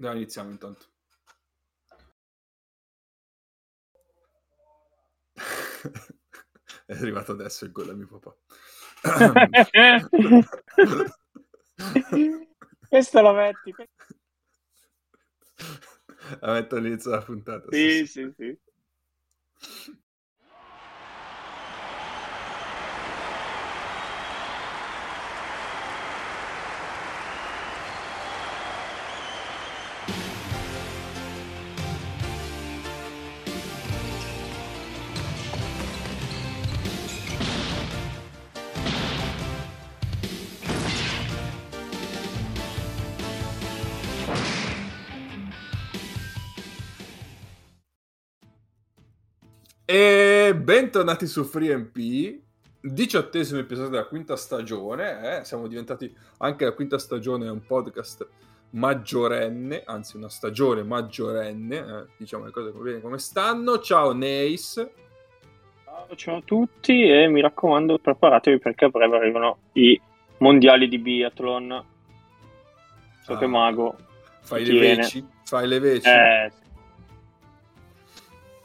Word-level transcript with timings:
Dai, 0.00 0.14
iniziamo 0.14 0.50
intanto. 0.50 0.86
È 6.86 6.92
arrivato 6.92 7.32
adesso 7.32 7.64
il 7.64 7.72
gol 7.72 7.88
a 7.88 7.94
mio 7.94 8.06
papà. 8.06 8.32
Questo 12.88 13.20
lo 13.20 13.32
metti. 13.32 13.74
La 16.40 16.52
metto 16.52 16.76
all'inizio 16.76 17.10
della 17.10 17.22
puntata. 17.22 17.66
Sì, 17.72 18.06
sì, 18.06 18.32
sì. 18.36 18.36
sì. 18.36 18.56
E 49.90 50.54
bentornati 50.54 51.26
su 51.26 51.44
FreeMP, 51.44 52.40
diciottesimo 52.78 53.58
episodio 53.58 53.88
della 53.88 54.04
quinta 54.04 54.36
stagione. 54.36 55.38
Eh? 55.38 55.44
Siamo 55.44 55.66
diventati 55.66 56.14
anche 56.40 56.66
la 56.66 56.72
quinta 56.72 56.98
stagione 56.98 57.48
un 57.48 57.64
podcast 57.64 58.28
maggiorenne, 58.72 59.84
anzi 59.86 60.18
una 60.18 60.28
stagione 60.28 60.82
maggiorenne. 60.82 61.76
Eh? 61.76 62.06
Diciamo 62.18 62.44
le 62.44 62.50
cose 62.50 62.70
come, 62.70 63.00
come 63.00 63.16
stanno. 63.16 63.78
Ciao 63.78 64.12
Neis. 64.12 64.74
Ciao, 66.14 66.36
a 66.36 66.42
tutti 66.44 67.08
e 67.08 67.26
mi 67.28 67.40
raccomando 67.40 67.98
preparatevi 67.98 68.58
perché 68.58 68.84
a 68.84 68.88
breve 68.90 69.16
arrivano 69.16 69.56
i 69.72 69.98
mondiali 70.36 70.86
di 70.86 70.98
biathlon. 70.98 71.84
So 73.22 73.32
ah, 73.32 73.38
che 73.38 73.46
Mago. 73.46 73.96
Fai 74.42 74.66
le 74.66 74.78
veci? 74.78 75.26
Fai 75.44 75.66
le 75.66 75.78
veci? 75.78 76.08
Eh. 76.10 76.52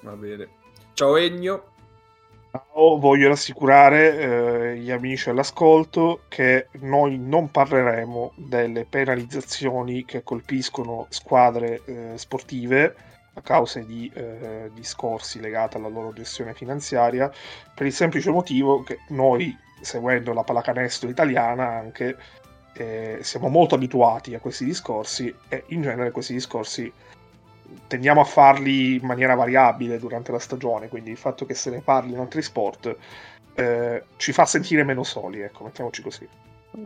Va 0.02 0.16
bene. 0.18 0.62
Ciao 0.94 1.18
Egno. 1.18 1.72
Ciao, 2.52 3.00
voglio 3.00 3.30
rassicurare 3.30 4.20
eh, 4.74 4.78
gli 4.78 4.92
amici 4.92 5.28
all'ascolto 5.28 6.22
che 6.28 6.68
noi 6.82 7.18
non 7.18 7.50
parleremo 7.50 8.34
delle 8.36 8.86
penalizzazioni 8.86 10.06
che 10.06 10.22
colpiscono 10.22 11.08
squadre 11.10 11.82
eh, 11.86 12.12
sportive 12.16 12.96
a 13.34 13.42
causa 13.42 13.80
di 13.80 14.12
eh, 14.14 14.70
discorsi 14.72 15.40
legati 15.40 15.78
alla 15.78 15.88
loro 15.88 16.14
gestione 16.14 16.54
finanziaria, 16.54 17.32
per 17.74 17.88
il 17.88 17.94
semplice 17.94 18.30
motivo 18.30 18.84
che 18.84 19.00
noi, 19.10 19.58
seguendo 19.82 20.32
la 20.32 20.44
pallacanestro 20.44 21.10
italiana 21.10 21.70
anche, 21.70 22.16
eh, 22.74 23.18
siamo 23.22 23.48
molto 23.48 23.74
abituati 23.74 24.36
a 24.36 24.40
questi 24.40 24.66
discorsi 24.66 25.34
e 25.50 25.64
in 25.70 25.82
genere 25.82 26.12
questi 26.12 26.34
discorsi 26.34 26.92
tendiamo 27.94 28.22
a 28.22 28.24
farli 28.24 28.96
in 28.96 29.06
maniera 29.06 29.36
variabile 29.36 30.00
durante 30.00 30.32
la 30.32 30.40
stagione, 30.40 30.88
quindi 30.88 31.12
il 31.12 31.18
fatto 31.18 31.46
che 31.46 31.54
se 31.54 31.70
ne 31.70 31.82
parli 31.82 32.14
in 32.14 32.18
altri 32.18 32.42
sport 32.42 32.96
eh, 33.54 34.04
ci 34.18 34.32
fa 34.32 34.46
sentire 34.46 34.84
meno 34.84 35.04
soli, 35.04 35.42
ecco, 35.42 35.64
mettiamoci 35.64 36.02
così. 36.02 36.28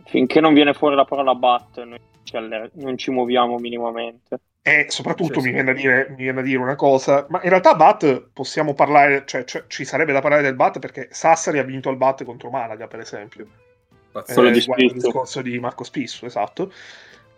Finché 0.04 0.40
non 0.40 0.52
viene 0.52 0.74
fuori 0.74 0.96
la 0.96 1.06
parola 1.06 1.34
bat, 1.34 1.82
noi 1.82 1.98
ci 2.24 2.36
aller- 2.36 2.72
non 2.74 2.98
ci 2.98 3.10
muoviamo 3.10 3.56
minimamente. 3.56 4.38
E 4.60 4.84
soprattutto 4.90 5.40
mi, 5.40 5.50
viene 5.50 5.72
dire, 5.72 6.08
mi, 6.10 6.24
viene 6.24 6.40
a 6.40 6.42
dire, 6.42 6.58
una 6.58 6.76
cosa, 6.76 7.24
ma 7.30 7.40
in 7.42 7.48
realtà 7.48 7.74
BAT 7.74 8.28
possiamo 8.34 8.74
parlare, 8.74 9.22
cioè, 9.24 9.44
cioè, 9.44 9.64
ci 9.66 9.86
sarebbe 9.86 10.12
da 10.12 10.20
parlare 10.20 10.42
del 10.42 10.56
BAT 10.56 10.78
perché 10.78 11.08
Sassari 11.10 11.58
ha 11.58 11.62
vinto 11.62 11.88
il 11.88 11.96
BAT 11.96 12.24
contro 12.24 12.50
Malaga, 12.50 12.86
per 12.86 13.00
esempio. 13.00 13.46
Pazzesco. 14.12 14.74
Eh, 14.74 14.84
il 14.84 14.92
discorso 14.92 15.40
di 15.40 15.58
Marco 15.58 15.84
Spisso, 15.84 16.26
esatto. 16.26 16.70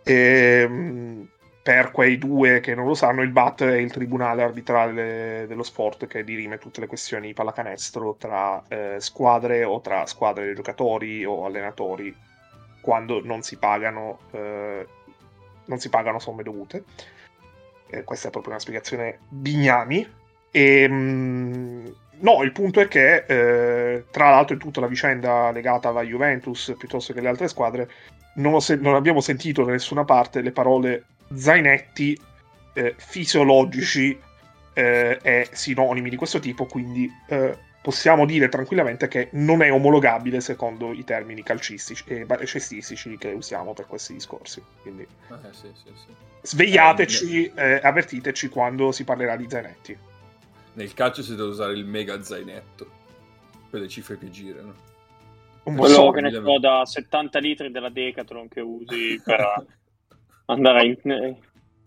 E, 0.02 0.62
ehm, 0.64 1.28
per 1.70 1.92
quei 1.92 2.18
due 2.18 2.58
che 2.58 2.74
non 2.74 2.84
lo 2.84 2.94
sanno, 2.94 3.22
il 3.22 3.30
BAT 3.30 3.62
è 3.62 3.76
il 3.76 3.92
tribunale 3.92 4.42
arbitrale 4.42 5.44
dello 5.46 5.62
sport 5.62 6.08
che 6.08 6.24
dirime 6.24 6.58
tutte 6.58 6.80
le 6.80 6.88
questioni 6.88 7.32
pallacanestro 7.32 8.16
tra 8.18 8.60
eh, 8.66 8.96
squadre 8.98 9.62
o 9.62 9.80
tra 9.80 10.04
squadre 10.06 10.48
di 10.48 10.54
giocatori 10.56 11.24
o 11.24 11.44
allenatori 11.44 12.12
quando 12.80 13.24
non 13.24 13.42
si 13.42 13.56
pagano, 13.56 14.18
eh, 14.32 14.84
non 15.66 15.78
si 15.78 15.88
pagano 15.90 16.18
somme 16.18 16.42
dovute. 16.42 16.82
Eh, 17.88 18.02
questa 18.02 18.26
è 18.26 18.30
proprio 18.32 18.54
una 18.54 18.60
spiegazione 18.60 19.20
bignami. 19.28 20.04
E, 20.50 20.82
ehm, 20.82 20.92
mh, 20.92 21.94
no, 22.18 22.42
il 22.42 22.50
punto 22.50 22.80
è 22.80 22.88
che, 22.88 23.26
eh, 23.28 24.06
tra 24.10 24.30
l'altro, 24.30 24.54
in 24.54 24.60
tutta 24.60 24.80
la 24.80 24.88
vicenda 24.88 25.52
legata 25.52 25.90
alla 25.90 26.02
Juventus 26.02 26.74
piuttosto 26.76 27.12
che 27.12 27.20
alle 27.20 27.28
altre 27.28 27.46
squadre, 27.46 27.88
non, 28.34 28.60
se- 28.60 28.74
non 28.74 28.96
abbiamo 28.96 29.20
sentito 29.20 29.62
da 29.62 29.70
nessuna 29.70 30.04
parte 30.04 30.40
le 30.40 30.50
parole 30.50 31.04
zainetti 31.34 32.18
eh, 32.72 32.94
fisiologici 32.96 34.18
eh, 34.72 35.18
e 35.22 35.48
sinonimi 35.52 36.10
di 36.10 36.16
questo 36.16 36.38
tipo, 36.38 36.66
quindi 36.66 37.10
eh, 37.28 37.56
possiamo 37.82 38.26
dire 38.26 38.48
tranquillamente 38.48 39.08
che 39.08 39.28
non 39.32 39.62
è 39.62 39.72
omologabile 39.72 40.40
secondo 40.40 40.92
i 40.92 41.04
termini 41.04 41.42
calcistici 41.42 42.04
e 42.06 42.46
cestistici 42.46 43.16
che 43.16 43.28
usiamo 43.28 43.72
per 43.72 43.86
questi 43.86 44.12
discorsi. 44.12 44.62
Quindi 44.82 45.02
eh, 45.02 45.52
sì, 45.52 45.68
sì, 45.72 45.92
sì. 45.94 46.14
svegliateci, 46.42 47.52
eh, 47.54 47.70
eh, 47.70 47.80
avvertiteci 47.82 48.48
quando 48.48 48.92
si 48.92 49.04
parlerà 49.04 49.36
di 49.36 49.46
zainetti. 49.48 49.98
Nel 50.74 50.94
calcio 50.94 51.22
si 51.22 51.34
deve 51.34 51.48
usare 51.48 51.72
il 51.72 51.84
mega 51.84 52.22
zainetto 52.22 52.98
per 53.70 53.80
le 53.80 53.88
cifre 53.88 54.18
che 54.18 54.30
girano. 54.30 54.88
Un 55.62 55.76
Quello 55.76 56.10
che 56.10 56.20
ne 56.22 56.30
so 56.30 56.58
da 56.58 56.84
70 56.86 57.38
litri 57.38 57.70
della 57.70 57.90
Decathlon 57.90 58.48
che 58.48 58.60
usi 58.60 59.20
per 59.22 59.66
andare 60.52 60.84
in... 60.84 61.36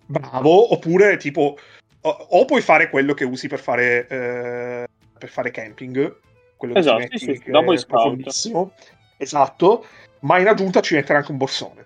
Bravo, 0.05 0.73
oppure 0.73 1.17
tipo... 1.17 1.57
O, 2.01 2.09
o, 2.09 2.45
puoi 2.45 2.61
fare 2.61 2.89
quello 2.89 3.13
che 3.13 3.23
usi 3.23 3.47
per 3.47 3.59
fare, 3.59 4.07
eh, 4.07 4.87
per 5.17 5.29
fare 5.29 5.51
camping, 5.51 6.17
quello 6.57 6.75
esatto, 6.75 7.07
che 7.07 7.17
sì, 7.17 7.39
sì, 7.41 7.49
dopo 7.49 7.71
è 7.71 7.85
profondissimo. 7.85 8.73
Esatto, 9.17 9.85
ma 10.19 10.37
in 10.39 10.47
aggiunta 10.47 10.81
ci 10.81 10.95
mettere 10.95 11.19
anche 11.19 11.31
un 11.31 11.37
borsone. 11.37 11.85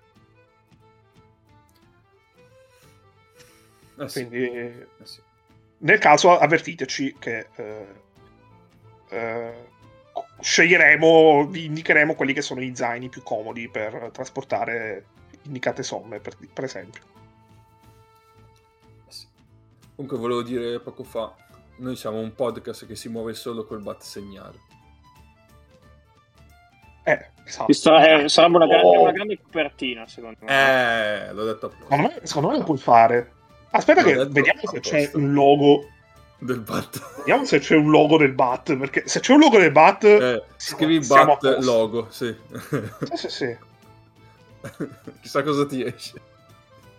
Eh 4.00 4.10
sì. 4.10 4.26
Quindi, 4.26 4.46
eh 4.46 4.88
sì. 5.04 5.22
nel 5.80 6.00
caso, 6.00 6.38
avvertiteci 6.38 7.16
che 7.20 7.48
eh, 7.56 7.88
eh, 9.10 9.54
sceglieremo, 10.40 11.46
vi 11.48 11.66
indicheremo 11.66 12.16
quelli 12.16 12.34
che 12.34 12.42
sono 12.42 12.62
i 12.62 12.76
zaini 12.76 13.10
più 13.10 13.24
comodi 13.24 13.70
per 13.70 14.10
trasportare 14.12 15.06
indicate 15.48 15.84
somme, 15.84 16.20
per, 16.20 16.38
per 16.54 16.64
esempio. 16.64 17.02
Eh 19.08 19.26
Comunque 19.98 20.20
volevo 20.20 20.44
dire 20.44 20.80
poco 20.80 21.04
fa, 21.04 21.34
noi 21.78 21.96
siamo 21.96 22.20
un 22.20 22.36
podcast 22.36 22.86
che 22.86 22.96
si 22.96 23.10
muove 23.10 23.34
solo 23.34 23.66
col 23.66 23.82
bat 23.82 24.00
segnale. 24.04 24.60
Eh, 27.02 27.32
esatto. 27.44 27.74
Sarà, 27.74 28.20
eh, 28.20 28.30
sarebbe 28.30 28.58
una, 28.58 28.68
grande, 28.68 28.96
oh. 28.96 29.02
una 29.02 29.12
grande 29.12 29.40
copertina, 29.42 30.06
secondo 30.08 30.38
me. 30.42 30.52
Eh, 30.52 31.34
l'ho 31.34 31.46
detto 31.46 31.66
apposta. 31.66 31.96
Secondo 31.96 32.14
me, 32.14 32.20
secondo 32.28 32.50
me 32.50 32.58
lo 32.60 32.64
puoi 32.64 32.78
fare. 32.78 33.32
Aspetta 33.72 34.02
l'ho 34.02 34.08
che 34.08 34.26
vediamo 34.28 34.60
se 34.66 34.80
c'è 34.82 35.12
un 35.16 35.34
logo 35.34 35.88
del 36.38 36.60
bat. 36.60 37.16
Vediamo 37.18 37.46
se 37.46 37.58
c'è 37.58 37.76
un 37.76 37.90
logo 37.90 38.18
del 38.18 38.34
bat, 38.34 38.78
perché 38.78 39.08
se 39.08 39.20
c'è 39.20 39.34
un 39.34 39.40
logo 39.40 39.58
del 39.58 39.72
bat... 39.72 40.04
Eh, 40.04 40.44
scrivi 40.58 41.00
bat 41.08 41.58
logo, 41.62 42.06
sì. 42.12 42.36
Sì, 43.02 43.16
sì, 43.16 43.30
sì. 43.30 43.58
Chissà 45.22 45.44
cosa 45.44 45.66
ti 45.66 45.84
esce. 45.84 46.22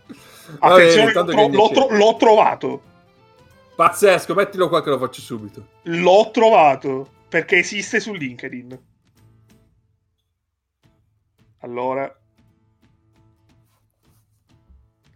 Attenzione, 0.59 1.13
Vabbè, 1.13 1.33
l'ho, 1.33 1.49
l'ho, 1.49 1.71
tro- 1.71 1.97
l'ho, 1.97 2.17
trovato. 2.17 2.83
Pazzesco, 3.75 4.35
mettilo 4.35 4.69
qua 4.69 4.83
che 4.83 4.91
lo 4.91 4.99
faccio 4.99 5.21
subito. 5.21 5.67
L'ho 5.83 6.31
trovato 6.33 7.09
perché 7.29 7.59
esiste 7.59 8.01
su 8.01 8.13
LinkedIn. 8.13 8.87
Allora, 11.61 12.19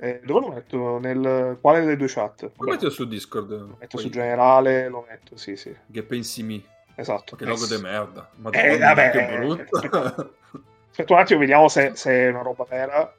eh, 0.04 0.20
dove 0.24 0.40
lo 0.40 0.48
metto? 0.48 0.98
Nel 0.98 1.58
quale 1.60 1.78
delle 1.78 1.96
due 1.96 2.08
chat? 2.08 2.50
Lo 2.56 2.70
metto 2.70 2.90
su 2.90 3.06
Discord. 3.06 3.50
Lo 3.50 3.76
metto 3.78 3.96
Poi... 3.96 4.00
su 4.00 4.10
generale, 4.10 4.88
lo 4.88 5.06
metto, 5.08 5.36
sì, 5.36 5.54
sì. 5.54 5.72
Che 5.88 6.02
pensi 6.02 6.42
mi? 6.42 6.64
Esatto. 6.96 7.36
Che 7.36 7.44
logo 7.44 7.66
di 7.66 7.80
merda. 7.80 8.28
Madonna, 8.34 8.64
eh, 8.64 8.78
vabbè, 8.78 9.10
che 9.10 9.38
brutto. 9.38 10.34
Aspetta 10.92 11.14
un 11.14 11.20
attimo, 11.20 11.40
vediamo 11.40 11.68
se, 11.68 11.92
se 11.94 12.12
è 12.12 12.28
una 12.28 12.42
roba 12.42 12.66
vera. 12.68 13.14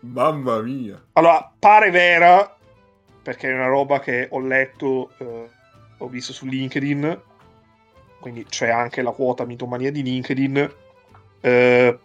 Mamma 0.00 0.62
mia. 0.62 0.98
Allora, 1.12 1.52
pare 1.58 1.90
vera, 1.90 2.56
perché 3.22 3.50
è 3.50 3.52
una 3.52 3.66
roba 3.66 4.00
che 4.00 4.26
ho 4.30 4.40
letto, 4.40 5.10
eh, 5.18 5.50
ho 5.98 6.08
visto 6.08 6.32
su 6.32 6.46
LinkedIn, 6.46 7.20
quindi 8.18 8.46
c'è 8.46 8.70
anche 8.70 9.02
la 9.02 9.10
quota 9.10 9.44
mitomania 9.44 9.92
di 9.92 10.02
LinkedIn. 10.02 10.74
Eh, 11.42 11.98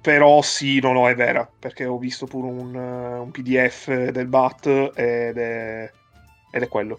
però 0.00 0.40
sì, 0.40 0.80
no, 0.80 0.92
no, 0.92 1.06
è 1.10 1.14
vera, 1.14 1.46
perché 1.58 1.84
ho 1.84 1.98
visto 1.98 2.24
pure 2.24 2.46
un, 2.46 2.74
un 2.74 3.30
PDF 3.30 4.08
del 4.08 4.28
BAT 4.28 4.92
ed 4.94 5.36
è, 5.36 5.92
ed 6.50 6.62
è 6.62 6.68
quello. 6.68 6.98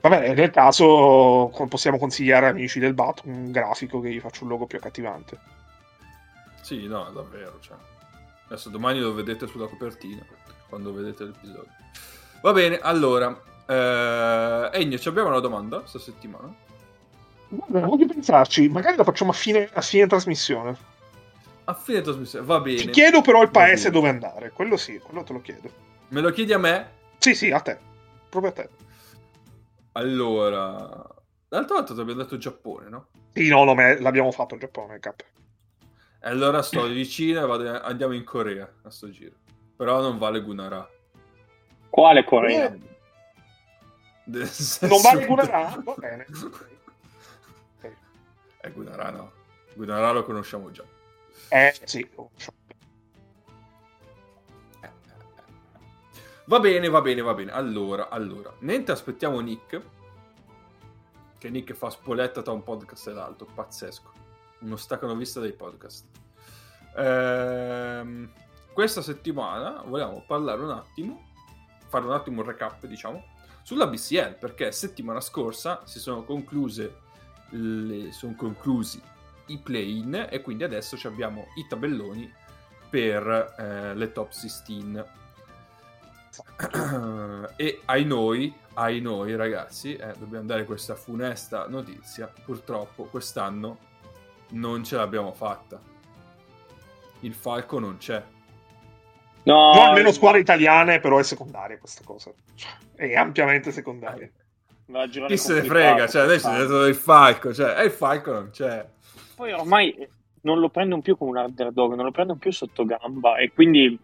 Vabbè, 0.00 0.34
nel 0.34 0.50
caso 0.50 1.52
possiamo 1.68 1.98
consigliare 1.98 2.46
amici 2.46 2.78
del 2.78 2.94
BAT 2.94 3.22
un 3.24 3.50
grafico 3.50 4.00
che 4.00 4.10
gli 4.10 4.20
faccia 4.20 4.44
un 4.44 4.50
logo 4.50 4.66
più 4.66 4.78
accattivante. 4.78 5.38
Sì, 6.62 6.86
no, 6.86 7.10
davvero. 7.10 7.58
Cioè. 7.60 7.76
Adesso 8.46 8.68
domani 8.70 9.00
lo 9.00 9.12
vedete 9.12 9.46
sulla 9.46 9.66
copertina, 9.66 10.24
quando 10.68 10.92
vedete 10.92 11.24
l'episodio. 11.24 11.66
Va 12.42 12.52
bene, 12.52 12.78
allora. 12.78 13.42
Eh, 13.66 14.70
Egno, 14.72 14.98
ci 14.98 15.08
abbiamo 15.08 15.28
una 15.28 15.40
domanda 15.40 15.80
questa 15.80 15.98
settimana? 15.98 16.54
Guarda, 17.48 17.86
voglio 17.86 18.06
pensarci, 18.06 18.68
magari 18.68 18.96
la 18.96 19.04
facciamo 19.04 19.30
a 19.30 19.34
fine, 19.34 19.68
a 19.72 19.80
fine 19.80 20.06
trasmissione. 20.06 20.76
A 21.64 21.74
fine 21.74 22.00
trasmissione, 22.00 22.46
va 22.46 22.60
bene. 22.60 22.78
Ti 22.78 22.90
chiedo 22.90 23.20
però 23.20 23.42
il 23.42 23.50
paese 23.50 23.90
dove 23.90 24.08
andare, 24.08 24.52
quello 24.52 24.76
sì, 24.76 24.98
quello 24.98 25.22
te 25.22 25.32
lo 25.32 25.40
chiedo. 25.40 25.70
Me 26.08 26.20
lo 26.20 26.30
chiedi 26.30 26.52
a 26.52 26.58
me? 26.58 26.90
Sì, 27.18 27.34
sì, 27.34 27.50
a 27.50 27.60
te, 27.60 27.78
proprio 28.28 28.52
a 28.52 28.54
te. 28.54 28.68
Allora, 29.98 30.76
l'altro 31.48 31.74
volta 31.74 31.92
ti 31.92 32.00
abbiamo 32.00 32.22
detto 32.22 32.38
Giappone, 32.38 32.88
no? 32.88 33.08
Sì, 33.32 33.48
no, 33.48 33.64
no, 33.64 33.74
l'abbiamo 33.74 34.30
fatto 34.30 34.54
il 34.54 34.60
Giappone, 34.60 35.00
cap. 35.00 35.24
E 36.20 36.28
allora 36.28 36.62
sto 36.62 36.86
vicino 36.86 37.42
e 37.42 37.46
vado, 37.46 37.80
andiamo 37.80 38.14
in 38.14 38.22
Corea 38.22 38.72
a 38.82 38.90
sto 38.90 39.10
giro. 39.10 39.34
Però 39.76 40.00
non 40.00 40.16
vale 40.16 40.40
Gunara. 40.40 40.88
Quale 41.90 42.24
Corea? 42.24 42.72
Eh. 42.72 42.78
Non 44.24 45.00
vale 45.02 45.26
Gunara? 45.26 45.82
Va 45.84 45.94
bene. 45.96 46.26
Okay. 47.78 47.94
Eh, 48.60 48.72
Gunara 48.72 49.10
no. 49.10 49.32
Gunara 49.74 50.10
lo 50.12 50.24
conosciamo 50.24 50.70
già. 50.70 50.82
Eh, 51.48 51.74
sì, 51.84 52.00
lo 52.14 52.28
conosciamo. 52.28 52.57
Va 56.48 56.60
bene, 56.60 56.88
va 56.88 57.02
bene, 57.02 57.20
va 57.20 57.34
bene. 57.34 57.52
Allora, 57.52 58.08
allora, 58.08 58.50
mentre 58.60 58.94
aspettiamo 58.94 59.38
Nick, 59.40 59.82
che 61.36 61.50
Nick 61.50 61.74
fa 61.74 61.90
spoletta 61.90 62.40
tra 62.40 62.54
un 62.54 62.62
podcast 62.62 63.08
e 63.08 63.12
l'altro, 63.12 63.46
pazzesco. 63.52 64.12
Uno 64.60 64.76
staccano 64.76 65.14
vista 65.14 65.40
dei 65.40 65.52
podcast. 65.52 66.06
Ehm, 66.96 68.32
questa 68.72 69.02
settimana 69.02 69.82
vogliamo 69.84 70.24
parlare 70.26 70.62
un 70.62 70.70
attimo, 70.70 71.28
fare 71.86 72.06
un 72.06 72.12
attimo 72.12 72.40
un 72.40 72.46
recap, 72.46 72.86
diciamo, 72.86 73.22
sulla 73.62 73.86
BCL, 73.86 74.38
perché 74.38 74.72
settimana 74.72 75.20
scorsa 75.20 75.82
si 75.84 75.98
sono 75.98 76.24
concluse, 76.24 77.00
le, 77.50 78.10
sono 78.10 78.34
conclusi 78.34 78.98
i 79.48 79.58
play-in 79.58 80.28
e 80.30 80.40
quindi 80.40 80.64
adesso 80.64 80.96
abbiamo 81.08 81.48
i 81.56 81.66
tabelloni 81.68 82.32
per 82.88 83.54
eh, 83.58 83.94
le 83.94 84.12
top 84.12 84.30
16 84.30 85.04
e 87.56 87.80
ai 87.86 88.04
noi, 88.04 88.54
ai 88.74 89.00
noi 89.00 89.36
ragazzi, 89.36 89.96
eh, 89.96 90.12
dobbiamo 90.18 90.46
dare 90.46 90.64
questa 90.64 90.94
funesta 90.94 91.66
notizia. 91.68 92.32
Purtroppo 92.44 93.04
quest'anno 93.04 93.78
non 94.50 94.84
ce 94.84 94.96
l'abbiamo 94.96 95.32
fatta. 95.32 95.80
Il 97.20 97.34
Falco 97.34 97.78
non 97.78 97.96
c'è. 97.98 98.22
No, 99.44 99.74
no 99.74 99.82
almeno 99.82 100.12
squadre 100.12 100.40
italiane, 100.40 101.00
però 101.00 101.18
è 101.18 101.22
secondaria 101.22 101.78
questa 101.78 102.02
cosa. 102.04 102.30
È 102.94 103.14
ampiamente 103.14 103.72
secondaria. 103.72 104.30
Chi 105.26 105.36
se 105.36 105.54
ne 105.54 105.62
frega? 105.64 106.06
Cioè, 106.06 106.22
adesso 106.22 106.50
è 106.50 106.58
detto 106.58 106.86
il 106.86 106.94
Falco, 106.94 107.52
cioè, 107.52 107.78
e 107.78 107.84
il 107.84 107.90
Falco 107.90 108.32
non 108.32 108.50
c'è. 108.50 108.86
Poi 109.34 109.52
ormai 109.52 110.08
non 110.42 110.60
lo 110.60 110.70
prendono 110.70 111.02
più 111.02 111.16
come 111.16 111.30
un 111.30 111.44
underdog, 111.44 111.94
non 111.94 112.06
lo 112.06 112.10
prendono 112.10 112.38
più 112.38 112.50
sotto 112.52 112.84
gamba 112.84 113.36
e 113.36 113.52
quindi 113.52 113.98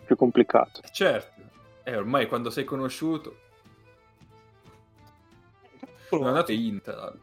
è 0.00 0.04
più 0.04 0.16
complicato. 0.16 0.80
Certo. 0.92 1.35
E 1.86 1.92
eh, 1.92 1.96
ormai 1.96 2.26
quando 2.26 2.50
sei 2.50 2.64
conosciuto... 2.64 3.36
Non 6.10 6.24
è 6.24 6.26
andato 6.26 6.50
Inter. 6.50 7.16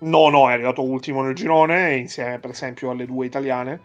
No, 0.00 0.28
no, 0.28 0.50
è 0.50 0.52
arrivato 0.52 0.82
ultimo 0.82 1.22
nel 1.22 1.34
girone, 1.34 1.96
insieme 1.96 2.38
per 2.38 2.50
esempio 2.50 2.90
alle 2.90 3.06
due 3.06 3.24
italiane. 3.24 3.80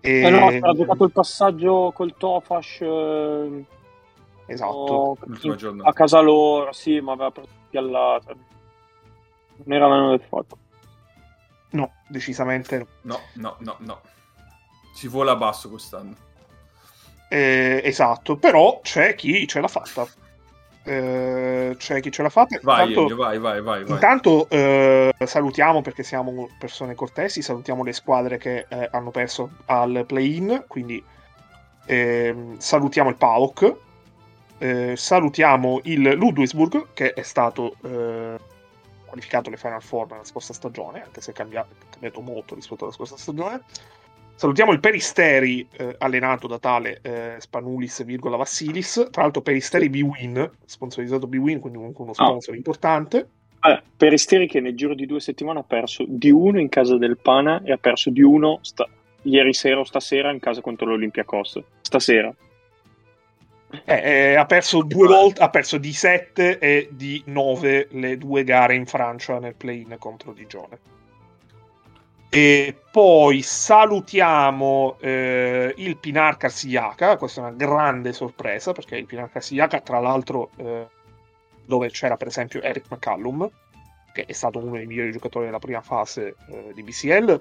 E... 0.00 0.22
Eh 0.22 0.30
no, 0.30 0.46
ha 0.46 0.72
giocato 0.72 1.04
il 1.04 1.12
passaggio 1.12 1.92
col 1.94 2.16
Tofash. 2.16 2.80
Eh... 2.80 3.64
Esatto. 4.46 5.18
In... 5.42 5.80
a 5.82 5.92
casa 5.92 6.20
loro, 6.20 6.72
sì, 6.72 7.00
ma 7.00 7.12
aveva 7.12 7.30
preso 7.30 7.48
piallata. 7.68 8.34
Non 9.64 9.76
era 9.76 9.86
meno 9.86 10.10
del 10.10 10.22
fatto. 10.26 10.58
No, 11.72 11.92
decisamente 12.08 12.78
no. 12.78 12.86
No, 13.02 13.20
no, 13.34 13.56
no, 13.58 13.76
no. 13.80 14.00
Si 14.94 15.08
vola 15.08 15.36
basso 15.36 15.68
quest'anno. 15.68 16.23
Eh, 17.28 17.80
esatto, 17.84 18.36
però 18.36 18.80
c'è 18.82 19.14
chi 19.14 19.46
ce 19.48 19.60
l'ha 19.60 19.68
fatta. 19.68 20.06
Eh, 20.86 21.74
c'è 21.78 22.00
chi 22.00 22.12
ce 22.12 22.22
l'ha 22.22 22.28
fatta. 22.28 22.58
Vai, 22.62 22.88
intanto, 22.88 23.04
Elio, 23.04 23.16
vai, 23.16 23.38
vai, 23.38 23.60
vai, 23.62 23.84
vai. 23.84 23.92
Intanto 23.92 24.48
eh, 24.50 25.14
salutiamo 25.24 25.80
perché 25.80 26.02
siamo 26.02 26.48
persone 26.58 26.94
cortesi, 26.94 27.40
salutiamo 27.40 27.82
le 27.82 27.92
squadre 27.94 28.36
che 28.36 28.66
eh, 28.68 28.88
hanno 28.92 29.10
perso 29.10 29.50
al 29.66 30.04
play-in, 30.06 30.64
quindi 30.68 31.02
ehm, 31.86 32.58
salutiamo 32.58 33.08
il 33.08 33.16
PAOK, 33.16 33.74
eh, 34.58 34.94
salutiamo 34.94 35.80
il 35.84 36.02
Ludwigsburg 36.02 36.88
che 36.92 37.14
è 37.14 37.22
stato 37.22 37.76
qualificato 39.06 39.48
alle 39.48 39.56
Final 39.56 39.82
Four 39.82 40.10
nella 40.10 40.24
scorsa 40.24 40.52
stagione, 40.52 41.02
anche 41.04 41.20
se 41.20 41.30
è 41.30 41.34
cambiato, 41.34 41.68
è 41.78 41.84
cambiato 41.92 42.20
molto 42.20 42.54
rispetto 42.54 42.84
alla 42.84 42.92
scorsa 42.92 43.16
stagione. 43.16 43.62
Salutiamo 44.36 44.72
il 44.72 44.80
Peristeri, 44.80 45.66
eh, 45.76 45.94
allenato 45.98 46.48
da 46.48 46.58
tale 46.58 46.98
eh, 47.02 47.34
Spanulis, 47.38 48.04
virgola 48.04 48.36
Vassilis. 48.36 49.08
Tra 49.10 49.22
l'altro, 49.22 49.42
Peristeri 49.42 49.88
B-Win, 49.88 50.50
sponsorizzato 50.64 51.28
B-Win, 51.28 51.60
quindi 51.60 51.78
comunque 51.78 52.02
uno 52.02 52.12
ah. 52.12 52.24
sponsor 52.24 52.54
oh. 52.54 52.56
importante. 52.56 53.28
Allora, 53.60 53.82
Peristeri 53.96 54.48
che 54.48 54.60
nel 54.60 54.74
giro 54.74 54.94
di 54.94 55.06
due 55.06 55.20
settimane 55.20 55.60
ha 55.60 55.64
perso 55.64 56.04
di 56.06 56.30
uno 56.30 56.58
in 56.58 56.68
casa 56.68 56.98
del 56.98 57.16
Pana 57.16 57.62
e 57.62 57.72
ha 57.72 57.78
perso 57.78 58.10
di 58.10 58.22
uno 58.22 58.58
sta- 58.62 58.88
ieri 59.22 59.54
sera 59.54 59.80
o 59.80 59.84
stasera 59.84 60.30
in 60.32 60.40
casa 60.40 60.60
contro 60.60 60.86
l'Olympiacos. 60.86 61.62
Stasera. 61.80 62.34
Eh, 63.84 63.94
eh, 63.94 64.34
ha 64.34 64.46
perso 64.46 64.82
due 64.82 65.06
volte, 65.06 65.42
ha 65.42 65.48
perso 65.48 65.78
di 65.78 65.92
7 65.92 66.58
e 66.58 66.88
di 66.92 67.22
9 67.26 67.88
le 67.92 68.18
due 68.18 68.44
gare 68.44 68.74
in 68.74 68.86
Francia 68.86 69.38
nel 69.38 69.54
play-in 69.54 69.96
contro 69.98 70.32
Digione. 70.32 70.78
E 72.36 72.76
poi 72.90 73.42
salutiamo 73.42 74.96
eh, 74.98 75.72
il 75.76 75.96
Pinar 75.98 76.36
Cassigliaca, 76.36 77.16
questa 77.16 77.40
è 77.40 77.44
una 77.44 77.54
grande 77.54 78.12
sorpresa 78.12 78.72
perché 78.72 78.96
il 78.96 79.06
Pinar 79.06 79.30
Cassigliaca, 79.30 79.78
tra 79.78 80.00
l'altro, 80.00 80.50
eh, 80.56 80.88
dove 81.64 81.90
c'era 81.90 82.16
per 82.16 82.26
esempio 82.26 82.60
Eric 82.60 82.86
McCallum, 82.90 83.48
che 84.12 84.24
è 84.24 84.32
stato 84.32 84.58
uno 84.58 84.72
dei 84.72 84.84
migliori 84.84 85.12
giocatori 85.12 85.44
della 85.44 85.60
prima 85.60 85.80
fase 85.80 86.34
eh, 86.50 86.72
di 86.74 86.82
BCL, 86.82 87.40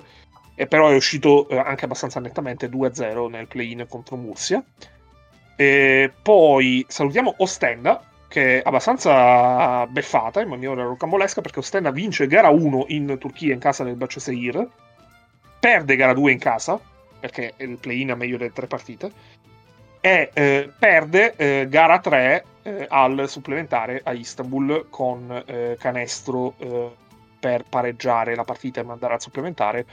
e 0.53 0.67
però 0.67 0.89
è 0.89 0.95
uscito 0.95 1.49
eh, 1.49 1.57
anche 1.57 1.85
abbastanza 1.85 2.19
nettamente 2.19 2.69
2-0 2.69 3.31
nel 3.31 3.47
play-in 3.47 3.87
contro 3.89 4.15
Mursia. 4.15 4.63
E 5.55 6.13
poi 6.21 6.85
salutiamo 6.87 7.33
Ostenda, 7.37 7.99
che 8.27 8.59
è 8.59 8.61
abbastanza 8.63 9.87
beffata 9.87 10.41
in 10.41 10.49
maniera 10.49 10.83
rocambolesca 10.83 11.41
perché 11.41 11.59
Ostenda 11.59 11.89
vince 11.89 12.27
gara 12.27 12.49
1 12.49 12.85
in 12.89 13.17
Turchia 13.19 13.53
in 13.53 13.59
casa 13.59 13.83
del 13.83 13.95
Baciaseir 13.95 14.81
perde 15.63 15.95
gara 15.95 16.13
2 16.13 16.29
in 16.33 16.39
casa, 16.39 16.77
perché 17.21 17.53
il 17.55 17.77
play-in 17.77 18.11
ha 18.11 18.15
meglio 18.15 18.35
delle 18.35 18.51
tre 18.51 18.67
partite, 18.67 19.09
e 20.01 20.29
eh, 20.33 20.69
perde 20.77 21.37
eh, 21.37 21.67
gara 21.69 21.99
3 21.99 22.45
eh, 22.63 22.85
al 22.89 23.29
supplementare 23.29 24.01
a 24.03 24.11
Istanbul 24.11 24.87
con 24.89 25.41
eh, 25.45 25.77
canestro 25.79 26.55
eh, 26.57 26.91
per 27.39 27.63
pareggiare 27.69 28.35
la 28.35 28.43
partita 28.43 28.81
e 28.81 28.83
mandare 28.83 29.13
al 29.13 29.21
supplementare 29.21 29.85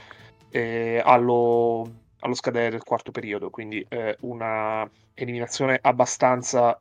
eh, 0.49 1.01
allo, 1.01 1.89
allo, 2.19 2.33
scadere 2.33 2.71
del 2.71 2.83
quarto 2.83 3.11
periodo. 3.11 3.49
Quindi 3.49 3.85
una 4.21 4.89
eliminazione 5.13 5.79
abbastanza, 5.81 6.77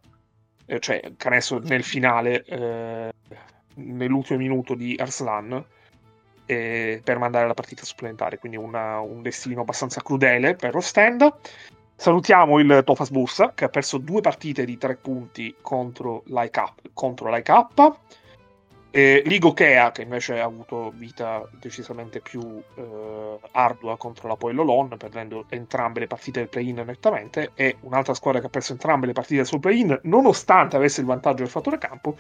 cioè 0.81 1.13
canestro 1.17 1.61
nel 1.61 1.85
finale, 1.85 2.45
nell'ultimo 3.75 4.39
minuto 4.41 4.75
di 4.75 4.97
Arslan 4.99 5.65
eh, 6.51 7.01
per 7.05 7.19
mandare 7.19 7.47
la 7.47 7.55
partita 7.55 7.85
supplementare, 7.85 8.39
quindi 8.39 8.59
una, 8.59 8.99
un 8.99 9.23
destino 9.23 9.61
abbastanza 9.61 10.01
crudele 10.01 10.57
per 10.57 10.75
Ostenda. 10.75 11.37
Salutiamo 11.95 12.59
il 12.59 12.83
Tofas 12.85 13.11
Bursa 13.11 13.53
che 13.55 13.67
ha 13.67 13.69
perso 13.69 13.99
due 13.99 14.21
partite 14.21 14.65
di 14.65 14.77
tre 14.77 14.97
punti 14.97 15.55
contro 15.61 16.25
l'IK. 16.27 16.73
Contro 16.93 17.33
l'IK. 17.33 17.67
E 18.91 19.23
Ligo 19.25 19.53
Kea 19.53 19.93
che 19.93 20.03
invece 20.03 20.41
ha 20.41 20.45
avuto 20.45 20.91
vita 20.97 21.49
decisamente 21.61 22.19
più 22.19 22.61
eh, 22.75 23.39
ardua 23.53 23.97
contro 23.97 24.27
la 24.27 24.35
Poellolon 24.35 24.97
perdendo 24.97 25.45
entrambe 25.49 26.01
le 26.01 26.09
partite 26.09 26.41
del 26.41 26.49
play-in 26.49 26.83
nettamente 26.85 27.53
e 27.55 27.77
un'altra 27.83 28.15
squadra 28.15 28.41
che 28.41 28.47
ha 28.47 28.51
perso 28.51 28.73
entrambe 28.73 29.07
le 29.07 29.13
partite 29.13 29.45
sul 29.45 29.61
play-in 29.61 29.97
nonostante 30.03 30.75
avesse 30.75 31.03
il 31.03 31.07
vantaggio 31.07 31.45
del 31.45 31.53
fattore 31.53 31.79
campo 31.79 32.17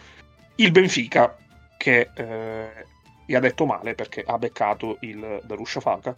il 0.55 0.71
Benfica 0.71 1.37
che 1.77 2.11
eh, 2.15 2.87
gli 3.31 3.37
ha 3.37 3.41
detto 3.41 3.65
male 3.65 3.95
perché 3.95 4.25
ha 4.27 4.37
beccato 4.39 4.97
il 5.03 5.41
Darusha 5.45 5.79
Faka 5.79 6.13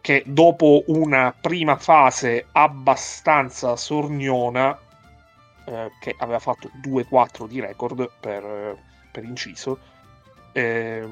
che 0.00 0.22
dopo 0.24 0.84
una 0.86 1.34
prima 1.38 1.76
fase 1.76 2.46
abbastanza 2.52 3.76
sorniona, 3.76 4.78
eh, 5.66 5.90
che 6.00 6.14
aveva 6.16 6.38
fatto 6.38 6.70
2-4 6.80 7.46
di 7.46 7.60
record 7.60 8.08
per, 8.18 8.78
per 9.10 9.24
inciso, 9.24 9.78
eh, 10.52 11.06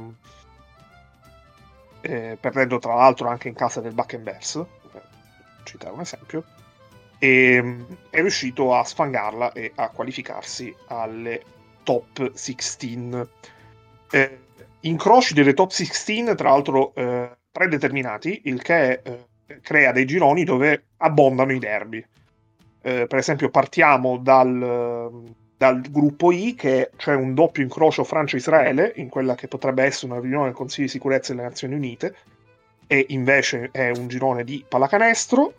eh, 2.00 2.38
perdendo 2.40 2.78
tra 2.78 2.94
l'altro 2.94 3.28
anche 3.28 3.48
in 3.48 3.54
casa 3.54 3.82
del 3.82 3.92
Buckenbergs, 3.92 4.64
per 4.90 5.02
citare 5.64 5.92
un 5.92 6.00
esempio, 6.00 6.44
e 7.18 7.60
mm, 7.60 7.82
è 8.08 8.20
riuscito 8.20 8.74
a 8.74 8.84
sfangarla 8.84 9.52
e 9.52 9.72
a 9.74 9.90
qualificarsi 9.90 10.74
alle 10.86 11.42
top 11.82 12.32
16. 12.32 13.26
Eh, 14.10 14.43
incroci 14.84 15.34
delle 15.34 15.54
top 15.54 15.70
16, 15.70 16.34
tra 16.34 16.50
l'altro 16.50 16.94
eh, 16.94 17.30
predeterminati, 17.50 18.42
il 18.44 18.62
che 18.62 19.00
eh, 19.02 19.26
crea 19.60 19.92
dei 19.92 20.04
gironi 20.04 20.44
dove 20.44 20.84
abbondano 20.98 21.52
i 21.52 21.58
derby. 21.58 22.04
Eh, 22.82 23.06
per 23.06 23.18
esempio, 23.18 23.50
partiamo 23.50 24.18
dal, 24.18 25.34
dal, 25.56 25.80
gruppo 25.90 26.32
I, 26.32 26.54
che 26.54 26.90
c'è 26.96 27.14
un 27.14 27.34
doppio 27.34 27.62
incrocio 27.62 28.04
Francia-Israele, 28.04 28.92
in 28.96 29.08
quella 29.08 29.34
che 29.34 29.48
potrebbe 29.48 29.84
essere 29.84 30.12
una 30.12 30.20
riunione 30.20 30.46
del 30.46 30.54
Consiglio 30.54 30.86
di 30.86 30.92
sicurezza 30.92 31.32
delle 31.32 31.46
Nazioni 31.48 31.74
Unite, 31.74 32.14
e 32.86 33.06
invece 33.08 33.70
è 33.72 33.90
un 33.90 34.08
girone 34.08 34.44
di 34.44 34.64
pallacanestro. 34.68 35.54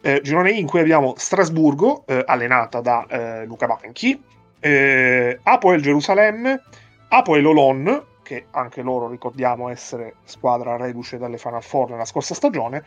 Eh, 0.00 0.20
girone 0.22 0.50
I 0.50 0.60
in 0.60 0.66
cui 0.66 0.80
abbiamo 0.80 1.14
Strasburgo, 1.16 2.04
eh, 2.06 2.22
allenata 2.26 2.80
da 2.80 3.06
eh, 3.08 3.44
Luca 3.46 3.66
Banchi, 3.66 4.20
eh, 4.60 5.38
Apoel 5.42 5.80
Gerusalemme, 5.80 6.62
Apoel 7.08 7.46
Olon, 7.46 8.04
che 8.28 8.48
anche 8.50 8.82
loro 8.82 9.08
ricordiamo 9.08 9.70
essere 9.70 10.16
squadra 10.24 10.76
reduce 10.76 11.16
dalle 11.16 11.38
Final 11.38 11.62
Four 11.62 11.88
nella 11.88 12.04
scorsa 12.04 12.34
stagione, 12.34 12.84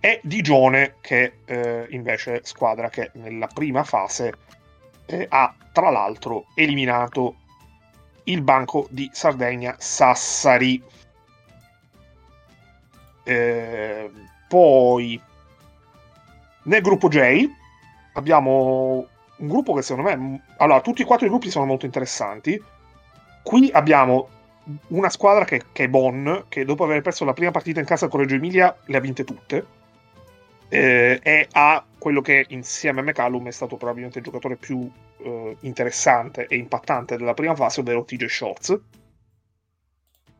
e 0.00 0.18
Digione, 0.22 0.94
che 1.02 1.40
eh, 1.44 1.86
invece 1.90 2.36
è 2.36 2.40
squadra 2.42 2.88
che 2.88 3.10
nella 3.14 3.48
prima 3.48 3.84
fase 3.84 4.32
eh, 5.04 5.26
ha 5.28 5.54
tra 5.74 5.90
l'altro 5.90 6.46
eliminato 6.54 7.36
il 8.24 8.40
banco 8.40 8.86
di 8.88 9.10
Sardegna 9.12 9.74
Sassari. 9.76 10.82
Eh, 13.24 14.10
poi 14.48 15.20
nel 16.62 16.80
gruppo 16.80 17.08
J 17.08 17.46
abbiamo 18.14 19.06
un 19.36 19.48
gruppo 19.48 19.74
che 19.74 19.82
secondo 19.82 20.08
me... 20.08 20.44
Allora, 20.56 20.80
tutti 20.80 21.02
e 21.02 21.04
quattro 21.04 21.26
i 21.26 21.28
gruppi 21.28 21.50
sono 21.50 21.66
molto 21.66 21.84
interessanti. 21.84 22.58
Qui 23.42 23.70
abbiamo 23.70 24.36
una 24.88 25.08
squadra 25.08 25.44
che, 25.44 25.62
che 25.72 25.84
è 25.84 25.88
Bonn, 25.88 26.28
che 26.48 26.64
dopo 26.64 26.84
aver 26.84 27.00
perso 27.02 27.24
la 27.24 27.32
prima 27.32 27.50
partita 27.50 27.80
in 27.80 27.86
casa 27.86 28.08
con 28.08 28.20
Reggio 28.20 28.34
Emilia 28.34 28.76
le 28.86 28.96
ha 28.96 29.00
vinte 29.00 29.24
tutte. 29.24 29.76
Eh, 30.70 31.18
e 31.22 31.48
ha 31.52 31.82
quello 31.98 32.20
che 32.20 32.44
insieme 32.50 33.00
a 33.00 33.02
McCallum 33.02 33.46
è 33.46 33.50
stato 33.50 33.76
probabilmente 33.76 34.18
il 34.18 34.24
giocatore 34.24 34.56
più 34.56 34.90
eh, 35.18 35.56
interessante 35.60 36.46
e 36.46 36.56
impattante 36.56 37.16
della 37.16 37.34
prima 37.34 37.54
fase, 37.54 37.80
ovvero 37.80 38.04
TJ 38.04 38.26
Shorts. 38.26 38.80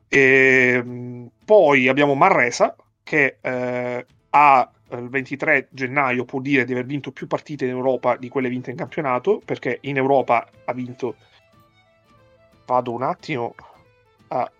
E, 0.08 0.18
ehm, 0.18 1.30
poi 1.44 1.88
abbiamo 1.88 2.14
Marresa, 2.14 2.76
che 3.02 3.38
eh, 3.40 4.06
ha 4.30 4.70
il 4.90 5.08
23 5.08 5.68
gennaio 5.70 6.24
può 6.24 6.40
dire 6.40 6.64
di 6.64 6.72
aver 6.72 6.86
vinto 6.86 7.12
più 7.12 7.26
partite 7.26 7.64
in 7.64 7.70
Europa 7.70 8.16
di 8.16 8.28
quelle 8.28 8.48
vinte 8.48 8.70
in 8.70 8.76
campionato, 8.76 9.40
perché 9.44 9.78
in 9.82 9.96
Europa 9.96 10.48
ha 10.64 10.72
vinto... 10.72 11.16
Vado 12.66 12.92
un 12.92 13.02
attimo 13.02 13.54
a... 14.28 14.50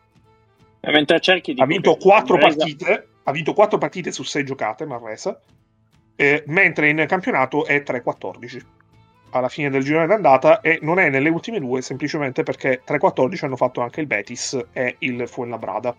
Mentre 0.80 1.20
cerchi 1.20 1.54
di 1.54 1.60
ha 1.60 1.66
vinto 1.66 1.96
4 1.96 2.38
partite, 2.38 3.08
ha 3.24 3.32
vinto 3.32 3.52
4 3.52 3.78
partite 3.78 4.12
su 4.12 4.22
6 4.22 4.44
giocate, 4.44 4.86
Marresa, 4.86 5.40
eh, 6.16 6.42
mentre 6.46 6.88
in 6.88 7.04
campionato 7.06 7.66
è 7.66 7.82
3-14 7.84 8.64
alla 9.30 9.48
fine 9.48 9.70
del 9.70 9.82
girone 9.82 10.06
d'andata 10.06 10.60
e 10.60 10.78
non 10.82 10.98
è 10.98 11.08
nelle 11.10 11.28
ultime 11.28 11.60
due 11.60 11.82
semplicemente 11.82 12.42
perché 12.42 12.82
3-14 12.86 13.44
hanno 13.44 13.56
fatto 13.56 13.80
anche 13.80 14.00
il 14.00 14.06
Betis 14.06 14.58
e 14.72 14.96
il 15.00 15.28
Fuenlabrada. 15.28 15.94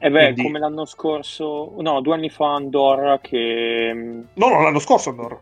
E 0.00 0.10
beh, 0.10 0.22
Quindi... 0.24 0.42
come 0.42 0.58
l'anno 0.58 0.84
scorso, 0.84 1.74
no, 1.78 2.00
due 2.00 2.14
anni 2.14 2.30
fa 2.30 2.54
Andorra 2.54 3.18
che... 3.20 3.90
Mm, 3.92 4.20
no, 4.34 4.48
no, 4.48 4.62
l'anno 4.62 4.78
scorso 4.78 5.10
Andorra. 5.10 5.40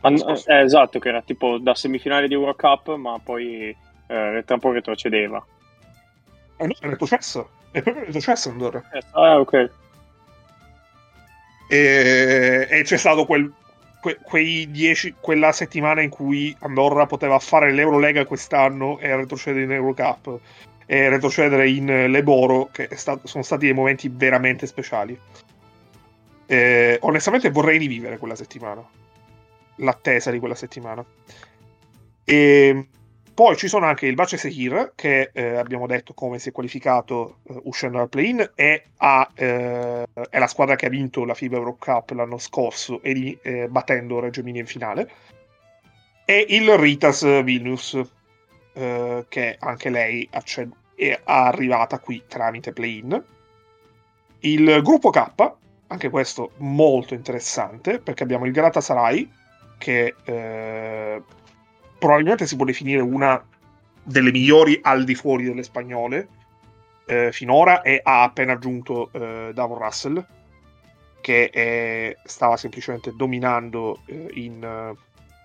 L'anno 0.00 0.18
scorso. 0.18 0.50
Eh, 0.50 0.62
esatto, 0.62 0.98
che 0.98 1.08
era 1.08 1.22
tipo 1.22 1.58
da 1.58 1.74
semifinale 1.74 2.26
di 2.26 2.34
Eurocup, 2.34 2.94
ma 2.96 3.20
poi 3.22 3.68
eh, 3.68 4.42
tra 4.44 4.54
un 4.54 4.60
po' 4.60 4.72
retrocedeva. 4.72 5.44
Eh 6.56 6.66
no, 6.66 6.74
è 6.80 6.88
retrocesso. 6.88 7.50
È 7.70 7.82
proprio 7.82 8.04
retrocesso 8.04 8.50
Andorra. 8.50 8.82
Eh, 8.92 9.02
ah, 9.12 9.40
ok. 9.40 9.70
E, 11.68 12.66
e 12.70 12.82
c'è 12.82 12.96
stato 12.96 13.24
quel, 13.24 13.50
que, 14.00 14.18
quei 14.22 14.70
dieci, 14.70 15.14
quella 15.20 15.52
settimana 15.52 16.02
in 16.02 16.10
cui 16.10 16.54
Andorra 16.60 17.06
poteva 17.06 17.38
fare 17.38 17.72
l'Eurolega 17.72 18.26
quest'anno 18.26 18.98
e 18.98 19.14
retrocedere 19.16 19.64
in 19.64 19.72
Eurocup 19.72 20.38
e 20.84 21.08
retrocedere 21.08 21.70
in 21.70 21.86
Leboro, 22.10 22.68
che 22.70 22.88
stato, 22.96 23.26
sono 23.26 23.42
stati 23.42 23.64
dei 23.66 23.74
momenti 23.74 24.10
veramente 24.12 24.66
speciali. 24.66 25.18
Eh, 26.44 26.98
onestamente 27.02 27.48
vorrei 27.50 27.78
rivivere 27.78 28.18
quella 28.18 28.34
settimana, 28.34 28.84
l'attesa 29.76 30.30
di 30.30 30.38
quella 30.38 30.54
settimana. 30.54 31.02
E 32.24 32.88
poi 33.34 33.56
ci 33.56 33.68
sono 33.68 33.86
anche 33.86 34.06
il 34.06 34.14
Bace 34.14 34.36
Sehir, 34.36 34.92
che 34.94 35.30
eh, 35.32 35.56
abbiamo 35.56 35.86
detto 35.86 36.12
come 36.12 36.38
si 36.38 36.50
è 36.50 36.52
qualificato 36.52 37.38
eh, 37.48 37.60
uscendo 37.64 37.98
dal 37.98 38.08
play-in, 38.08 38.52
e 38.54 38.84
eh, 39.34 40.04
è 40.30 40.38
la 40.38 40.46
squadra 40.46 40.76
che 40.76 40.86
ha 40.86 40.90
vinto 40.90 41.24
la 41.24 41.34
FIBA 41.34 41.56
Europe 41.56 41.78
Cup 41.78 42.10
l'anno 42.10 42.38
scorso 42.38 43.02
e 43.02 43.12
lì, 43.12 43.38
eh, 43.42 43.68
battendo 43.68 44.20
Reggio 44.20 44.40
Emilia 44.40 44.60
in 44.60 44.66
finale. 44.66 45.10
E 46.24 46.46
il 46.50 46.76
Ritas 46.76 47.42
Vilnius, 47.42 48.00
eh, 48.74 49.24
che 49.28 49.56
anche 49.58 49.90
lei 49.90 50.28
acced- 50.30 50.74
è 50.94 51.20
arrivata 51.24 51.98
qui 51.98 52.24
tramite 52.28 52.72
play-in. 52.72 53.24
Il 54.40 54.80
gruppo 54.82 55.10
K, 55.10 55.52
anche 55.86 56.10
questo 56.10 56.52
molto 56.58 57.14
interessante, 57.14 57.98
perché 57.98 58.22
abbiamo 58.22 58.44
il 58.44 58.52
Galatasaray, 58.52 59.30
che 59.78 60.14
eh, 60.24 61.22
probabilmente 62.02 62.48
si 62.48 62.56
può 62.56 62.64
definire 62.64 63.00
una 63.00 63.40
delle 64.02 64.32
migliori 64.32 64.80
al 64.82 65.04
di 65.04 65.14
fuori 65.14 65.44
delle 65.44 65.62
spagnole 65.62 66.26
eh, 67.06 67.30
finora 67.30 67.82
e 67.82 68.00
ha 68.02 68.24
appena 68.24 68.54
aggiunto 68.54 69.08
eh, 69.12 69.52
Davon 69.54 69.78
Russell, 69.78 70.26
che 71.20 71.48
è, 71.50 72.16
stava 72.24 72.56
semplicemente 72.56 73.12
dominando 73.14 74.00
eh, 74.06 74.30
in 74.34 74.96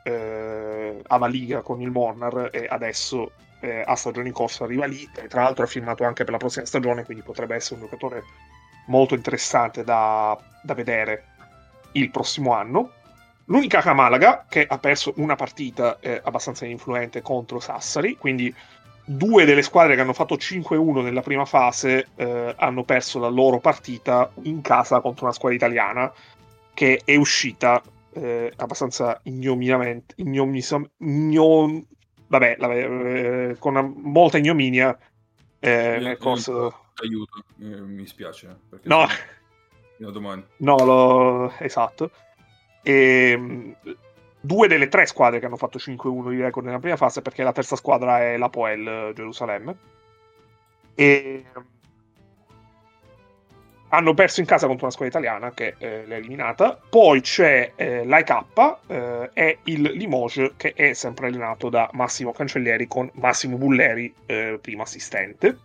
eh, 0.03 0.99
Avaliga 1.05 1.61
con 1.61 1.79
il 1.79 1.91
Mornar 1.91 2.49
e 2.51 2.65
adesso 2.67 3.33
eh, 3.59 3.83
a 3.85 3.95
stagione 3.95 4.29
in 4.29 4.33
corso 4.33 4.63
arriva 4.63 4.87
lì 4.87 5.07
e 5.15 5.27
tra 5.27 5.43
l'altro 5.43 5.63
ha 5.63 5.67
firmato 5.67 6.05
anche 6.05 6.23
per 6.23 6.33
la 6.33 6.39
prossima 6.39 6.65
stagione 6.65 7.05
quindi 7.05 7.23
potrebbe 7.23 7.53
essere 7.53 7.75
un 7.75 7.81
giocatore 7.81 8.23
molto 8.87 9.13
interessante 9.13 9.83
da, 9.83 10.35
da 10.63 10.73
vedere 10.73 11.25
il 11.91 12.09
prossimo 12.09 12.53
anno 12.53 12.93
l'unica 13.47 13.81
che 13.81 13.93
Malaga 13.93 14.45
che 14.47 14.65
ha 14.65 14.77
perso 14.77 15.13
una 15.17 15.35
partita 15.35 15.99
eh, 15.99 16.21
abbastanza 16.23 16.65
influente 16.65 17.21
contro 17.21 17.59
Sassari 17.59 18.15
quindi 18.17 18.53
due 19.03 19.45
delle 19.45 19.61
squadre 19.61 19.95
che 19.95 20.01
hanno 20.01 20.13
fatto 20.13 20.35
5-1 20.35 21.01
nella 21.03 21.21
prima 21.21 21.45
fase 21.45 22.07
eh, 22.15 22.53
hanno 22.57 22.83
perso 22.83 23.19
la 23.19 23.29
loro 23.29 23.59
partita 23.59 24.31
in 24.43 24.61
casa 24.61 24.99
contro 24.99 25.25
una 25.25 25.33
squadra 25.33 25.57
italiana 25.57 26.11
che 26.73 27.01
è 27.03 27.15
uscita 27.15 27.81
eh, 28.17 28.51
abbastanza 28.55 29.19
ignominiamente 29.23 30.15
ignomisom, 30.17 30.87
ignom, 30.97 31.83
vabbè, 32.27 32.55
la, 32.59 32.73
eh, 32.73 33.55
con 33.59 33.93
molta 33.97 34.37
ignominia 34.37 34.97
eh, 35.59 35.97
nel 35.99 36.17
corso... 36.17 36.85
Aiuto, 36.95 37.43
eh, 37.59 37.65
mi 37.65 38.07
spiace. 38.07 38.57
no, 38.83 39.07
fino 39.97 40.09
a 40.09 40.11
domani. 40.11 40.43
No, 40.57 40.77
lo... 40.83 41.53
esatto. 41.59 42.09
E, 42.88 43.32
ehm, 43.32 43.75
due 44.39 44.67
delle 44.70 44.88
tre 44.88 45.06
squadre 45.06 45.39
che 45.39 45.46
hanno 45.46 45.58
fatto 45.58 45.77
5-1 45.77 46.29
di 46.29 46.41
record 46.41 46.65
nella 46.65 46.79
prima 46.79 46.96
fase, 46.96 47.22
perché 47.22 47.44
la 47.44 47.51
terza 47.51 47.75
squadra 47.75 48.22
è 48.22 48.38
la 48.38 48.48
Poel 48.48 49.12
Gerusalemme. 49.13 49.75
E 50.96 51.46
hanno 53.89 54.13
perso 54.13 54.39
in 54.39 54.46
casa 54.46 54.67
contro 54.67 54.86
una 54.86 54.94
squadra 54.94 55.20
italiana 55.20 55.53
che 55.53 55.75
eh, 55.77 56.06
l'ha 56.08 56.15
eliminata. 56.15 56.79
Poi 56.89 57.20
c'è 57.20 57.74
eh, 57.75 58.06
l'AIK 58.06 58.46
eh, 58.88 59.29
e 59.34 59.58
il 59.63 59.82
Limoges 59.82 60.53
che 60.56 60.72
è 60.74 60.94
sempre 60.94 61.27
allenato 61.27 61.70
da 61.70 61.89
Massimo 61.91 62.32
Cancellieri 62.32 62.88
con 62.88 63.10
Massimo 63.15 63.58
Bulleri, 63.58 64.13
eh, 64.25 64.60
primo 64.62 64.84
assistente. 64.84 65.58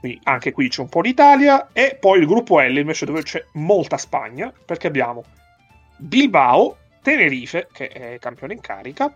Quindi 0.00 0.18
anche 0.24 0.52
qui 0.52 0.68
c'è 0.68 0.80
un 0.80 0.88
po' 0.88 1.02
d'Italia. 1.02 1.68
E 1.72 1.98
poi 2.00 2.18
il 2.18 2.26
gruppo 2.26 2.60
L 2.60 2.78
invece 2.78 3.04
dove 3.04 3.22
c'è 3.22 3.44
molta 3.52 3.98
Spagna 3.98 4.50
perché 4.64 4.86
abbiamo 4.86 5.24
Bilbao, 6.00 6.76
Tenerife 7.02 7.68
che 7.70 7.88
è 7.88 8.18
campione 8.18 8.54
in 8.54 8.60
carica. 8.60 9.14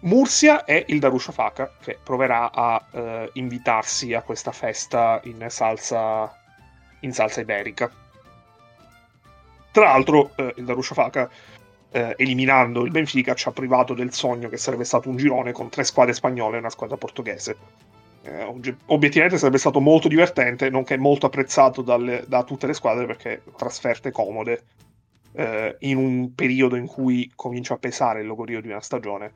Mursia 0.00 0.64
e 0.64 0.84
il 0.88 0.98
Darusha 0.98 1.52
che 1.80 1.98
proverà 2.02 2.50
a 2.52 2.84
eh, 2.90 3.30
invitarsi 3.34 4.14
a 4.14 4.22
questa 4.22 4.50
festa 4.50 5.20
in 5.24 5.46
salsa 5.48 6.40
in 7.02 7.12
salsa 7.12 7.40
iberica. 7.40 7.90
Tra 9.70 9.84
l'altro, 9.84 10.32
eh, 10.36 10.54
il 10.56 10.64
Darussafaka, 10.64 11.30
eh, 11.90 12.14
eliminando 12.18 12.84
il 12.84 12.90
Benfica, 12.90 13.34
ci 13.34 13.48
ha 13.48 13.52
privato 13.52 13.94
del 13.94 14.12
sogno 14.12 14.48
che 14.48 14.56
sarebbe 14.56 14.84
stato 14.84 15.08
un 15.08 15.16
girone 15.16 15.52
con 15.52 15.68
tre 15.68 15.84
squadre 15.84 16.12
spagnole 16.12 16.56
e 16.56 16.60
una 16.60 16.70
squadra 16.70 16.96
portoghese. 16.96 17.56
Eh, 18.24 18.76
obiettivamente 18.86 19.38
sarebbe 19.38 19.58
stato 19.58 19.80
molto 19.80 20.08
divertente, 20.08 20.70
nonché 20.70 20.96
molto 20.96 21.26
apprezzato 21.26 21.82
dalle, 21.82 22.24
da 22.28 22.44
tutte 22.44 22.66
le 22.66 22.74
squadre 22.74 23.06
perché 23.06 23.42
trasferte 23.56 24.10
comode 24.10 24.62
eh, 25.34 25.76
in 25.80 25.96
un 25.96 26.34
periodo 26.34 26.76
in 26.76 26.86
cui 26.86 27.30
comincia 27.34 27.74
a 27.74 27.78
pesare 27.78 28.20
il 28.20 28.26
logorio 28.26 28.60
di 28.60 28.68
una 28.68 28.80
stagione 28.80 29.32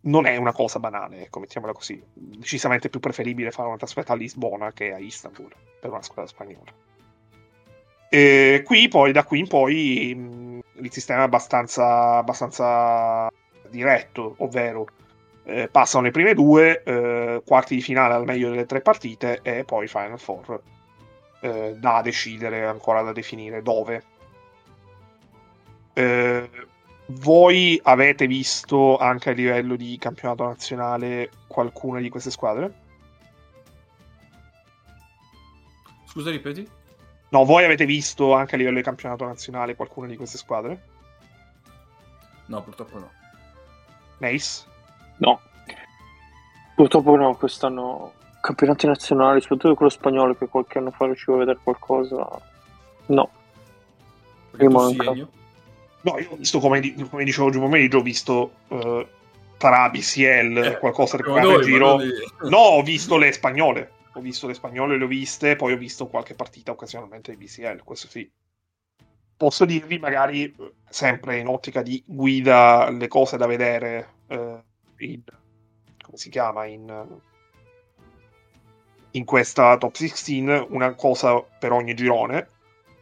non 0.00 0.26
è 0.26 0.36
una 0.36 0.52
cosa 0.52 0.78
banale, 0.78 1.22
ecco, 1.22 1.40
mettiamola 1.40 1.72
così. 1.72 2.00
Decisamente 2.14 2.88
più 2.88 3.00
preferibile 3.00 3.50
fare 3.50 3.68
una 3.68 3.76
trasferta 3.76 4.12
a 4.12 4.16
Lisbona 4.16 4.72
che 4.72 4.92
a 4.92 4.98
Istanbul 4.98 5.52
per 5.80 5.90
una 5.90 6.02
squadra 6.02 6.26
spagnola. 6.26 6.72
E 8.10 8.62
qui 8.64 8.88
poi, 8.88 9.12
da 9.12 9.24
qui 9.24 9.40
in 9.40 9.48
poi, 9.48 10.14
mh, 10.14 10.60
il 10.82 10.92
sistema 10.92 11.20
è 11.20 11.24
abbastanza, 11.24 12.16
abbastanza 12.16 13.28
diretto, 13.68 14.34
ovvero 14.38 14.86
eh, 15.44 15.68
passano 15.68 16.04
le 16.04 16.10
prime 16.10 16.34
due, 16.34 16.82
eh, 16.82 17.42
quarti 17.44 17.74
di 17.74 17.80
finale 17.82 18.14
al 18.14 18.24
meglio 18.24 18.50
delle 18.50 18.66
tre 18.66 18.80
partite 18.80 19.40
e 19.42 19.64
poi 19.64 19.88
Final 19.88 20.18
Four 20.18 20.62
eh, 21.40 21.74
da 21.78 22.00
decidere, 22.02 22.64
ancora 22.64 23.02
da 23.02 23.12
definire 23.12 23.62
dove. 23.62 24.02
Eh, 25.98 26.48
voi 27.06 27.80
avete 27.82 28.28
visto 28.28 28.98
anche 28.98 29.30
a 29.30 29.32
livello 29.32 29.74
di 29.74 29.98
campionato 29.98 30.44
nazionale 30.44 31.28
qualcuna 31.48 31.98
di 31.98 32.08
queste 32.08 32.30
squadre? 32.30 32.72
Scusa, 36.06 36.30
ripeti? 36.30 36.68
No, 37.30 37.44
voi 37.44 37.64
avete 37.64 37.84
visto 37.84 38.32
anche 38.32 38.54
a 38.54 38.58
livello 38.58 38.76
di 38.76 38.84
campionato 38.84 39.24
nazionale 39.24 39.74
qualcuna 39.74 40.06
di 40.06 40.16
queste 40.16 40.38
squadre? 40.38 40.82
No, 42.46 42.62
purtroppo 42.62 42.98
no. 43.00 43.10
Nace? 44.18 44.66
No. 45.16 45.40
Purtroppo 46.76 47.16
no, 47.16 47.34
quest'anno 47.34 48.12
campionati 48.40 48.86
nazionali, 48.86 49.40
soprattutto 49.40 49.74
quello 49.74 49.90
spagnolo 49.90 50.36
che 50.36 50.46
qualche 50.46 50.78
anno 50.78 50.92
fa 50.92 51.06
riuscivo 51.06 51.34
a 51.34 51.38
vedere 51.40 51.58
qualcosa. 51.60 52.40
No. 53.06 53.30
Perché 54.52 54.94
segno? 54.94 55.37
No, 56.02 56.18
io 56.18 56.30
ho 56.30 56.36
visto, 56.36 56.60
come, 56.60 56.94
come 57.10 57.24
dicevo 57.24 57.48
oggi 57.48 57.58
pomeriggio, 57.58 57.98
ho 57.98 58.02
visto 58.02 58.52
uh, 58.68 59.06
tra 59.56 59.90
BCL, 59.90 60.56
eh, 60.56 60.78
qualcosa 60.78 61.16
che 61.16 61.24
fa 61.24 61.40
in 61.40 61.62
giro. 61.62 61.98
No, 62.48 62.58
ho 62.58 62.82
visto 62.82 63.16
le 63.16 63.32
spagnole. 63.32 63.92
Ho 64.14 64.20
visto 64.20 64.46
le 64.46 64.54
spagnole, 64.54 64.96
le 64.96 65.04
ho 65.04 65.08
viste, 65.08 65.56
poi 65.56 65.72
ho 65.72 65.76
visto 65.76 66.06
qualche 66.06 66.34
partita 66.34 66.72
occasionalmente 66.72 67.36
di 67.36 67.44
BCL, 67.44 67.82
questo 67.84 68.08
sì. 68.08 68.30
Posso 69.36 69.64
dirvi, 69.64 69.98
magari, 69.98 70.54
sempre 70.88 71.38
in 71.38 71.46
ottica 71.46 71.82
di 71.82 72.02
guida, 72.04 72.90
le 72.90 73.06
cose 73.06 73.36
da 73.36 73.46
vedere 73.46 74.14
uh, 74.28 74.60
in... 74.98 75.22
come 76.02 76.16
si 76.16 76.30
chiama? 76.30 76.64
In, 76.64 77.20
in 79.12 79.24
questa 79.24 79.76
top 79.78 79.94
16, 79.94 80.66
una 80.70 80.94
cosa 80.94 81.40
per 81.40 81.70
ogni 81.70 81.94
girone 81.94 82.48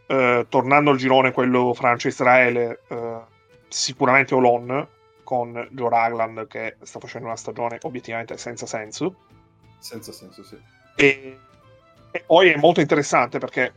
eh, 0.06 0.46
tornando 0.48 0.90
al 0.90 0.96
girone 0.96 1.32
quello 1.32 1.74
Francia-Israele, 1.74 2.80
eh, 2.88 3.20
sicuramente 3.68 4.34
Olon 4.34 4.86
con 5.22 5.68
Joe 5.72 5.88
Ragland 5.88 6.46
che 6.46 6.76
sta 6.82 7.00
facendo 7.00 7.26
una 7.26 7.36
stagione 7.36 7.78
obiettivamente 7.82 8.36
senza 8.36 8.66
senso. 8.66 9.14
Senza 9.78 10.12
senso, 10.12 10.44
sì. 10.44 10.56
E, 10.94 11.38
e 12.10 12.24
poi 12.24 12.50
è 12.50 12.56
molto 12.56 12.80
interessante 12.80 13.38
perché, 13.38 13.72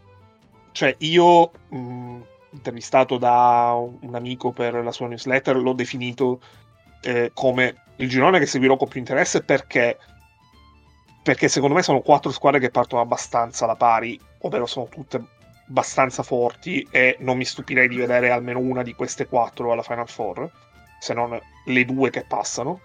cioè, 0.72 0.96
io 1.00 1.52
mh, 1.70 2.22
intervistato 2.52 3.18
da 3.18 3.74
un 3.76 4.14
amico 4.14 4.52
per 4.52 4.76
la 4.76 4.92
sua 4.92 5.08
newsletter, 5.08 5.56
l'ho 5.58 5.74
definito 5.74 6.40
eh, 7.02 7.32
come 7.34 7.84
il 7.98 8.08
girone 8.08 8.40
che 8.40 8.46
seguirò 8.46 8.78
con 8.78 8.88
più 8.88 9.00
interesse 9.00 9.44
perché 9.44 9.98
perché 11.22 11.48
secondo 11.48 11.76
me 11.76 11.84
sono 11.84 12.00
quattro 12.00 12.32
squadre 12.32 12.60
che 12.60 12.72
partono 12.72 13.02
abbastanza 13.02 13.66
alla 13.66 13.76
pari, 13.76 14.20
ovvero 14.40 14.66
sono 14.66 14.88
tutte 14.88 15.22
abbastanza 15.70 16.24
forti 16.24 16.86
e 16.90 17.16
non 17.20 17.38
mi 17.38 17.46
stupirei 17.46 17.88
di 17.88 17.96
vedere 17.96 18.32
almeno 18.32 18.60
una 18.60 18.82
di 18.82 18.96
queste 18.96 19.28
quattro 19.28 19.72
alla 19.72 19.84
Final 19.84 20.10
Four, 20.10 20.50
se 21.00 21.14
non 21.14 21.40
le 21.66 21.86
due 21.86 22.10
che 22.10 22.26
passano. 22.28 22.82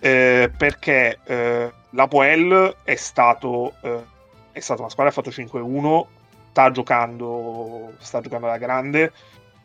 Eh, 0.00 0.50
perché 0.56 1.18
eh, 1.24 1.72
l'Apoel 1.90 2.76
è 2.82 2.96
stato 2.96 3.74
eh, 3.82 4.04
è 4.50 4.60
stata 4.60 4.80
una 4.80 4.90
squadra 4.90 5.12
che 5.12 5.20
ha 5.20 5.22
fatto 5.22 5.58
5-1 5.60 6.04
sta 6.50 6.70
giocando 6.72 7.92
sta 7.98 8.20
giocando 8.20 8.46
alla 8.46 8.58
grande 8.58 9.12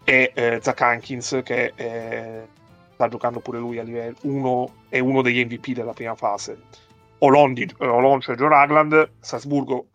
e 0.04 0.32
eh, 0.36 0.60
Zach 0.62 0.80
Hankins 0.82 1.42
che 1.44 1.74
è, 1.74 2.46
sta 2.94 3.08
giocando 3.08 3.40
pure 3.40 3.58
lui 3.58 3.80
a 3.80 3.84
livello 3.84 4.16
1 4.22 4.74
è 4.90 5.00
uno 5.00 5.24
degli 5.24 5.44
MVP 5.44 5.70
della 5.72 5.94
prima 5.94 6.14
fase 6.14 6.62
Olon, 7.20 7.54
di, 7.54 7.68
Olon 7.80 8.22
cioè 8.22 8.36
Joe 8.36 8.48
Ragland 8.48 9.14
Salzburgo 9.20 9.88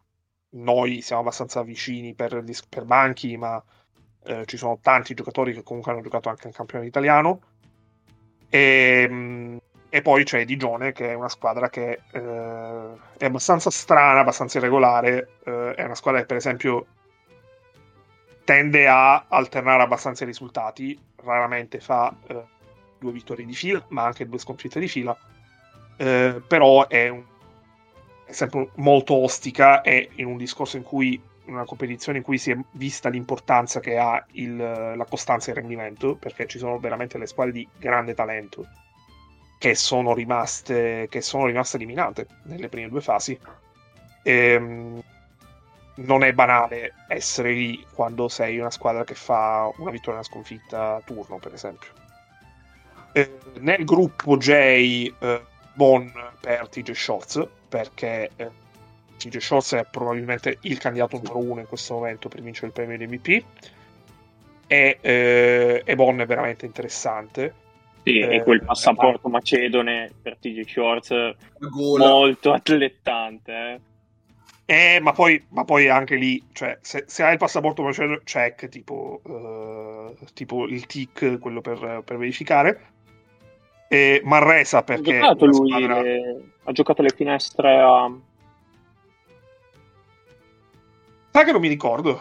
noi 0.54 1.00
siamo 1.00 1.22
abbastanza 1.22 1.62
vicini 1.62 2.14
per, 2.14 2.44
per 2.68 2.84
banchi, 2.84 3.36
ma 3.36 3.62
eh, 4.24 4.44
ci 4.46 4.56
sono 4.56 4.78
tanti 4.80 5.14
giocatori 5.14 5.52
che 5.52 5.62
comunque 5.62 5.92
hanno 5.92 6.02
giocato 6.02 6.28
anche 6.28 6.48
in 6.48 6.52
campionato 6.52 6.88
italiano. 6.88 7.40
E, 8.48 9.06
ehm, 9.08 9.60
e, 9.88 10.02
poi 10.02 10.24
c'è 10.24 10.44
Digione, 10.44 10.92
che 10.92 11.10
è 11.10 11.14
una 11.14 11.28
squadra 11.28 11.68
che 11.68 12.00
eh, 12.10 12.90
è 13.18 13.24
abbastanza 13.24 13.70
strana, 13.70 14.20
abbastanza 14.20 14.58
irregolare. 14.58 15.38
Eh, 15.44 15.74
è 15.74 15.84
una 15.84 15.94
squadra 15.94 16.20
che, 16.20 16.26
per 16.26 16.36
esempio, 16.36 16.86
tende 18.44 18.88
a 18.88 19.26
alternare 19.28 19.82
abbastanza 19.82 20.24
i 20.24 20.26
risultati. 20.26 20.98
Raramente 21.16 21.80
fa 21.80 22.14
eh, 22.26 22.44
due 22.98 23.12
vittorie 23.12 23.46
di 23.46 23.54
fila, 23.54 23.84
ma 23.88 24.04
anche 24.04 24.28
due 24.28 24.38
sconfitte 24.38 24.80
di 24.80 24.88
fila. 24.88 25.16
Eh, 25.96 26.42
però 26.46 26.88
è 26.88 27.08
un 27.08 27.24
sempre 28.32 28.70
molto 28.76 29.14
ostica 29.14 29.82
e 29.82 30.10
in 30.16 30.26
un 30.26 30.36
discorso 30.36 30.76
in 30.76 30.82
cui 30.82 31.20
in 31.46 31.54
una 31.54 31.64
competizione 31.64 32.18
in 32.18 32.24
cui 32.24 32.38
si 32.38 32.52
è 32.52 32.56
vista 32.72 33.08
l'importanza 33.08 33.80
che 33.80 33.98
ha 33.98 34.24
il, 34.32 34.56
la 34.56 35.06
costanza 35.08 35.48
e 35.48 35.54
il 35.54 35.58
rendimento, 35.58 36.14
perché 36.14 36.46
ci 36.46 36.58
sono 36.58 36.78
veramente 36.78 37.18
le 37.18 37.26
squadre 37.26 37.52
di 37.52 37.68
grande 37.78 38.14
talento 38.14 38.66
che 39.58 39.74
sono 39.74 40.14
rimaste, 40.14 41.06
che 41.08 41.20
sono 41.20 41.46
rimaste 41.46 41.76
eliminate 41.76 42.26
nelle 42.44 42.68
prime 42.68 42.88
due 42.88 43.00
fasi. 43.00 43.38
E, 44.22 44.32
ehm, 44.32 45.02
non 45.94 46.24
è 46.24 46.32
banale 46.32 46.94
essere 47.08 47.52
lì 47.52 47.84
quando 47.92 48.28
sei 48.28 48.58
una 48.58 48.70
squadra 48.70 49.04
che 49.04 49.14
fa 49.14 49.70
una 49.76 49.90
vittoria 49.90 50.14
e 50.14 50.14
una 50.14 50.22
sconfitta 50.22 50.94
a 50.96 51.02
turno, 51.04 51.38
per 51.38 51.52
esempio. 51.52 51.90
E, 53.12 53.38
nel 53.60 53.84
gruppo 53.84 54.36
J, 54.36 54.50
eh, 54.50 55.42
Bon 55.74 56.12
per 56.40 56.68
TJ 56.68 56.92
Shorts, 56.92 57.46
perché 57.68 58.30
eh, 58.36 58.50
TJ 59.16 59.38
Shorts 59.38 59.74
è 59.74 59.86
probabilmente 59.90 60.58
il 60.62 60.78
candidato 60.78 61.16
numero 61.16 61.38
uno 61.38 61.60
in 61.60 61.66
questo 61.66 61.94
momento 61.94 62.28
per 62.28 62.42
vincere 62.42 62.66
il 62.68 62.72
premio 62.72 62.96
di 62.96 63.06
MVP 63.06 63.44
e, 64.66 64.98
eh, 65.00 65.82
e 65.84 65.94
Bonn 65.94 66.20
è 66.20 66.26
veramente 66.26 66.66
interessante 66.66 67.54
sì, 68.02 68.18
eh, 68.18 68.36
e 68.36 68.42
quel 68.42 68.64
passaporto 68.64 69.28
eh, 69.28 69.30
macedone 69.30 70.12
per 70.20 70.36
TJ 70.38 70.64
Shorts 70.66 71.34
molto 71.70 72.52
atlettante 72.52 73.52
eh. 73.52 73.80
Eh, 74.64 75.00
ma 75.00 75.12
poi, 75.12 75.44
ma 75.50 75.64
poi 75.64 75.88
anche 75.88 76.14
lì, 76.14 76.42
cioè, 76.52 76.78
se, 76.80 77.04
se 77.06 77.22
hai 77.24 77.32
il 77.32 77.38
passaporto 77.38 77.82
macedone, 77.82 78.20
check, 78.24 78.68
tipo, 78.68 79.20
uh, 79.22 80.16
tipo 80.32 80.66
il 80.66 80.86
tic, 80.86 81.38
quello 81.40 81.60
per, 81.60 82.02
per 82.02 82.16
verificare. 82.16 82.80
E 83.92 84.22
Marresa 84.24 84.82
perché... 84.82 85.18
Ha 85.18 85.20
giocato 85.20 85.44
lui, 85.44 85.70
squadra... 85.70 86.00
le... 86.00 86.44
ha 86.64 86.72
giocato 86.72 87.02
le 87.02 87.10
finestre 87.10 87.78
a... 87.78 88.10
Sai 91.30 91.44
che 91.44 91.52
non 91.52 91.60
mi 91.60 91.68
ricordo 91.68 92.18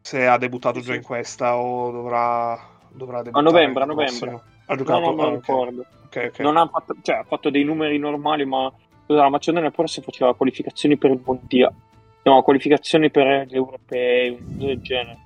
se 0.00 0.24
ha 0.24 0.38
debuttato 0.38 0.78
sì, 0.78 0.84
già 0.84 0.92
sì. 0.92 0.98
in 0.98 1.02
questa 1.02 1.56
o 1.56 1.90
dovrà, 1.90 2.56
dovrà 2.92 3.22
debuttare. 3.22 3.44
A 3.44 3.50
novembre, 3.50 3.82
a 3.82 3.86
novembre. 3.86 4.42
Ha 4.66 4.76
giocato? 4.76 5.00
No, 5.00 5.10
non 5.10 5.32
ah, 5.32 5.34
ricordo. 5.34 5.84
Okay, 6.04 6.28
okay. 6.28 6.44
Non 6.46 6.56
ha 6.56 6.68
fatto, 6.68 6.94
cioè, 7.02 7.16
ha 7.16 7.24
fatto 7.24 7.50
dei 7.50 7.64
numeri 7.64 7.98
normali, 7.98 8.44
ma 8.44 8.72
la 9.06 9.28
Macedonia 9.28 9.72
forse 9.72 10.02
faceva 10.02 10.36
qualificazioni 10.36 10.96
per 10.96 11.10
il 11.10 11.20
mondiale. 11.24 11.74
No, 12.22 12.40
qualificazioni 12.42 13.10
per 13.10 13.46
gli 13.48 13.56
europei, 13.56 14.38
del 14.40 14.80
genere. 14.80 15.18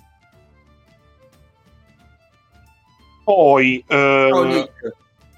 Poi... 3.23 3.85
Eh... 3.87 4.69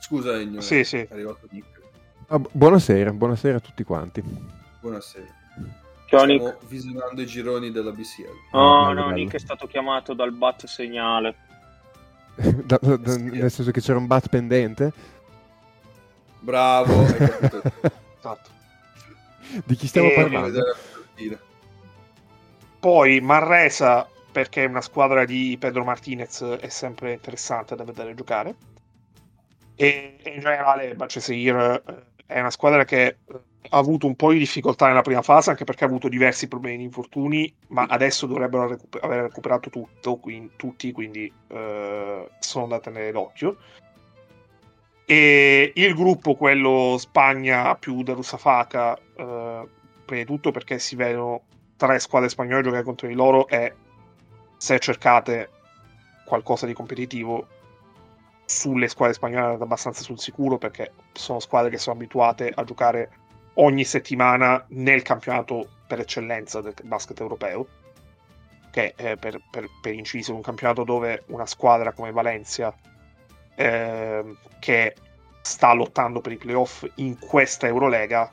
Oh. 0.07 0.19
Scusa 0.19 0.38
Ennio, 0.38 0.61
sì, 0.61 0.85
sì. 0.85 0.99
è 0.99 1.09
arrivato 1.11 1.49
Nick. 1.51 1.81
Ah, 2.29 2.38
buonasera, 2.38 3.12
buonasera 3.12 3.57
a 3.57 3.61
tutti 3.61 3.83
quanti. 3.83 4.23
Buonasera. 4.81 5.27
Ciao 6.09 6.21
Stiamo 6.21 6.45
Nick. 6.45 6.66
visionando 6.69 7.21
i 7.21 7.27
gironi 7.27 7.73
della 7.73 7.90
BCL. 7.90 8.31
Oh, 8.53 8.92
no, 8.92 9.07
no, 9.07 9.11
Nick 9.11 9.35
è 9.35 9.38
stato 9.38 9.66
chiamato 9.66 10.14
dal 10.14 10.33
BAT 10.33 10.66
segnale. 10.66 11.35
da, 12.37 12.79
da, 12.81 12.97
da, 12.97 13.16
nel 13.16 13.51
senso 13.51 13.73
che 13.73 13.81
c'era 13.81 13.99
un 13.99 14.07
BAT 14.07 14.29
pendente? 14.29 14.92
Bravo, 16.38 17.01
hai 17.01 17.16
capito. 17.16 17.62
esatto. 18.19 18.51
Di 19.64 19.75
chi 19.75 19.87
stiamo 19.88 20.09
e... 20.11 20.14
parlando? 20.14 20.61
Poi 22.79 23.21
Marresa 23.21 24.09
perché 24.31 24.66
una 24.66 24.83
squadra 24.83 25.25
di 25.25 25.57
Pedro 25.59 25.83
Martinez 25.83 26.42
è 26.42 26.69
sempre 26.69 27.12
interessante 27.12 27.75
da 27.75 27.83
vedere 27.83 28.14
giocare. 28.14 28.55
E, 29.77 30.17
in 30.25 30.41
generale 30.41 30.95
Baceseir 30.95 31.83
eh, 31.87 32.05
è 32.27 32.41
una 32.41 32.51
squadra 32.51 32.85
che 32.85 33.05
eh, 33.05 33.17
ha 33.69 33.79
avuto 33.79 34.07
un 34.07 34.17
po' 34.17 34.33
di 34.33 34.39
difficoltà 34.39 34.87
nella 34.87 35.03
prima 35.03 35.23
fase, 35.23 35.51
anche 35.51 35.65
perché 35.65 35.85
ha 35.85 35.87
avuto 35.87 36.09
diversi 36.09 36.49
problemi 36.49 36.79
di 36.79 36.85
infortuni, 36.85 37.53
ma 37.69 37.85
adesso 37.89 38.27
dovrebbero 38.27 38.69
recuper- 38.69 39.05
aver 39.05 39.23
recuperato 39.23 39.71
tutto, 39.71 40.17
quindi, 40.17 40.53
tutti, 40.57 40.93
quindi 40.93 41.31
eh, 41.49 42.29
sono 42.39 42.67
da 42.67 42.81
tenere 42.81 43.12
d'occhio. 43.12 43.57
E 45.05 45.73
il 45.75 45.95
gruppo, 45.95 46.35
quello 46.35 46.97
Spagna 46.99 47.75
più 47.77 48.03
da 48.03 48.15
Russafaka, 48.15 48.97
eh, 48.97 49.69
prima 50.05 50.21
di 50.23 50.27
tutto 50.27 50.51
perché 50.51 50.79
si 50.79 50.97
vedono 50.97 51.43
tre 51.77 51.99
squadre 51.99 52.29
spagnole 52.29 52.62
giocare 52.62 52.83
contro 52.83 53.07
di 53.07 53.15
loro 53.15 53.47
e 53.49 53.75
se 54.57 54.79
cercate 54.79 55.51
qualcosa 56.25 56.67
di 56.67 56.73
competitivo 56.73 57.47
sulle 58.47 58.89
squadre 58.89 59.15
spagnole 59.15 59.45
andate 59.45 59.65
abbastanza 59.65 60.03
sul 60.03 60.19
sicuro 60.19 60.57
perché 60.57 60.93
sono 61.13 61.41
squadre 61.41 61.71
che 61.71 61.79
sono 61.79 61.97
abituate 61.97 62.51
a 62.55 62.65
giocare 62.65 63.11
ogni 63.55 63.85
settimana 63.85 64.65
nel 64.69 65.03
campionato 65.03 65.69
per 65.87 66.01
eccellenza 66.01 66.61
del 66.61 66.75
basket 66.83 67.21
europeo 67.21 67.67
che 68.71 68.95
è 68.95 69.17
per, 69.17 69.41
per, 69.51 69.69
per 69.81 69.95
inciso 69.95 70.35
un 70.35 70.43
campionato 70.43 70.85
dove 70.85 71.25
una 71.29 71.47
squadra 71.47 71.93
come 71.93 72.13
Valencia 72.13 72.75
eh, 73.57 74.37
che 74.61 74.95
sta 75.41 75.73
lottando 75.73 76.21
per 76.21 76.33
i 76.33 76.37
playoff 76.37 76.85
in 76.97 77.19
questa 77.19 77.67
Eurolega 77.67 78.31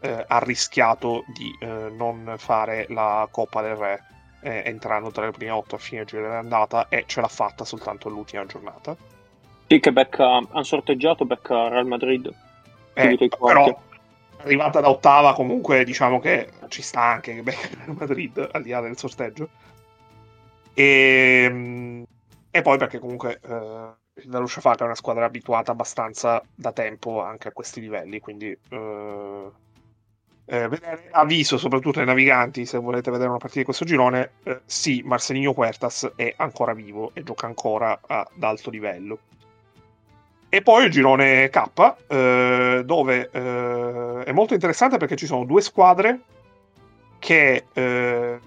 eh, 0.00 0.24
ha 0.26 0.38
rischiato 0.38 1.24
di 1.34 1.54
eh, 1.60 1.66
non 1.90 2.34
fare 2.38 2.86
la 2.88 3.28
Coppa 3.30 3.60
del 3.62 3.76
Re 3.76 4.04
eh, 4.42 4.62
entrando 4.64 5.10
tra 5.10 5.26
le 5.26 5.32
prime 5.32 5.50
otto 5.50 5.74
a 5.74 5.78
fine 5.78 6.04
giro 6.04 6.22
dell'andata 6.22 6.88
e 6.88 7.04
ce 7.06 7.20
l'ha 7.20 7.28
fatta 7.28 7.64
soltanto 7.64 8.08
l'ultima 8.08 8.46
giornata. 8.46 8.96
Sì, 9.70 9.78
che 9.78 9.92
becca, 9.92 10.26
hanno 10.26 10.62
sorteggiato 10.64 11.24
becca 11.24 11.68
Real 11.68 11.86
Madrid. 11.86 12.28
Eh, 12.92 13.28
però 13.38 13.80
arrivata 14.38 14.80
da 14.80 14.90
ottava 14.90 15.32
comunque 15.32 15.84
diciamo 15.84 16.18
che 16.18 16.50
ci 16.66 16.82
sta 16.82 17.02
anche 17.02 17.36
che 17.36 17.42
becca 17.44 17.68
Real 17.84 17.96
Madrid 17.96 18.48
al 18.50 18.62
di 18.64 18.70
là 18.70 18.80
del 18.80 18.98
sorteggio. 18.98 19.48
E, 20.74 21.42
ehm, 21.44 22.04
e 22.50 22.62
poi 22.62 22.78
perché 22.78 22.98
comunque 22.98 23.38
eh, 23.44 23.48
la 24.24 24.38
Luciafaka 24.40 24.82
è 24.82 24.86
una 24.86 24.96
squadra 24.96 25.26
abituata 25.26 25.70
abbastanza 25.70 26.42
da 26.52 26.72
tempo 26.72 27.22
anche 27.22 27.46
a 27.46 27.52
questi 27.52 27.80
livelli, 27.80 28.18
quindi 28.18 28.50
eh, 28.70 29.50
eh, 30.46 30.66
vedere, 30.66 31.10
avviso 31.12 31.58
soprattutto 31.58 32.00
ai 32.00 32.06
naviganti 32.06 32.66
se 32.66 32.76
volete 32.76 33.12
vedere 33.12 33.28
una 33.28 33.38
partita 33.38 33.60
di 33.60 33.66
questo 33.66 33.84
girone 33.84 34.32
eh, 34.42 34.62
sì, 34.64 35.00
Marcelinho 35.04 35.54
Huertas 35.54 36.10
è 36.16 36.34
ancora 36.38 36.72
vivo 36.72 37.12
e 37.14 37.22
gioca 37.22 37.46
ancora 37.46 38.00
ad 38.04 38.42
alto 38.42 38.68
livello 38.70 39.18
e 40.50 40.62
poi 40.62 40.84
il 40.84 40.90
girone 40.90 41.48
K 41.48 41.94
eh, 42.08 42.82
dove 42.84 43.30
eh, 43.32 44.24
è 44.24 44.32
molto 44.32 44.52
interessante 44.52 44.98
perché 44.98 45.16
ci 45.16 45.26
sono 45.26 45.44
due 45.44 45.62
squadre 45.62 46.20
che 47.18 47.64
eh, 47.72 48.38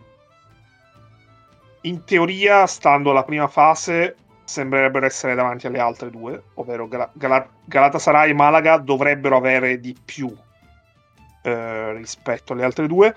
in 1.82 2.04
teoria 2.04 2.68
stando 2.68 3.12
alla 3.12 3.24
prima 3.24 3.48
fase 3.48 4.18
sembrerebbero 4.44 5.06
essere 5.06 5.34
davanti 5.34 5.66
alle 5.66 5.80
altre 5.80 6.10
due 6.10 6.44
ovvero 6.56 6.88
Gal- 6.88 7.10
Gal- 7.14 7.48
Galatasaray 7.66 8.32
e 8.32 8.34
Malaga 8.34 8.78
dovrebbero 8.78 9.38
avere 9.38 9.80
di 9.80 9.96
più 10.04 10.32
eh, 11.44 11.94
rispetto 11.94 12.54
alle 12.54 12.64
altre 12.64 12.88
due. 12.88 13.14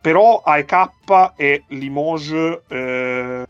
Però 0.00 0.42
AEK 0.44 1.32
e 1.36 1.64
Limoges 1.68 2.62
eh, 2.66 3.46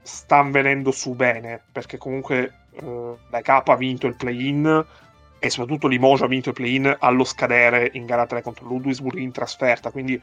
stanno 0.00 0.50
venendo 0.50 0.90
su 0.90 1.14
bene, 1.14 1.60
perché 1.70 1.98
comunque 1.98 2.59
eh, 2.72 3.16
l'AEK 3.28 3.48
ha 3.48 3.76
vinto 3.76 4.06
il 4.06 4.14
play-in 4.14 4.84
e 5.38 5.50
soprattutto 5.50 5.88
Limoges 5.88 6.22
ha 6.22 6.26
vinto 6.26 6.50
il 6.50 6.54
play-in 6.54 6.96
allo 6.98 7.24
scadere 7.24 7.90
in 7.94 8.04
gara 8.04 8.26
3 8.26 8.42
contro 8.42 8.66
Ludwigsburg 8.66 9.18
in 9.18 9.32
trasferta, 9.32 9.90
quindi 9.90 10.20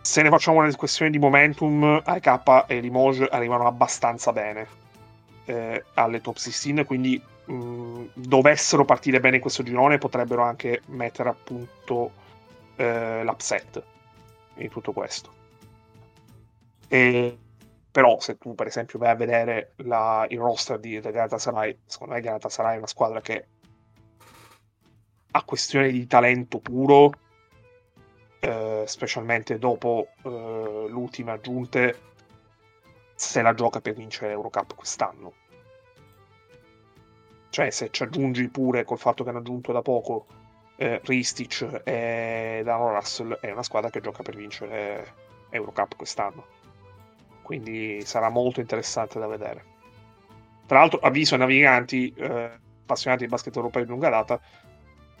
se 0.00 0.22
ne 0.22 0.30
facciamo 0.30 0.58
una 0.58 0.74
questione 0.74 1.10
di 1.10 1.18
momentum, 1.18 2.02
AEK 2.04 2.64
e 2.66 2.80
Limoges 2.80 3.28
arrivano 3.30 3.66
abbastanza 3.66 4.32
bene 4.32 4.66
eh, 5.44 5.84
alle 5.94 6.20
top 6.20 6.36
16, 6.36 6.84
quindi 6.84 7.22
mh, 7.44 8.02
dovessero 8.14 8.84
partire 8.84 9.20
bene 9.20 9.36
in 9.36 9.42
questo 9.42 9.62
girone 9.62 9.98
potrebbero 9.98 10.42
anche 10.42 10.82
mettere 10.86 11.28
a 11.28 11.34
punto 11.34 12.12
eh, 12.76 13.22
l'upset 13.22 13.82
in 14.56 14.68
tutto 14.68 14.92
questo. 14.92 15.32
E, 16.88 17.38
però 17.92 18.18
se 18.20 18.38
tu 18.38 18.54
per 18.54 18.66
esempio 18.66 18.98
vai 18.98 19.10
a 19.10 19.14
vedere 19.14 19.74
la, 19.76 20.26
il 20.30 20.38
roster 20.38 20.78
di, 20.78 20.98
di 20.98 21.10
Galatasaray, 21.10 21.80
secondo 21.84 22.14
me 22.14 22.20
Galatasaray 22.22 22.74
è 22.74 22.78
una 22.78 22.86
squadra 22.86 23.20
che 23.20 23.46
ha 25.30 25.42
questione 25.44 25.90
di 25.90 26.06
talento 26.06 26.58
puro, 26.58 27.12
eh, 28.40 28.84
specialmente 28.86 29.58
dopo 29.58 30.08
eh, 30.24 30.86
l'ultima 30.88 31.32
aggiunte, 31.32 32.10
se 33.14 33.42
la 33.42 33.54
gioca 33.54 33.80
per 33.80 33.92
vincere 33.92 34.28
l'Eurocup 34.28 34.74
quest'anno. 34.74 35.34
Cioè, 37.50 37.68
se 37.68 37.90
ci 37.90 38.02
aggiungi 38.02 38.48
pure 38.48 38.84
col 38.84 38.98
fatto 38.98 39.22
che 39.22 39.28
hanno 39.28 39.40
aggiunto 39.40 39.72
da 39.72 39.82
poco 39.82 40.26
eh, 40.76 41.00
Ristic 41.04 41.82
e 41.84 42.62
Dano 42.64 42.94
Russell 42.94 43.34
è 43.38 43.50
una 43.50 43.62
squadra 43.62 43.90
che 43.90 44.00
gioca 44.00 44.22
per 44.22 44.34
vincere 44.34 45.14
Eurocup 45.50 45.96
quest'anno. 45.96 46.61
Quindi 47.42 48.02
sarà 48.04 48.28
molto 48.28 48.60
interessante 48.60 49.18
da 49.18 49.26
vedere. 49.26 49.64
Tra 50.66 50.78
l'altro, 50.78 51.00
avviso 51.00 51.34
ai 51.34 51.40
naviganti 51.40 52.12
eh, 52.16 52.50
appassionati 52.82 53.24
di 53.24 53.30
basket 53.30 53.54
europeo 53.56 53.82
di 53.82 53.90
lunga 53.90 54.08
data. 54.08 54.40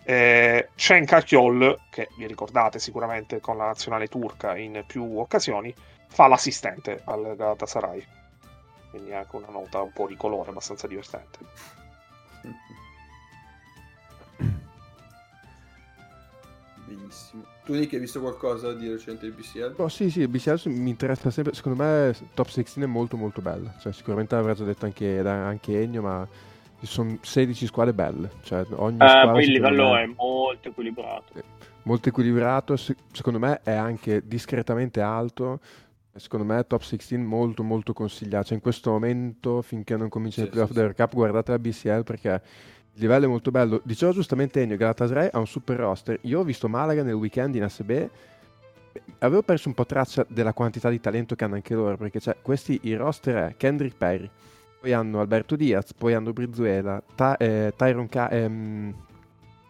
Eh, 0.04 0.68
Cenk 0.74 1.08
Kakiol, 1.08 1.80
che 1.90 2.08
vi 2.16 2.26
ricordate 2.26 2.78
sicuramente 2.78 3.40
con 3.40 3.56
la 3.56 3.66
nazionale 3.66 4.08
turca 4.08 4.56
in 4.56 4.82
più 4.86 5.18
occasioni, 5.18 5.74
fa 6.08 6.26
l'assistente 6.26 7.02
al 7.04 7.34
Galatasaray. 7.36 8.04
Quindi 8.90 9.14
anche 9.14 9.36
una 9.36 9.48
nota 9.48 9.80
un 9.80 9.92
po' 9.92 10.06
di 10.06 10.16
colore 10.16 10.50
abbastanza 10.50 10.86
divertente. 10.86 11.38
Benissimo. 16.94 17.44
Tu 17.64 17.74
Nick 17.74 17.92
hai 17.94 18.00
visto 18.00 18.20
qualcosa 18.20 18.72
di 18.72 18.90
recente 18.90 19.26
di 19.26 19.32
BCL? 19.32 19.74
Oh, 19.76 19.88
sì, 19.88 20.10
sì, 20.10 20.20
il 20.20 20.28
BCL 20.28 20.68
mi 20.70 20.90
interessa 20.90 21.30
sempre. 21.30 21.54
Secondo 21.54 21.82
me 21.82 22.14
Top 22.34 22.48
16 22.48 22.82
è 22.82 22.86
molto 22.86 23.16
molto 23.16 23.40
bella. 23.40 23.74
Cioè, 23.80 23.92
sicuramente 23.92 24.34
l'avrà 24.34 24.54
già 24.54 24.64
detto 24.64 24.84
anche, 24.84 25.18
anche 25.20 25.80
Ennio, 25.80 26.02
ma 26.02 26.26
ci 26.80 26.86
sono 26.86 27.18
16 27.20 27.66
squadre 27.66 27.94
belle. 27.94 28.30
Cioè, 28.42 28.66
ogni 28.70 28.98
eh, 28.98 29.28
poi 29.30 29.44
il 29.44 29.52
livello 29.52 29.92
me... 29.92 30.02
è 30.02 30.06
molto 30.06 30.68
equilibrato. 30.68 31.34
Eh, 31.34 31.44
molto 31.84 32.08
equilibrato, 32.08 32.76
secondo 32.76 33.38
me 33.38 33.60
è 33.62 33.72
anche 33.72 34.26
discretamente 34.26 35.00
alto. 35.00 35.60
Secondo 36.14 36.44
me 36.44 36.66
top 36.66 36.82
16 36.82 37.16
molto 37.16 37.62
molto 37.62 37.92
consigliato. 37.92 38.46
Cioè, 38.46 38.56
in 38.56 38.60
questo 38.60 38.90
momento, 38.90 39.62
finché 39.62 39.96
non 39.96 40.08
comincia 40.08 40.40
sì, 40.40 40.46
il 40.46 40.50
playoff 40.50 40.72
sì, 40.72 40.78
del 40.78 40.94
Cup, 40.94 41.14
guardate 41.14 41.52
la 41.52 41.58
BCL 41.58 42.02
perché 42.02 42.42
il 42.94 43.00
livello 43.00 43.24
è 43.24 43.28
molto 43.28 43.50
bello. 43.50 43.80
Diceva 43.84 44.12
giustamente 44.12 44.60
Ennio, 44.60 44.76
Galatasaray 44.76 45.30
ha 45.32 45.38
un 45.38 45.46
super 45.46 45.78
roster. 45.78 46.18
Io 46.22 46.40
ho 46.40 46.44
visto 46.44 46.68
Malaga 46.68 47.02
nel 47.02 47.14
weekend 47.14 47.54
in 47.54 47.62
ASB. 47.62 48.08
Avevo 49.20 49.42
perso 49.42 49.68
un 49.68 49.74
po' 49.74 49.86
traccia 49.86 50.26
della 50.28 50.52
quantità 50.52 50.90
di 50.90 51.00
talento 51.00 51.34
che 51.34 51.44
hanno 51.44 51.54
anche 51.54 51.74
loro, 51.74 51.96
perché 51.96 52.20
cioè, 52.20 52.36
questi, 52.42 52.80
il 52.82 52.98
roster 52.98 53.48
è 53.48 53.56
Kendrick 53.56 53.96
Perry, 53.96 54.30
poi 54.78 54.92
hanno 54.92 55.20
Alberto 55.20 55.56
Diaz, 55.56 55.94
poi 55.94 56.12
hanno 56.12 56.34
Brizuela, 56.34 57.02
Ta- 57.14 57.38
eh, 57.38 57.72
Tyron 57.74 58.08
Ca- 58.08 58.28
ehm, 58.28 58.94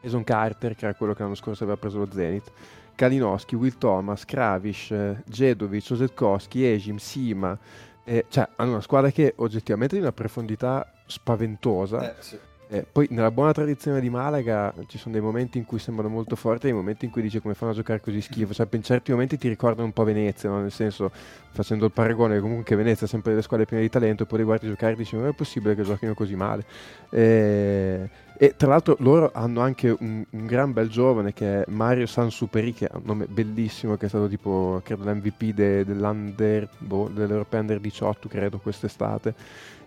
Eson 0.00 0.24
Carter, 0.24 0.74
che 0.74 0.86
era 0.86 0.94
quello 0.94 1.14
che 1.14 1.22
l'anno 1.22 1.36
scorso 1.36 1.62
aveva 1.62 1.78
preso 1.78 1.98
lo 1.98 2.08
Zenith, 2.10 2.50
Kalinowski, 2.96 3.54
Will 3.54 3.78
Thomas, 3.78 4.24
Kravish, 4.24 4.90
eh, 4.90 5.22
Jedovic, 5.26 5.86
Osetkowski, 5.88 6.66
Ejim, 6.66 6.96
Sima. 6.96 7.56
Eh, 8.02 8.24
cioè, 8.28 8.48
hanno 8.56 8.72
una 8.72 8.80
squadra 8.80 9.10
che 9.12 9.34
oggettivamente 9.36 9.94
di 9.94 10.00
una 10.00 10.10
profondità 10.10 10.92
spaventosa. 11.06 12.10
Eh, 12.10 12.14
sì 12.18 12.38
eh, 12.72 12.86
poi 12.90 13.06
nella 13.10 13.30
buona 13.30 13.52
tradizione 13.52 14.00
di 14.00 14.08
Malaga 14.08 14.72
ci 14.86 14.96
sono 14.96 15.12
dei 15.12 15.22
momenti 15.22 15.58
in 15.58 15.66
cui 15.66 15.78
sembrano 15.78 16.08
molto 16.08 16.36
forti 16.36 16.64
e 16.64 16.70
dei 16.70 16.72
momenti 16.72 17.04
in 17.04 17.10
cui 17.10 17.20
dici 17.20 17.38
come 17.38 17.52
fanno 17.52 17.72
a 17.72 17.74
giocare 17.74 18.00
così 18.00 18.22
schifo. 18.22 18.54
Cioè, 18.54 18.66
in 18.70 18.82
certi 18.82 19.10
momenti 19.10 19.36
ti 19.36 19.46
ricordano 19.46 19.84
un 19.84 19.92
po' 19.92 20.04
Venezia, 20.04 20.48
no? 20.48 20.58
nel 20.62 20.72
senso, 20.72 21.10
facendo 21.50 21.84
il 21.84 21.92
paragone, 21.92 22.40
comunque 22.40 22.74
Venezia 22.74 23.04
è 23.04 23.08
sempre 23.10 23.32
delle 23.32 23.42
squadre 23.42 23.66
piene 23.66 23.82
di 23.82 23.90
talento, 23.90 24.24
poi 24.24 24.38
li 24.38 24.44
guardi 24.44 24.68
giocare 24.68 24.94
e 24.94 24.96
dici 24.96 25.16
ma 25.16 25.28
è 25.28 25.34
possibile 25.34 25.74
che 25.74 25.82
giochino 25.82 26.14
così 26.14 26.34
male? 26.34 26.64
Eh, 27.10 28.08
e 28.38 28.56
tra 28.56 28.68
l'altro 28.68 28.96
loro 29.00 29.30
hanno 29.34 29.60
anche 29.60 29.94
un, 30.00 30.24
un, 30.30 30.46
gran 30.46 30.72
bel 30.72 30.88
giovane 30.88 31.34
che 31.34 31.64
è 31.64 31.64
Mario 31.68 32.06
Sansuperi, 32.06 32.72
che 32.72 32.86
ha 32.86 32.96
un 32.96 33.02
nome 33.04 33.26
bellissimo, 33.26 33.98
che 33.98 34.06
è 34.06 34.08
stato 34.08 34.28
tipo, 34.28 34.80
credo, 34.82 35.04
l'MVP 35.04 35.44
de, 35.52 35.84
dell'Under, 35.84 36.66
boh, 36.78 37.08
dell'European 37.12 37.64
Under 37.64 37.80
18, 37.80 38.28
credo, 38.28 38.58
quest'estate. 38.58 39.34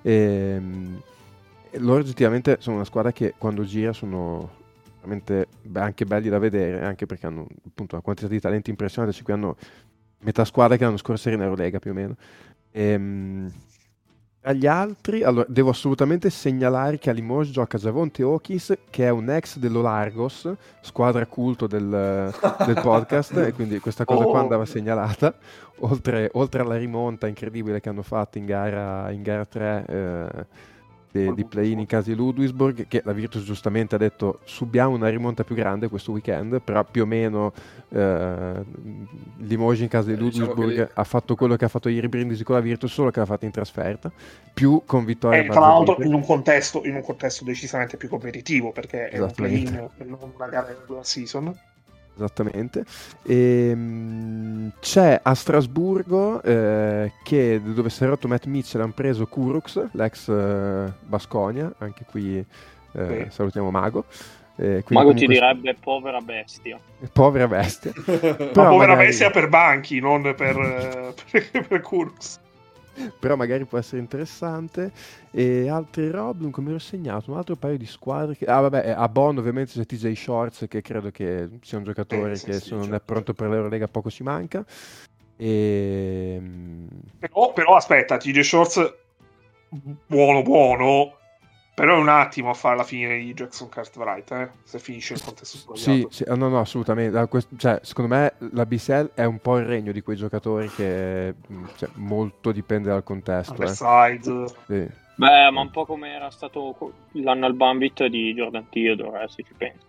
E, 0.04 0.12
ehm, 0.12 1.02
loro 1.80 2.00
oggettivamente 2.00 2.58
sono 2.60 2.78
una 2.78 2.86
squadra 2.86 3.12
che 3.12 3.34
quando 3.38 3.64
gira 3.64 3.94
sono 3.94 4.50
veramente 4.96 5.48
anche 5.74 6.06
belli 6.06 6.30
da 6.30 6.40
vedere, 6.40 6.84
anche 6.84 7.06
perché 7.06 7.28
hanno 7.28 7.48
appunto 7.68 7.96
una 7.96 8.04
quantità 8.04 8.28
di 8.28 8.40
talenti 8.40 8.70
impressionante, 8.70 9.16
cioè 9.16 9.24
qui 9.24 9.34
hanno 9.34 9.56
metà 10.20 10.44
squadra 10.46 10.78
che 10.78 10.84
l'anno 10.84 10.98
scorso 10.98 11.28
era 11.28 11.38
in 11.38 11.44
Eurolega 11.44 11.80
più 11.80 11.92
o 11.92 11.94
meno. 11.94 12.16
Ehm, 12.72 13.52
tra 14.46 14.54
gli 14.54 14.68
altri, 14.68 15.24
allora, 15.24 15.48
devo 15.50 15.72
assolutamente 15.72 16.30
segnalare 16.30 17.00
che 17.00 17.10
a 17.10 17.14
Limoges 17.14 17.52
gioca 17.52 17.80
Javonte 17.80 18.22
Hawkins, 18.22 18.78
che 18.92 19.06
è 19.06 19.10
un 19.10 19.28
ex 19.32 19.58
dell'Olargos, 19.58 20.54
squadra 20.82 21.26
culto 21.26 21.66
del, 21.66 22.32
del 22.66 22.80
podcast, 22.80 23.36
e 23.38 23.54
quindi 23.54 23.80
questa 23.80 24.06
cosa 24.06 24.24
qua 24.26 24.40
Oh. 24.40 24.42
andava 24.44 24.66
segnalata. 24.66 25.34
Oltre, 25.80 26.30
oltre 26.34 26.62
alla 26.62 26.78
rimonta 26.78 27.26
incredibile 27.26 27.80
che 27.80 27.90
hanno 27.90 28.04
fatto 28.04 28.38
in 28.38 28.46
gara, 28.46 29.10
in 29.10 29.24
gara 29.24 29.46
3 29.46 29.86
eh, 29.88 30.46
de- 31.16 31.34
di 31.34 31.46
play-in 31.46 31.80
in 31.80 31.86
casa 31.86 32.10
di 32.10 32.16
Ludwigsburg, 32.16 32.88
che 32.88 33.02
la 33.06 33.14
Virtus 33.14 33.44
giustamente 33.44 33.96
ha 33.96 33.98
detto 33.98 34.40
subiamo 34.44 34.96
una 34.96 35.08
rimonta 35.08 35.44
più 35.44 35.56
grande 35.56 35.88
questo 35.88 36.12
weekend, 36.12 36.62
però 36.62 36.84
più 36.84 37.04
o 37.04 37.06
meno 37.06 37.54
eh, 37.90 38.64
Limoges 39.38 39.82
in 39.82 39.88
casa 39.88 40.14
di 40.14 40.18
Eh, 40.18 40.30
diciamo 40.30 40.88
ha 40.94 41.04
fatto 41.04 41.36
quello 41.36 41.56
che 41.56 41.66
ha 41.66 41.70
fatto 41.70 41.88
ieri 41.88 42.10
Brindisi 42.10 42.44
con 42.44 42.56
la 42.56 42.62
Virtus, 42.62 42.92
solo 42.92 43.12
che 43.12 43.20
l'ha 43.20 43.26
fatto 43.26 43.46
in 43.46 43.52
trasferta, 43.52 44.12
più 44.54 44.84
con 44.86 45.06
vittoria 45.06 45.42
E 45.42 45.48
tra 45.48 45.60
l'altro 45.60 46.02
in 46.04 46.14
un, 46.14 46.24
contesto, 46.24 46.86
in 46.86 46.96
un 46.96 47.02
contesto 47.02 47.46
decisamente 47.46 47.96
più 47.96 48.10
competitivo 48.10 48.72
perché 48.72 49.08
è 49.08 49.20
un 49.20 49.32
play-in 49.32 49.90
non 49.98 50.18
una 50.36 50.48
gara 50.48 50.68
regular 50.68 51.06
season. 51.06 51.58
Esattamente. 52.16 52.86
Ehm, 53.24 54.72
c'è 54.80 55.20
a 55.22 55.34
Strasburgo 55.34 56.42
eh, 56.42 57.12
che 57.24 57.62
dove 57.64 57.90
si 57.90 58.04
è 58.04 58.08
rotto 58.08 58.28
Matt 58.28 58.46
Mitchell 58.46 58.82
hanno 58.82 58.94
preso 58.94 59.26
Kurux, 59.28 59.88
l'ex 59.92 60.30
eh, 60.30 60.94
Basconia, 61.02 61.74
anche 61.80 62.06
qui 62.10 62.38
eh, 62.38 62.46
Sì. 62.92 63.26
salutiamo 63.32 63.70
Mago. 63.72 64.06
Eh, 64.58 64.84
Mago 64.88 65.14
ti 65.14 65.26
comunque- 65.26 65.28
direbbe 65.28 65.76
povera 65.78 66.22
bestia. 66.22 66.80
Povera 67.12 67.48
bestia. 67.48 67.92
Povera 68.06 68.72
magari- 68.72 69.08
bestia 69.08 69.30
per 69.30 69.50
banchi, 69.50 70.00
non 70.00 70.22
per, 70.22 70.58
eh, 70.58 71.14
per, 71.52 71.68
per 71.68 71.82
Kurz. 71.82 72.40
però 73.20 73.36
magari 73.36 73.66
può 73.66 73.78
essere 73.78 74.02
interessante. 74.02 74.92
E 75.32 75.70
altre 75.70 76.12
robe, 76.12 76.40
dunque 76.40 76.64
mi 76.64 76.70
ero 76.70 76.80
segnato 76.80 77.32
un 77.32 77.38
altro 77.38 77.56
paio 77.56 77.78
di 77.78 77.86
squadre. 77.86 78.36
Che... 78.36 78.46
Ah, 78.46 78.62
vabbè, 78.62 78.94
a 78.96 79.08
Bonn 79.10 79.38
ovviamente 79.38 79.74
c'è 79.74 79.86
TJ 79.86 80.14
Shorts, 80.14 80.66
che 80.68 80.82
credo 80.82 81.12
che 81.12 81.50
sia 81.62 81.78
un 81.78 81.84
giocatore 81.84 82.32
Eh, 82.32 82.36
sì, 82.36 82.46
che 82.46 82.54
sì, 82.54 82.68
se 82.68 82.76
non 82.76 82.86
è 82.86 82.90
certo. 82.90 83.06
pronto 83.06 83.34
per 83.34 83.50
l'Eurolega 83.50 83.88
poco 83.88 84.10
ci 84.10 84.24
manca. 84.24 84.66
E... 85.38 86.42
Però, 87.20 87.54
però 87.54 87.76
aspetta, 87.76 88.18
TJ 88.18 88.40
Shorts 88.40 88.94
buono 90.08 90.42
buono, 90.42 91.18
però 91.76 91.98
è 91.98 92.00
un 92.00 92.08
attimo 92.10 92.50
a 92.50 92.54
fare 92.56 92.76
la 92.78 92.84
fine 92.84 93.18
di 93.20 93.34
Jackson 93.34 93.70
Cartwright, 93.70 94.32
eh, 94.32 94.50
se 94.64 94.80
finisce 94.80 95.14
il 95.14 95.22
contesto 95.24 95.58
Sì, 95.76 95.84
sbagliato. 95.84 96.12
sì, 96.12 96.24
ah, 96.24 96.36
no, 96.36 96.48
no, 96.50 96.60
assolutamente. 96.60 97.18
Ah, 97.18 97.28
quest- 97.28 97.50
cioè, 97.58 97.80
secondo 97.84 98.16
me 98.16 98.34
la 98.54 98.66
BCL 98.66 99.12
è 99.14 99.26
un 99.26 99.40
po' 99.40 99.58
il 99.58 99.66
regno 99.66 99.92
di 99.92 100.02
quei 100.02 100.16
giocatori 100.16 100.70
che 100.70 101.36
mh, 101.48 101.64
cioè, 101.76 101.90
molto 101.96 102.52
dipende 102.52 102.90
dal 102.90 103.04
contesto. 103.04 103.52
eh. 103.54 103.58
Underside. 103.58 104.48
Sì. 104.66 104.88
Beh, 105.18 105.50
ma 105.52 105.62
un 105.62 105.70
po' 105.72 105.86
come 105.86 106.10
era 106.14 106.30
stato 106.32 106.76
l'anno 107.12 107.46
al 107.46 107.54
Bambit 107.54 108.06
di 108.08 108.34
Jordan 108.34 108.68
Theodore, 108.70 109.24
eh, 109.24 109.28
se 109.30 109.44
ci 109.44 109.54
pensi. 109.56 109.84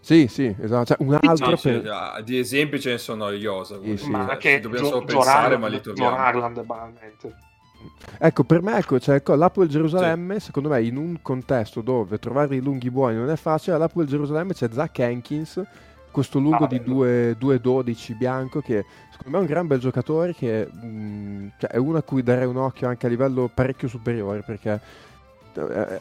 Sì, 0.00 0.28
sì, 0.28 0.54
esatto. 0.60 0.94
Cioè, 0.94 0.96
un 1.00 1.18
Sì, 1.20 1.26
altro 1.26 1.56
sì, 1.56 1.70
per... 1.70 1.88
ah, 1.90 2.20
di 2.22 2.38
esempi 2.38 2.80
ce 2.80 2.90
ne 2.92 2.98
sono 2.98 3.24
a 3.26 3.32
iosa. 3.32 3.80
Sì, 3.82 3.96
sì. 3.96 4.10
ma 4.10 4.38
se 4.40 4.60
dobbiamo 4.60 4.84
Gio- 4.86 4.92
solo 4.92 5.04
John 5.04 5.14
pensare, 5.16 5.38
Harland- 5.54 5.60
ma 5.62 5.66
li 5.68 5.74
John 5.74 5.82
troviamo. 5.82 6.16
Harland 6.16 6.62
banalmente. 6.64 7.34
Ecco, 8.18 8.44
per 8.44 8.62
me, 8.62 8.76
ecco, 8.78 8.98
cioè, 8.98 9.16
ecco, 9.16 9.34
l'Apple 9.34 9.66
Gerusalemme, 9.66 10.40
secondo 10.40 10.68
me, 10.68 10.82
in 10.82 10.96
un 10.96 11.18
contesto 11.22 11.80
dove 11.82 12.18
trovare 12.18 12.48
dei 12.48 12.60
lunghi 12.60 12.90
buoni 12.90 13.16
non 13.16 13.30
è 13.30 13.36
facile, 13.36 13.76
all'Apple 13.76 14.06
Gerusalemme 14.06 14.54
c'è 14.54 14.68
Zach 14.72 14.98
Hankins, 15.00 15.62
questo 16.10 16.38
lungo 16.38 16.64
Ah, 16.64 16.66
di 16.66 16.78
bello. 16.80 16.94
2 16.94 17.36
2-12 17.38 18.16
bianco, 18.16 18.60
che 18.60 18.84
secondo 19.10 19.30
me 19.32 19.38
è 19.38 19.40
un 19.40 19.46
gran 19.46 19.66
bel 19.66 19.78
giocatore, 19.80 20.34
che 20.34 20.66
mh, 20.66 21.52
cioè, 21.58 21.70
è 21.70 21.76
uno 21.76 21.98
a 21.98 22.02
cui 22.02 22.22
darei 22.22 22.46
un 22.46 22.56
occhio 22.56 22.88
anche 22.88 23.06
a 23.06 23.08
livello 23.10 23.50
parecchio 23.52 23.88
superiore, 23.88 24.42
perché 24.42 24.80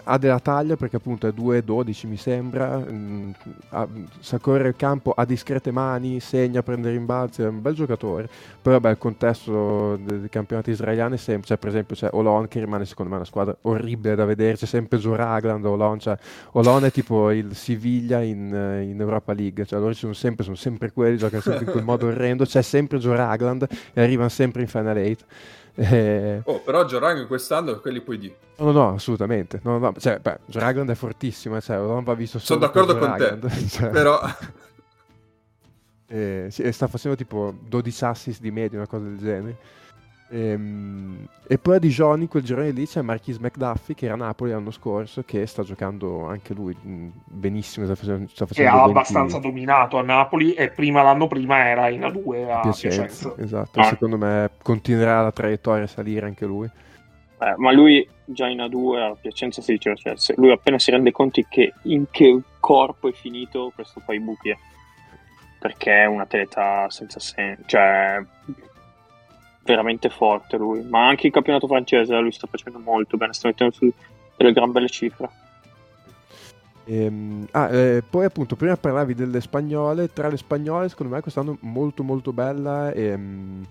ha 0.04 0.18
della 0.18 0.40
taglia, 0.40 0.76
perché 0.76 0.98
appunto 0.98 1.28
è 1.28 1.32
2-12 1.32 2.08
mi 2.08 2.18
sembra, 2.18 2.78
mh, 2.78 3.34
ha- 3.70 3.88
sa 4.20 4.38
correre 4.40 4.70
il 4.70 4.76
campo, 4.76 5.12
ha 5.12 5.26
discrete 5.26 5.72
mani, 5.72 6.20
segna, 6.20 6.62
prende 6.64 6.90
rimbalzi, 6.90 7.42
è 7.42 7.48
un 7.48 7.62
bel 7.62 7.74
giocatore. 7.74 8.30
Poi 8.62 8.74
vabbè, 8.74 8.90
il 8.90 8.98
contesto 8.98 9.98
dei, 9.98 10.20
dei 10.22 10.30
campionati 10.30 10.72
israeliani 10.72 11.16
è 11.16 11.40
cioè, 11.42 11.58
per 11.58 11.70
esempio 11.70 11.96
c'è 11.96 12.10
Olon 12.12 12.48
che 12.48 12.60
rimane 12.60 12.86
secondo 12.86 13.12
me 13.12 13.18
una 13.18 13.26
squadra 13.26 13.56
orribile 13.62 14.16
da 14.16 14.26
vedere, 14.26 14.58
c'è 14.58 14.66
sempre 14.66 14.98
Joe 14.98 15.16
Ragland, 15.18 15.66
Olon, 15.66 16.00
cioè, 16.00 16.18
Olon 16.54 16.86
è 16.86 16.92
tipo 16.92 17.32
il 17.32 17.56
Siviglia 17.56 18.22
in, 18.22 18.54
eh, 18.54 18.84
in 18.84 19.00
Europa 19.00 19.34
League, 19.34 19.66
cioè 19.66 19.80
loro 19.80 19.94
sono 19.94 20.14
sempre, 20.14 20.44
sono 20.44 20.56
sempre 20.56 20.92
quelli, 20.92 21.18
giocano 21.18 21.42
sempre 21.42 21.66
in 21.66 21.72
quel 21.72 21.84
modo 21.84 22.08
orrendo, 22.08 22.46
c'è 22.46 22.62
sempre 22.62 22.98
Joe 22.98 23.16
Ragland 23.16 23.68
e 23.94 24.02
arrivano 24.02 24.30
sempre 24.30 24.62
in 24.62 24.68
Final 24.68 24.98
8. 24.98 25.26
Eh, 25.76 26.42
Oh, 26.46 26.62
però 26.62 26.86
Jorang 26.86 27.28
quest'anno 27.28 27.80
quelli 27.80 28.02
puoi 28.02 28.18
dire. 28.18 28.38
no, 28.58 28.72
no, 28.72 28.94
assolutamente. 28.94 29.60
No, 29.64 29.78
no, 29.78 29.94
cioè, 29.98 30.20
beh, 30.20 30.40
Joe 30.46 30.62
Ragland 30.62 30.90
è 30.90 30.96
fortissimo, 30.96 31.60
cioè, 31.60 31.80
Olon 31.80 32.04
va 32.04 32.14
visto 32.14 32.40
Sono 32.40 32.60
solo 32.60 32.72
per 32.72 32.96
d'accordo 32.96 33.38
con 33.38 33.50
te, 33.50 33.68
cioè. 33.68 33.90
Però 33.90 34.20
Eh, 36.08 36.48
sì, 36.52 36.72
sta 36.72 36.88
facendo 36.88 37.18
tipo 37.18 37.54
12 37.68 38.06
assist 38.06 38.40
di 38.42 38.52
media, 38.52 38.78
una 38.78 38.88
cosa 38.88 39.06
del 39.06 39.18
genere. 39.18 39.58
Ehm, 40.30 41.28
e 41.48 41.60
poi 41.60 41.76
a 41.76 41.80
Dijon 41.80 42.22
in 42.22 42.28
quel 42.28 42.42
girone 42.44 42.72
lì 42.72 42.88
c'è 42.88 43.02
Marquis 43.02 43.38
McDuffie 43.38 43.94
che 43.94 44.06
era 44.06 44.16
a 44.16 44.18
Napoli 44.18 44.50
l'anno 44.52 44.72
scorso 44.72 45.22
che 45.24 45.46
sta 45.46 45.62
giocando 45.62 46.26
anche 46.26 46.54
lui 46.56 46.76
mh, 46.80 47.08
benissimo, 47.26 47.86
sta 47.86 47.94
facendo, 47.94 48.28
sta 48.30 48.46
Che 48.46 48.54
facendo 48.56 48.72
ha 48.72 48.84
20 48.86 48.90
abbastanza 48.90 49.38
dominato 49.38 49.98
a 50.00 50.02
Napoli 50.02 50.54
e 50.54 50.70
prima 50.72 51.04
l'anno 51.04 51.28
prima 51.28 51.68
era 51.68 51.90
in 51.90 52.02
A2 52.02 52.50
a 52.52 52.60
Piacenza, 52.62 52.98
Piacenza. 52.98 53.34
esatto. 53.38 53.80
Ah. 53.80 53.84
Secondo 53.84 54.18
me 54.18 54.50
continuerà 54.64 55.22
la 55.22 55.32
traiettoria 55.32 55.84
a 55.84 55.88
salire 55.88 56.26
anche 56.26 56.46
lui. 56.46 56.68
Eh, 57.38 57.54
ma 57.58 57.72
lui 57.72 58.08
già 58.26 58.48
in 58.48 58.60
A2 58.60 59.12
a 59.12 59.16
Piacenza 59.20 59.62
si 59.62 59.74
diceva, 59.74 59.96
cioè, 59.96 60.16
se 60.18 60.34
lui 60.38 60.52
appena 60.52 60.80
si 60.80 60.90
rende 60.90 61.12
conto 61.12 61.40
che 61.48 61.74
in 61.84 62.06
che 62.10 62.42
corpo 62.60 63.10
è 63.10 63.12
finito, 63.12 63.72
questo 63.76 64.00
fa 64.00 64.14
i 64.14 64.20
buchi. 64.20 64.50
eh. 64.50 64.58
Perché 65.60 66.02
è 66.02 66.06
un 66.06 66.20
atleta 66.22 66.90
senza 66.90 67.20
senso, 67.20 67.62
cioè 67.68 68.24
veramente 69.66 70.10
forte 70.10 70.58
lui. 70.58 70.84
Ma 70.84 71.08
anche 71.08 71.28
il 71.28 71.34
campionato 71.34 71.68
francese 71.68 72.16
eh, 72.16 72.20
lui 72.20 72.32
sta 72.32 72.48
facendo 72.48 72.80
molto 72.80 73.18
bene, 73.18 73.34
sta 73.34 73.48
mettendo 73.48 73.74
su 73.74 73.92
delle 74.38 74.54
gran 74.54 74.72
belle 74.72 74.90
cifre. 74.90 75.30
Ehm, 76.86 77.48
ah, 77.52 77.74
eh, 77.74 78.04
poi 78.08 78.26
appunto 78.26 78.56
prima 78.56 78.78
parlavi 78.78 79.16
delle 79.16 79.42
spagnole, 79.42 80.14
tra 80.14 80.30
le 80.30 80.38
spagnole 80.38 80.88
secondo 80.88 81.16
me 81.16 81.22
quest'anno 81.22 81.58
molto 81.62 82.04
molto 82.04 82.32
bella 82.32 82.92
è 82.92 83.18
mm, 83.18 83.64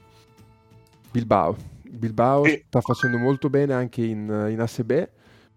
Bilbao. 1.12 1.56
Bilbao 1.82 2.44
Sì. 2.44 2.64
sta 2.66 2.80
facendo 2.80 3.18
molto 3.18 3.48
bene 3.48 3.72
anche 3.72 4.02
in, 4.02 4.48
in 4.50 4.60
ASB. 4.60 5.08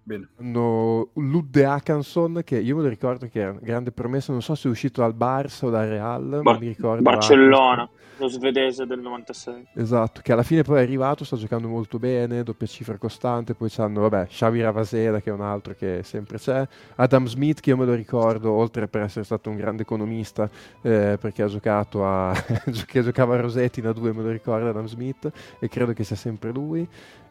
Bene. 0.07 0.29
Hanno 0.39 1.09
Ludde 1.15 1.65
Akanson 1.65 2.41
che 2.45 2.57
io 2.57 2.77
me 2.77 2.83
lo 2.83 2.87
ricordo 2.87 3.27
che 3.27 3.39
era 3.39 3.51
una 3.51 3.59
grande 3.61 3.91
promessa, 3.91 4.31
non 4.31 4.41
so 4.41 4.55
se 4.55 4.69
è 4.69 4.71
uscito 4.71 5.01
dal 5.01 5.13
Barça 5.13 5.65
o 5.65 5.69
dal 5.69 5.87
Real, 5.87 6.39
Bar- 6.41 6.59
mi 6.59 6.67
ricordo 6.67 7.01
Barcellona, 7.01 7.83
Akanson. 7.83 8.15
lo 8.17 8.27
svedese 8.29 8.85
del 8.85 9.01
96. 9.01 9.67
Esatto, 9.73 10.21
che 10.23 10.31
alla 10.31 10.43
fine 10.43 10.63
poi 10.63 10.79
è 10.79 10.81
arrivato, 10.83 11.25
sta 11.25 11.35
giocando 11.35 11.67
molto 11.67 11.99
bene, 11.99 12.43
doppia 12.43 12.67
cifra 12.67 12.97
costante, 12.97 13.53
poi 13.53 13.69
c'hanno, 13.69 14.01
vabbè, 14.01 14.27
Xavi 14.27 14.61
Ravaseda 14.61 15.19
che 15.19 15.29
è 15.29 15.33
un 15.33 15.41
altro 15.41 15.75
che 15.77 15.99
sempre 16.03 16.37
c'è, 16.37 16.65
Adam 16.95 17.25
Smith 17.25 17.59
che 17.59 17.71
io 17.71 17.77
me 17.77 17.85
lo 17.85 17.93
ricordo, 17.93 18.51
oltre 18.51 18.87
per 18.87 19.01
essere 19.01 19.25
stato 19.25 19.49
un 19.49 19.57
grande 19.57 19.81
economista, 19.81 20.49
eh, 20.81 21.17
perché 21.19 21.43
ha 21.43 21.47
giocato 21.47 22.05
a... 22.05 22.33
che 22.87 23.03
giocava 23.03 23.35
a 23.35 23.41
Rosetti 23.41 23.81
in 23.81 23.87
A2, 23.87 24.15
me 24.15 24.23
lo 24.23 24.31
ricordo 24.31 24.69
Adam 24.69 24.87
Smith, 24.87 25.29
e 25.59 25.67
credo 25.67 25.91
che 25.91 26.05
sia 26.05 26.15
sempre 26.15 26.51
lui. 26.51 26.87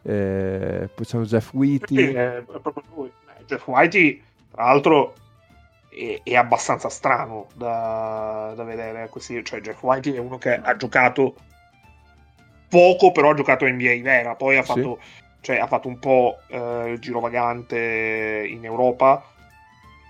Eh, 0.09 0.87
poi 0.95 1.05
c'hanno 1.05 1.25
Jeff 1.25 1.49
Sì, 1.49 1.57
Whitty, 1.57 2.13
è 2.13 2.41
proprio 2.61 2.83
lui. 2.95 3.11
Eh, 3.37 3.43
Jeff 3.45 3.67
Whitey, 3.67 4.23
tra 4.51 4.63
l'altro, 4.63 5.13
è, 5.89 6.21
è 6.23 6.35
abbastanza 6.35 6.87
strano 6.87 7.47
da, 7.55 8.53
da 8.55 8.63
vedere. 8.63 9.09
Così. 9.09 9.43
Cioè, 9.43 9.59
Jeff 9.59 9.81
Whitey 9.83 10.13
è 10.13 10.19
uno 10.19 10.37
che 10.37 10.55
ha 10.55 10.75
giocato 10.77 11.35
poco, 12.69 13.11
però 13.11 13.31
ha 13.31 13.33
giocato 13.33 13.67
NBA 13.67 13.99
vera. 14.01 14.35
Poi 14.35 14.55
ha 14.57 14.63
Sì. 14.63 14.67
fatto, 14.73 14.99
cioè, 15.41 15.57
ha 15.57 15.67
fatto 15.67 15.89
un 15.89 15.99
po' 15.99 16.37
eh, 16.47 16.91
il 16.93 16.99
girovagante 16.99 18.45
in 18.47 18.63
Europa. 18.63 19.21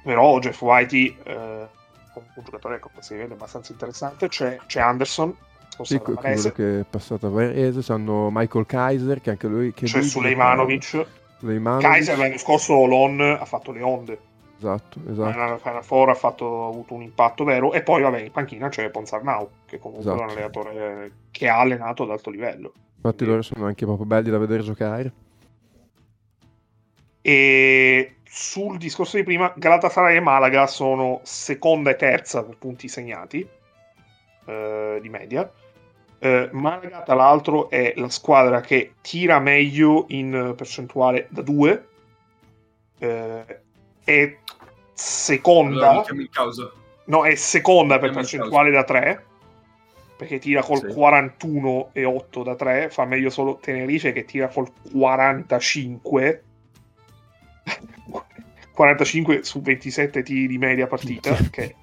Però 0.04 0.38
Jeff 0.38 0.62
Whitey, 0.62 1.18
eh, 1.24 1.68
un 2.14 2.44
giocatore 2.44 2.80
come 2.80 3.02
si 3.02 3.16
vede 3.16 3.34
abbastanza 3.34 3.72
interessante. 3.72 4.28
C'è, 4.28 4.60
c'è 4.68 4.80
Anderson, 4.80 5.36
sì, 5.84 5.98
quello 6.00 6.52
che 6.52 6.80
è 6.80 6.84
passato 6.90 7.28
a 7.28 7.30
Varese, 7.30 7.82
c'hanno 7.82 8.30
Michael 8.32 8.66
Kaiser 8.66 9.22
che 9.22 9.30
anche 9.32 9.48
lui... 9.48 9.74
Che 9.74 9.86
c'è 9.86 10.00
lui 10.00 10.08
Sulejmanovic. 10.08 11.06
Sulejmanovic, 11.40 11.88
Kaiser 11.88 12.18
l'anno 12.18 12.38
scorso 12.38 12.86
Lon 12.86 13.20
ha 13.22 13.46
fatto 13.46 13.72
le 13.72 13.82
onde. 13.82 14.20
Esatto, 14.58 15.00
esatto. 15.08 15.30
Nella 15.38 15.58
Final 15.60 15.84
Four 15.84 16.10
ha, 16.10 16.16
fatto, 16.16 16.66
ha 16.66 16.70
avuto 16.70 16.96
un 16.96 17.04
impatto 17.04 17.44
vero 17.44 17.74
e 17.74 17.84
poi 17.84 18.02
vabbè 18.02 18.20
in 18.22 18.32
panchina 18.32 18.70
c'è 18.70 18.90
Ponzarnau 18.90 19.48
che 19.68 19.78
comunque 19.78 20.10
Esatto. 20.10 20.20
è 20.20 20.26
un 20.26 20.30
allenatore 20.32 21.12
che 21.30 21.48
ha 21.48 21.60
allenato 21.60 22.02
ad 22.02 22.10
alto 22.10 22.32
livello 22.32 22.74
Infatti 22.96 23.24
loro 23.26 23.44
sono 23.44 23.68
anche 23.68 23.86
proprio 23.86 24.08
belli 24.08 24.32
da 24.32 24.40
vedere 24.40 24.64
giocare. 24.64 25.14
e 27.22 28.16
sul 28.24 28.78
discorso 28.78 29.18
di 29.18 29.24
prima 29.24 29.54
Galatasaray 29.56 30.16
e 30.18 30.20
Malaga 30.22 30.66
sono 30.68 31.20
seconda 31.24 31.92
e 31.92 31.96
terza 31.96 32.44
per 32.44 32.58
punti 32.58 32.88
segnati 32.88 33.48
eh, 34.46 35.00
di 35.00 35.10
media 35.10 35.50
Eh, 36.20 36.50
Malaga, 36.52 37.02
tra 37.04 37.16
l'altro, 37.16 37.70
è 37.70 37.94
la 37.96 38.10
squadra 38.10 38.62
che 38.62 38.94
tira 39.02 39.40
meglio 39.40 40.06
in 40.10 40.54
percentuale 40.56 41.28
da 41.30 41.42
2. 41.42 41.88
Eh, 43.00 43.60
è 44.04 44.38
seconda. 44.94 45.90
Allora, 45.90 46.14
in 46.14 46.30
causa. 46.30 46.72
No, 47.06 47.26
è 47.26 47.36
seconda 47.36 48.00
per 48.00 48.12
percentuale 48.12 48.72
da 48.72 48.84
3. 48.84 49.26
Perché 50.18 50.40
tira 50.40 50.64
col 50.64 50.80
Sì. 50.80 50.88
41,8 50.88 52.44
da 52.44 52.56
3. 52.56 52.90
Fa 52.90 53.06
meglio 53.06 53.30
solo 53.30 53.58
Tenerife 53.62 54.12
che 54.12 54.26
tira 54.26 54.48
col 54.48 54.72
45. 54.92 56.44
45 58.72 59.44
su 59.46 59.62
27 59.62 60.24
tiri 60.24 60.48
di 60.48 60.58
media 60.58 60.88
partita. 60.88 61.36
che 61.52 61.76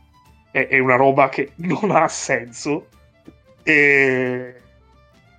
è, 0.50 0.66
è 0.66 0.78
una 0.78 0.96
roba 0.96 1.28
che 1.28 1.52
non 1.56 1.92
ha 1.92 2.08
senso. 2.08 2.88
E... 3.64 4.54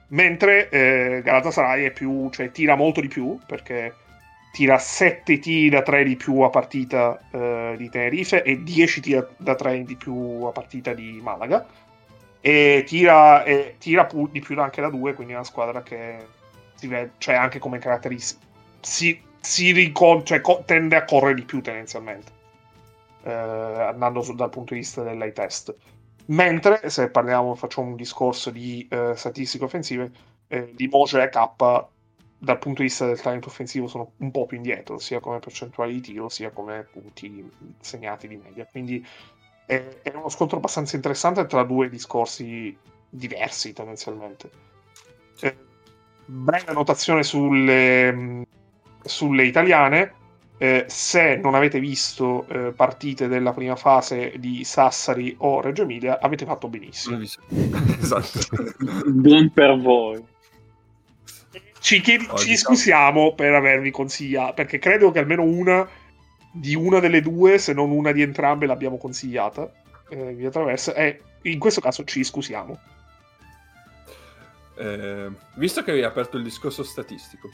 Mentre 0.09 0.69
eh, 0.69 1.21
Galatasaray 1.23 1.85
è 1.85 1.91
più, 1.91 2.29
cioè, 2.31 2.51
tira 2.51 2.75
molto 2.75 3.01
di 3.01 3.07
più 3.07 3.39
perché 3.45 3.93
tira 4.51 4.77
7 4.77 5.39
tiri 5.39 5.69
da 5.69 5.81
3 5.81 6.03
di 6.03 6.15
più 6.15 6.41
a 6.41 6.49
partita 6.49 7.19
eh, 7.31 7.75
di 7.77 7.89
Tenerife 7.89 8.43
e 8.43 8.61
10 8.63 9.01
tiri 9.01 9.25
da 9.37 9.55
3 9.55 9.83
di 9.83 9.95
più 9.95 10.43
a 10.45 10.51
partita 10.51 10.93
di 10.93 11.19
Malaga. 11.21 11.65
E 12.41 12.83
tira, 12.85 13.43
e 13.43 13.75
tira 13.79 14.05
pu- 14.05 14.29
di 14.29 14.39
più 14.39 14.59
anche 14.61 14.81
da 14.81 14.89
2, 14.89 15.13
quindi 15.15 15.33
è 15.33 15.35
una 15.35 15.45
squadra 15.45 15.81
che 15.81 16.27
vede, 16.81 17.13
cioè 17.17 17.35
anche 17.35 17.59
come 17.59 17.79
caratteristiche 17.79 18.45
si, 18.81 19.19
si 19.39 19.71
ricon- 19.71 20.23
cioè, 20.25 20.41
co- 20.41 20.63
tende 20.65 20.95
a 20.95 21.05
correre 21.05 21.33
di 21.35 21.43
più 21.43 21.61
tendenzialmente, 21.61 22.31
eh, 23.23 23.31
andando 23.31 24.21
su- 24.21 24.35
dal 24.35 24.49
punto 24.49 24.73
di 24.73 24.79
vista 24.81 25.01
dell'eye 25.03 25.31
test. 25.33 25.75
Mentre 26.27 26.89
se 26.89 27.09
parliamo, 27.09 27.55
facciamo 27.55 27.87
un 27.87 27.95
discorso 27.95 28.49
di 28.49 28.87
eh, 28.89 29.13
statistiche 29.15 29.63
offensive, 29.63 30.11
eh, 30.47 30.73
Limoges 30.75 31.21
e 31.21 31.29
K 31.29 31.87
dal 32.37 32.59
punto 32.59 32.81
di 32.81 32.87
vista 32.87 33.05
del 33.05 33.19
talento 33.19 33.47
offensivo 33.47 33.87
sono 33.87 34.11
un 34.17 34.31
po' 34.31 34.45
più 34.45 34.57
indietro, 34.57 34.99
sia 34.99 35.19
come 35.19 35.39
percentuali 35.39 35.93
di 35.93 36.01
tiro, 36.01 36.29
sia 36.29 36.51
come 36.51 36.87
punti 36.91 37.49
segnati 37.79 38.27
di 38.27 38.37
media. 38.37 38.67
Quindi 38.69 39.05
è, 39.65 39.83
è 40.01 40.11
uno 40.15 40.29
scontro 40.29 40.57
abbastanza 40.57 40.95
interessante 40.95 41.45
tra 41.45 41.63
due 41.63 41.89
discorsi 41.89 42.75
diversi 43.09 43.73
tendenzialmente. 43.73 44.49
Eh, 45.41 45.57
breve 46.25 46.73
notazione 46.73 47.23
sulle, 47.23 48.11
mh, 48.11 48.43
sulle 49.03 49.45
italiane. 49.45 50.23
Eh, 50.57 50.85
se 50.87 51.35
non 51.35 51.53
avete 51.53 51.79
visto 51.79 52.45
eh, 52.47 52.71
partite 52.71 53.27
della 53.27 53.51
prima 53.51 53.75
fase 53.75 54.33
di 54.37 54.63
Sassari 54.63 55.35
o 55.39 55.59
Reggio 55.61 55.81
Emilia, 55.81 56.19
avete 56.19 56.45
fatto 56.45 56.69
benissimo. 56.69 57.19
esatto. 57.99 58.39
Buon 59.07 59.51
per 59.51 59.77
voi. 59.79 60.23
Ci, 61.79 61.99
chiedi- 62.01 62.25
Oh, 62.29 62.37
ci 62.37 62.49
diciamo- 62.49 62.75
scusiamo 62.75 63.33
per 63.35 63.53
avervi 63.53 63.91
consigliato, 63.91 64.53
perché 64.53 64.79
credo 64.79 65.11
che 65.11 65.19
almeno 65.19 65.43
una 65.43 65.87
di 66.51 66.73
una 66.73 66.99
delle 67.01 67.19
due, 67.21 67.57
se 67.57 67.73
non 67.73 67.91
una 67.91 68.13
di 68.13 68.21
entrambe, 68.21 68.65
l'abbiamo 68.65 68.97
consigliata 68.97 69.69
eh, 70.09 70.33
via 70.33 70.47
attraverso. 70.47 70.93
E 70.93 71.21
in 71.41 71.59
questo 71.59 71.81
caso 71.81 72.05
ci 72.05 72.23
scusiamo. 72.23 72.79
Eh, 74.77 75.29
visto 75.55 75.83
che 75.83 75.91
hai 75.91 76.03
aperto 76.03 76.37
il 76.37 76.43
discorso 76.43 76.81
statistico, 76.83 77.49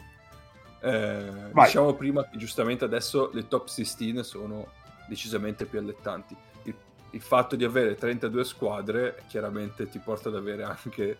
eh, 0.81 1.51
diciamo 1.53 1.93
prima 1.93 2.27
che 2.27 2.37
giustamente 2.37 2.85
adesso 2.85 3.29
le 3.33 3.47
top 3.47 3.67
16 3.67 4.23
sono 4.23 4.71
decisamente 5.07 5.65
più 5.65 5.79
allettanti. 5.79 6.35
Il, 6.63 6.75
il 7.11 7.21
fatto 7.21 7.55
di 7.55 7.63
avere 7.63 7.95
32 7.95 8.43
squadre 8.43 9.23
chiaramente 9.27 9.87
ti 9.87 9.99
porta 9.99 10.29
ad 10.29 10.35
avere 10.35 10.63
anche 10.63 11.17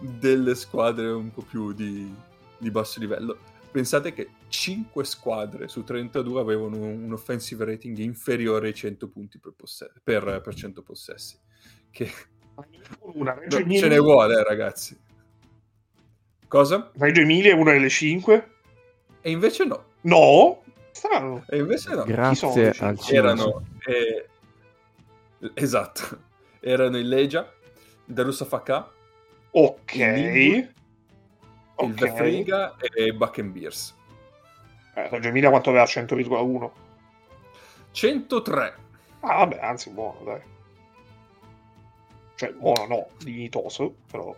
delle 0.00 0.54
squadre 0.54 1.08
un 1.10 1.30
po' 1.30 1.42
più 1.42 1.72
di, 1.72 2.12
di 2.58 2.70
basso 2.70 2.98
livello. 2.98 3.38
Pensate 3.70 4.12
che 4.12 4.30
5 4.48 5.04
squadre 5.04 5.68
su 5.68 5.84
32 5.84 6.40
avevano 6.40 6.78
un 6.78 7.12
offensive 7.12 7.64
rating 7.64 7.96
inferiore 7.98 8.68
ai 8.68 8.74
100 8.74 9.08
punti 9.08 9.38
per, 9.38 9.52
posse- 9.54 9.92
per, 10.02 10.40
per 10.42 10.54
100 10.54 10.82
possessi. 10.82 11.38
Che 11.90 12.10
Una 13.14 13.34
Reggio 13.34 13.58
ce 13.68 13.88
ne 13.88 13.98
vuole, 13.98 14.42
ragazzi. 14.42 14.98
Cosa? 16.48 16.90
Reggio 16.96 17.20
Emilia 17.20 17.52
è 17.52 17.54
una 17.54 17.72
delle 17.72 17.88
cinque. 17.88 18.56
E 19.20 19.30
invece 19.30 19.64
no. 19.64 19.84
No, 20.02 20.62
strano. 20.92 21.44
E 21.48 21.58
invece 21.58 21.90
no. 21.90 22.02
sono 22.02 22.12
Grazie 22.12 22.72
al 22.78 22.98
cielo. 22.98 23.28
Erano... 23.28 23.66
eh, 23.86 24.28
esatto. 25.54 26.28
Erano 26.60 26.98
il 26.98 27.08
Legia, 27.08 27.50
il 28.04 28.14
Darussa 28.14 28.44
Fakà, 28.44 28.90
Ok. 29.52 29.94
Il 29.94 30.04
Nibur, 30.04 30.56
il 30.58 30.74
Ok. 31.76 31.94
Vefriga 31.94 32.76
e 32.76 33.04
il 33.04 33.14
Buck 33.14 33.38
and 33.38 33.52
Beers. 33.52 33.96
Eh, 34.94 35.08
Reggio 35.08 35.28
Emilia 35.28 35.48
quanto 35.48 35.70
aveva 35.70 35.84
100,1? 35.84 36.70
103. 37.92 38.74
Ah, 39.20 39.36
vabbè, 39.36 39.58
anzi, 39.60 39.90
buono, 39.90 40.20
dai. 40.24 40.40
Cioè, 42.34 42.52
buono 42.52 42.86
no, 42.86 43.06
dignitoso, 43.18 43.94
però... 44.10 44.34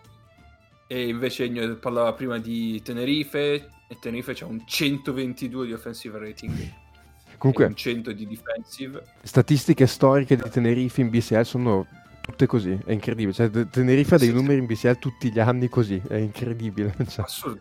E 0.87 1.09
invece 1.09 1.49
parlava 1.77 2.13
prima 2.13 2.39
di 2.39 2.81
Tenerife. 2.83 3.71
E 3.93 3.99
Tenerife 4.01 4.33
c'ha 4.33 4.47
un 4.47 4.63
122 4.67 5.67
di 5.67 5.73
offensive 5.75 6.19
rating. 6.19 6.59
E 6.59 7.37
Comunque, 7.37 7.67
un 7.67 7.75
100 7.77 8.13
di 8.13 8.27
defensive. 8.27 9.05
statistiche 9.23 9.87
storiche 9.87 10.35
di 10.37 10.49
Tenerife 10.49 11.03
in 11.03 11.11
BCL 11.11 11.45
sono 11.45 11.87
tutte 12.23 12.47
così, 12.47 12.79
è 12.87 12.93
incredibile. 12.93 13.35
Cioè, 13.35 13.51
Te- 13.51 13.69
Tenerife 13.69 14.15
ha 14.15 14.19
dei 14.19 14.29
Sì, 14.29 14.33
sì. 14.35 14.41
numeri 14.41 14.61
in 14.61 14.67
BCL 14.67 14.99
tutti 14.99 15.31
gli 15.31 15.39
anni 15.39 15.69
così, 15.69 16.01
è 16.09 16.15
incredibile. 16.17 16.95
Cioè, 17.07 17.25
Assurdo. 17.27 17.61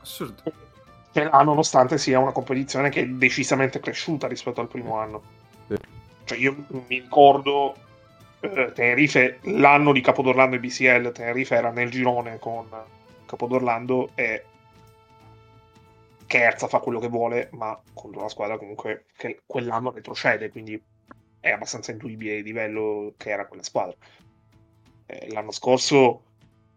Assurdo. 0.00 0.42
L'ha 1.14 1.42
nonostante 1.42 1.98
sia 1.98 2.20
una 2.20 2.30
competizione 2.32 2.88
che 2.88 3.00
è 3.02 3.06
decisamente 3.06 3.80
cresciuta 3.80 4.28
rispetto 4.28 4.60
al 4.60 4.68
primo 4.68 4.96
anno. 4.98 5.22
Sì. 5.68 5.74
Cioè 6.24 6.38
io 6.38 6.54
mi 6.70 6.84
ricordo 6.88 7.74
eh, 8.40 8.70
Tenerife 8.72 9.38
l'anno 9.42 9.92
di 9.92 10.00
Capodorlando 10.00 10.54
e 10.54 10.60
BCL, 10.60 11.10
Tenerife 11.12 11.54
era 11.56 11.70
nel 11.70 11.90
girone 11.90 12.38
con 12.38 12.66
Capodorlando 13.26 14.10
e 14.14 14.44
Kerza 16.26 16.68
fa 16.68 16.80
quello 16.80 16.98
che 16.98 17.08
vuole, 17.08 17.48
ma 17.52 17.80
contro 17.92 18.20
una 18.20 18.28
squadra 18.28 18.58
comunque 18.58 19.06
che 19.16 19.42
quell'anno 19.46 19.90
retrocede, 19.90 20.50
quindi 20.50 20.80
è 21.40 21.50
abbastanza 21.50 21.92
intuibile 21.92 22.36
il 22.36 22.44
livello 22.44 23.14
che 23.16 23.30
era 23.30 23.46
quella 23.46 23.62
squadra. 23.62 23.96
Eh, 25.06 25.32
l'anno 25.32 25.52
scorso 25.52 26.22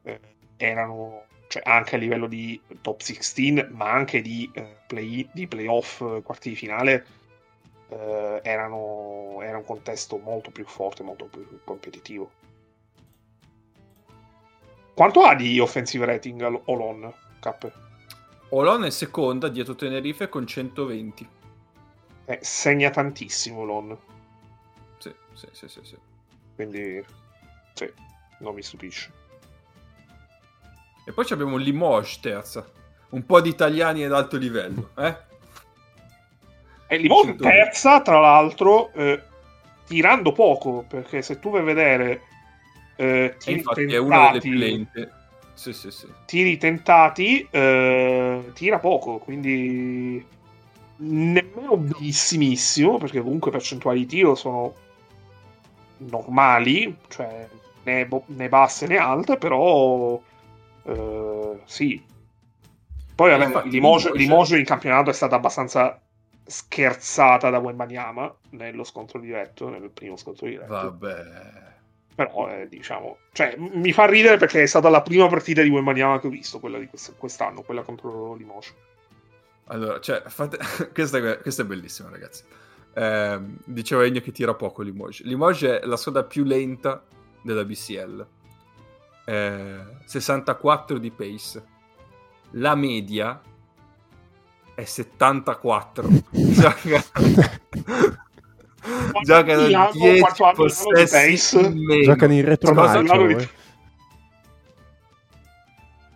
eh, 0.04 0.20
erano 0.58 1.26
cioè 1.48 1.62
anche 1.66 1.96
a 1.96 1.98
livello 1.98 2.28
di 2.28 2.62
top 2.82 3.00
16, 3.00 3.68
ma 3.72 3.92
anche 3.92 4.22
di, 4.22 4.50
eh, 4.54 4.76
play, 4.86 5.28
di 5.32 5.48
playoff, 5.48 6.02
eh, 6.02 6.22
quarti 6.22 6.50
di 6.50 6.56
finale, 6.56 7.06
eh, 7.90 8.42
erano, 8.44 9.40
era 9.42 9.58
un 9.58 9.64
contesto 9.64 10.18
molto 10.18 10.52
più 10.52 10.66
forte, 10.66 11.04
molto 11.04 11.26
più 11.26 11.62
competitivo. 11.64 12.32
Quanto 14.94 15.22
ha 15.22 15.36
di 15.36 15.60
offensive 15.60 16.06
rating 16.06 16.42
al- 16.42 16.62
Olon, 16.66 17.14
K? 17.40 17.87
Olon 18.50 18.86
è 18.86 18.90
seconda 18.90 19.50
dietro 19.50 19.76
Tenerife 19.76 20.30
con 20.30 20.48
120. 20.48 21.28
Eh, 22.26 22.40
segna 22.42 22.90
tantissimo 22.90 23.62
Olon, 23.62 23.98
Sì, 24.98 25.14
sì, 25.34 25.48
sì, 25.52 25.68
sì. 25.68 25.80
sì. 25.84 25.98
quindi 26.56 27.04
sì, 27.74 27.92
non 28.40 28.54
mi 28.54 28.62
stupisce. 28.62 29.12
E 31.06 31.12
poi 31.12 31.26
abbiamo 31.30 31.58
Limoges 31.58 32.20
terza. 32.20 32.70
Un 33.10 33.26
po' 33.26 33.40
di 33.40 33.50
italiani 33.50 34.04
ad 34.04 34.12
alto 34.14 34.36
livello, 34.38 34.90
eh? 35.00 35.16
E 36.88 36.98
Limone 36.98 37.32
120. 37.38 37.44
terza, 37.44 38.02
tra 38.02 38.20
l'altro, 38.20 38.92
eh, 38.94 39.22
tirando 39.86 40.32
poco, 40.32 40.86
perché 40.88 41.22
se 41.22 41.40
tu 41.40 41.50
vai 41.50 41.62
a 41.62 41.64
vedere 41.64 42.22
eh, 42.98 43.36
infatti 43.46 43.84
è 43.84 43.98
una 43.98 44.28
delle 44.28 44.40
più 44.40 44.52
lente. 44.54 45.12
Sì, 45.58 45.74
sì, 45.74 45.90
sì. 45.90 46.08
tiri 46.26 46.58
tentati, 46.58 47.48
eh, 47.50 48.52
tira 48.54 48.78
poco, 48.78 49.18
quindi 49.18 50.24
nemmeno 50.98 51.78
benissimissimo, 51.78 53.00
perché 53.00 53.22
comunque 53.22 53.50
percentuali 53.50 54.02
di 54.02 54.06
tiro 54.06 54.36
sono 54.36 54.76
normali, 55.98 56.96
cioè 57.08 57.48
né, 57.84 58.06
bo- 58.06 58.24
né 58.28 58.48
basse 58.50 58.86
né 58.86 58.98
alte, 58.98 59.38
però 59.38 60.22
eh, 60.84 61.60
sì. 61.66 62.04
Poi 63.16 63.32
vabbè, 63.32 63.46
infatti, 63.46 63.70
Limoges- 63.72 64.14
Limoges 64.14 64.60
in 64.60 64.66
campionato 64.66 65.10
è 65.10 65.14
stata 65.14 65.36
abbastanza 65.38 66.00
scherzata 66.46 67.50
da 67.50 67.58
Wembanyama 67.58 68.34
nello 68.52 68.84
scontro 68.84 69.20
diretto, 69.20 69.70
nel 69.70 69.90
primo 69.90 70.18
scontro 70.18 70.46
diretto. 70.46 70.72
Vabbè. 70.72 71.76
Però, 72.18 72.50
eh, 72.50 72.68
diciamo, 72.68 73.20
cioè, 73.32 73.56
mi 73.58 73.92
fa 73.94 74.08
ridere 74.08 74.38
perché 74.38 74.64
è 74.64 74.66
stata 74.66 74.90
la 74.90 75.04
prima 75.04 75.28
partita 75.28 75.62
di 75.62 75.70
Wembanyama 75.70 76.20
che 76.20 76.26
ho 76.26 76.32
visto, 76.32 76.60
quella 76.60 76.80
di 76.80 76.88
quest- 76.88 77.16
quest'anno, 77.16 77.62
quella 77.62 77.84
contro 77.84 78.34
Limoges. 78.34 78.74
Allora, 79.66 80.00
cioè, 80.00 80.24
fate... 80.26 80.58
questa, 80.94 81.20
è, 81.20 81.38
questa 81.40 81.62
è 81.62 81.66
bellissima, 81.66 82.10
ragazzi. 82.10 82.44
Ehm, 82.96 83.60
diceva 83.66 84.04
Ennio 84.04 84.22
che 84.22 84.32
tira 84.32 84.56
poco 84.56 84.82
Limoges. 84.82 85.28
Limoges 85.28 85.82
è 85.82 85.86
la 85.86 85.96
squadra 85.96 86.24
più 86.24 86.44
lenta 86.44 87.06
della 87.44 87.64
BCL. 87.64 88.28
eh, 89.26 89.80
64 90.06 90.98
di 90.98 91.12
pace. 91.12 91.64
La 92.54 92.74
media 92.74 93.40
è 94.74 94.84
74. 94.84 96.10
Gioca... 99.24 99.56
Giocano 99.68 99.92
10 99.92 100.24
possessi 100.56 101.60
in 101.60 101.84
meno. 101.84 102.04
Giocano 102.04 102.34
in 102.34 102.46
retromarcia. 102.46 103.18
Di... 103.18 103.50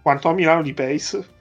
Quanto 0.02 0.30
a 0.30 0.34
Milano 0.34 0.62
di 0.62 0.74
pace? 0.74 1.40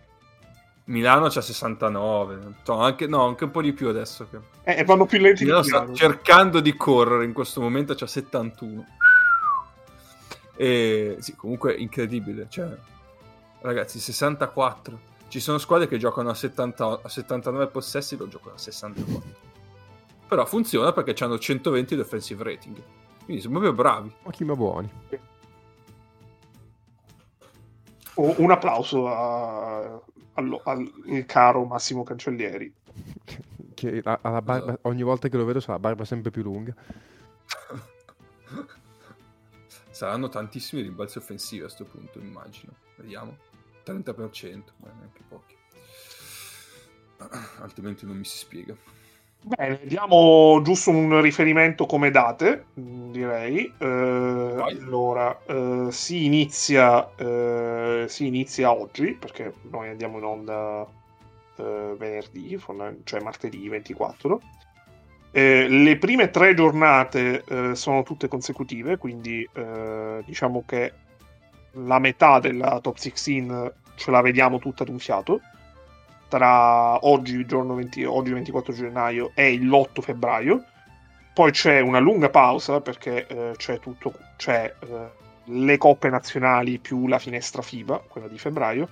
Milano 0.85 1.29
c'ha 1.29 1.41
69, 1.41 2.39
no, 2.67 2.81
anche, 2.81 3.07
no, 3.07 3.25
anche 3.25 3.45
un 3.45 3.51
po' 3.53 3.63
di 3.63 3.73
più 3.73 3.89
adesso. 3.89 4.27
Che... 4.29 4.39
Eh, 4.65 4.85
vanno 4.85 5.07
più 5.07 5.21
lenti 5.21 5.45
Milano 5.45 5.63
sta 5.63 5.87
cercando 5.93 6.59
di 6.61 6.77
correre 6.77 7.25
in 7.25 7.33
questo 7.33 7.61
momento, 7.61 7.95
c'ha 7.95 8.09
71. 8.09 8.87
E 10.57 11.17
sì, 11.21 11.37
comunque 11.37 11.75
incredibile. 11.75 12.47
Cioè, 12.49 12.69
ragazzi, 13.61 14.01
64. 14.01 15.09
Ci 15.29 15.39
sono 15.39 15.59
squadre 15.59 15.87
che 15.87 15.97
giocano 15.97 16.31
a, 16.31 16.35
70, 16.35 17.01
a 17.03 17.09
79 17.09 17.69
possessi, 17.69 18.17
lo 18.17 18.27
giocano 18.27 18.57
a 18.57 18.59
64. 18.59 19.50
Però 20.31 20.47
funziona 20.47 20.93
perché 20.93 21.25
hanno 21.25 21.41
120 21.41 21.97
di 21.97 22.01
offensive 22.01 22.45
rating. 22.45 22.81
Quindi 23.25 23.43
sono 23.43 23.59
proprio 23.59 23.75
bravi. 23.75 24.15
Ma 24.45 24.55
buoni. 24.55 24.89
Un 28.15 28.51
applauso 28.53 29.09
a, 29.09 30.01
al, 30.35 30.61
al 30.63 31.25
caro 31.27 31.65
Massimo 31.65 32.05
Cancellieri. 32.05 32.73
Che 33.81 34.03
ha, 34.05 34.21
la 34.23 34.43
barba, 34.43 34.79
ogni 34.83 35.03
volta 35.03 35.29
che 35.29 35.39
lo 35.39 35.47
vedo 35.47 35.59
sa 35.59 35.73
la 35.73 35.79
barba 35.79 36.05
sempre 36.05 36.31
più 36.31 36.43
lunga. 36.43 36.75
Saranno 39.91 40.29
tantissimi 40.29 40.83
rimbalzi 40.83 41.17
offensivi 41.17 41.63
a 41.63 41.65
questo 41.65 41.87
punto, 41.87 42.19
immagino. 42.19 42.75
Vediamo. 42.97 43.39
30%, 43.87 44.63
ma 44.77 44.93
neanche 44.93 45.23
pochi. 45.27 45.57
Altrimenti 47.63 48.05
non 48.05 48.19
mi 48.19 48.25
si 48.25 48.37
spiega. 48.37 48.77
Bene, 49.43 49.81
diamo 49.85 50.61
giusto 50.63 50.91
un 50.91 51.19
riferimento 51.23 51.87
come 51.87 52.11
date, 52.11 52.67
direi. 52.75 53.73
Eh, 53.79 53.87
allora, 53.87 55.39
eh, 55.47 55.87
si, 55.91 56.27
inizia, 56.27 57.09
eh, 57.17 58.05
si 58.07 58.27
inizia 58.27 58.71
oggi, 58.71 59.15
perché 59.15 59.55
noi 59.71 59.89
andiamo 59.89 60.19
in 60.19 60.25
onda 60.25 60.87
eh, 61.57 61.95
venerdì, 61.97 62.63
cioè 63.05 63.23
martedì 63.23 63.67
24. 63.67 64.41
Eh, 65.31 65.69
le 65.69 65.97
prime 65.97 66.29
tre 66.29 66.53
giornate 66.53 67.43
eh, 67.49 67.75
sono 67.75 68.03
tutte 68.03 68.29
consecutive, 68.29 68.99
quindi 68.99 69.49
diciamo 70.25 70.65
che 70.67 70.93
la 71.73 71.99
metà 71.99 72.41
della 72.41 72.79
top 72.81 72.97
16 72.97 73.47
ce 73.95 74.11
la 74.11 74.21
vediamo 74.21 74.59
tutta 74.59 74.83
ad 74.83 74.91
un 74.91 74.99
fiato 74.99 75.41
tra 76.31 77.05
oggi, 77.07 77.45
giorno 77.45 77.75
20, 77.75 78.05
oggi 78.05 78.33
24 78.33 78.73
gennaio 78.73 79.33
e 79.35 79.59
l'8 79.59 80.01
febbraio. 80.01 80.65
Poi 81.35 81.51
c'è 81.51 81.81
una 81.81 81.99
lunga 81.99 82.31
pausa 82.31 82.81
perché 82.81 83.27
eh, 83.27 83.53
c'è 83.57 83.81
tutto, 83.81 84.15
c'è 84.37 84.73
eh, 84.79 85.11
le 85.45 85.77
coppe 85.77 86.09
nazionali 86.09 86.79
più 86.79 87.09
la 87.09 87.19
finestra 87.19 87.63
FIBA, 87.63 88.05
quella 88.09 88.29
di 88.29 88.39
febbraio, 88.39 88.89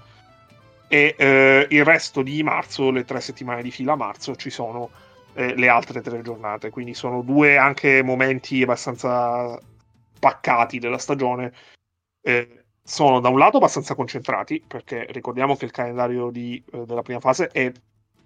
e 0.88 1.14
eh, 1.16 1.66
il 1.70 1.84
resto 1.84 2.22
di 2.22 2.42
marzo, 2.42 2.90
le 2.90 3.04
tre 3.04 3.20
settimane 3.20 3.62
di 3.62 3.70
fila 3.70 3.92
a 3.92 3.96
marzo, 3.96 4.34
ci 4.34 4.50
sono 4.50 4.90
eh, 5.34 5.54
le 5.54 5.68
altre 5.68 6.00
tre 6.00 6.20
giornate. 6.22 6.70
Quindi 6.70 6.94
sono 6.94 7.22
due 7.22 7.56
anche 7.56 8.02
momenti 8.02 8.62
abbastanza 8.62 9.58
paccati 10.18 10.80
della 10.80 10.98
stagione. 10.98 11.52
Eh, 12.20 12.57
sono 12.88 13.20
da 13.20 13.28
un 13.28 13.38
lato 13.38 13.58
abbastanza 13.58 13.94
concentrati, 13.94 14.64
perché 14.66 15.06
ricordiamo 15.10 15.56
che 15.56 15.66
il 15.66 15.70
calendario 15.70 16.30
di, 16.30 16.62
eh, 16.72 16.86
della 16.86 17.02
prima 17.02 17.20
fase 17.20 17.48
è 17.48 17.70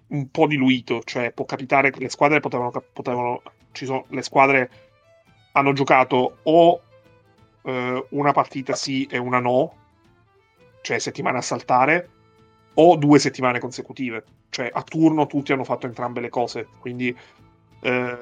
un 0.07 0.29
po' 0.31 0.47
diluito, 0.47 1.01
cioè 1.03 1.33
può 1.33 1.43
capitare 1.43 1.91
che 1.91 1.99
le 1.99 2.07
squadre 2.07 2.39
potevano, 2.39 2.71
potevano 2.93 3.41
ci 3.73 3.83
sono, 3.83 4.05
le 4.07 4.21
squadre 4.21 4.71
hanno 5.51 5.73
giocato 5.73 6.37
o 6.43 6.81
eh, 7.63 8.05
una 8.11 8.31
partita 8.31 8.73
sì 8.73 9.05
e 9.07 9.17
una 9.17 9.39
no, 9.39 9.75
cioè 10.81 10.97
settimane 10.97 11.39
a 11.39 11.41
saltare, 11.41 12.09
o 12.75 12.95
due 12.95 13.19
settimane 13.19 13.59
consecutive, 13.59 14.23
cioè 14.49 14.69
a 14.71 14.81
turno 14.81 15.27
tutti 15.27 15.51
hanno 15.51 15.65
fatto 15.65 15.87
entrambe 15.87 16.21
le 16.21 16.29
cose, 16.29 16.69
quindi 16.79 17.13
eh, 17.81 18.17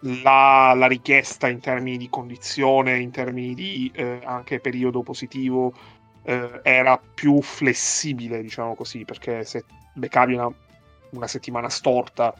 la, 0.00 0.74
la, 0.74 0.86
richiesta 0.86 1.48
in 1.48 1.60
termini 1.60 1.96
di 1.96 2.08
condizione, 2.08 2.98
in 2.98 3.10
termini 3.10 3.54
di 3.54 3.90
eh, 3.94 4.20
anche 4.24 4.60
periodo 4.60 5.02
positivo, 5.02 5.72
eh, 6.22 6.60
era 6.62 6.98
più 6.98 7.40
flessibile, 7.40 8.42
diciamo 8.42 8.74
così, 8.74 9.04
perché 9.04 9.44
se 9.44 9.64
beccavi 9.94 10.34
una, 10.34 10.52
una 11.10 11.26
settimana 11.26 11.68
storta 11.68 12.34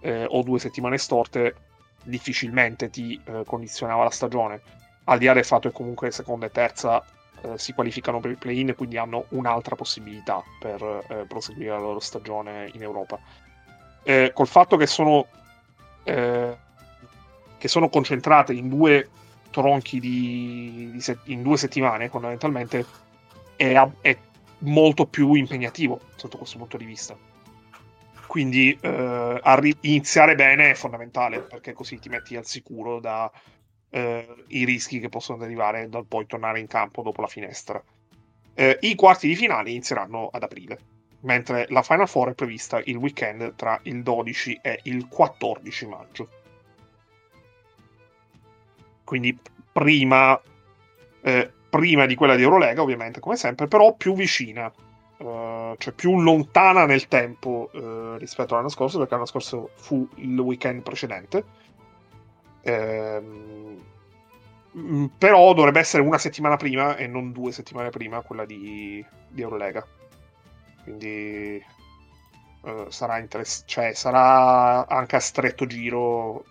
eh, 0.00 0.26
o 0.28 0.42
due 0.42 0.58
settimane 0.58 0.98
storte, 0.98 1.56
difficilmente 2.04 2.90
ti 2.90 3.20
eh, 3.24 3.42
condizionava 3.46 4.04
la 4.04 4.10
stagione. 4.10 4.60
Al 5.04 5.18
di 5.18 5.26
là 5.26 5.32
del 5.32 5.44
fatto 5.44 5.68
che 5.68 5.74
comunque 5.74 6.10
seconda 6.10 6.46
e 6.46 6.50
terza 6.50 7.04
eh, 7.42 7.58
si 7.58 7.72
qualificano 7.72 8.20
per 8.20 8.30
il 8.30 8.38
play-in 8.38 8.74
quindi 8.76 8.96
hanno 8.96 9.26
un'altra 9.30 9.74
possibilità 9.74 10.42
per 10.58 10.82
eh, 11.08 11.24
proseguire 11.26 11.70
la 11.70 11.78
loro 11.78 12.00
stagione 12.00 12.70
in 12.74 12.82
Europa. 12.82 13.18
col 14.32 14.46
fatto 14.46 14.76
che 14.76 14.86
sono 14.86 15.26
eh, 16.04 16.56
che 17.64 17.70
sono 17.70 17.88
concentrate 17.88 18.52
in 18.52 18.68
due 18.68 19.08
tronchi 19.50 19.98
di, 19.98 20.90
di 20.92 21.00
se- 21.00 21.20
in 21.24 21.42
due 21.42 21.56
settimane 21.56 22.10
fondamentalmente 22.10 22.84
è, 23.56 23.72
è, 24.02 24.18
molto 24.58 25.06
più 25.06 25.32
impegnativo 25.32 25.98
sotto 26.14 26.36
questo 26.36 26.58
punto 26.58 26.76
di 26.76 26.84
vista. 26.84 27.16
Quindi 28.26 28.76
eh, 28.78 29.40
arri- 29.42 29.78
iniziare 29.80 30.34
bene 30.34 30.72
è 30.72 30.74
fondamentale 30.74 31.40
perché 31.40 31.72
così 31.72 31.98
ti 31.98 32.10
metti 32.10 32.36
al 32.36 32.44
sicuro 32.44 33.00
dai 33.00 33.30
eh, 33.88 34.26
rischi 34.48 35.00
che 35.00 35.08
possono 35.08 35.38
derivare 35.38 35.88
dal 35.88 36.04
poi 36.04 36.26
tornare 36.26 36.60
in 36.60 36.66
campo 36.66 37.00
dopo 37.00 37.22
la 37.22 37.28
finestra. 37.28 37.82
Eh, 38.52 38.76
i 38.82 38.94
quarti 38.94 39.26
di 39.26 39.36
finale 39.36 39.70
inizieranno 39.70 40.28
ad 40.30 40.42
aprile 40.42 40.78
mentre 41.20 41.64
la 41.70 41.80
Final 41.80 42.08
Four 42.08 42.32
è 42.32 42.34
prevista 42.34 42.78
il 42.84 42.96
weekend 42.96 43.54
tra 43.54 43.80
il 43.84 44.02
12 44.02 44.58
e 44.60 44.80
il 44.82 45.08
14 45.08 45.86
maggio 45.86 46.28
quindi 49.04 49.38
prima, 49.72 50.40
eh, 51.22 51.52
prima 51.68 52.06
di 52.06 52.14
quella 52.14 52.36
di 52.36 52.42
Eurolega, 52.42 52.82
ovviamente, 52.82 53.20
come 53.20 53.36
sempre, 53.36 53.68
però 53.68 53.94
più 53.94 54.14
vicina, 54.14 54.66
uh, 55.18 55.74
cioè 55.76 55.92
più 55.94 56.20
lontana 56.20 56.86
nel 56.86 57.08
tempo 57.08 57.70
uh, 57.72 58.16
rispetto 58.16 58.54
all'anno 58.54 58.68
scorso, 58.68 58.98
perché 58.98 59.14
l'anno 59.14 59.26
scorso 59.26 59.70
fu 59.76 60.08
il 60.16 60.38
weekend 60.38 60.82
precedente. 60.82 61.44
Mm, 64.76 65.06
però 65.18 65.52
dovrebbe 65.54 65.78
essere 65.78 66.02
una 66.02 66.18
settimana 66.18 66.56
prima 66.56 66.96
e 66.96 67.06
non 67.06 67.30
due 67.32 67.52
settimane 67.52 67.90
prima 67.90 68.22
quella 68.22 68.44
di, 68.44 69.04
di 69.28 69.40
Eurolega. 69.42 69.86
Quindi 70.82 71.62
uh, 72.62 72.90
sarà, 72.90 73.18
interess- 73.18 73.64
cioè, 73.66 73.92
sarà 73.94 74.86
anche 74.86 75.16
a 75.16 75.20
stretto 75.20 75.66
giro 75.66 76.44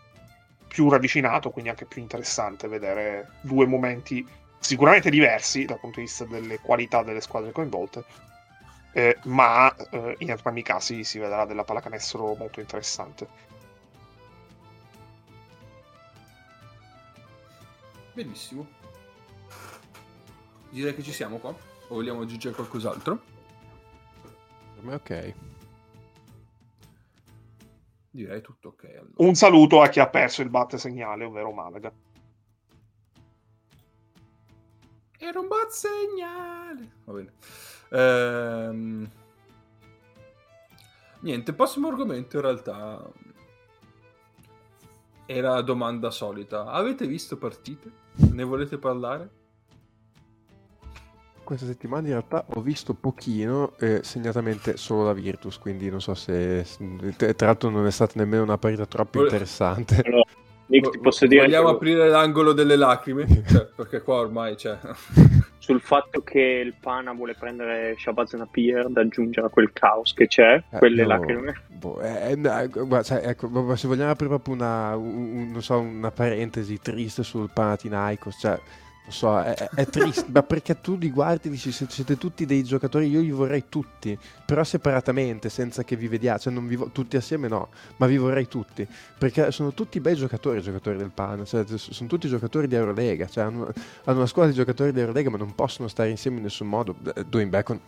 più 0.74 0.90
ravvicinato, 0.90 1.52
quindi 1.52 1.70
anche 1.70 1.86
più 1.86 2.02
interessante 2.02 2.68
vedere 2.68 3.34
due 3.42 3.68
momenti 3.68 4.28
sicuramente 4.58 5.12
diversi 5.12 5.66
dal 5.66 5.80
punto 5.80 6.00
di 6.00 6.06
vista 6.06 6.26
delle 6.26 6.60
qualità 6.60 7.04
delle 7.04 7.22
squadre 7.22 7.52
coinvolte, 7.52 8.04
eh, 8.92 9.20
ma 9.26 9.72
eh, 9.92 10.16
in 10.18 10.32
entrambi 10.32 10.62
i 10.62 10.64
casi 10.64 11.04
si 11.04 11.20
vedrà 11.20 11.46
della 11.46 11.64
pallacanestro 11.64 12.34
molto 12.34 12.60
interessante. 12.60 13.28
Benissimo. 18.14 18.66
Direi 20.72 20.96
che 20.96 21.04
ci 21.04 21.12
siamo 21.12 21.38
qua. 21.38 21.50
O 21.50 21.96
vogliamo 21.96 22.22
aggiungere 22.22 22.56
qualcos'altro? 22.56 23.22
Per 24.74 24.84
me 24.84 24.96
ok 24.96 25.53
direi 28.14 28.42
tutto 28.42 28.70
ok. 28.70 28.84
Allora. 28.84 29.14
Un 29.16 29.36
saluto 29.36 29.82
a 29.82 29.88
chi 29.88 30.00
ha 30.00 30.08
perso 30.08 30.42
il 30.44 30.50
batte 30.50 30.78
segnale, 30.78 31.26
ovvero 31.26 31.52
Malaga. 31.52 31.92
Era 35.18 35.40
un 35.40 35.48
bat 35.48 35.70
segnale. 35.70 36.92
Va 37.06 37.14
bene. 37.14 37.34
Ehm... 37.90 39.10
Niente, 41.22 41.54
prossimo 41.54 41.88
argomento 41.88 42.36
in 42.36 42.42
realtà 42.42 43.10
era 45.26 45.54
la 45.54 45.62
domanda 45.62 46.12
solita. 46.12 46.66
Avete 46.66 47.08
visto 47.08 47.38
partite? 47.38 47.92
Ne 48.32 48.44
volete 48.44 48.78
parlare? 48.78 49.42
Questa 51.44 51.66
settimana 51.66 52.04
in 52.08 52.14
realtà 52.14 52.46
ho 52.56 52.62
visto 52.62 52.94
pochino, 52.94 53.74
eh, 53.80 54.00
segnatamente 54.04 54.78
solo 54.78 55.04
la 55.06 55.14
Virtus, 55.14 55.58
quindi 55.60 55.90
non 55.90 56.02
so 56.02 56.14
se... 56.16 56.66
Tra 57.18 57.46
l'altro 57.48 57.70
non 57.70 57.86
è 57.86 57.92
stata 57.92 58.14
nemmeno 58.16 58.44
una 58.44 58.58
partita 58.58 58.86
troppo 58.86 59.22
interessante. 59.22 60.04
No, 60.10 60.24
Nick, 60.68 60.90
ti 60.92 61.00
posso 61.00 61.28
dire 61.28 61.42
Vogliamo 61.44 61.70
che- 61.70 61.74
aprire 61.76 62.08
l'angolo 62.10 62.54
delle 62.54 62.76
lacrime? 62.76 63.26
Cioè, 63.48 63.68
perché 63.76 64.02
qua 64.02 64.16
ormai 64.20 64.56
c'è... 64.56 64.78
sul 65.64 65.80
fatto 65.80 66.22
che 66.24 66.40
il 66.42 66.74
Pana 66.78 67.14
vuole 67.14 67.36
prendere 67.40 67.96
Shabazz 67.98 68.34
Napier 68.34 68.90
da 68.90 69.00
aggiungere 69.00 69.48
a 69.48 69.50
quel 69.50 69.72
caos 69.72 70.14
che 70.14 70.28
c'è, 70.28 70.62
Eh, 70.70 70.78
quelle 70.78 71.04
no, 71.04 71.08
lacrime. 71.08 71.54
boh, 71.70 72.02
eh, 72.02 72.32
eh, 72.32 72.36
no, 72.36 72.68
guarda, 72.70 73.04
sai, 73.04 73.24
ecco, 73.24 73.48
ma 73.48 73.74
se 73.78 73.88
vogliamo 73.88 74.12
aprire 74.12 74.30
proprio 74.30 74.56
una, 74.56 74.94
un- 74.98 75.36
un- 75.36 75.52
non 75.52 75.62
so, 75.62 75.80
una 75.80 76.12
parentesi 76.12 76.80
triste 76.82 77.24
sul 77.24 77.50
Panathinaikos, 77.54 78.38
cioè, 78.40 78.60
non 79.06 79.12
so, 79.12 79.38
è, 79.42 79.54
è- 79.54 79.86
triste, 79.88 80.32
ma 80.32 80.44
perché 80.44 80.80
tu 80.80 80.96
li 80.98 81.10
guardi 81.10 81.50
e 81.50 81.52
dici 81.52 81.72
siete, 81.74 81.92
siete 81.92 82.18
tutti 82.18 82.46
dei 82.46 82.64
giocatori, 82.64 83.10
io 83.10 83.20
li 83.20 83.32
vorrei 83.32 83.66
tutti, 83.68 84.18
però 84.46 84.64
separatamente, 84.64 85.50
senza 85.50 85.84
che 85.84 85.98
vi 85.98 86.08
vediate, 86.08 86.40
cioè 86.44 86.54
non 86.54 86.68
vi 86.68 86.78
vo- 86.78 86.90
tutti 86.90 87.18
assieme 87.18 87.50
no, 87.50 87.70
ma 87.98 88.06
vi 88.08 88.18
vorrei 88.18 88.48
tutti, 88.48 88.88
perché 89.18 89.52
sono 89.52 89.74
tutti 89.74 90.00
bei 90.00 90.16
giocatori, 90.16 90.60
i 90.60 90.62
giocatori 90.62 90.98
del 90.98 91.12
Pana, 91.12 91.44
cioè, 91.44 91.66
sono 91.76 92.08
tutti 92.10 92.30
giocatori 92.30 92.68
di 92.68 92.76
Eurolega, 92.76 93.28
cioè, 93.28 93.44
hanno, 93.44 93.66
hanno 94.06 94.18
una 94.18 94.26
squadra 94.26 94.52
di 94.52 94.58
giocatori 94.58 94.94
di 94.94 95.00
Eurolega, 95.02 95.30
ma 95.30 95.38
non 95.38 95.54
possono 95.54 95.90
stare 95.90 96.10
insieme 96.10 96.38
in 96.38 96.44
nessun 96.44 96.68
modo. 96.70 96.96
Eh, 97.14 97.26
Dwayne 97.26 97.50
Bacon 97.50 97.80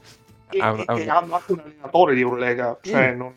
E, 0.49 0.59
ha 0.59 0.71
un- 0.73 0.83
ha 0.85 0.93
un- 0.93 0.99
e 0.99 1.07
hanno 1.09 1.35
anche 1.35 1.51
un 1.53 1.59
allenatore 1.59 2.13
di 2.13 2.21
Eurolega, 2.21 2.77
cioè 2.81 3.13
Mm. 3.13 3.17
non... 3.17 3.33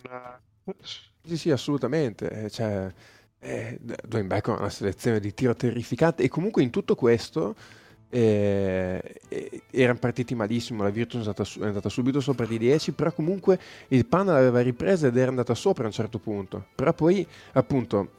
Sì, 1.25 1.37
sì, 1.37 1.51
assolutamente. 1.51 2.29
eh, 2.31 2.51
Cioè, 2.51 2.93
eh, 3.41 3.79
Dwayne 3.81 4.35
ha 4.35 4.53
una 4.53 4.71
selezione 4.71 5.21
di 5.21 5.33
tiro 5.33 5.55
terrificante 5.55 6.23
e 6.23 6.29
comunque 6.29 6.63
in 6.63 6.71
tutto 6.71 6.95
questo 6.95 7.55
eh, 8.11 9.21
eh, 9.29 9.63
erano 9.71 9.99
partiti 9.99 10.35
malissimo, 10.35 10.83
la 10.83 10.91
Virtus 10.91 11.17
è 11.17 11.25
andata, 11.25 11.45
su- 11.45 11.61
è 11.61 11.67
andata 11.67 11.89
subito 11.89 12.21
sopra 12.21 12.47
di 12.47 12.59
10, 12.59 12.93
però 12.93 13.13
comunque 13.13 13.59
il 13.89 14.07
Pana 14.07 14.33
l'aveva 14.33 14.61
ripresa 14.61 15.09
ed 15.09 15.17
era 15.17 15.29
andata 15.29 15.55
sopra 15.55 15.85
a 15.85 15.87
un 15.87 15.93
certo 15.93 16.19
punto. 16.19 16.67
Però 16.75 16.93
poi, 16.95 17.27
appunto, 17.53 18.13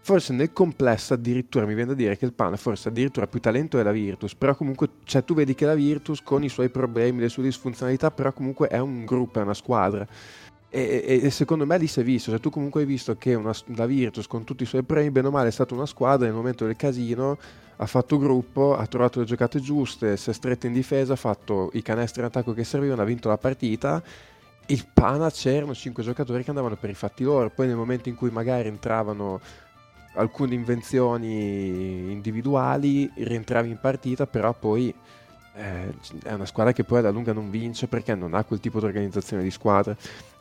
forse 0.00 0.32
nel 0.32 0.52
complesso 0.52 1.14
addirittura 1.14 1.66
mi 1.66 1.74
viene 1.74 1.90
da 1.90 1.96
dire 1.96 2.16
che 2.16 2.24
il 2.24 2.32
Pana 2.32 2.56
forse 2.56 2.88
addirittura 2.88 3.26
più 3.26 3.40
talento 3.40 3.78
è 3.80 3.82
la 3.82 3.90
Virtus, 3.90 4.36
però 4.36 4.54
comunque 4.54 4.88
cioè, 5.02 5.24
tu 5.24 5.34
vedi 5.34 5.56
che 5.56 5.66
la 5.66 5.74
Virtus 5.74 6.22
con 6.22 6.44
i 6.44 6.48
suoi 6.48 6.68
problemi, 6.68 7.20
le 7.20 7.28
sue 7.28 7.42
disfunzionalità, 7.42 8.12
però 8.12 8.32
comunque 8.32 8.68
è 8.68 8.78
un 8.78 9.04
gruppo, 9.04 9.40
è 9.40 9.42
una 9.42 9.54
squadra. 9.54 10.06
E, 10.76 11.20
e- 11.22 11.30
secondo 11.30 11.64
me 11.64 11.78
lì 11.78 11.86
si 11.86 12.00
è 12.00 12.02
visto, 12.02 12.30
cioè 12.30 12.38
tu 12.38 12.50
comunque 12.50 12.82
hai 12.82 12.86
visto 12.86 13.16
che 13.16 13.32
una, 13.32 13.54
la 13.76 13.86
Virtus 13.86 14.26
con 14.26 14.44
tutti 14.44 14.64
i 14.64 14.66
suoi 14.66 14.82
premi, 14.82 15.10
bene 15.10 15.28
o 15.28 15.30
male, 15.30 15.48
è 15.48 15.50
stata 15.50 15.72
una 15.72 15.86
squadra 15.86 16.26
nel 16.26 16.34
momento 16.34 16.66
del 16.66 16.76
casino, 16.76 17.38
ha 17.76 17.86
fatto 17.86 18.18
gruppo, 18.18 18.76
ha 18.76 18.86
trovato 18.86 19.18
le 19.18 19.24
giocate 19.24 19.58
giuste, 19.58 20.18
si 20.18 20.28
è 20.28 20.32
stretta 20.34 20.66
in 20.66 20.74
difesa, 20.74 21.14
ha 21.14 21.16
fatto 21.16 21.70
i 21.72 21.80
canestri 21.80 22.20
in 22.20 22.26
attacco 22.26 22.52
che 22.52 22.62
servivano, 22.62 23.00
ha 23.00 23.06
vinto 23.06 23.30
la 23.30 23.38
partita. 23.38 24.02
Il 24.66 24.86
Pana 24.92 25.30
c'erano 25.30 25.74
5 25.74 26.02
giocatori 26.02 26.42
che 26.42 26.50
andavano 26.50 26.76
per 26.76 26.90
i 26.90 26.94
fatti 26.94 27.24
loro, 27.24 27.48
poi 27.48 27.68
nel 27.68 27.76
momento 27.76 28.10
in 28.10 28.14
cui 28.14 28.28
magari 28.28 28.68
entravano 28.68 29.40
alcune 30.16 30.54
invenzioni 30.54 32.12
individuali, 32.12 33.10
rientravi 33.14 33.70
in 33.70 33.78
partita, 33.80 34.26
però 34.26 34.52
poi 34.52 34.94
eh, 35.56 35.94
è 36.22 36.32
una 36.32 36.44
squadra 36.44 36.72
che 36.72 36.84
poi 36.84 36.98
alla 36.98 37.10
lunga 37.10 37.32
non 37.32 37.50
vince 37.50 37.86
perché 37.88 38.14
non 38.14 38.34
ha 38.34 38.44
quel 38.44 38.60
tipo 38.60 38.78
di 38.78 38.84
organizzazione 38.84 39.42
di 39.42 39.50
squadra. 39.50 39.96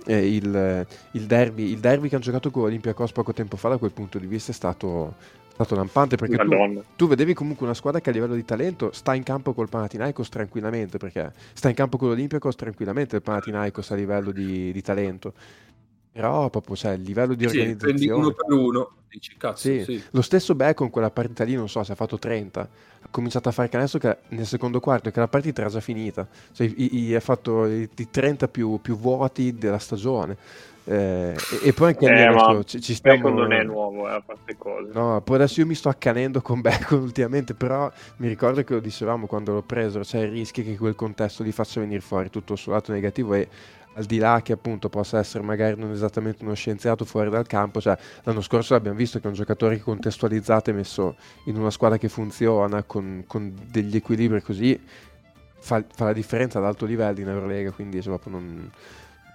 Eh, 0.05 0.35
il, 0.35 0.85
il 1.11 1.23
derby, 1.23 1.71
il 1.71 1.79
derby 1.79 2.09
che 2.09 2.15
hanno 2.15 2.23
giocato 2.23 2.51
con 2.51 2.63
Olympiacos 2.63 3.11
poco 3.11 3.33
tempo 3.33 3.57
fa 3.57 3.69
da 3.69 3.77
quel 3.77 3.91
punto 3.91 4.19
di 4.19 4.27
vista 4.27 4.51
è 4.51 4.53
stato, 4.53 5.15
stato 5.53 5.73
lampante 5.73 6.15
perché 6.15 6.37
tu, 6.37 6.83
tu 6.95 7.07
vedevi 7.07 7.33
comunque 7.33 7.65
una 7.65 7.73
squadra 7.73 8.01
che 8.01 8.09
a 8.09 8.13
livello 8.13 8.35
di 8.35 8.45
talento 8.45 8.91
sta 8.91 9.15
in 9.15 9.23
campo 9.23 9.53
col 9.53 9.69
Panathinaikos 9.69 10.29
tranquillamente 10.29 10.97
perché 10.97 11.33
sta 11.53 11.69
in 11.69 11.75
campo 11.75 11.97
con 11.97 12.09
l'Olympiacos 12.09 12.55
tranquillamente 12.55 13.15
il 13.15 13.21
Panathinaikos 13.23 13.89
a 13.91 13.95
livello 13.95 14.31
di, 14.31 14.71
di 14.71 14.81
talento 14.81 15.33
però 16.15 16.49
proprio 16.49 16.77
cioè, 16.77 16.93
il 16.93 17.01
livello 17.01 17.33
di 17.33 17.45
Sì, 17.45 17.57
prendi 17.75 18.09
organizzazione 18.09 18.21
uno 18.21 18.31
per 18.33 18.53
uno, 18.57 18.91
dici 19.09 19.35
cazzo, 19.37 19.57
sì. 19.57 19.83
sì. 19.83 20.01
Lo 20.11 20.21
stesso 20.21 20.55
Bacon 20.55 20.89
quella 20.89 21.11
partita 21.11 21.43
lì, 21.43 21.55
non 21.55 21.67
so 21.67 21.83
se 21.83 21.91
ha 21.91 21.95
fatto 21.95 22.17
30, 22.17 22.61
ha 23.01 23.07
cominciato 23.11 23.49
a 23.49 23.51
fare 23.51 23.67
canestro 23.67 23.99
che 23.99 24.17
nel 24.29 24.45
secondo 24.45 24.79
quarto 24.79 25.11
che 25.11 25.19
la 25.19 25.27
partita 25.27 25.59
era 25.59 25.69
già 25.69 25.81
finita, 25.81 26.25
cioè 26.53 26.67
i- 26.73 27.07
i- 27.07 27.15
ha 27.15 27.19
fatto 27.19 27.65
i, 27.67 27.89
i 27.97 28.09
30 28.09 28.47
più, 28.47 28.79
più 28.81 28.95
vuoti 28.97 29.57
della 29.57 29.77
stagione. 29.77 30.37
Eh, 30.87 31.33
e, 31.49 31.59
e 31.63 31.73
poi 31.73 31.87
anche 31.89 32.05
Eh, 32.05 32.11
adesso 32.23 32.53
ma 32.53 32.63
ci, 32.63 32.79
ci 32.79 32.93
stiamo... 32.93 33.17
Bacon 33.17 33.35
non 33.35 33.51
è 33.51 33.63
nuovo, 33.63 34.07
eh, 34.07 34.13
a 34.13 34.21
parte 34.21 34.55
cose. 34.55 34.91
No, 34.93 35.19
poi 35.21 35.35
adesso 35.35 35.59
io 35.59 35.65
mi 35.65 35.75
sto 35.75 35.89
accanendo 35.89 36.41
con 36.41 36.61
Bacon 36.61 36.99
ultimamente, 37.01 37.55
però 37.55 37.91
mi 38.17 38.27
ricordo 38.29 38.63
che 38.63 38.73
lo 38.73 38.79
dicevamo 38.79 39.25
quando 39.25 39.51
l'ho 39.53 39.63
preso, 39.63 39.99
c'è 39.99 40.19
il 40.21 40.31
rischio 40.31 40.63
che 40.63 40.77
quel 40.77 40.95
contesto 40.95 41.43
gli 41.43 41.51
faccia 41.51 41.81
venire 41.81 41.99
fuori 42.01 42.29
tutto 42.29 42.53
il 42.53 42.59
suo 42.59 42.71
lato 42.73 42.91
negativo 42.91 43.33
e 43.33 43.49
al 43.95 44.05
di 44.05 44.17
là 44.17 44.41
che 44.41 44.53
appunto 44.53 44.89
possa 44.89 45.19
essere 45.19 45.43
magari 45.43 45.79
non 45.79 45.91
esattamente 45.91 46.43
uno 46.43 46.53
scienziato 46.53 47.05
fuori 47.05 47.29
dal 47.29 47.47
campo, 47.47 47.81
cioè 47.81 47.97
l'anno 48.23 48.41
scorso 48.41 48.75
abbiamo 48.75 48.97
visto 48.97 49.19
che 49.19 49.25
è 49.25 49.27
un 49.27 49.33
giocatore 49.33 49.79
contestualizzato 49.79 50.69
e 50.69 50.73
messo 50.73 51.15
in 51.45 51.57
una 51.57 51.71
squadra 51.71 51.97
che 51.97 52.09
funziona 52.09 52.83
con, 52.83 53.23
con 53.27 53.53
degli 53.69 53.95
equilibri 53.95 54.41
così 54.41 54.79
fa, 55.65 55.83
fa 55.93 56.05
la 56.05 56.13
differenza 56.13 56.59
ad 56.59 56.65
alto 56.65 56.85
livello 56.85 57.19
in 57.19 57.29
Eurolega, 57.29 57.71
quindi 57.71 58.01
cioè, 58.01 58.19
non 58.25 58.69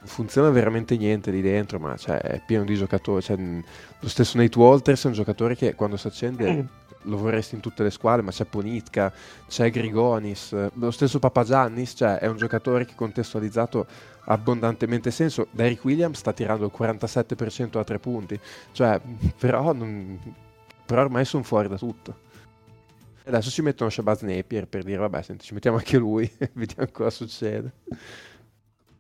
funziona 0.04 0.50
veramente 0.50 0.96
niente 0.96 1.30
lì 1.30 1.42
dentro, 1.42 1.78
ma 1.78 1.96
cioè, 1.96 2.18
è 2.18 2.42
pieno 2.44 2.64
di 2.64 2.74
giocatori. 2.74 3.22
Cioè, 3.22 3.36
lo 3.36 4.08
stesso 4.08 4.38
Nate 4.38 4.58
Walters 4.58 5.04
è 5.04 5.06
un 5.08 5.12
giocatore 5.12 5.56
che 5.56 5.74
quando 5.74 5.96
si 5.96 6.06
accende 6.06 6.66
lo 7.03 7.16
vorresti 7.16 7.55
in 7.55 7.61
tutte 7.61 7.82
le 7.82 7.90
squadre, 7.90 8.22
ma 8.22 8.30
c'è 8.30 8.44
Ponitka, 8.44 9.12
c'è 9.48 9.70
Grigonis, 9.70 10.53
eh, 10.53 10.70
lo 10.74 10.90
stesso 10.90 11.18
Papagiannis, 11.18 11.94
cioè 11.96 12.18
è 12.18 12.26
un 12.26 12.36
giocatore 12.36 12.84
che 12.84 12.94
contestualizzato 12.94 13.86
ha 14.24 14.32
abbondantemente 14.32 15.11
senso. 15.11 15.48
Derrick 15.51 15.84
Williams 15.84 16.18
sta 16.18 16.32
tirando 16.32 16.66
il 16.66 16.72
47% 16.76 17.78
a 17.78 17.84
tre 17.84 17.98
punti, 17.98 18.38
cioè, 18.72 19.01
però, 19.38 19.72
non- 19.72 20.18
però 20.84 21.03
ormai 21.03 21.24
sono 21.24 21.42
fuori 21.42 21.68
da 21.68 21.76
tutto. 21.76 22.28
Adesso 23.24 23.51
ci 23.51 23.62
mettono 23.62 23.90
Shabazz 23.90 24.22
Napier 24.22 24.66
per 24.66 24.82
dire, 24.82 24.98
vabbè, 24.98 25.22
senti, 25.22 25.44
ci 25.44 25.55
mettiamo 25.55 25.76
anche 25.76 25.96
lui, 25.98 26.30
vediamo 26.55 26.88
cosa 26.90 27.11
succede. 27.11 27.72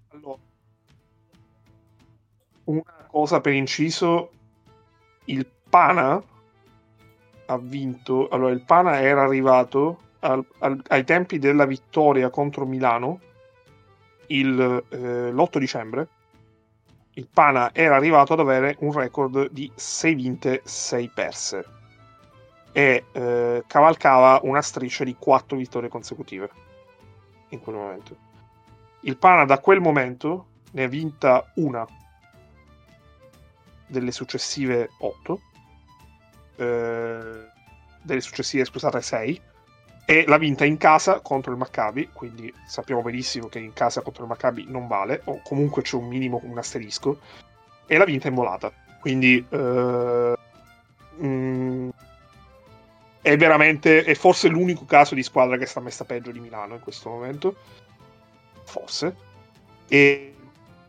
Allora, 0.08 0.38
una 2.64 3.06
cosa 3.10 3.40
per 3.40 3.52
inciso, 3.54 4.30
il 5.24 5.46
Pana 5.68 6.22
ha 7.50 7.58
vinto, 7.58 8.28
allora 8.28 8.52
il 8.52 8.62
Pana 8.62 9.00
era 9.00 9.22
arrivato 9.22 9.98
al- 10.20 10.44
al- 10.60 10.82
ai 10.88 11.04
tempi 11.04 11.38
della 11.38 11.66
vittoria 11.66 12.30
contro 12.30 12.64
Milano 12.64 13.20
il, 14.28 14.84
eh, 14.88 15.32
l'8 15.32 15.58
dicembre, 15.58 16.08
il 17.14 17.26
Pana 17.26 17.70
era 17.74 17.96
arrivato 17.96 18.34
ad 18.34 18.40
avere 18.40 18.76
un 18.80 18.92
record 18.92 19.50
di 19.50 19.70
6 19.74 20.14
vinte, 20.14 20.60
6 20.64 21.10
perse. 21.12 21.64
E 22.72 23.04
eh, 23.10 23.64
cavalcava 23.66 24.38
una 24.44 24.62
striscia 24.62 25.02
di 25.02 25.16
4 25.18 25.56
vittorie 25.56 25.88
consecutive 25.88 26.48
in 27.48 27.60
quel 27.60 27.74
momento. 27.74 28.16
Il 29.00 29.16
Pana 29.16 29.44
da 29.44 29.58
quel 29.58 29.80
momento 29.80 30.46
ne 30.70 30.84
ha 30.84 30.88
vinta 30.88 31.50
una 31.56 31.84
delle 33.88 34.12
successive 34.12 34.90
8, 35.00 35.40
delle 36.64 38.20
successive, 38.20 38.64
scusate, 38.64 39.00
6, 39.00 39.40
e 40.04 40.24
l'ha 40.26 40.38
vinta 40.38 40.64
in 40.64 40.76
casa 40.76 41.20
contro 41.20 41.52
il 41.52 41.58
Maccabi, 41.58 42.10
quindi 42.12 42.52
sappiamo 42.66 43.02
benissimo 43.02 43.48
che 43.48 43.60
in 43.60 43.72
casa 43.72 44.00
contro 44.00 44.24
il 44.24 44.28
Maccabi 44.28 44.66
non 44.68 44.88
vale, 44.88 45.22
o 45.24 45.40
comunque 45.42 45.82
c'è 45.82 45.96
un 45.96 46.08
minimo, 46.08 46.40
un 46.42 46.58
asterisco, 46.58 47.20
e 47.86 47.96
l'ha 47.96 48.04
vinta 48.04 48.28
in 48.28 48.34
volata. 48.34 48.72
Quindi 49.00 49.44
eh, 49.48 50.34
mm, 51.22 51.88
è 53.22 53.36
veramente, 53.36 54.02
è 54.04 54.14
forse 54.14 54.48
l'unico 54.48 54.84
caso 54.84 55.14
di 55.14 55.22
squadra 55.22 55.56
che 55.56 55.66
sta 55.66 55.80
messa 55.80 56.04
peggio 56.04 56.32
di 56.32 56.40
Milano 56.40 56.74
in 56.74 56.80
questo 56.80 57.08
momento, 57.08 57.56
forse. 58.64 59.14
E 59.86 60.34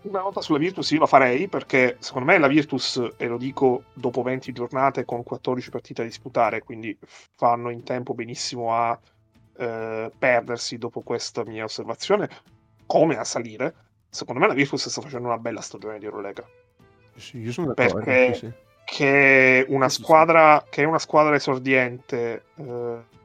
una 0.03 0.21
nota 0.21 0.41
sulla 0.41 0.57
Virtus 0.57 0.91
io 0.91 0.99
la 0.99 1.05
farei 1.05 1.47
perché 1.47 1.97
secondo 1.99 2.31
me 2.31 2.37
la 2.37 2.47
Virtus, 2.47 3.13
e 3.17 3.27
lo 3.27 3.37
dico 3.37 3.83
dopo 3.93 4.21
20 4.21 4.51
giornate 4.51 5.05
con 5.05 5.23
14 5.23 5.69
partite 5.69 6.01
da 6.01 6.07
disputare, 6.07 6.61
quindi 6.61 6.97
fanno 7.35 7.69
in 7.69 7.83
tempo 7.83 8.13
benissimo 8.13 8.73
a 8.73 8.99
eh, 9.57 10.11
perdersi 10.17 10.77
dopo 10.77 11.01
questa 11.01 11.43
mia 11.45 11.63
osservazione, 11.63 12.29
come 12.85 13.17
a 13.17 13.23
salire. 13.23 13.73
Secondo 14.09 14.41
me 14.41 14.47
la 14.47 14.53
Virtus 14.53 14.89
sta 14.89 15.01
facendo 15.01 15.27
una 15.27 15.37
bella 15.37 15.61
stagione 15.61 15.99
di 15.99 16.05
Eurolega. 16.05 16.45
Sì, 17.15 17.37
io 17.37 17.51
sono 17.51 17.73
d'accordo. 17.73 18.03
Perché- 18.03 18.33
sì. 18.33 18.51
Che 18.83 19.61
è 19.61 19.65
una 19.69 19.87
squadra, 19.87 20.65
che 20.69 20.81
è 20.81 20.85
una 20.85 20.99
squadra 20.99 21.35
esordiente. 21.35 22.43
eh, 22.55 23.19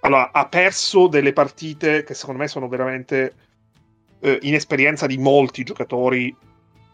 allora, 0.00 0.32
ha 0.32 0.46
perso 0.46 1.06
delle 1.06 1.32
partite 1.32 2.02
che 2.02 2.14
secondo 2.14 2.40
me 2.40 2.48
sono 2.48 2.68
veramente 2.68 3.34
eh, 4.20 4.38
inesperienza 4.42 5.06
di 5.06 5.18
molti 5.18 5.62
giocatori 5.62 6.34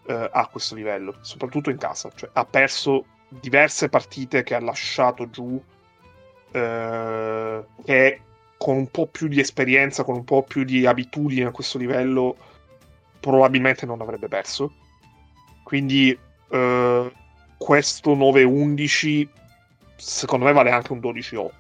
eh, 0.07 0.31
a 0.33 0.47
questo 0.49 0.75
livello, 0.75 1.17
soprattutto 1.21 1.71
in 1.71 1.79
casa. 1.79 2.11
Cioè, 2.15 2.31
ha 2.33 2.45
perso 2.45 3.05
diverse 3.29 3.89
partite 3.89 4.43
che 4.43 4.55
ha 4.55 4.61
lasciato 4.61 5.29
giù, 5.31 5.61
eh, 6.53 7.65
che 7.85 8.21
con 8.57 8.77
un 8.77 8.91
po' 8.91 9.07
più 9.07 9.29
di 9.29 9.41
esperienza, 9.41 10.05
con 10.05 10.17
un 10.17 10.25
po' 10.25 10.43
più 10.43 10.65
di 10.65 10.87
abitudine 10.87 11.47
a 11.47 11.51
questo 11.51 11.79
livello, 11.79 12.37
probabilmente 13.21 13.87
non 13.87 14.01
avrebbe 14.01 14.29
perso. 14.29 14.73
Quindi 15.63 16.17
eh, 16.51 17.13
questo 17.59 18.15
9-11 18.15 19.29
secondo 19.97 20.45
me 20.45 20.53
vale 20.53 20.71
anche 20.71 20.93
un 20.93 20.99
12-8 20.99 21.51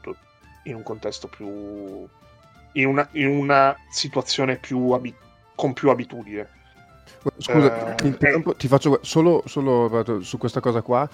in 0.64 0.74
un 0.74 0.82
contesto 0.82 1.26
più 1.26 2.06
in 2.72 2.86
una, 2.86 3.08
in 3.12 3.26
una 3.28 3.74
situazione 3.88 4.56
più 4.56 4.90
abi- 4.90 5.14
con 5.56 5.72
più 5.72 5.90
abitudine 5.90 6.48
Scusa, 7.38 7.94
eh, 7.96 8.16
ti, 8.16 8.16
eh. 8.20 8.42
ti 8.56 8.68
faccio 8.68 9.00
solo, 9.02 9.42
solo, 9.46 10.20
su 10.22 10.38
questa 10.38 10.60
cosa 10.60 10.82
qua. 10.82 11.08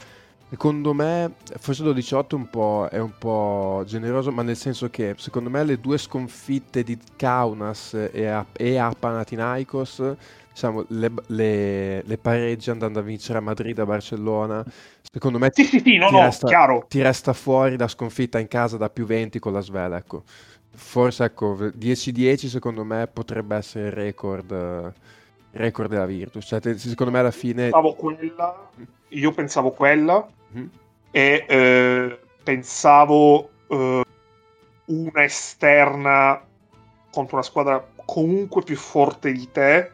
Secondo 0.52 0.92
me, 0.92 1.32
forse 1.60 1.82
12-8 1.82 2.34
un 2.34 2.88
è 2.90 2.98
un 2.98 3.12
po' 3.16 3.84
generoso, 3.86 4.30
ma 4.32 4.42
nel 4.42 4.58
senso 4.58 4.90
che 4.90 5.14
secondo 5.16 5.48
me 5.48 5.64
le 5.64 5.80
due 5.80 5.96
sconfitte 5.96 6.82
di 6.82 6.98
Kaunas 7.16 7.94
e 8.12 8.26
a, 8.26 8.44
e 8.52 8.76
a 8.76 8.90
Panathinaikos, 8.90 10.14
diciamo, 10.50 10.84
le, 10.88 11.10
le, 11.28 12.02
le, 12.02 12.18
pareggi 12.18 12.68
andando 12.68 12.98
a 12.98 13.02
vincere 13.02 13.38
a 13.38 13.40
Madrid, 13.40 13.78
a 13.78 13.86
Barcellona, 13.86 14.62
secondo 15.10 15.38
me 15.38 15.48
sì, 15.54 15.64
sì, 15.64 15.80
sì, 15.82 15.96
no, 15.96 16.08
ti, 16.08 16.12
no, 16.16 16.20
resta, 16.20 16.84
ti, 16.86 17.00
resta, 17.00 17.32
fuori 17.32 17.78
la 17.78 17.88
sconfitta 17.88 18.38
in 18.38 18.48
casa 18.48 18.76
da 18.76 18.90
più 18.90 19.06
20 19.06 19.38
con 19.38 19.54
la 19.54 19.60
Svela, 19.60 19.96
ecco. 19.96 20.24
Forse, 20.74 21.24
ecco, 21.24 21.54
10-10 21.54 22.48
secondo 22.48 22.84
me 22.84 23.08
potrebbe 23.10 23.56
essere 23.56 23.86
il 23.86 23.92
record 23.92 24.92
record 25.52 25.90
della 25.90 26.06
Virtus. 26.06 26.46
Cioè, 26.46 26.76
secondo 26.76 27.12
me 27.12 27.18
alla 27.20 27.30
fine. 27.30 27.70
Pensavo 27.70 27.94
quella, 27.94 28.68
io 29.08 29.32
pensavo 29.32 29.70
quella 29.70 30.26
mm-hmm. 30.54 30.66
e 31.10 31.46
eh, 31.48 32.18
pensavo 32.42 33.50
eh, 33.68 34.02
una 34.86 35.24
esterna 35.24 36.42
contro 37.10 37.36
una 37.36 37.44
squadra 37.44 37.86
comunque 38.04 38.62
più 38.62 38.76
forte 38.76 39.32
di 39.32 39.50
te, 39.50 39.90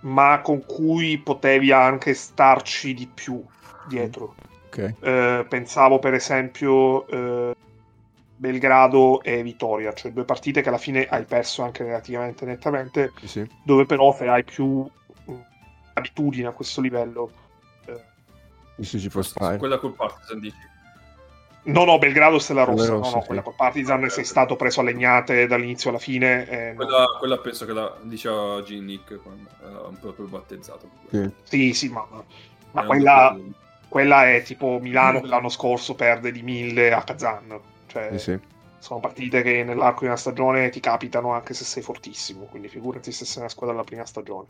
ma 0.00 0.40
con 0.42 0.64
cui 0.64 1.18
potevi 1.18 1.72
anche 1.72 2.14
starci 2.14 2.94
di 2.94 3.08
più 3.12 3.42
dietro. 3.88 4.34
Okay. 4.66 4.94
Eh, 5.00 5.46
pensavo 5.48 6.00
per 6.00 6.14
esempio 6.14 7.06
eh, 7.06 7.53
Belgrado 8.36 9.22
e 9.22 9.42
Vittoria, 9.42 9.92
cioè 9.92 10.12
due 10.12 10.24
partite 10.24 10.60
che 10.60 10.68
alla 10.68 10.78
fine 10.78 11.06
hai 11.06 11.24
perso 11.24 11.62
anche 11.62 11.84
relativamente 11.84 12.44
nettamente, 12.44 13.12
sì, 13.20 13.28
sì. 13.28 13.50
dove 13.62 13.86
però 13.86 14.14
se 14.14 14.28
hai 14.28 14.44
più 14.44 14.88
mm, 15.30 15.40
abitudine 15.94 16.48
a 16.48 16.52
questo 16.52 16.80
livello... 16.80 17.30
Eh... 17.86 18.82
Sì, 18.82 18.98
ci 18.98 19.08
può 19.08 19.22
stare. 19.22 19.58
Quella 19.58 19.78
col 19.78 19.94
Partizan 19.94 20.40
dici? 20.40 20.72
No, 21.66 21.84
no, 21.84 21.96
Belgrado 21.96 22.38
Stella 22.38 22.64
Rossa, 22.64 22.90
Rossa 22.90 23.08
no, 23.08 23.14
no, 23.14 23.20
sì. 23.20 23.26
quella 23.26 23.42
col 23.42 23.54
Partizan 23.56 24.10
sei 24.10 24.24
stato 24.24 24.54
preso 24.56 24.80
a 24.80 24.82
legnate 24.82 25.46
dall'inizio 25.46 25.90
alla 25.90 25.98
fine. 25.98 26.46
Eh, 26.46 26.74
quella, 26.74 26.98
no. 26.98 27.18
quella, 27.18 27.38
penso 27.38 27.64
che 27.64 27.72
la 27.72 27.96
diceva 28.02 28.62
Gin 28.62 28.84
Nick 28.84 29.22
quando 29.22 29.48
era 29.62 29.86
un 29.86 29.98
po' 29.98 30.12
più 30.12 30.28
battezzato. 30.28 30.90
Sì, 31.44 31.72
sì, 31.72 31.88
ma, 31.88 32.06
ma 32.72 32.84
quella, 32.84 33.34
quella, 33.88 34.30
è 34.30 34.42
tipo 34.42 34.78
Milano 34.78 35.22
che 35.22 35.28
l'anno 35.28 35.48
scorso 35.48 35.94
perde 35.94 36.32
di 36.32 36.42
mille 36.42 36.92
a 36.92 37.02
Kazan. 37.02 37.58
Cioè, 37.94 38.08
sì, 38.12 38.18
sì. 38.18 38.38
Sono 38.78 39.00
partite 39.00 39.42
che 39.42 39.62
nell'arco 39.62 40.00
di 40.00 40.06
una 40.06 40.16
stagione 40.16 40.68
ti 40.68 40.80
capitano 40.80 41.32
anche 41.32 41.54
se 41.54 41.64
sei 41.64 41.82
fortissimo, 41.82 42.44
quindi 42.44 42.68
figurati 42.68 43.12
se 43.12 43.24
sei 43.24 43.42
una 43.42 43.48
squadra 43.48 43.74
della 43.74 43.86
prima 43.86 44.04
stagione. 44.04 44.46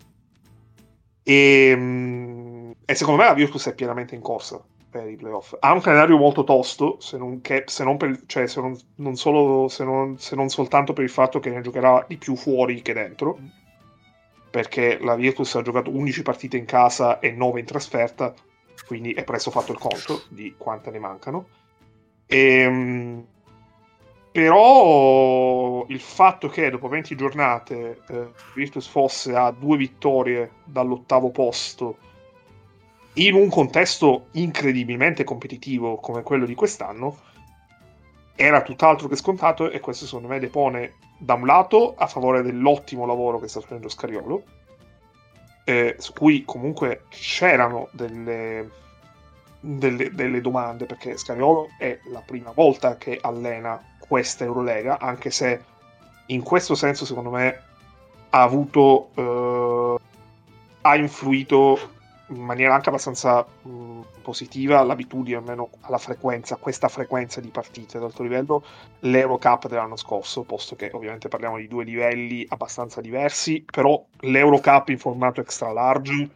E, 1.22 1.74
mm, 1.76 2.70
e, 2.84 2.95
secondo 2.95 3.20
me 3.20 3.28
la 3.28 3.34
Virtus 3.34 3.68
è 3.68 3.74
pienamente 3.74 4.14
in 4.14 4.22
corsa 4.22 4.61
per 4.90 5.09
i 5.09 5.16
playoff. 5.16 5.55
Ha 5.61 5.72
un 5.72 5.80
calendario 5.80 6.16
molto 6.16 6.42
tosto, 6.42 6.97
se 7.01 7.18
non, 7.18 7.42
che, 7.42 7.64
se 7.66 7.84
non, 7.84 7.97
per, 7.97 8.22
cioè, 8.26 8.47
se 8.47 8.61
non, 8.61 8.76
non 8.97 9.14
solo, 9.16 9.68
se 9.68 9.84
non, 9.84 10.18
se 10.18 10.34
non 10.34 10.49
soltanto 10.49 10.92
per 10.92 11.05
il 11.05 11.11
fatto 11.11 11.38
che 11.38 11.51
ne 11.51 11.61
giocherà 11.61 12.05
di 12.09 12.16
più 12.16 12.34
fuori 12.34 12.82
che 12.82 12.92
dentro, 12.92 13.38
perché 14.51 14.99
la 15.01 15.14
Virtus 15.14 15.55
ha 15.55 15.62
giocato 15.62 15.90
11 15.90 16.22
partite 16.22 16.57
in 16.57 16.64
casa 16.64 17.18
e 17.20 17.30
9 17.30 17.61
in 17.61 17.66
trasferta, 17.66 18.34
quindi 18.86 19.12
è 19.12 19.22
presto 19.22 19.51
fatto 19.51 19.72
il 19.72 19.78
conto 19.78 20.22
di 20.28 20.55
quante 20.57 20.90
ne 20.90 20.99
mancano. 20.99 21.47
E, 22.26 22.38
ehm, 22.38 23.26
però 24.35 25.87
il 25.87 26.01
fatto 26.01 26.49
che 26.49 26.68
dopo 26.68 26.89
20 26.89 27.14
giornate 27.14 28.01
eh, 28.09 28.30
Virtus 28.57 28.89
fosse 28.89 29.32
a 29.32 29.53
due 29.53 29.76
vittorie 29.76 30.55
dall'ottavo 30.64 31.30
posto 31.30 31.99
in 33.12 33.35
un 33.35 33.49
contesto 33.49 34.26
incredibilmente 34.32 35.22
competitivo 35.22 35.99
come 35.99 36.24
quello 36.24 36.47
di 36.47 36.57
quest'anno 36.57 37.16
era 38.35 38.62
tutt'altro 38.62 39.07
che 39.07 39.14
scontato 39.14 39.70
e 39.70 39.78
questo 39.78 40.05
secondo 40.05 40.26
me 40.26 40.41
depone 40.41 40.95
da 41.16 41.35
un 41.35 41.47
lato 41.47 41.95
a 41.97 42.09
favore 42.09 42.43
dell'ottimo 42.43 43.07
lavoro 43.07 43.39
che 43.39 43.47
sta 43.47 43.61
facendo 43.61 43.89
Scariolo 43.89 44.43
eh, 45.62 45.95
su 45.97 46.12
cui 46.12 46.43
comunque 46.45 47.05
c'erano 47.09 47.87
delle, 47.93 48.68
delle, 49.61 50.11
delle 50.11 50.41
domande 50.41 50.87
perché 50.87 51.16
Scariolo 51.16 51.68
è 51.78 52.01
la 52.11 52.22
prima 52.26 52.51
volta 52.51 52.97
che 52.97 53.16
allena 53.22 53.80
questa 54.07 54.44
Eurolega, 54.44 54.98
anche 54.98 55.30
se 55.30 55.62
in 56.26 56.42
questo 56.42 56.74
senso 56.74 57.05
secondo 57.05 57.30
me 57.30 57.62
ha 58.30 58.42
avuto 58.42 59.11
eh, 59.14 59.96
ha 60.82 60.96
influito 60.96 61.78
in 62.28 62.42
maniera 62.42 62.74
anche 62.74 62.88
abbastanza 62.88 63.44
mh, 63.62 64.00
positiva 64.22 64.82
l'abitudine, 64.82 65.36
almeno 65.36 65.70
alla 65.82 65.98
frequenza, 65.98 66.57
questa 66.57 66.88
frequenza 66.88 67.40
di 67.40 67.48
partite 67.48 67.98
ad 67.98 68.02
alto 68.02 68.22
livello, 68.22 68.64
l'Eurocup 69.00 69.68
dell'anno 69.68 69.96
scorso, 69.96 70.42
posto 70.42 70.74
che 70.74 70.90
ovviamente 70.92 71.28
parliamo 71.28 71.59
di 71.59 71.68
due 71.68 71.84
livelli 71.84 72.44
abbastanza 72.48 73.00
diversi, 73.00 73.64
però 73.70 74.02
l'Eurocup 74.20 74.88
in 74.88 74.98
formato 74.98 75.40
extra 75.40 75.72
large 75.72 76.30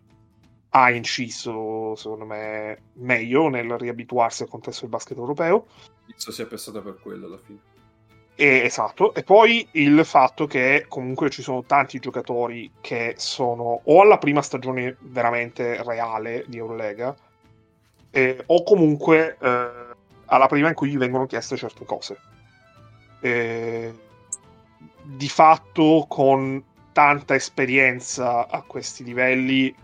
ha 0.82 0.90
inciso, 0.90 1.94
secondo 1.96 2.24
me, 2.24 2.82
meglio 2.94 3.48
nel 3.48 3.70
riabituarsi 3.78 4.42
al 4.42 4.48
contesto 4.48 4.82
del 4.82 4.90
basket 4.90 5.16
europeo. 5.16 5.66
Penso 6.06 6.32
sia 6.32 6.46
pensata 6.46 6.80
per 6.80 6.98
quello 7.00 7.26
alla 7.26 7.38
fine. 7.38 7.58
E, 8.34 8.60
esatto, 8.64 9.14
e 9.14 9.24
poi 9.24 9.66
il 9.72 10.04
fatto 10.04 10.46
che 10.46 10.86
comunque 10.88 11.28
ci 11.28 11.42
sono 11.42 11.64
tanti 11.64 11.98
giocatori 11.98 12.70
che 12.80 13.14
sono 13.16 13.80
o 13.82 14.00
alla 14.00 14.18
prima 14.18 14.42
stagione 14.42 14.96
veramente 15.00 15.82
reale 15.82 16.44
di 16.46 16.56
Eurolega, 16.56 17.16
eh, 18.10 18.42
o 18.46 18.62
comunque 18.62 19.36
eh, 19.40 19.70
alla 20.26 20.46
prima 20.46 20.68
in 20.68 20.74
cui 20.74 20.90
gli 20.90 20.96
vengono 20.96 21.26
chieste 21.26 21.56
certe 21.56 21.84
cose. 21.84 22.16
Eh, 23.20 23.92
di 25.02 25.28
fatto, 25.28 26.04
con 26.08 26.62
tanta 26.92 27.34
esperienza 27.34 28.46
a 28.46 28.62
questi 28.62 29.02
livelli, 29.02 29.74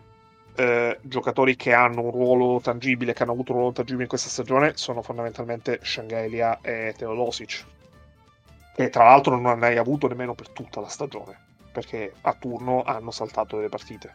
eh, 0.57 0.99
giocatori 1.03 1.57
che 1.57 1.73
hanno 1.73 2.03
un 2.03 2.11
ruolo 2.11 2.61
tangibile, 2.61 3.13
che 3.13 3.23
hanno 3.23 3.33
avuto 3.33 3.53
un 3.53 3.59
ruolo 3.59 3.73
tangibile 3.73 4.05
in 4.05 4.09
questa 4.09 4.29
stagione, 4.29 4.77
sono 4.77 5.03
fondamentalmente 5.03 5.81
Shangelia 5.83 6.61
e 6.61 6.95
Teodosic, 6.97 7.65
che 8.75 8.89
tra 8.91 9.05
l'altro 9.05 9.39
non 9.39 9.63
hai 9.63 9.77
avuto 9.77 10.09
nemmeno 10.09 10.35
per 10.35 10.51
tutta 10.51 10.81
la 10.81 10.89
stagione, 10.89 11.39
perché 11.73 12.15
a 12.23 12.35
turno 12.35 12.83
hanno 12.83 13.11
saltato 13.11 13.57
delle 13.57 13.69
partite. 13.69 14.13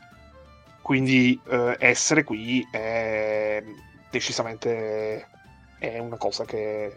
Quindi 0.82 1.40
eh, 1.50 1.76
essere 1.80 2.24
qui 2.24 2.68
è 2.72 3.64
decisamente 4.10 5.28
è 5.78 5.98
una 6.00 6.18
cosa 6.18 6.46
che 6.46 6.94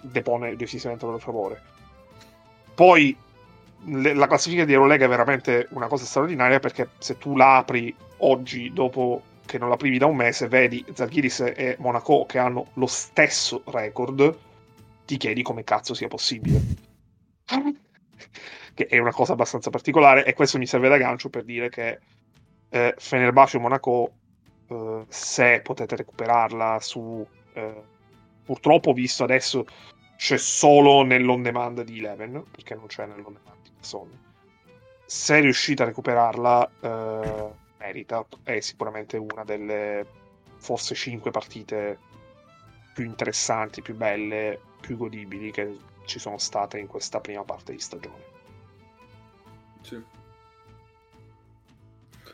depone 0.00 0.54
decisamente 0.56 1.04
a 1.04 1.08
loro 1.08 1.20
favore. 1.20 1.60
Poi 2.74 3.16
la 3.84 4.26
classifica 4.26 4.64
di 4.64 4.72
Eurolega 4.72 5.06
è 5.06 5.08
veramente 5.08 5.66
una 5.70 5.88
cosa 5.88 6.04
straordinaria 6.04 6.60
perché 6.60 6.90
se 6.98 7.18
tu 7.18 7.36
la 7.36 7.56
apri 7.56 7.94
oggi, 8.18 8.72
dopo 8.72 9.22
che 9.44 9.58
non 9.58 9.68
la 9.68 9.76
privi 9.76 9.98
da 9.98 10.06
un 10.06 10.16
mese, 10.16 10.46
vedi 10.48 10.84
Zalgiris 10.92 11.40
e 11.40 11.76
Monaco 11.78 12.24
che 12.26 12.38
hanno 12.38 12.68
lo 12.74 12.86
stesso 12.86 13.62
record, 13.66 14.38
ti 15.04 15.16
chiedi 15.16 15.42
come 15.42 15.64
cazzo 15.64 15.94
sia 15.94 16.08
possibile. 16.08 16.60
che 18.74 18.86
è 18.86 18.98
una 18.98 19.12
cosa 19.12 19.32
abbastanza 19.32 19.70
particolare 19.70 20.24
e 20.24 20.32
questo 20.32 20.58
mi 20.58 20.66
serve 20.66 20.88
da 20.88 20.96
gancio 20.96 21.28
per 21.28 21.44
dire 21.44 21.68
che 21.68 21.98
eh, 22.70 22.94
Fenerbahce 22.96 23.56
e 23.56 23.60
Monaco, 23.60 24.12
eh, 24.68 25.04
se 25.08 25.60
potete 25.62 25.96
recuperarla 25.96 26.78
su... 26.80 27.26
Eh, 27.54 27.90
purtroppo 28.44 28.92
visto 28.92 29.24
adesso 29.24 29.66
c'è 30.16 30.36
solo 30.36 31.02
nell'on 31.02 31.42
demand 31.42 31.82
di 31.82 31.98
Eleven, 31.98 32.44
perché 32.50 32.74
non 32.74 32.86
c'è 32.86 33.06
nell'on 33.06 33.34
demand 33.34 33.61
Sony. 33.82 34.18
Se 35.04 35.40
riuscite 35.40 35.82
a 35.82 35.86
recuperarla, 35.86 36.70
eh, 36.80 37.50
merita, 37.78 38.24
è 38.42 38.60
sicuramente 38.60 39.16
una 39.16 39.44
delle 39.44 40.06
forse 40.56 40.94
5 40.94 41.30
partite 41.30 41.98
più 42.94 43.04
interessanti, 43.04 43.82
più 43.82 43.94
belle, 43.94 44.60
più 44.80 44.96
godibili 44.96 45.50
che 45.50 45.76
ci 46.04 46.18
sono 46.18 46.38
state 46.38 46.78
in 46.78 46.86
questa 46.86 47.20
prima 47.20 47.42
parte 47.44 47.72
di 47.72 47.78
stagione. 47.78 48.30
Sì. 49.80 50.02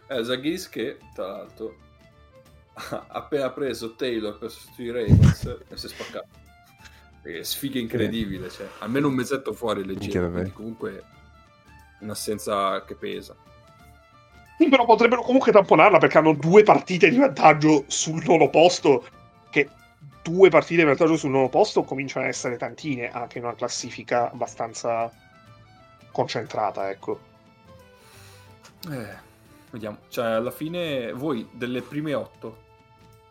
Eh, 0.09 0.25
Zaghiris 0.25 0.69
che, 0.69 0.99
tra 1.15 1.27
l'altro, 1.27 1.77
ha 2.75 3.07
appena 3.09 3.51
preso 3.51 3.95
Taylor 3.95 4.39
per 4.39 4.51
sostituire 4.51 5.07
Ravens 5.07 5.45
e 5.69 5.77
si 5.77 5.87
è 5.87 5.89
spaccato. 5.89 6.47
Sfiga 7.43 7.79
incredibile, 7.79 8.49
cioè, 8.49 8.67
almeno 8.79 9.09
un 9.09 9.15
mezzetto 9.15 9.53
fuori 9.53 9.85
leggero, 9.85 10.31
comunque 10.53 11.05
un'assenza 12.01 12.85
che 12.85 12.95
pesa. 12.95 13.35
Sì, 14.59 14.69
però 14.69 14.85
potrebbero 14.85 15.23
comunque 15.23 15.53
tamponarla 15.53 15.99
perché 15.99 16.19
hanno 16.19 16.35
due 16.35 16.65
partite 16.65 17.09
di 17.09 17.17
vantaggio 17.17 17.85
sul 17.87 18.25
nono 18.27 18.51
posto. 18.51 19.07
Che 19.51 19.69
due 20.23 20.49
partite 20.51 20.83
di 20.83 20.89
vantaggio 20.89 21.17
sul 21.17 21.31
nono 21.31 21.49
posto 21.49 21.85
cominciano 21.85 22.25
a 22.25 22.29
essere 22.29 22.57
tantine 22.57 23.11
anche 23.11 23.39
in 23.39 23.45
una 23.45 23.55
classifica 23.55 24.31
abbastanza 24.31 25.11
concentrata, 26.11 26.91
ecco. 26.91 27.21
Eh, 28.91 29.17
vediamo. 29.71 29.99
Cioè, 30.09 30.27
alla 30.27 30.51
fine, 30.51 31.13
voi 31.13 31.49
delle 31.53 31.81
prime 31.83 32.15
otto, 32.15 32.65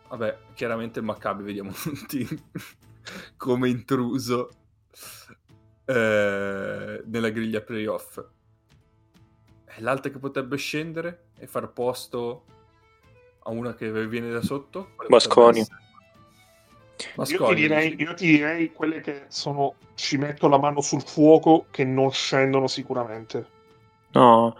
vabbè, 0.08 0.36
chiaramente 0.54 0.98
il 1.00 1.04
Maccabi 1.04 1.42
vediamo 1.42 1.72
tutti 1.76 2.26
come 3.36 3.68
intruso 3.68 4.50
eh, 5.84 7.02
nella 7.04 7.28
griglia 7.28 7.60
playoff. 7.60 8.18
L'altra 9.78 10.10
che 10.10 10.18
potrebbe 10.18 10.56
scendere 10.56 11.26
e 11.38 11.46
far 11.46 11.70
posto 11.72 12.44
a 13.44 13.50
una 13.50 13.74
che 13.74 13.90
viene 14.06 14.30
da 14.30 14.42
sotto? 14.42 14.90
Basconi. 15.08 15.64
Io 17.28 17.46
ti, 17.46 17.54
direi, 17.54 17.94
io 17.96 18.14
ti 18.14 18.26
direi 18.26 18.72
quelle 18.72 19.00
che 19.00 19.24
sono 19.28 19.74
ci 19.94 20.16
metto 20.16 20.48
la 20.48 20.58
mano 20.58 20.80
sul 20.80 21.02
fuoco 21.02 21.66
che 21.70 21.84
non 21.84 22.10
scendono 22.10 22.66
sicuramente. 22.66 23.46
No, 24.12 24.56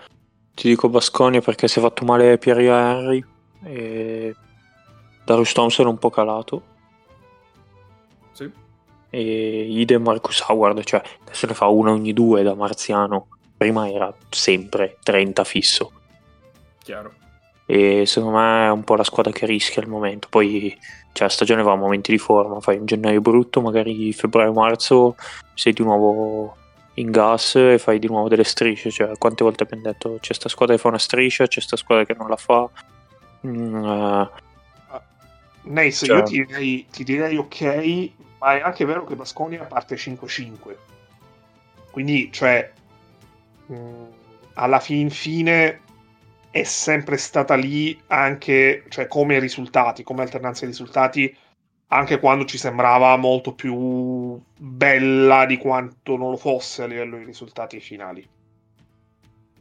ti 0.54 0.68
dico 0.68 0.88
Basconi 0.88 1.40
perché 1.40 1.66
si 1.68 1.78
è 1.78 1.82
fatto 1.82 2.04
male 2.04 2.38
Pierre 2.38 2.66
Henry 2.66 3.24
e 3.64 4.34
Darius 5.24 5.52
Thompson 5.52 5.86
è 5.86 5.88
un 5.88 5.98
po' 5.98 6.10
calato. 6.10 6.62
Sì. 8.32 8.50
E 9.10 9.66
idem 9.70 10.02
Marcus 10.02 10.40
Howard, 10.48 10.82
cioè 10.84 11.02
se 11.30 11.46
ne 11.46 11.54
fa 11.54 11.66
una 11.66 11.90
ogni 11.90 12.12
due 12.12 12.42
da 12.42 12.54
Marziano. 12.54 13.28
Prima 13.58 13.90
era 13.90 14.14
sempre 14.30 14.96
30 15.02 15.44
fisso. 15.44 15.92
Chiaro. 16.82 17.12
E 17.66 18.06
secondo 18.06 18.38
me 18.38 18.66
è 18.66 18.70
un 18.70 18.82
po' 18.84 18.94
la 18.94 19.04
squadra 19.04 19.30
che 19.30 19.44
rischia 19.44 19.82
al 19.82 19.88
momento. 19.88 20.28
Poi 20.30 20.74
cioè, 21.12 21.26
la 21.26 21.32
stagione 21.32 21.62
va 21.62 21.72
a 21.72 21.76
momenti 21.76 22.10
di 22.12 22.18
forma, 22.18 22.60
fai 22.60 22.78
un 22.78 22.86
gennaio 22.86 23.20
brutto, 23.20 23.60
magari 23.60 24.12
febbraio-marzo 24.12 25.16
sei 25.52 25.74
di 25.74 25.82
nuovo 25.82 26.56
in 26.94 27.10
gas 27.10 27.56
e 27.56 27.78
fai 27.78 27.98
di 27.98 28.06
nuovo 28.06 28.28
delle 28.28 28.44
strisce. 28.44 28.90
Cioè, 28.90 29.18
quante 29.18 29.44
volte 29.44 29.64
abbiamo 29.64 29.82
detto 29.82 30.16
c'è 30.20 30.32
sta 30.32 30.48
squadra 30.48 30.76
che 30.76 30.80
fa 30.80 30.88
una 30.88 30.98
striscia, 30.98 31.46
c'è 31.46 31.60
sta 31.60 31.76
squadra 31.76 32.06
che 32.06 32.14
non 32.14 32.28
la 32.28 32.36
fa. 32.36 32.70
Mm, 33.46 33.84
uh, 33.84 34.28
Nice, 35.62 36.06
cioè... 36.06 36.16
io 36.16 36.22
ti 36.22 36.44
direi, 36.44 36.86
ti 36.90 37.04
direi, 37.04 37.36
ok, 37.36 38.10
ma 38.38 38.56
è 38.56 38.60
anche 38.60 38.84
vero 38.84 39.04
che 39.04 39.14
Basconia 39.14 39.64
parte 39.64 39.96
5-5. 39.96 40.54
Quindi, 41.90 42.30
cioè, 42.32 42.72
alla 44.54 44.80
fin 44.80 45.10
fine 45.10 45.80
è 46.50 46.62
sempre 46.62 47.16
stata 47.16 47.54
lì 47.54 47.98
anche, 48.08 48.84
cioè, 48.88 49.06
come 49.06 49.38
risultati, 49.38 50.02
come 50.02 50.22
alternanza 50.22 50.60
di 50.64 50.70
risultati, 50.70 51.36
anche 51.88 52.18
quando 52.18 52.44
ci 52.44 52.58
sembrava 52.58 53.16
molto 53.16 53.54
più 53.54 54.40
bella 54.56 55.46
di 55.46 55.56
quanto 55.56 56.16
non 56.16 56.30
lo 56.30 56.36
fosse 56.36 56.82
a 56.82 56.86
livello 56.86 57.16
di 57.16 57.24
risultati 57.24 57.80
finali. 57.80 58.26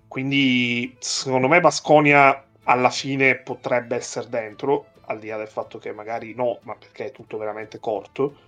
Quindi, 0.08 0.96
secondo 1.00 1.48
me, 1.48 1.60
Basconia 1.60 2.46
alla 2.64 2.90
fine 2.90 3.36
potrebbe 3.36 3.96
essere 3.96 4.30
dentro 4.30 4.88
al 5.06 5.20
di 5.20 5.28
là 5.28 5.38
del 5.38 5.48
fatto 5.48 5.78
che 5.78 5.94
magari 5.94 6.34
no, 6.34 6.60
ma 6.64 6.76
perché 6.76 7.06
è 7.06 7.12
tutto 7.12 7.38
veramente 7.38 7.80
corto. 7.80 8.46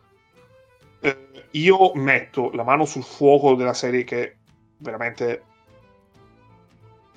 Eh, 1.02 1.18
io 1.52 1.94
metto 1.96 2.52
la 2.52 2.64
mano 2.64 2.86
sul 2.86 3.04
fuoco 3.04 3.56
della 3.56 3.74
serie 3.74 4.04
che 4.04 4.38
veramente 4.78 5.44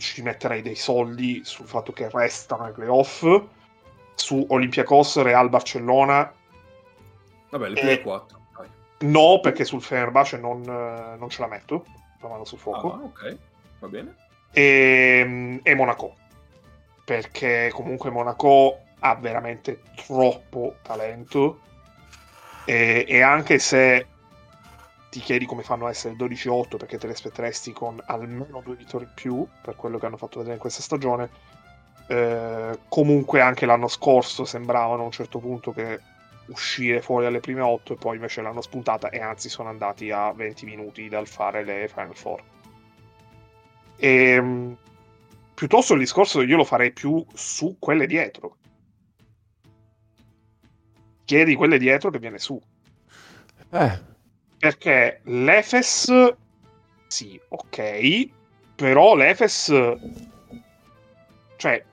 ci 0.03 0.23
metterei 0.23 0.63
dei 0.63 0.75
soldi 0.75 1.43
sul 1.45 1.67
fatto 1.67 1.93
che 1.93 2.11
restano 2.11 2.65
ai 2.65 2.73
playoff 2.73 3.25
su 4.15 4.45
Olympiacos, 4.49 5.23
Real 5.23 5.49
Barcellona. 5.49 6.33
Vabbè, 7.51 7.69
le 7.69 7.75
prime 7.75 8.01
4. 8.01 8.41
No, 9.03 9.41
perché 9.41 9.65
sul 9.65 9.83
Fenerbahce 9.83 10.39
non, 10.39 10.61
non, 10.63 11.29
ce 11.29 11.41
la 11.41 11.49
metto, 11.49 11.85
la 12.21 12.29
mano 12.29 12.45
sul 12.45 12.59
fuoco. 12.59 12.93
Ah, 12.93 13.03
ok, 13.03 13.37
va 13.81 13.89
bene. 13.89 14.17
E, 14.53 15.61
e 15.63 15.75
Monaco. 15.75 16.17
Perché 17.05 17.71
comunque 17.73 18.11
Monaco 18.11 18.79
ha 19.01 19.17
veramente 19.17 19.83
troppo 20.07 20.77
talento 20.83 21.61
e, 22.65 23.05
e, 23.09 23.21
anche 23.23 23.59
se 23.59 24.07
ti 25.13 25.21
chiedi 25.21 25.45
come 25.45 25.63
fanno 25.63 25.85
a 25.85 25.91
essere 25.91 26.15
12-8 26.15 26.79
perché 26.79 26.97
te 26.97 27.07
le 27.07 27.13
aspetteresti 27.13 27.75
con 27.75 28.03
almeno 28.07 28.63
due 28.65 28.77
vittorie 28.77 29.07
in 29.07 29.13
più 29.15 29.47
per 29.61 29.77
quello 29.77 29.99
che 29.99 30.07
hanno 30.07 30.17
fatto 30.17 30.39
vedere 30.39 30.55
in 30.55 30.61
questa 30.61 30.81
stagione 30.81 31.29
eh, 32.07 32.79
comunque 32.89 33.43
anche 33.43 33.67
l'anno 33.67 33.89
scorso 33.89 34.47
sembravano 34.47 35.03
a 35.03 35.05
un 35.05 35.11
certo 35.11 35.39
punto 35.39 35.71
che 35.73 36.01
uscire 36.47 37.03
fuori 37.03 37.27
alle 37.27 37.41
prime 37.41 37.61
8 37.61 37.93
e 37.93 37.97
poi 37.97 38.15
invece 38.15 38.41
l'hanno 38.41 38.63
spuntata 38.63 39.11
e 39.11 39.21
anzi 39.21 39.51
sono 39.51 39.69
andati 39.69 40.11
a 40.11 40.33
20 40.33 40.65
minuti 40.65 41.11
dal 41.11 41.27
fare 41.27 41.63
le 41.63 41.89
Final 41.89 42.17
Four 42.17 42.43
e 43.97 44.09
ehm, 44.09 44.77
piuttosto 45.53 45.93
il 45.93 45.99
discorso 45.99 46.41
io 46.41 46.57
lo 46.57 46.65
farei 46.65 46.91
più 46.91 47.23
su 47.35 47.77
quelle 47.79 48.07
dietro 48.07 48.57
chiedi 51.27 51.55
quelle 51.55 51.79
dietro 51.79 52.11
che 52.11 52.19
viene 52.19 52.39
su. 52.39 52.59
Eh. 53.71 54.12
Perché 54.63 55.23
l'Efes, 55.25 56.37
sì, 57.09 57.41
ok, 57.49 58.29
però 58.77 59.17
l'Efes, 59.17 59.75
cioè, 61.57 61.85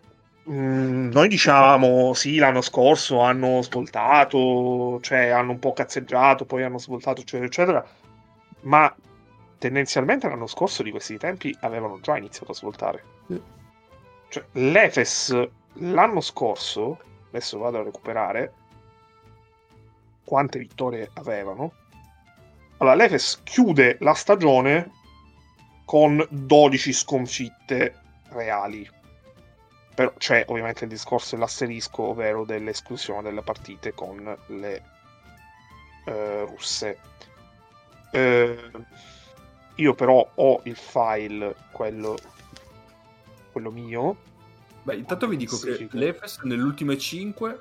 mh, 0.44 0.54
mm, 0.54 1.10
noi 1.10 1.28
diciamo, 1.30 2.14
sì, 2.14 2.36
l'anno 2.36 2.62
scorso 2.62 3.22
hanno 3.22 3.64
svoltato, 3.64 5.00
cioè 5.02 5.30
hanno 5.30 5.54
un 5.54 5.58
po' 5.58 5.74
cazzeggiato, 5.74 6.46
poi 6.46 6.62
hanno 6.62 6.78
svoltato, 6.78 7.22
eccetera, 7.22 7.48
eccetera, 7.48 7.88
ma 8.62 8.96
tendenzialmente 9.58 10.30
l'anno 10.30 10.46
scorso 10.46 10.84
di 10.84 10.92
questi 10.92 11.18
tempi 11.18 11.58
avevano 11.62 12.00
già 12.02 12.18
iniziato 12.18 12.52
a 12.52 12.56
svoltare. 12.56 13.04
Cioè, 14.28 14.46
l'Efes 14.52 15.50
l'anno 15.74 16.22
scorso, 16.22 17.00
adesso 17.30 17.58
vado 17.58 17.80
a 17.80 17.84
recuperare, 17.84 18.54
quante 20.24 20.60
vittorie 20.60 21.10
avevano. 21.16 21.79
Allora, 22.80 22.96
l'Efes 22.96 23.42
chiude 23.44 23.98
la 24.00 24.14
stagione 24.14 24.92
con 25.84 26.26
12 26.30 26.94
sconfitte 26.94 27.96
reali. 28.30 28.90
Però 29.96 30.14
c'è 30.18 30.46
ovviamente 30.48 30.86
il 30.86 30.90
discorso 30.90 31.36
dell'asterisco, 31.36 32.04
ovvero 32.04 32.46
dell'esclusione 32.46 33.24
delle 33.24 33.42
partite 33.42 33.94
con 33.94 34.38
le 34.48 34.84
eh, 36.06 36.46
russe. 36.46 37.00
Eh, 38.12 38.72
io 39.76 39.94
però 39.94 40.30
ho 40.36 40.62
il 40.64 40.76
file, 40.78 41.56
quello, 41.72 42.18
quello 43.52 43.72
mio. 43.72 44.16
Beh, 44.84 44.96
intanto 44.96 45.28
vi 45.28 45.36
dico 45.36 45.58
che 45.60 45.90
l'Efes 45.92 46.40
nelle 46.44 46.64
ultime 46.64 46.98
5 46.98 47.60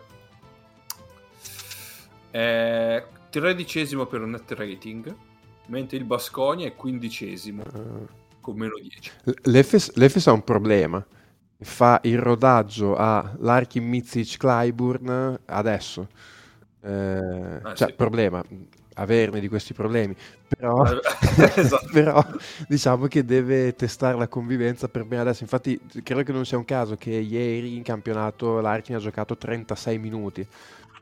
è 2.31 3.05
tredicesimo 3.31 4.07
per 4.07 4.23
un 4.23 4.31
net 4.31 4.51
rating, 4.53 5.15
mentre 5.67 5.97
il 5.97 6.05
Basconia 6.05 6.67
è 6.67 6.75
quindicesimo 6.75 7.63
uh. 7.73 8.09
con 8.41 8.57
meno 8.57 8.79
10. 8.81 9.13
L'Efes, 9.45 9.95
L'Efes 9.95 10.27
ha 10.27 10.33
un 10.33 10.45
problema. 10.45 11.05
Fa 11.61 12.01
il 12.05 12.19
rodaggio 12.19 12.95
a 12.95 13.35
Larkin, 13.39 13.85
Mizic, 13.85 14.37
Clyburn 14.37 15.41
adesso. 15.47 16.09
Eh, 16.81 17.61
ah, 17.63 17.75
cioè, 17.75 17.89
sì. 17.89 17.95
problema 17.95 18.45
averne 18.99 19.41
di 19.41 19.49
questi 19.49 19.73
problemi, 19.73 20.15
però, 20.47 20.85
esatto. 21.55 21.89
però, 21.93 22.25
diciamo 22.67 23.07
che 23.07 23.25
deve 23.25 23.75
testare 23.75 24.17
la 24.17 24.29
convivenza 24.29 24.89
per 24.89 25.05
bene 25.05 25.23
adesso. 25.23 25.43
Infatti, 25.43 25.81
credo 26.03 26.23
che 26.23 26.33
non 26.33 26.45
sia 26.45 26.59
un 26.59 26.65
caso 26.65 26.97
che 26.97 27.11
ieri 27.11 27.77
in 27.77 27.83
campionato 27.83 28.61
Larkin 28.61 28.97
ha 28.97 28.99
giocato 28.99 29.37
36 29.37 29.99
minuti 29.99 30.47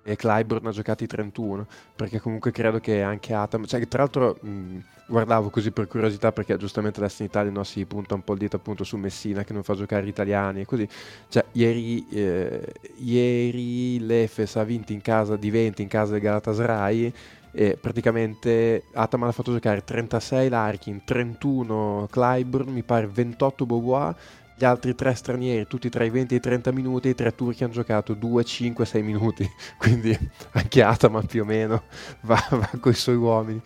e 0.06 0.14
Clyburn 0.14 0.66
ha 0.68 0.70
giocato 0.70 1.02
i 1.02 1.08
31 1.08 1.66
perché 1.96 2.20
comunque 2.20 2.52
credo 2.52 2.78
che 2.78 3.02
anche 3.02 3.34
Atam 3.34 3.66
cioè 3.66 3.86
tra 3.88 4.02
l'altro 4.02 4.38
mh, 4.40 4.78
guardavo 5.08 5.50
così 5.50 5.70
per 5.70 5.86
curiosità 5.88 6.32
perché 6.32 6.56
giustamente 6.56 7.00
adesso 7.00 7.22
in 7.22 7.28
Italia 7.28 7.50
no, 7.50 7.64
si 7.64 7.84
punta 7.86 8.14
un 8.14 8.22
po' 8.22 8.32
il 8.32 8.38
dito 8.38 8.56
appunto 8.56 8.84
su 8.84 8.96
Messina 8.96 9.44
che 9.44 9.52
non 9.52 9.62
fa 9.62 9.74
giocare 9.74 10.06
italiani 10.06 10.60
e 10.60 10.64
così. 10.64 10.88
Cioè 11.28 11.44
ieri, 11.52 12.06
eh, 12.10 12.72
ieri 12.98 13.98
l'Efes 14.00 14.56
ha 14.56 14.64
vinto 14.64 14.92
in 14.92 15.00
casa 15.00 15.36
di 15.36 15.50
20 15.50 15.82
in 15.82 15.88
casa 15.88 16.12
del 16.12 16.20
Galatasaray 16.20 17.12
e 17.52 17.78
praticamente 17.80 18.84
Ataman 18.92 19.28
ha 19.28 19.32
fatto 19.32 19.52
giocare 19.52 19.82
36 19.82 20.48
Larkin, 20.48 21.02
31 21.04 22.08
Clyburn, 22.10 22.70
mi 22.70 22.82
pare 22.82 23.06
28 23.06 23.64
Beauvoir 23.64 24.14
gli 24.58 24.64
altri 24.64 24.94
tre 24.94 25.14
stranieri, 25.14 25.66
tutti 25.66 25.90
tra 25.90 26.02
i 26.02 26.08
20 26.08 26.32
e 26.32 26.36
i 26.38 26.40
30 26.40 26.72
minuti, 26.72 27.08
i 27.08 27.14
tre 27.14 27.34
turchi 27.34 27.62
hanno 27.62 27.74
giocato 27.74 28.14
2, 28.14 28.42
5, 28.42 28.86
6 28.86 29.02
minuti, 29.02 29.48
quindi 29.76 30.18
anche 30.52 30.82
Ataman 30.82 31.26
più 31.26 31.42
o 31.42 31.44
meno 31.44 31.84
va, 32.22 32.42
va 32.50 32.70
con 32.80 32.92
i 32.92 32.94
suoi 32.94 33.16
uomini. 33.16 33.60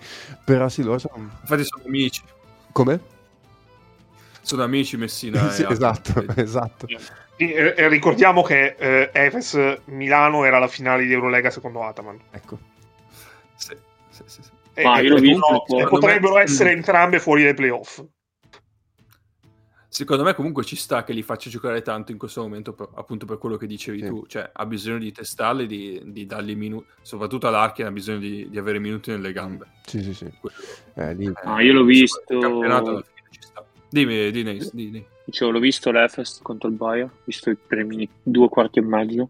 Però 0.45 0.69
sì, 0.69 0.83
loro 0.83 0.99
sono... 0.99 1.17
Infatti 1.17 1.65
sono 1.65 1.85
amici. 1.87 2.23
Come? 2.73 3.01
Sono 4.41 4.65
amici 4.65 4.97
Messina. 4.97 5.49
sì, 5.51 5.65
esatto, 5.69 6.25
esatto. 6.35 6.87
E, 7.37 7.75
e 7.77 7.89
ricordiamo 7.89 8.43
che 8.43 8.75
eh, 8.77 9.11
Efes 9.13 9.79
Milano 9.87 10.45
era 10.45 10.59
la 10.59 10.69
finale 10.69 11.05
di 11.05 11.13
Eurolega 11.13 11.51
secondo 11.51 11.85
Ataman. 11.85 12.19
Ecco. 12.33 12.59
Sì, 13.55 13.77
sì, 14.09 14.23
sì, 14.27 14.43
sì. 14.43 14.51
E, 14.75 14.83
ah, 14.83 15.01
io 15.01 15.11
l'ho 15.11 15.21
visto, 15.21 15.79
e 15.79 15.87
potrebbero 15.87 16.35
me... 16.35 16.43
essere 16.43 16.73
entrambe 16.73 17.21
fuori 17.21 17.45
dai 17.45 17.55
playoff. 17.55 18.03
Secondo 19.93 20.23
me 20.23 20.35
comunque 20.35 20.63
ci 20.63 20.77
sta 20.77 21.03
che 21.03 21.13
li 21.13 21.23
faccia 21.23 21.51
giocare 21.51 21.83
tanto 21.83 22.13
in 22.13 22.19
questo 22.19 22.43
momento, 22.43 22.73
per, 22.73 22.91
appunto 22.95 23.27
per 23.27 23.39
quello 23.39 23.57
che 23.57 23.67
dicevi 23.67 23.99
sì. 23.99 24.07
tu, 24.07 24.25
cioè 24.29 24.49
ha 24.53 24.65
bisogno 24.65 24.99
di 24.99 25.11
testarli, 25.11 25.67
di, 25.67 26.01
di 26.05 26.27
dargli 26.27 26.55
minuti, 26.55 26.87
soprattutto 27.03 27.49
all'Arkin 27.49 27.87
ha 27.87 27.91
bisogno 27.91 28.19
di, 28.21 28.49
di, 28.49 28.57
avere 28.57 28.79
minuti 28.79 29.11
nelle 29.11 29.33
gambe. 29.33 29.67
Sì, 29.85 30.01
sì, 30.01 30.15
sì. 30.15 30.31
Eh, 30.95 31.15
lì... 31.15 31.33
ah, 31.43 31.61
io 31.61 31.73
l'ho 31.73 31.83
visto... 31.83 32.23
Il 32.29 32.39
campionato 32.39 32.91
alla 32.91 33.03
fine 33.03 33.29
ci 33.31 33.43
sta. 33.43 33.67
Dimmi, 33.89 34.31
dimmi, 34.31 34.61
dimmi. 34.73 35.07
Dicevo, 35.25 35.51
l'ho 35.51 35.59
visto 35.59 35.91
l'Efest 35.91 36.41
contro 36.41 36.69
il 36.69 36.77
Bayern, 36.77 37.09
ho 37.09 37.19
visto 37.25 37.51
i 37.51 37.57
primi 37.57 38.09
due 38.23 38.49
quarti 38.49 38.79
e 38.79 38.83
mezzo 38.83 39.29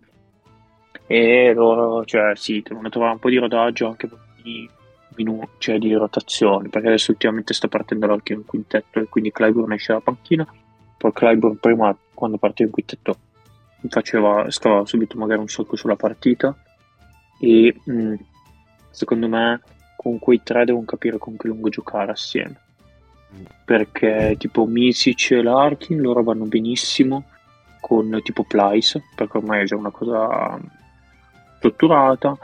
e 1.07 1.55
loro, 1.55 2.05
cioè 2.05 2.37
sì, 2.37 2.63
devono 2.63 2.91
trovare 2.91 3.15
un 3.15 3.19
po' 3.19 3.31
di 3.31 3.39
rodaggio 3.39 3.89
anche 3.89 4.07
per 4.07 4.19
i 4.43 4.69
minu- 5.17 5.49
cioè 5.59 5.79
di 5.79 5.93
rotazione, 5.95 6.69
perché 6.69 6.89
adesso 6.89 7.11
ultimamente 7.11 7.55
sta 7.55 7.69
partendo 7.69 8.07
l'Archie 8.07 8.37
in 8.37 8.45
quintetto 8.45 9.01
e 9.01 9.09
quindi 9.09 9.33
Clyburn 9.33 9.73
esce 9.73 9.93
dalla 9.93 10.05
panchina, 10.05 10.47
poi 10.97 11.13
Clyburn 11.13 11.59
prima 11.59 11.97
quando 12.15 12.37
partiva 12.37 12.69
in 12.69 12.75
quintetto 12.75 13.17
faceva, 13.89 14.51
stava 14.51 14.85
subito 14.85 15.17
magari 15.17 15.41
un 15.41 15.49
socco 15.49 15.77
sulla 15.77 15.97
partita. 15.97 16.55
E 17.39 17.75
mh, 17.83 17.93
mm, 17.93 18.15
secondo 18.91 19.29
me 19.29 19.61
con 19.97 20.19
quei 20.19 20.43
tre 20.43 20.65
devono 20.65 20.85
capire 20.85 21.19
con 21.19 21.37
che 21.37 21.49
lungo 21.49 21.69
giocare 21.69 22.13
assieme. 22.13 22.61
Perché 23.65 24.35
tipo 24.39 24.67
Misic 24.67 25.31
e 25.31 25.43
Larkin 25.43 26.01
loro 26.01 26.23
vanno 26.23 26.47
benissimo 26.47 27.25
con 27.81 28.19
tipo 28.23 28.45
Plyce 28.45 29.03
perché 29.15 29.37
ormai 29.39 29.63
è 29.63 29.65
già 29.65 29.77
una 29.77 29.91
cosa 29.91 30.59
strutturata. 31.57 32.37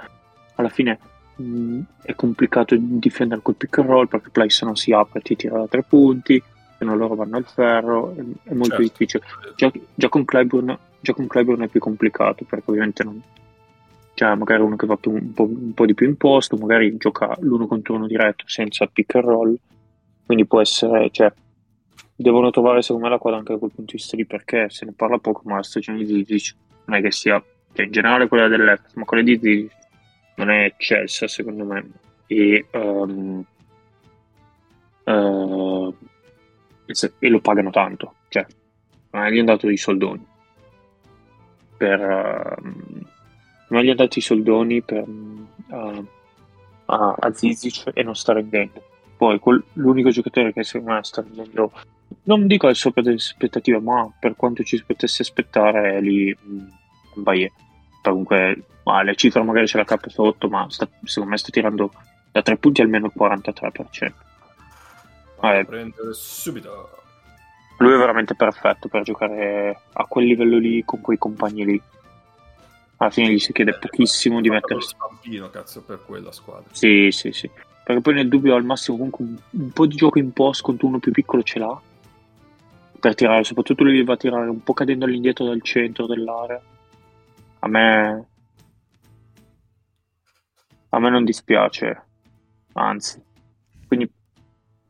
Alla 0.54 0.68
fine 0.68 0.98
mh, 1.36 1.80
è 2.02 2.14
complicato 2.14 2.76
difendere 2.78 3.40
col 3.42 3.56
pick 3.56 3.78
and 3.78 3.88
roll 3.88 4.06
perché 4.06 4.30
Plyce 4.30 4.64
non 4.64 4.76
si 4.76 4.92
apre 4.92 5.20
ti 5.20 5.36
tira 5.36 5.58
da 5.58 5.66
tre 5.66 5.82
punti 5.82 6.42
se 6.78 6.84
non 6.84 6.98
loro 6.98 7.14
vanno 7.14 7.36
al 7.36 7.46
ferro 7.46 8.14
è, 8.14 8.20
è 8.50 8.54
molto 8.54 8.76
certo. 8.76 8.82
difficile 8.82 9.22
già, 9.54 9.72
già, 9.94 10.08
con 10.08 10.24
Clyburn, 10.24 10.78
già 11.00 11.12
con 11.12 11.26
Clyburn 11.26 11.62
è 11.62 11.68
più 11.68 11.80
complicato 11.80 12.44
perché 12.44 12.70
ovviamente 12.70 13.04
non 13.04 13.22
cioè 14.14 14.34
magari 14.34 14.62
uno 14.62 14.76
che 14.76 14.86
va 14.86 14.96
più, 14.96 15.10
un, 15.10 15.32
po', 15.34 15.44
un 15.44 15.74
po' 15.74 15.84
di 15.84 15.92
più 15.92 16.06
imposto 16.06 16.56
magari 16.56 16.96
gioca 16.96 17.36
l'uno 17.40 17.66
contro 17.66 17.94
uno 17.94 18.06
diretto 18.06 18.44
senza 18.46 18.86
pick 18.86 19.14
and 19.16 19.24
roll 19.24 19.58
quindi 20.26 20.44
può 20.44 20.60
essere, 20.60 21.08
cioè, 21.12 21.32
devono 22.16 22.50
trovare 22.50 22.82
secondo 22.82 23.04
me 23.04 23.12
la 23.12 23.18
quadra 23.18 23.38
anche 23.38 23.52
da 23.52 23.58
quel 23.60 23.70
punto 23.70 23.92
di 23.92 23.96
vista 23.96 24.16
lì 24.16 24.26
perché 24.26 24.68
se 24.68 24.84
ne 24.84 24.92
parla 24.92 25.18
poco, 25.18 25.42
ma 25.44 25.56
la 25.56 25.62
stagione 25.62 26.02
di 26.02 26.24
Zizic 26.24 26.56
non 26.86 26.98
è 26.98 27.00
che 27.00 27.12
sia, 27.12 27.42
cioè 27.72 27.86
in 27.86 27.92
generale 27.92 28.26
quella 28.26 28.48
dell'Efes, 28.48 28.94
ma 28.94 29.04
quella 29.04 29.22
di 29.22 29.38
Zizic 29.40 29.72
non 30.36 30.50
è 30.50 30.64
eccelsa 30.64 31.28
secondo 31.28 31.64
me. 31.64 31.90
E, 32.26 32.66
um, 32.72 33.44
uh, 35.04 35.94
e 37.18 37.28
lo 37.28 37.40
pagano 37.40 37.70
tanto, 37.70 38.14
cioè 38.28 38.46
non 39.10 39.28
gli 39.28 39.42
dato 39.42 39.68
i 39.68 39.76
soldoni 39.76 40.26
per 41.76 42.00
uh, 42.00 42.62
non 43.68 43.82
gli 43.82 43.88
hanno 43.88 43.94
dato 43.94 44.18
i 44.18 44.22
soldoni 44.22 44.82
per, 44.82 45.04
uh, 45.06 46.06
a, 46.86 47.14
a 47.18 47.32
Zizic 47.32 47.90
e 47.92 48.02
non 48.02 48.14
sta 48.14 48.32
rendendo 48.32 48.82
poi 49.16 49.38
quel, 49.38 49.62
l'unico 49.74 50.10
giocatore 50.10 50.52
che 50.52 50.62
secondo 50.62 50.92
me 50.92 51.02
sta 51.02 51.22
rendendo, 51.22 51.72
non 52.24 52.46
dico 52.46 52.66
al 52.66 52.76
sopra 52.76 53.02
delle 53.02 53.16
aspettative, 53.16 53.80
ma 53.80 54.10
per 54.18 54.36
quanto 54.36 54.62
ci 54.62 54.82
potesse 54.84 55.22
aspettare 55.22 55.96
è 55.96 56.00
lì 56.00 56.36
Bayer. 57.14 57.50
Comunque 58.10 58.64
ma 58.86 59.02
le 59.02 59.16
cifre 59.16 59.42
magari 59.42 59.66
ce 59.66 59.78
la 59.78 59.84
cappa 59.84 60.08
sotto, 60.08 60.48
ma 60.48 60.66
sta, 60.70 60.88
secondo 61.02 61.30
me 61.30 61.38
sta 61.38 61.50
tirando 61.50 61.92
da 62.30 62.40
tre 62.40 62.56
punti 62.56 62.82
almeno 62.82 63.06
il 63.06 63.12
43%. 63.16 64.12
Eh, 65.42 65.64
prendere 65.64 66.12
subito. 66.12 66.90
Lui 67.78 67.92
è 67.92 67.96
veramente 67.96 68.34
perfetto 68.34 68.88
per 68.88 69.02
giocare 69.02 69.80
a 69.92 70.04
quel 70.04 70.26
livello 70.26 70.56
lì 70.56 70.82
con 70.84 71.00
quei 71.00 71.18
compagni 71.18 71.64
lì. 71.64 71.82
Alla 72.98 73.10
fine 73.10 73.32
gli 73.32 73.38
si 73.38 73.52
chiede 73.52 73.72
eh, 73.72 73.78
pochissimo 73.78 74.40
di 74.40 74.48
mettersi. 74.48 74.94
stampino, 74.94 75.50
cazzo, 75.50 75.82
per 75.82 76.02
quella 76.06 76.32
squadra. 76.32 76.68
Sì, 76.70 77.08
sì, 77.10 77.32
sì. 77.32 77.50
Perché 77.84 78.00
poi 78.00 78.14
nel 78.14 78.28
dubbio 78.28 78.54
al 78.54 78.64
massimo 78.64 78.96
comunque 78.96 79.24
un, 79.24 79.36
un 79.50 79.70
po' 79.70 79.86
di 79.86 79.96
gioco 79.96 80.18
in 80.18 80.32
post 80.32 80.62
contro 80.62 80.86
uno 80.86 81.00
più 81.00 81.12
piccolo 81.12 81.42
ce 81.42 81.58
l'ha. 81.58 81.80
Per 82.98 83.14
tirare, 83.14 83.44
soprattutto 83.44 83.82
lui 83.82 84.02
va 84.04 84.14
a 84.14 84.16
tirare 84.16 84.48
un 84.48 84.62
po' 84.62 84.72
cadendo 84.72 85.04
all'indietro 85.04 85.44
dal 85.44 85.60
centro 85.60 86.06
dell'area. 86.06 86.60
A 87.66 87.68
me... 87.68 88.26
A 90.90 91.00
me 91.00 91.10
non 91.10 91.24
dispiace. 91.24 92.02
Anzi. 92.74 93.20
Quindi 93.86 94.08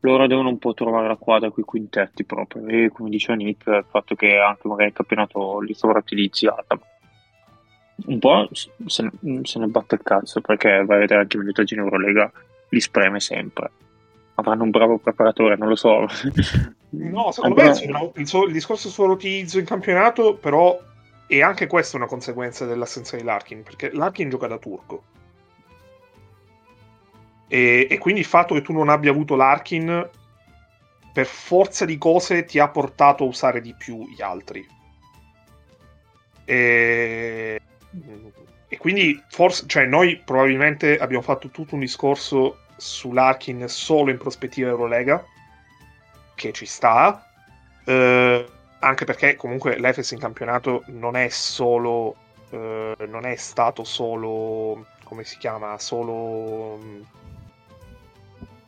loro 0.01 0.27
devono 0.27 0.49
un 0.49 0.59
po' 0.59 0.75
trovare 0.75 1.07
la 1.07 1.15
quadra 1.15 1.49
con 1.49 1.63
i 1.63 1.65
quintetti 1.65 2.23
proprio. 2.23 2.67
E 2.67 2.91
come 2.93 3.09
diceva 3.09 3.35
Nick, 3.35 3.65
il 3.65 3.85
fatto 3.89 4.13
che 4.13 4.37
anche 4.37 4.67
magari 4.67 4.89
il 4.89 4.93
campionato 4.93 5.59
li 5.59 5.73
sovrautilizzata 5.73 6.79
un 8.05 8.19
po' 8.19 8.47
se 8.51 9.09
ne, 9.21 9.41
se 9.43 9.57
ne 9.57 9.65
batte 9.65 9.95
il 9.95 10.03
cazzo 10.03 10.39
perché 10.39 10.83
vai 10.85 10.97
a 10.97 10.99
vedere 10.99 11.21
anche 11.21 11.35
i 11.35 11.39
minutaggi 11.39 11.73
in 11.73 11.79
Eurolega 11.79 12.31
li 12.69 12.79
spreme 12.79 13.19
sempre. 13.19 13.71
Avranno 14.35 14.63
un 14.63 14.69
bravo 14.69 14.99
preparatore, 14.99 15.57
non 15.57 15.67
lo 15.67 15.75
so. 15.75 16.05
No, 16.89 17.31
secondo 17.31 17.55
me 17.55 17.69
il, 17.69 18.11
il, 18.15 18.43
il 18.47 18.51
discorso 18.53 18.89
sull'utilizzo 18.89 19.57
in 19.57 19.65
campionato, 19.65 20.35
però, 20.35 20.79
è 21.27 21.41
anche 21.41 21.67
questa 21.67 21.97
una 21.97 22.07
conseguenza 22.07 22.65
dell'assenza 22.65 23.17
di 23.17 23.23
Larkin, 23.23 23.63
perché 23.63 23.91
Larkin 23.91 24.29
gioca 24.29 24.47
da 24.47 24.57
turco. 24.57 25.03
E, 27.47 27.87
e 27.89 27.97
quindi 27.97 28.21
il 28.21 28.27
fatto 28.27 28.53
che 28.53 28.61
tu 28.61 28.73
non 28.73 28.89
abbia 28.89 29.11
avuto 29.11 29.35
Larkin, 29.35 30.09
per 31.13 31.25
forza 31.25 31.85
di 31.85 31.97
cose, 31.97 32.45
ti 32.45 32.59
ha 32.59 32.69
portato 32.69 33.23
a 33.23 33.27
usare 33.27 33.61
di 33.61 33.73
più 33.77 34.07
gli 34.07 34.21
altri. 34.21 34.67
E 36.45 37.61
e 38.69 38.77
quindi 38.77 39.21
forse, 39.29 39.65
cioè 39.67 39.85
noi 39.85 40.17
probabilmente 40.17 40.97
abbiamo 40.97 41.23
fatto 41.23 41.49
tutto 41.49 41.75
un 41.75 41.79
discorso 41.79 42.59
sull'Arkin 42.75 43.67
solo 43.67 44.11
in 44.11 44.17
prospettiva 44.17 44.69
Eurolega, 44.69 45.23
che 46.35 46.51
ci 46.51 46.65
sta, 46.65 47.25
eh, 47.85 48.45
anche 48.79 49.05
perché 49.05 49.35
comunque 49.35 49.77
l'Efes 49.77 50.11
in 50.11 50.19
campionato 50.19 50.83
non 50.87 51.15
è 51.15 51.29
solo, 51.29 52.15
eh, 52.49 52.95
non 53.07 53.25
è 53.25 53.35
stato 53.35 53.83
solo, 53.83 54.85
come 55.03 55.23
si 55.23 55.37
chiama, 55.37 55.77
solo, 55.79 56.79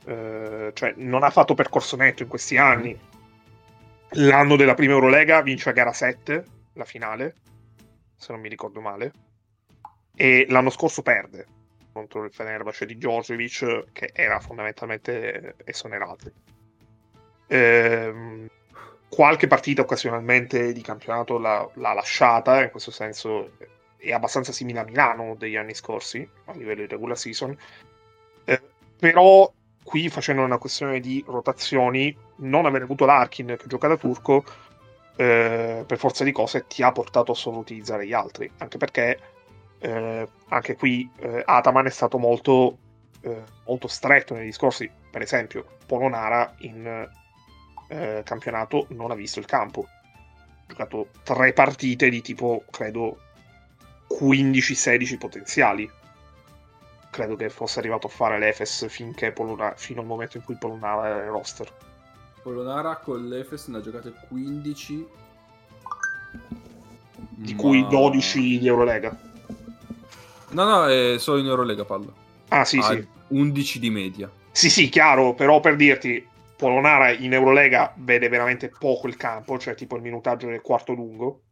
eh, 0.05 0.71
cioè 0.73 0.93
non 0.97 1.23
ha 1.23 1.29
fatto 1.29 1.53
percorso 1.53 1.95
netto 1.95 2.23
in 2.23 2.29
questi 2.29 2.57
anni. 2.57 2.97
L'anno 4.13 4.55
della 4.55 4.73
prima 4.73 4.93
Eurolega 4.93 5.41
vince 5.41 5.69
a 5.69 5.73
gara 5.73 5.93
7, 5.93 6.45
la 6.73 6.85
finale, 6.85 7.35
se 8.15 8.31
non 8.31 8.41
mi 8.41 8.49
ricordo 8.49 8.81
male 8.81 9.11
e 10.21 10.45
l'anno 10.49 10.69
scorso 10.69 11.01
perde 11.01 11.45
contro 11.93 12.25
il 12.25 12.31
Fenerbahce 12.33 12.85
di 12.85 12.97
Djordjevic 12.97 13.85
che 13.93 14.11
era 14.13 14.41
fondamentalmente 14.41 15.55
esonerato. 15.63 16.29
Ehm, 17.47 18.49
qualche 19.09 19.47
partita 19.47 19.81
occasionalmente 19.81 20.71
di 20.71 20.81
campionato 20.81 21.37
l'ha, 21.37 21.67
l'ha, 21.73 21.93
lasciata, 21.93 22.61
in 22.61 22.71
questo 22.71 22.91
senso 22.91 23.51
è 23.97 24.11
abbastanza 24.11 24.51
simile 24.51 24.79
a 24.79 24.83
Milano 24.83 25.35
degli 25.35 25.55
anni 25.55 25.73
scorsi 25.73 26.27
a 26.45 26.53
livello 26.53 26.81
di 26.81 26.87
regular 26.87 27.17
season, 27.17 27.57
eh, 28.45 28.61
però 28.97 29.51
qui 29.83 30.09
facendo 30.09 30.43
una 30.43 30.59
questione 30.59 30.99
di 30.99 31.23
rotazioni, 31.27 32.15
non 32.37 32.65
aver 32.65 32.83
avuto 32.83 33.05
l'Arkin 33.05 33.55
che 33.57 33.67
gioca 33.67 33.87
da 33.87 33.97
turco, 33.97 34.43
eh, 35.15 35.83
per 35.85 35.97
forza 35.97 36.23
di 36.23 36.31
cose 36.31 36.65
ti 36.67 36.83
ha 36.83 36.91
portato 36.91 37.31
a 37.31 37.35
solo 37.35 37.57
utilizzare 37.57 38.05
gli 38.05 38.13
altri, 38.13 38.49
anche 38.59 38.77
perché 38.77 39.19
eh, 39.79 40.27
anche 40.49 40.75
qui 40.75 41.09
eh, 41.17 41.41
Ataman 41.43 41.87
è 41.87 41.89
stato 41.89 42.17
molto, 42.17 42.77
eh, 43.21 43.43
molto 43.65 43.87
stretto 43.87 44.33
nei 44.35 44.45
discorsi. 44.45 44.89
Per 45.09 45.21
esempio, 45.21 45.65
Polonara 45.85 46.53
in 46.59 47.09
eh, 47.89 48.21
campionato 48.23 48.85
non 48.89 49.11
ha 49.11 49.15
visto 49.15 49.39
il 49.39 49.45
campo. 49.45 49.87
Ha 49.87 50.65
giocato 50.67 51.09
tre 51.23 51.51
partite 51.53 52.09
di 52.09 52.21
tipo, 52.21 52.63
credo, 52.69 53.19
15-16 54.09 55.17
potenziali. 55.17 55.89
Credo 57.09 57.35
che 57.35 57.49
fosse 57.49 57.79
arrivato 57.79 58.07
a 58.07 58.09
fare 58.09 58.37
l'Efes 58.37 58.87
finché 58.87 59.31
Polonara, 59.31 59.75
fino 59.75 60.01
al 60.01 60.05
momento 60.05 60.37
in 60.37 60.43
cui 60.43 60.55
Polonara 60.55 61.07
era 61.07 61.23
il 61.23 61.29
roster. 61.29 61.71
Polonara 62.41 62.97
con 62.97 63.27
l'Efes 63.27 63.67
ne 63.67 63.77
ha 63.77 63.81
giocate 63.81 64.13
15 64.27 65.07
di 67.11 67.53
ma... 67.53 67.61
cui 67.61 67.87
12 67.87 68.59
di 68.59 68.67
Eurolega. 68.67 69.17
No, 70.51 70.63
no, 70.63 70.85
è 70.85 71.15
solo 71.17 71.39
in 71.39 71.47
Eurolega 71.47 71.83
parlo. 71.83 72.13
Ah, 72.49 72.65
sì, 72.65 72.77
ha 72.77 72.83
sì. 72.83 73.07
11 73.29 73.79
di 73.79 73.89
media. 73.89 74.31
Sì, 74.51 74.69
sì, 74.69 74.89
chiaro, 74.89 75.33
però 75.33 75.59
per 75.59 75.75
dirti, 75.75 76.25
Polonara 76.59 77.11
in 77.11 77.31
Eurolega 77.31 77.93
vede 77.95 78.27
veramente 78.27 78.67
poco 78.67 79.07
il 79.07 79.15
campo, 79.15 79.57
cioè 79.57 79.75
tipo 79.75 79.95
il 79.95 80.01
minutaggio 80.01 80.47
del 80.47 80.59
quarto 80.59 80.91
lungo, 80.91 81.43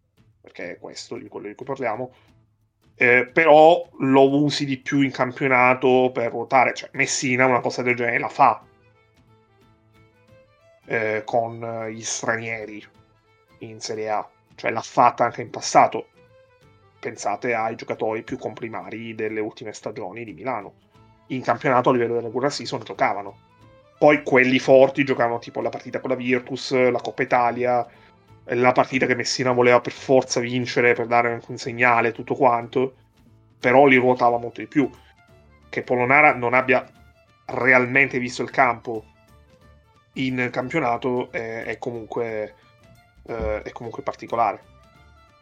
perché 0.42 0.72
è 0.72 0.80
questo 0.80 1.16
di 1.16 1.30
quello 1.30 1.48
di 1.48 1.56
cui 1.56 1.66
parliamo. 1.66 2.12
Eh, 2.94 3.26
però 3.32 3.88
lo 4.00 4.44
usi 4.44 4.66
di 4.66 4.76
più 4.80 5.00
in 5.00 5.12
campionato 5.12 6.12
per 6.14 6.32
ruotare. 6.32 6.74
Cioè, 6.74 6.90
Messina 6.92 7.46
una 7.46 7.62
cosa 7.62 7.84
del 7.84 7.96
genere 7.96 8.20
la 8.20 8.28
fa 8.28 8.62
eh, 10.88 11.22
con 11.24 11.88
gli 11.90 12.04
stranieri 12.04 12.86
in 13.60 13.80
Serie 13.80 14.10
A, 14.10 14.30
cioè 14.56 14.72
l'ha 14.72 14.82
fatta 14.82 15.24
anche 15.24 15.42
in 15.42 15.50
passato. 15.50 16.10
Pensate 17.00 17.54
ai 17.54 17.76
giocatori 17.76 18.24
più 18.24 18.38
comprimari 18.38 19.16
delle 19.16 19.40
ultime 19.40 19.72
stagioni 19.72 20.26
di 20.26 20.34
Milano. 20.34 20.74
In 21.28 21.44
campionato 21.44 21.92
a 21.92 21.94
livello 21.94 22.16
della 22.16 22.26
regular 22.26 22.52
season 22.52 22.82
giocavano. 22.84 23.47
Poi 23.98 24.22
quelli 24.24 24.60
forti 24.60 25.04
giocavano 25.04 25.40
tipo 25.40 25.62
la 25.62 25.70
partita 25.70 26.00
con 26.00 26.12
la 26.12 26.16
Virtus, 26.16 26.72
la 26.72 27.00
Coppa 27.02 27.24
Italia, 27.24 27.86
la 28.44 28.72
partita 28.72 29.06
che 29.06 29.16
Messina 29.16 29.52
voleva 29.52 29.82
per 29.82 29.92
forza 29.92 30.40
vincere 30.40 30.94
per 30.94 31.08
dare 31.08 31.34
anche 31.34 31.50
un 31.50 31.58
segnale, 31.58 32.12
tutto 32.12 32.36
quanto. 32.36 32.96
Però 33.60 33.86
li 33.86 33.96
ruotava 33.96 34.38
molto 34.38 34.62
di 34.62 34.68
più. 34.68 34.90
Che 35.70 35.82
Polonara 35.82 36.36
non 36.36 36.54
abbia 36.54 36.86
realmente 37.46 38.20
visto 38.20 38.44
il 38.44 38.52
campo 38.52 39.04
in 40.18 40.50
campionato 40.52 41.32
è, 41.32 41.64
è, 41.64 41.78
comunque, 41.78 42.56
eh, 43.26 43.62
è 43.62 43.72
comunque 43.72 44.04
particolare. 44.04 44.76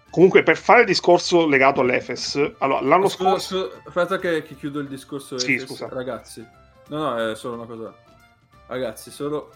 Comunque, 0.10 0.44
per 0.44 0.58
fare 0.58 0.82
il 0.82 0.86
discorso 0.86 1.46
legato 1.46 1.82
all'Efes, 1.82 2.54
allora, 2.60 2.82
l'anno 2.82 3.10
scusa, 3.10 3.30
scorso. 3.32 3.82
Aspetta 3.86 4.18
che, 4.18 4.44
che, 4.44 4.56
chiudo 4.56 4.80
il 4.80 4.88
discorso. 4.88 5.38
Sì, 5.38 5.56
Efes. 5.56 5.68
scusa. 5.68 5.90
Ragazzi, 5.90 6.46
no, 6.88 6.98
no, 6.98 7.32
è 7.32 7.36
solo 7.36 7.56
una 7.56 7.66
cosa. 7.66 7.94
Ragazzi, 8.68 9.12
solo 9.12 9.52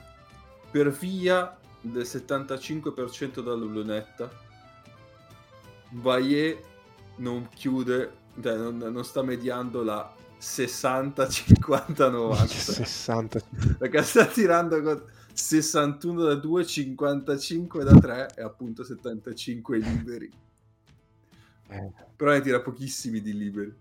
per 0.72 0.92
via 0.92 1.58
del 1.82 2.04
75% 2.04 3.42
dalla 3.42 3.66
lunetta, 3.66 4.30
Bayer 5.90 6.62
non 7.18 7.50
chiude, 7.50 8.12
cioè 8.42 8.56
non, 8.56 8.78
non 8.78 9.04
sta 9.04 9.22
mediando 9.24 9.84
la 9.84 10.16
60, 10.38 11.28
50, 11.28 12.10
90. 12.10 12.48
60. 12.48 13.42
Perché 13.78 14.02
sta 14.04 14.26
tirando 14.26 14.82
con 14.82 15.04
61 15.34 16.24
da 16.24 16.36
2, 16.36 16.66
55 16.66 17.84
da 17.84 17.98
3 17.98 18.32
e 18.36 18.42
appunto 18.42 18.84
75 18.84 19.78
liberi. 19.78 20.32
Eh. 21.68 21.92
Però 22.16 22.32
ne 22.32 22.42
tira 22.42 22.62
pochissimi 22.62 23.22
di 23.22 23.38
liberi. 23.38 23.74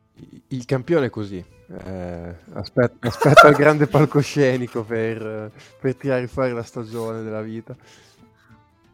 Il 0.48 0.64
campione 0.64 1.06
è 1.06 1.10
così. 1.10 1.44
Eh, 1.70 2.34
aspetta, 2.52 3.08
aspetta 3.08 3.48
il 3.48 3.56
grande 3.56 3.86
palcoscenico 3.86 4.82
per, 4.84 5.52
per 5.80 5.94
tirare 5.96 6.26
fuori 6.26 6.52
la 6.52 6.62
stagione 6.62 7.22
della 7.22 7.42
vita. 7.42 7.76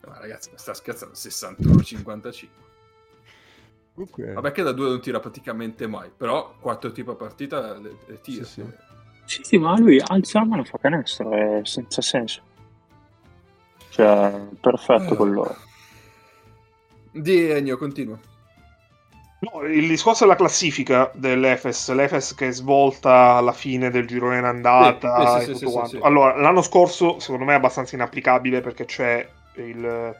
Ma 0.06 0.18
ragazzi, 0.18 0.50
mi 0.50 0.58
sta 0.58 0.74
scherzando 0.74 1.14
61-55. 1.14 2.48
Okay. 3.96 4.32
Vabbè 4.32 4.50
che 4.50 4.62
da 4.62 4.72
due 4.72 4.88
non 4.88 5.00
tira 5.00 5.20
praticamente 5.20 5.86
mai, 5.86 6.10
però 6.14 6.56
quattro 6.58 6.90
tipi 6.90 7.10
a 7.10 7.14
partita 7.14 7.78
le, 7.78 7.96
le 8.06 8.20
tira. 8.20 8.44
Sì, 8.44 8.62
sì. 8.62 9.36
sì, 9.36 9.42
sì 9.44 9.58
ma 9.58 9.78
lui 9.78 10.02
alza 10.04 10.40
la 10.40 10.46
mano 10.46 10.64
fa 10.64 10.78
canestro, 10.78 11.30
è 11.30 11.60
senza 11.62 12.02
senso. 12.02 12.42
Cioè, 13.90 14.48
perfetto 14.60 15.12
eh. 15.12 15.16
quello. 15.16 15.56
Di 17.12 17.48
Ennio, 17.48 17.76
continua. 17.76 18.18
No, 19.52 19.62
il 19.62 19.88
discorso 19.88 20.24
è 20.24 20.26
la 20.26 20.36
classifica 20.36 21.10
dell'Efes, 21.14 21.90
l'Efes 21.92 22.34
che 22.34 22.52
svolta 22.52 23.34
alla 23.34 23.52
fine 23.52 23.90
del 23.90 24.06
girone 24.06 24.38
in 24.38 24.44
andata 24.44 25.40
sì, 25.40 25.54
sì, 25.54 25.64
quanto. 25.64 26.00
Allora, 26.00 26.36
l'anno 26.36 26.62
scorso 26.62 27.18
secondo 27.18 27.44
me 27.44 27.52
è 27.52 27.56
abbastanza 27.56 27.94
inapplicabile 27.94 28.60
perché 28.60 28.84
c'è 28.84 29.28
il 29.56 30.14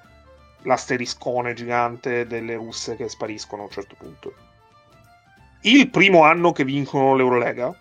l'asteriscone 0.64 1.54
gigante 1.54 2.26
delle 2.26 2.54
russe 2.54 2.96
che 2.96 3.08
spariscono 3.08 3.62
a 3.62 3.64
un 3.66 3.70
certo 3.70 3.94
punto. 3.96 4.34
Il 5.62 5.88
primo 5.88 6.24
anno 6.24 6.52
che 6.52 6.64
vincono 6.64 7.14
l'Eurolega, 7.14 7.74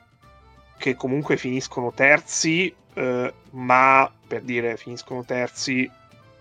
che 0.78 0.96
comunque 0.96 1.36
finiscono 1.38 1.91
terzi, 1.91 2.74
eh, 2.94 3.34
ma 3.52 4.12
per 4.28 4.41
dire 4.41 4.78
finiscono 4.78 5.24
terzi 5.26 5.89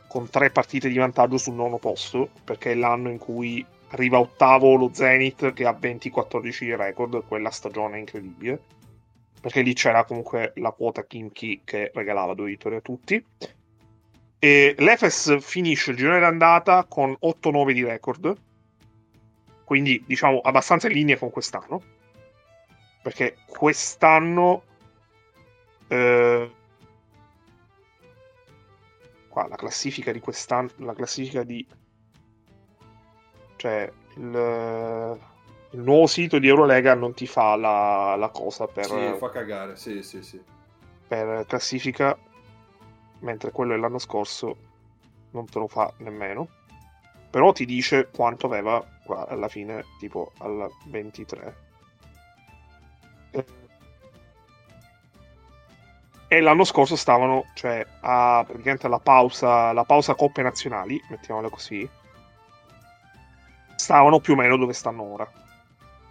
con 0.07 0.29
tre 0.29 0.51
partite 0.51 0.89
di 0.89 0.99
vantaggio 0.99 1.39
sul 1.39 1.55
nono 1.55 1.79
posto, 1.79 2.29
perché 2.45 2.73
è 2.73 2.75
l'anno 2.75 3.09
in 3.09 3.19
cui 3.19 3.65
arriva 3.93 4.19
ottavo 4.19 4.75
lo 4.75 4.91
Zenith 4.93 5.53
che 5.53 5.67
ha 5.67 5.73
20-14 5.73 6.59
di 6.61 6.75
record, 6.75 7.25
quella 7.27 7.51
stagione 7.51 7.99
incredibile, 7.99 8.61
perché 9.41 9.63
lì 9.63 9.75
c'era 9.75 10.05
comunque 10.05 10.53
la 10.57 10.71
quota 10.71 11.05
Kimchi 11.05 11.61
che 11.65 11.91
regalava 11.95 12.35
due 12.35 12.49
vittorie 12.49 12.79
a 12.79 12.83
tutti. 12.83 13.25
E 14.39 14.75
l'Efes 14.77 15.39
finisce 15.41 15.93
il 15.93 15.97
girone 15.97 16.19
d'andata 16.19 16.85
con 16.89 17.17
8-9 17.23 17.73
di 17.73 17.85
record, 17.85 18.37
quindi 19.65 20.03
diciamo 20.05 20.41
abbastanza 20.41 20.89
in 20.89 20.95
linea 20.95 21.19
con 21.19 21.31
quest'anno, 21.31 21.81
perché 23.03 23.37
quest'anno 23.47 24.63
eh, 25.87 26.51
qua 29.29 29.47
la 29.47 29.57
classifica 29.57 30.11
di 30.11 30.19
quest'anno, 30.19 30.71
la 30.79 30.95
classifica 30.95 31.45
di 31.45 31.65
cioè 33.63 33.93
il, 34.17 35.19
il 35.71 35.79
nuovo 35.79 36.09
sito 36.09 36.41
di 36.41 36.49
Eurolega 36.49 36.97
non 36.97 37.15
ti 37.15 37.29
fa 37.29 37.55
la, 37.55 38.17
la 38.17 38.29
cosa 38.31 38.67
per 38.67 38.87
sì, 38.87 39.15
fa 39.19 39.31
cagare, 39.31 39.77
sì, 39.77 40.03
sì, 40.03 40.21
sì. 40.21 40.43
Per 41.07 41.45
classifica 41.47 42.19
mentre 43.21 43.53
quello 43.53 43.75
dell'anno 43.75 43.99
scorso 43.99 44.57
non 45.31 45.47
te 45.47 45.61
lo 45.61 45.69
fa 45.69 45.93
nemmeno. 45.99 46.49
Però 47.31 47.53
ti 47.53 47.65
dice 47.65 48.09
quanto 48.11 48.47
aveva 48.47 48.85
qua 49.05 49.29
alla 49.29 49.49
fine, 49.49 49.85
tipo 50.01 50.33
al 50.39 50.69
23. 50.87 51.57
E 56.27 56.41
l'anno 56.41 56.65
scorso 56.65 56.97
stavano, 56.97 57.45
cioè, 57.55 57.87
a 58.01 58.43
praticamente 58.45 58.89
la 58.89 58.99
pausa, 58.99 59.73
la 59.73 59.85
pausa 59.85 60.15
coppe 60.15 60.43
nazionali, 60.43 61.01
mettiamola 61.09 61.49
così, 61.49 61.89
stavano 63.83 64.21
più 64.21 64.35
o 64.35 64.37
meno 64.37 64.57
dove 64.57 64.73
stanno 64.73 65.03
ora. 65.03 65.29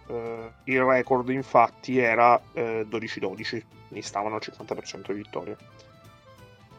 Uh, 0.06 0.50
il 0.64 0.82
record 0.82 1.30
infatti 1.30 1.98
era 1.98 2.38
eh, 2.52 2.86
12-12, 2.88 3.62
quindi 3.88 4.02
stavano 4.02 4.34
al 4.34 4.42
50% 4.44 5.06
di 5.06 5.14
vittorie. 5.14 5.56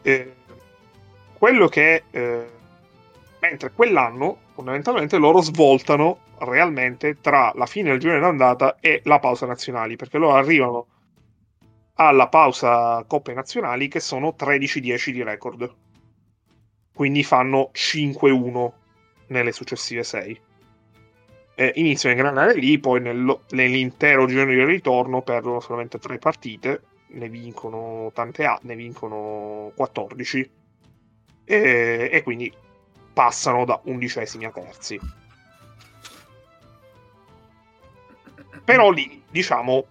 Eh, 0.02 0.34
quello 1.36 1.66
che 1.66 2.04
eh, 2.10 2.50
mentre 3.40 3.72
quell'anno 3.72 4.38
fondamentalmente 4.54 5.18
loro 5.18 5.40
svoltano 5.40 6.18
realmente 6.38 7.20
tra 7.20 7.52
la 7.56 7.66
fine 7.66 7.90
del 7.90 7.98
girone 7.98 8.20
d'andata 8.20 8.76
e 8.78 9.00
la 9.04 9.18
pausa 9.18 9.46
nazionali 9.46 9.96
perché 9.96 10.18
loro 10.18 10.36
arrivano 10.36 10.86
alla 11.94 12.28
pausa 12.28 13.02
coppe 13.06 13.32
nazionali 13.34 13.88
che 13.88 14.00
sono 14.00 14.34
13-10 14.38 15.10
di 15.10 15.22
record 15.22 15.74
quindi 16.92 17.24
fanno 17.24 17.70
5-1 17.72 18.72
nelle 19.28 19.52
successive 19.52 20.02
6 20.02 20.40
eh, 21.54 21.72
iniziano 21.76 22.14
a 22.14 22.18
ingranare 22.18 22.54
lì 22.54 22.78
poi 22.78 23.00
nel, 23.00 23.38
nell'intero 23.50 24.26
girone 24.26 24.54
di 24.54 24.64
ritorno 24.64 25.22
perdono 25.22 25.60
solamente 25.60 25.98
3 25.98 26.18
partite 26.18 26.82
ne 27.14 27.28
vincono 27.28 28.10
tante 28.12 28.44
A, 28.44 28.58
ne 28.62 28.74
vincono 28.74 29.70
14 29.74 30.50
e, 31.44 32.08
e 32.12 32.22
quindi 32.22 32.52
passano 33.12 33.64
da 33.64 33.80
undicesimi 33.84 34.44
a 34.44 34.50
terzi. 34.50 34.98
Però 38.64 38.90
lì, 38.90 39.22
diciamo, 39.30 39.86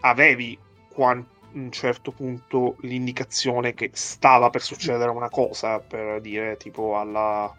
avevi 0.00 0.56
a 0.98 1.24
un 1.54 1.72
certo 1.72 2.12
punto 2.12 2.76
l'indicazione 2.80 3.74
che 3.74 3.90
stava 3.94 4.50
per 4.50 4.62
succedere 4.62 5.10
una 5.10 5.30
cosa, 5.30 5.80
per 5.80 6.20
dire 6.20 6.56
tipo 6.56 6.98
alla, 6.98 7.52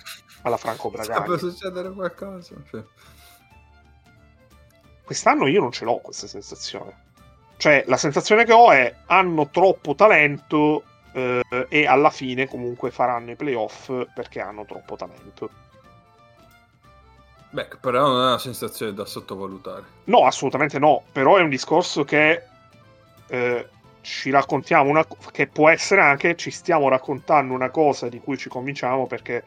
alla 0.44 0.58
Franco 0.58 0.90
Bragani. 0.90 1.14
Stava 1.14 1.26
per 1.26 1.40
succedere 1.40 1.92
qualcosa. 1.92 2.56
Cioè. 2.70 2.84
Quest'anno 5.04 5.48
io 5.48 5.62
non 5.62 5.72
ce 5.72 5.86
l'ho 5.86 5.98
questa 5.98 6.28
sensazione. 6.28 7.12
Cioè, 7.58 7.84
la 7.88 7.98
sensazione 7.98 8.46
che 8.46 8.54
ho 8.54 8.72
è 8.72 8.94
hanno 9.06 9.50
troppo 9.50 9.96
talento 9.96 10.84
eh, 11.14 11.42
e 11.70 11.86
alla 11.86 12.10
fine 12.10 12.48
comunque 12.48 12.92
faranno 12.92 13.32
i 13.32 13.36
playoff 13.36 13.92
perché 14.14 14.40
hanno 14.42 14.66
troppo 14.66 14.96
talento. 14.96 15.50
Beh, 17.52 17.68
però 17.80 18.08
non 18.08 18.22
è 18.22 18.26
una 18.28 18.38
sensazione 18.40 18.94
da 18.94 19.06
sottovalutare. 19.06 19.84
No, 20.06 20.26
assolutamente 20.26 20.80
no, 20.80 21.04
però 21.12 21.38
è 21.38 21.42
un 21.42 21.50
discorso 21.50 22.04
che 22.04 22.42
eh, 23.28 23.68
ci 24.02 24.32
raccontiamo 24.32 24.90
una 24.90 25.06
che 25.32 25.48
può 25.48 25.70
essere 25.70 26.02
anche 26.02 26.36
ci 26.36 26.52
stiamo 26.52 26.90
raccontando 26.90 27.54
una 27.54 27.70
cosa 27.70 28.10
di 28.10 28.20
cui 28.20 28.38
ci 28.38 28.50
convinciamo 28.50 29.08
perché 29.08 29.44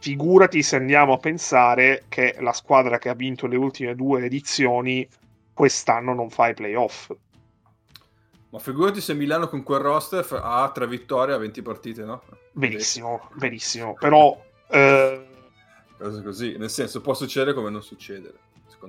figurati 0.00 0.62
se 0.62 0.76
andiamo 0.76 1.12
a 1.12 1.18
pensare 1.18 2.04
che 2.08 2.36
la 2.40 2.54
squadra 2.54 2.98
che 2.98 3.10
ha 3.10 3.14
vinto 3.14 3.46
le 3.46 3.56
ultime 3.56 3.94
due 3.94 4.24
edizioni 4.24 5.06
quest'anno 5.52 6.14
non 6.14 6.30
fa 6.30 6.48
i 6.48 6.54
playoff. 6.54 7.10
Ma 8.48 8.58
figurati 8.58 9.00
se 9.00 9.14
Milano 9.14 9.46
con 9.48 9.62
quel 9.62 9.80
roster 9.80 10.26
ha 10.42 10.70
tre 10.74 10.86
vittorie 10.88 11.34
a 11.34 11.38
20 11.38 11.62
partite, 11.62 12.04
no? 12.04 12.22
Benissimo, 12.52 13.28
benissimo. 13.34 13.94
Però... 13.94 14.42
Eh... 14.68 15.26
Cose 15.98 16.22
così, 16.22 16.56
nel 16.56 16.70
senso 16.70 17.02
può 17.02 17.12
succedere 17.12 17.52
come 17.52 17.68
non 17.68 17.82
succedere. 17.82 18.48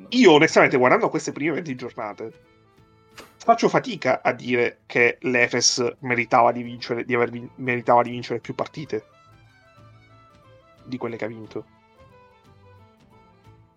Io 0.09 0.31
onestamente 0.31 0.77
guardando 0.77 1.09
queste 1.09 1.33
prime 1.33 1.55
20 1.55 1.75
giornate 1.75 2.33
faccio 3.35 3.67
fatica 3.67 4.21
a 4.21 4.31
dire 4.31 4.79
che 4.85 5.17
l'Efes 5.21 5.95
meritava 5.99 6.53
di 6.53 6.63
vincere, 6.63 7.03
di 7.03 7.13
aver 7.13 7.29
vin- 7.29 7.49
meritava 7.55 8.01
di 8.03 8.11
vincere 8.11 8.39
più 8.39 8.55
partite 8.55 9.03
di 10.91 10.97
quelle 10.97 11.15
che 11.15 11.25
ha 11.25 11.29
vinto. 11.29 11.65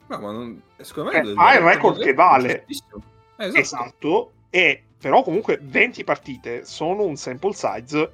No, 0.06 0.18
ma 0.18 0.32
non, 0.32 0.60
secondo 0.80 1.12
me 1.12 1.18
eh, 1.18 1.32
ha 1.36 1.54
il 1.54 1.60
record 1.60 2.02
che 2.02 2.12
vale. 2.12 2.64
Esatto. 2.66 3.02
esatto. 3.36 4.32
E 4.50 4.82
però 4.98 5.22
comunque 5.22 5.58
20 5.62 6.02
partite 6.02 6.64
sono 6.64 7.04
un 7.04 7.16
sample 7.16 7.54
size 7.54 8.10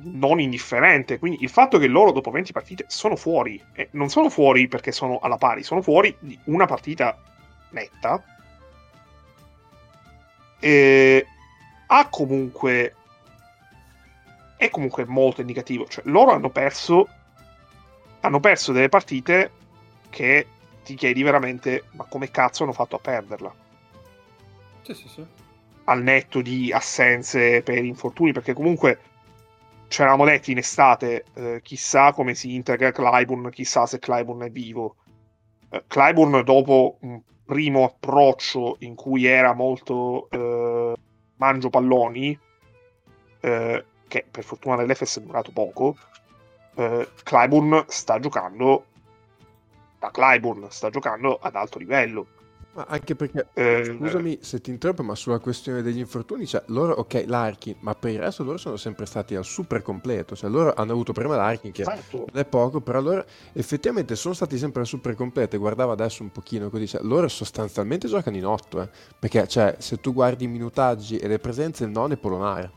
non 0.00 0.40
indifferente. 0.40 1.18
Quindi 1.18 1.42
il 1.42 1.48
fatto 1.48 1.78
che 1.78 1.86
loro 1.86 2.10
dopo 2.10 2.30
20 2.30 2.52
partite 2.52 2.84
sono 2.88 3.16
fuori, 3.16 3.62
e 3.72 3.88
non 3.92 4.08
sono 4.10 4.28
fuori 4.28 4.68
perché 4.68 4.92
sono 4.92 5.18
alla 5.20 5.36
pari, 5.36 5.62
sono 5.62 5.80
fuori 5.80 6.14
di 6.18 6.38
una 6.44 6.66
partita 6.66 7.16
netta, 7.70 8.22
e 10.60 11.26
ha 11.86 12.08
comunque 12.08 12.94
è 14.58 14.68
comunque 14.70 15.04
molto 15.06 15.40
indicativo. 15.40 15.86
Cioè, 15.86 16.04
loro 16.06 16.32
hanno 16.32 16.50
perso 16.50 17.08
hanno 18.20 18.40
perso 18.40 18.72
delle 18.72 18.88
partite 18.88 19.50
che 20.10 20.46
ti 20.84 20.94
chiedi 20.94 21.22
veramente 21.22 21.84
ma 21.92 22.04
come 22.04 22.30
cazzo 22.30 22.62
hanno 22.62 22.72
fatto 22.72 22.96
a 22.96 23.00
perderla? 23.00 23.54
Sì, 24.82 24.94
sì, 24.94 25.08
sì. 25.08 25.26
Al 25.84 26.02
netto 26.02 26.40
di 26.40 26.72
assenze 26.72 27.62
per 27.62 27.84
infortuni, 27.84 28.32
perché 28.32 28.52
comunque 28.52 28.98
ci 29.88 30.02
eravamo 30.02 30.24
detti 30.24 30.52
in 30.52 30.58
estate, 30.58 31.24
eh, 31.34 31.60
chissà 31.62 32.12
come 32.12 32.34
si 32.34 32.54
integra 32.54 32.92
Clyburn, 32.92 33.50
chissà 33.50 33.86
se 33.86 33.98
Clyburn 33.98 34.42
è 34.42 34.50
vivo. 34.50 34.96
Eh, 35.70 35.84
Clyburn 35.86 36.42
dopo 36.44 36.98
un 37.00 37.20
primo 37.44 37.84
approccio 37.84 38.76
in 38.80 38.94
cui 38.94 39.24
era 39.24 39.54
molto 39.54 40.28
eh, 40.30 40.94
mangio 41.36 41.70
palloni, 41.70 42.38
eh, 43.40 43.84
che 44.06 44.26
per 44.30 44.44
fortuna 44.44 44.76
dell'Efes 44.76 45.18
è 45.18 45.22
durato 45.22 45.52
poco, 45.52 45.96
eh, 46.78 47.08
Clyburn 47.24 47.84
sta 47.88 48.20
giocando 48.20 48.84
da 49.98 50.10
Clyburn, 50.12 50.66
sta 50.70 50.90
giocando 50.90 51.38
ad 51.40 51.56
alto 51.56 51.78
livello. 51.78 52.26
Ma 52.74 52.84
anche 52.88 53.16
perché, 53.16 53.48
eh, 53.54 53.96
scusami 53.98 54.38
se 54.40 54.60
ti 54.60 54.70
interrompo, 54.70 55.02
ma 55.02 55.16
sulla 55.16 55.40
questione 55.40 55.82
degli 55.82 55.98
infortuni, 55.98 56.46
cioè 56.46 56.62
loro, 56.66 56.92
ok, 56.92 57.24
l'Arkin, 57.26 57.74
ma 57.80 57.96
per 57.96 58.12
il 58.12 58.20
resto 58.20 58.44
loro 58.44 58.58
sono 58.58 58.76
sempre 58.76 59.06
stati 59.06 59.34
al 59.34 59.44
super 59.44 59.82
completo, 59.82 60.36
cioè 60.36 60.48
loro 60.48 60.72
hanno 60.74 60.92
avuto 60.92 61.12
prima 61.12 61.34
l'Arkin 61.34 61.72
che 61.72 61.82
certo. 61.82 62.26
è 62.32 62.44
poco, 62.44 62.80
però 62.80 63.00
loro 63.00 63.24
effettivamente 63.54 64.14
sono 64.14 64.34
stati 64.34 64.56
sempre 64.56 64.82
al 64.82 64.86
super 64.86 65.16
completo 65.16 65.56
e 65.56 65.58
guardavo 65.58 65.90
adesso 65.90 66.22
un 66.22 66.30
pochino 66.30 66.70
così, 66.70 66.86
cioè 66.86 67.02
loro 67.02 67.26
sostanzialmente 67.26 68.06
giocano 68.06 68.36
in 68.36 68.46
otto, 68.46 68.82
eh, 68.82 68.88
perché 69.18 69.48
cioè 69.48 69.74
se 69.78 69.98
tu 69.98 70.12
guardi 70.12 70.44
i 70.44 70.48
minutaggi 70.48 71.16
e 71.16 71.26
le 71.26 71.40
presenze 71.40 71.82
il 71.82 71.90
non 71.90 72.12
è 72.12 72.16
Polonare, 72.16 72.70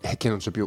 è 0.00 0.16
che 0.16 0.30
non 0.30 0.38
c'è 0.38 0.50
più. 0.50 0.66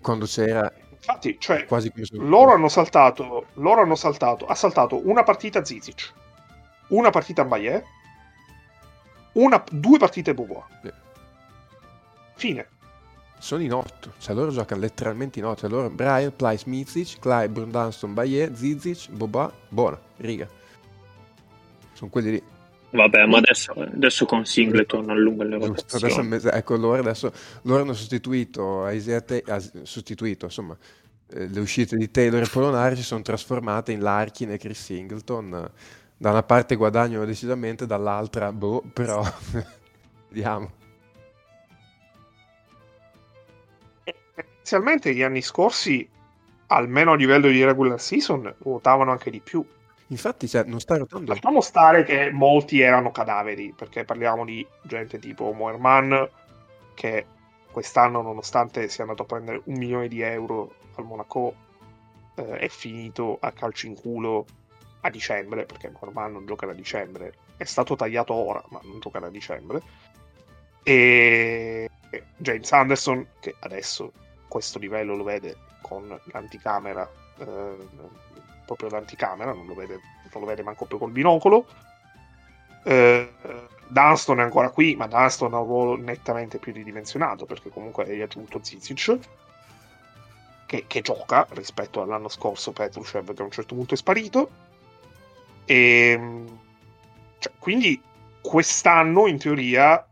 Quando 0.00 0.24
c'era 0.24 0.72
Infatti, 1.00 1.36
cioè, 1.40 1.66
loro 2.12 2.52
hanno 2.52 2.68
saltato, 2.68 3.46
loro 3.54 3.80
hanno 3.80 3.94
saltato, 3.94 4.46
ha 4.46 4.54
saltato 4.54 5.00
una 5.08 5.22
partita 5.22 5.64
Zizic, 5.64 6.12
una 6.88 7.08
partita 7.08 7.44
Bayer, 7.44 7.82
una, 9.32 9.64
due 9.70 9.98
partite 9.98 10.34
Bobois. 10.34 10.64
Sì. 10.82 10.92
Fine. 12.34 12.68
Sono 13.38 13.62
in 13.62 13.72
otto, 13.72 14.12
cioè 14.18 14.34
loro 14.34 14.50
giocano 14.50 14.82
letteralmente 14.82 15.38
in 15.38 15.46
otto. 15.46 15.64
Allora 15.64 15.88
Brian, 15.88 16.36
Plyce, 16.36 16.64
Mizic, 16.68 17.18
Clyburn, 17.18 17.70
Dunston, 17.70 18.12
Bayer, 18.12 18.54
Zizic, 18.54 19.08
Boba, 19.10 19.50
buona, 19.68 19.98
riga. 20.18 20.46
Sono 21.94 22.10
quelli 22.10 22.30
lì. 22.32 22.42
Vabbè, 22.92 23.24
ma 23.26 23.38
adesso, 23.38 23.72
adesso 23.72 24.26
con 24.26 24.44
Singleton 24.44 25.10
allunga 25.10 25.44
le 25.44 25.58
rotazioni. 25.58 26.26
Adesso, 26.26 26.50
ecco, 26.50 26.76
loro 26.76 27.00
adesso 27.00 27.32
loro 27.62 27.82
hanno 27.82 27.92
sostituito 27.92 28.88
Isaiah 28.88 29.22
sostituito, 29.84 30.46
insomma, 30.46 30.76
eh, 31.32 31.46
le 31.46 31.60
uscite 31.60 31.96
di 31.96 32.10
Taylor 32.10 32.42
e 32.42 32.48
Polonari 32.50 32.96
si 32.96 33.04
sono 33.04 33.22
trasformate 33.22 33.92
in 33.92 34.00
Larkin 34.00 34.50
e 34.50 34.58
Chris 34.58 34.82
Singleton. 34.82 35.70
Da 36.16 36.30
una 36.30 36.42
parte 36.42 36.74
guadagnano 36.74 37.24
decisamente, 37.24 37.86
dall'altra, 37.86 38.52
boh, 38.52 38.82
però 38.92 39.22
vediamo. 40.28 40.72
Inizialmente 44.56 45.14
gli 45.14 45.22
anni 45.22 45.42
scorsi, 45.42 46.06
almeno 46.66 47.12
a 47.12 47.16
livello 47.16 47.48
di 47.48 47.64
regular 47.64 48.00
season, 48.00 48.52
ruotavano 48.58 49.12
anche 49.12 49.30
di 49.30 49.40
più. 49.40 49.64
Infatti, 50.10 50.48
cioè, 50.48 50.64
non 50.64 50.80
sta 50.80 50.96
rotando. 50.96 51.32
Lasciamo 51.32 51.60
stare 51.60 52.04
che 52.04 52.30
molti 52.30 52.80
erano 52.80 53.12
cadaveri, 53.12 53.72
perché 53.76 54.04
parliamo 54.04 54.44
di 54.44 54.66
gente 54.82 55.18
tipo 55.18 55.52
Moerman, 55.52 56.28
che 56.94 57.26
quest'anno, 57.70 58.20
nonostante 58.20 58.88
sia 58.88 59.04
andato 59.04 59.22
a 59.22 59.26
prendere 59.26 59.62
un 59.64 59.76
milione 59.76 60.08
di 60.08 60.20
euro 60.20 60.74
al 60.96 61.04
Monaco, 61.04 61.54
eh, 62.34 62.58
è 62.58 62.68
finito 62.68 63.38
a 63.40 63.52
calcio 63.52 63.86
in 63.86 63.94
culo 63.94 64.46
a 65.02 65.10
dicembre, 65.10 65.64
perché 65.64 65.90
Moerman 65.90 66.32
non 66.32 66.46
gioca 66.46 66.66
da 66.66 66.72
dicembre. 66.72 67.34
È 67.56 67.64
stato 67.64 67.94
tagliato 67.94 68.34
ora, 68.34 68.62
ma 68.70 68.80
non 68.82 68.98
gioca 68.98 69.20
da 69.20 69.28
dicembre. 69.28 69.80
E 70.82 71.88
James 72.36 72.72
Anderson, 72.72 73.26
che 73.38 73.54
adesso 73.60 74.12
questo 74.48 74.80
livello 74.80 75.14
lo 75.14 75.22
vede 75.22 75.56
con 75.82 76.20
l'anticamera. 76.32 77.08
Eh, 77.38 77.76
proprio 78.74 78.90
l'anticamera, 78.90 79.52
non 79.52 79.66
lo 79.66 79.74
vede, 79.74 80.00
non 80.32 80.42
lo 80.42 80.46
vede 80.46 80.62
manco 80.62 80.84
più 80.84 80.96
col 80.96 81.10
binocolo. 81.10 81.66
Eh, 82.84 83.32
Dunston 83.88 84.38
è 84.38 84.42
ancora 84.42 84.70
qui, 84.70 84.94
ma 84.94 85.08
Dunston 85.08 85.52
ha 85.54 85.58
un 85.58 85.66
ruolo 85.66 85.96
nettamente 85.96 86.58
più 86.58 86.72
ridimensionato 86.72 87.46
perché 87.46 87.70
comunque 87.70 88.04
è 88.04 88.20
aggiunto 88.22 88.60
Zizic 88.62 89.18
che, 90.66 90.84
che, 90.86 91.00
gioca 91.00 91.48
rispetto 91.50 92.00
all'anno 92.00 92.28
scorso 92.28 92.70
Petrushev 92.70 93.34
che 93.34 93.42
a 93.42 93.44
un 93.44 93.50
certo 93.50 93.74
punto 93.74 93.94
è 93.94 93.96
sparito. 93.96 94.50
E, 95.64 96.10
ehm, 96.12 96.58
cioè, 97.38 97.52
quindi 97.58 98.00
quest'anno 98.40 99.26
in 99.26 99.38
teoria 99.38 100.06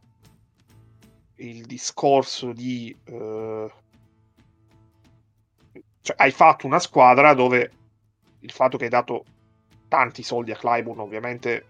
il 1.36 1.64
discorso 1.64 2.52
di... 2.52 2.94
Eh, 3.04 3.72
cioè, 6.00 6.16
hai 6.16 6.32
fatto 6.32 6.66
una 6.66 6.80
squadra 6.80 7.34
dove 7.34 7.70
il 8.40 8.50
fatto 8.52 8.76
che 8.76 8.84
hai 8.84 8.90
dato 8.90 9.24
tanti 9.88 10.22
soldi 10.22 10.52
a 10.52 10.56
Clyburn 10.56 11.00
ovviamente 11.00 11.66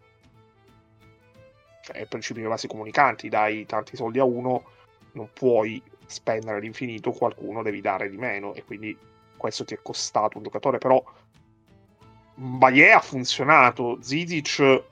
cioè, 1.82 1.96
è 1.96 2.00
il 2.00 2.08
principio 2.08 2.42
dei 2.42 2.50
vasi 2.50 2.66
comunicanti, 2.66 3.28
dai 3.28 3.64
tanti 3.64 3.96
soldi 3.96 4.18
a 4.18 4.24
uno, 4.24 4.64
non 5.12 5.30
puoi 5.32 5.82
spendere 6.06 6.58
all'infinito, 6.58 7.12
qualcuno 7.12 7.62
devi 7.62 7.80
dare 7.80 8.10
di 8.10 8.16
meno 8.16 8.54
e 8.54 8.64
quindi 8.64 8.96
questo 9.36 9.64
ti 9.64 9.74
è 9.74 9.78
costato 9.80 10.36
un 10.36 10.44
giocatore, 10.44 10.78
però 10.78 11.02
Baie 12.34 12.92
ha 12.92 13.00
funzionato, 13.00 13.98
Zizic 14.00 14.82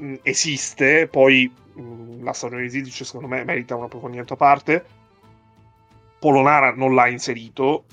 mm, 0.00 0.14
esiste, 0.22 1.08
poi 1.08 1.52
mm, 1.78 2.22
la 2.22 2.32
stagione 2.32 2.62
di 2.62 2.70
Zizic 2.70 3.04
secondo 3.04 3.28
me 3.28 3.44
merita 3.44 3.74
un 3.74 3.84
approfondimento 3.84 4.34
a 4.34 4.36
parte, 4.36 4.84
Polonara 6.18 6.72
non 6.72 6.94
l'ha 6.94 7.08
inserito, 7.08 7.84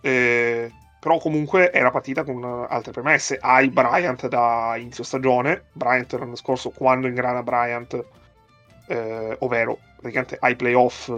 eh, 0.00 0.70
però 1.00 1.18
comunque 1.18 1.72
era 1.72 1.90
partita 1.90 2.24
con 2.24 2.44
altre 2.68 2.92
premesse. 2.92 3.38
Hai 3.40 3.68
Bryant 3.70 4.26
da 4.28 4.74
inizio 4.76 5.04
stagione, 5.04 5.64
Bryant 5.72 6.12
l'anno 6.14 6.36
scorso 6.36 6.70
quando 6.70 7.06
ingrana 7.06 7.42
Bryant, 7.42 8.04
eh, 8.88 9.36
ovvero 9.40 9.78
praticamente 9.96 10.36
ai 10.40 10.56
playoff 10.56 11.12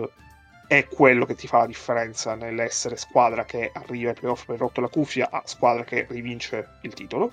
è 0.67 0.87
quello 0.87 1.25
che 1.25 1.35
ti 1.35 1.47
fa 1.47 1.59
la 1.59 1.67
differenza 1.67 2.35
nell'essere 2.35 2.97
squadra 2.97 3.45
che 3.45 3.71
arriva 3.75 4.11
ai 4.11 4.15
playoff 4.15 4.45
per 4.45 4.59
rotto 4.59 4.81
la 4.81 4.89
cuffia 4.89 5.29
a 5.31 5.43
squadra 5.45 5.83
che 5.85 6.07
rivince 6.09 6.69
il 6.83 6.95
titolo. 6.95 7.33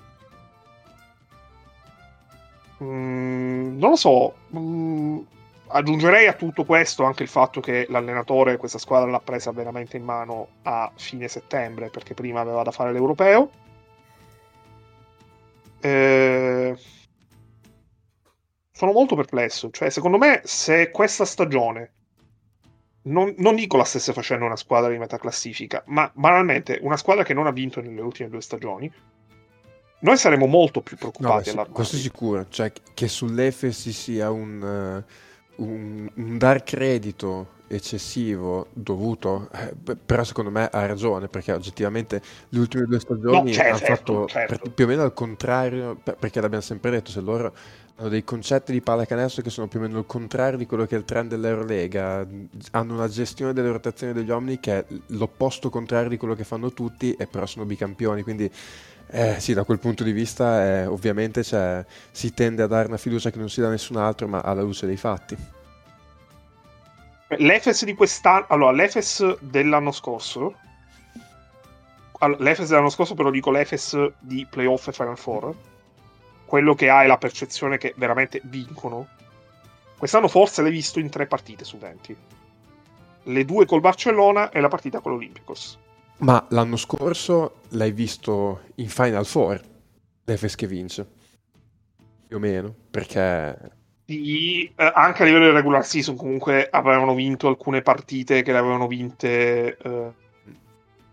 Mm, 2.82 3.78
non 3.78 3.90
lo 3.90 3.96
so, 3.96 4.34
mm, 4.56 5.18
Aggiungerei 5.70 6.26
a 6.26 6.32
tutto 6.32 6.64
questo 6.64 7.04
anche 7.04 7.22
il 7.22 7.28
fatto 7.28 7.60
che 7.60 7.86
l'allenatore 7.88 8.56
questa 8.56 8.78
squadra 8.78 9.10
l'ha 9.10 9.20
presa 9.20 9.52
veramente 9.52 9.96
in 9.96 10.04
mano 10.04 10.48
a 10.62 10.90
fine 10.94 11.28
settembre 11.28 11.90
perché 11.90 12.14
prima 12.14 12.40
aveva 12.40 12.62
da 12.62 12.70
fare 12.70 12.92
l'europeo. 12.92 13.50
Eh... 15.80 16.76
Sono 18.70 18.92
molto 18.92 19.16
perplesso. 19.16 19.70
Cioè, 19.70 19.90
secondo 19.90 20.18
me, 20.18 20.40
se 20.44 20.90
questa 20.90 21.24
stagione 21.24 21.92
non, 23.02 23.34
non, 23.38 23.54
dico 23.54 23.76
la 23.76 23.84
stesse 23.84 24.12
facendo 24.12 24.44
una 24.44 24.56
squadra 24.56 24.90
di 24.90 24.98
metà 24.98 25.18
classifica, 25.18 25.82
ma 25.86 26.10
banalmente 26.14 26.78
una 26.82 26.96
squadra 26.96 27.24
che 27.24 27.34
non 27.34 27.46
ha 27.46 27.52
vinto 27.52 27.80
nelle 27.80 28.00
ultime 28.00 28.28
due 28.28 28.40
stagioni, 28.40 28.90
noi 30.00 30.16
saremmo 30.16 30.46
molto 30.46 30.80
più 30.80 30.96
preoccupati. 30.96 31.54
No, 31.54 31.64
beh, 31.64 31.70
questo 31.70 31.96
è 31.96 31.98
sicuro, 31.98 32.46
cioè 32.48 32.72
che 32.94 33.08
sull'Efes 33.08 33.88
sia 33.88 34.30
un, 34.30 35.04
uh, 35.04 35.12
un, 35.58 36.10
un 36.16 36.38
dar 36.38 36.64
credito 36.64 37.57
eccessivo 37.68 38.68
dovuto, 38.72 39.48
eh, 39.52 39.74
però 39.94 40.24
secondo 40.24 40.50
me 40.50 40.68
ha 40.70 40.86
ragione 40.86 41.28
perché 41.28 41.52
oggettivamente 41.52 42.20
le 42.48 42.58
ultime 42.58 42.86
due 42.86 42.98
stagioni 42.98 43.50
no, 43.50 43.52
certo, 43.52 43.68
hanno 43.68 43.96
fatto 43.96 44.26
certo. 44.26 44.70
più 44.70 44.84
o 44.84 44.88
meno 44.88 45.02
al 45.02 45.12
contrario, 45.12 45.96
perché 45.96 46.40
l'abbiamo 46.40 46.62
sempre 46.62 46.90
detto, 46.90 47.10
se 47.10 47.20
loro 47.20 47.54
hanno 47.96 48.08
dei 48.08 48.24
concetti 48.24 48.72
di 48.72 48.80
pallacanestro 48.80 49.42
che 49.42 49.50
sono 49.50 49.66
più 49.68 49.80
o 49.80 49.82
meno 49.82 49.98
il 49.98 50.06
contrario 50.06 50.56
di 50.56 50.66
quello 50.66 50.86
che 50.86 50.94
è 50.94 50.98
il 50.98 51.04
trend 51.04 51.30
dell'Eurolega, 51.30 52.26
hanno 52.70 52.94
una 52.94 53.08
gestione 53.08 53.52
delle 53.52 53.70
rotazioni 53.70 54.12
degli 54.12 54.30
uomini 54.30 54.60
che 54.60 54.78
è 54.78 54.84
l'opposto 55.08 55.68
contrario 55.68 56.08
di 56.08 56.16
quello 56.16 56.34
che 56.34 56.44
fanno 56.44 56.72
tutti 56.72 57.12
e 57.12 57.26
però 57.26 57.44
sono 57.46 57.64
bicampioni, 57.64 58.22
quindi 58.22 58.50
eh, 59.10 59.36
sì, 59.38 59.54
da 59.54 59.64
quel 59.64 59.78
punto 59.78 60.04
di 60.04 60.12
vista 60.12 60.64
eh, 60.64 60.86
ovviamente 60.86 61.42
si 61.42 62.34
tende 62.34 62.62
a 62.62 62.66
dare 62.66 62.88
una 62.88 62.98
fiducia 62.98 63.30
che 63.30 63.38
non 63.38 63.48
si 63.48 63.60
dà 63.60 63.68
a 63.68 63.70
nessun 63.70 63.96
altro, 63.96 64.28
ma 64.28 64.40
alla 64.40 64.62
luce 64.62 64.86
dei 64.86 64.96
fatti. 64.96 65.57
L'Efes 67.36 67.84
di 67.84 67.94
quest'anno, 67.94 68.46
allora 68.48 68.72
l'Efes 68.72 69.38
dell'anno 69.40 69.92
scorso, 69.92 70.54
allora, 72.20 72.42
l'Efes 72.42 72.68
dell'anno 72.68 72.88
scorso 72.88 73.14
però 73.14 73.30
dico 73.30 73.50
l'Efes 73.50 74.12
di 74.18 74.46
playoff 74.48 74.88
e 74.88 74.92
Final 74.92 75.18
Four, 75.18 75.54
quello 76.46 76.74
che 76.74 76.88
ha 76.88 77.02
è 77.02 77.06
la 77.06 77.18
percezione 77.18 77.76
che 77.76 77.92
veramente 77.96 78.40
vincono. 78.44 79.06
Quest'anno 79.98 80.28
forse 80.28 80.62
l'hai 80.62 80.70
visto 80.70 80.98
in 80.98 81.10
tre 81.10 81.26
partite 81.26 81.64
su 81.64 81.76
20. 81.76 82.16
Le 83.24 83.44
due 83.44 83.66
col 83.66 83.80
Barcellona 83.80 84.50
e 84.50 84.60
la 84.60 84.68
partita 84.68 85.00
con 85.00 85.12
l'Olympiacos. 85.12 85.78
Ma 86.18 86.44
l'anno 86.48 86.76
scorso 86.76 87.60
l'hai 87.70 87.92
visto 87.92 88.62
in 88.76 88.88
Final 88.88 89.26
Four, 89.26 89.60
l'Efes 90.24 90.54
che 90.54 90.66
vince. 90.66 91.06
Più 92.26 92.36
o 92.36 92.40
meno, 92.40 92.74
perché... 92.90 93.76
Sì, 94.08 94.64
eh, 94.74 94.92
anche 94.94 95.22
a 95.22 95.26
livello 95.26 95.48
di 95.48 95.52
regular 95.52 95.84
season 95.84 96.16
comunque 96.16 96.66
avevano 96.70 97.14
vinto 97.14 97.46
alcune 97.46 97.82
partite 97.82 98.40
che 98.40 98.52
le 98.52 98.56
avevano 98.56 98.86
vinte 98.86 99.76
eh, 99.76 100.12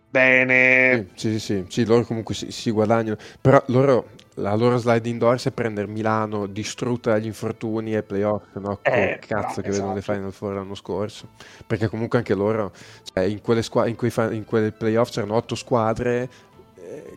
bene. 0.10 1.10
Sì, 1.16 1.32
sì, 1.32 1.40
sì, 1.40 1.66
sì, 1.68 1.86
loro 1.86 2.06
comunque 2.06 2.34
si, 2.34 2.54
si, 2.54 2.72
guadagnano. 2.72 3.18
Però 3.42 3.62
loro, 3.68 4.12
la 4.36 4.56
loro 4.56 4.78
slide 4.78 5.10
indoor 5.10 5.44
è 5.44 5.52
prendere 5.52 5.88
Milano 5.88 6.46
distrutta 6.46 7.12
dagli 7.12 7.26
infortuni 7.26 7.94
e 7.94 8.02
playoff, 8.02 8.56
no? 8.60 8.80
Eh, 8.84 9.20
cazzo 9.20 9.60
che 9.60 9.68
esatto. 9.68 9.72
vedono 9.72 9.94
le 9.94 10.02
Final 10.02 10.32
Four 10.32 10.54
l'anno 10.54 10.76
scorso. 10.76 11.28
Perché 11.68 11.90
comunque 11.90 12.20
anche 12.20 12.34
loro, 12.34 12.72
cioè, 13.14 13.26
in, 13.26 13.42
quelle 13.42 13.62
squa- 13.62 13.88
in, 13.88 13.98
quei 13.98 14.10
fa- 14.10 14.32
in 14.32 14.46
quelle 14.46 14.72
playoff 14.72 15.10
c'erano 15.12 15.36
otto 15.36 15.56
squadre, 15.56 16.30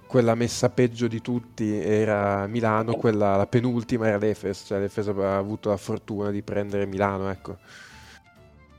quella 0.06 0.34
messa 0.34 0.70
peggio 0.70 1.08
di 1.08 1.20
tutti 1.20 1.78
era 1.78 2.46
Milano, 2.46 2.94
quella 2.94 3.36
la 3.36 3.46
penultima 3.46 4.06
era 4.06 4.18
l'Efes, 4.18 4.64
cioè 4.66 4.78
l'Efes 4.78 5.08
aveva 5.08 5.36
avuto 5.36 5.68
la 5.68 5.76
fortuna 5.76 6.30
di 6.30 6.42
prendere 6.42 6.86
Milano, 6.86 7.30
ecco. 7.30 7.56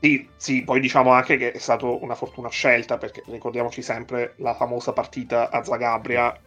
Sì, 0.00 0.28
sì, 0.36 0.62
poi 0.62 0.80
diciamo 0.80 1.12
anche 1.12 1.36
che 1.36 1.52
è 1.52 1.58
stata 1.58 1.86
una 1.86 2.14
fortuna 2.14 2.48
scelta, 2.48 2.96
perché 2.96 3.22
ricordiamoci 3.26 3.82
sempre 3.82 4.32
la 4.36 4.54
famosa 4.54 4.92
partita 4.92 5.50
a 5.50 5.62
Zagabria, 5.62 6.38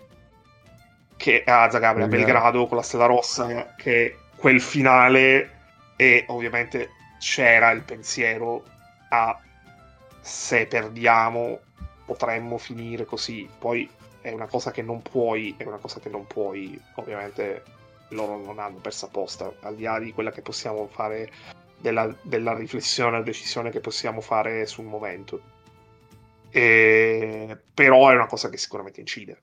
che 1.16 1.44
a 1.46 1.70
Zagabria, 1.70 2.06
a 2.06 2.08
Belgrado 2.08 2.66
con 2.66 2.78
la 2.78 2.84
Stella 2.84 3.06
Rossa, 3.06 3.76
che 3.78 4.18
quel 4.36 4.60
finale 4.60 5.52
e 5.96 6.26
ovviamente 6.28 6.90
c'era 7.20 7.70
il 7.72 7.84
pensiero 7.84 8.64
a 9.10 9.40
se 10.20 10.66
perdiamo 10.66 11.60
potremmo 12.06 12.58
finire 12.58 13.06
così. 13.06 13.48
Poi 13.58 13.90
è 14.24 14.32
una 14.32 14.48
cosa 14.48 14.72
che 14.72 14.82
non 14.82 15.02
puoi, 15.02 15.54
è 15.58 15.66
una 15.66 15.78
cosa 15.78 16.00
che 16.00 16.08
non 16.08 16.26
puoi, 16.26 16.80
ovviamente 16.96 17.64
loro 18.10 18.38
non 18.38 18.58
hanno 18.58 18.78
persa 18.78 19.08
apposta, 19.08 19.54
al 19.60 19.76
di 19.76 19.84
là 19.84 20.00
di 20.00 20.14
quella 20.14 20.32
che 20.32 20.42
possiamo 20.42 20.88
fare 20.88 21.30
della, 21.78 22.16
della 22.22 22.56
riflessione 22.56 23.18
o 23.18 23.22
decisione 23.22 23.70
che 23.70 23.82
possiamo 23.82 24.22
fare 24.22 24.66
sul 24.66 24.86
momento. 24.86 25.42
E... 26.50 27.58
Però 27.74 28.10
è 28.10 28.16
una 28.16 28.28
cosa 28.28 28.48
che 28.48 28.58
sicuramente 28.58 29.02
incide. 29.02 29.42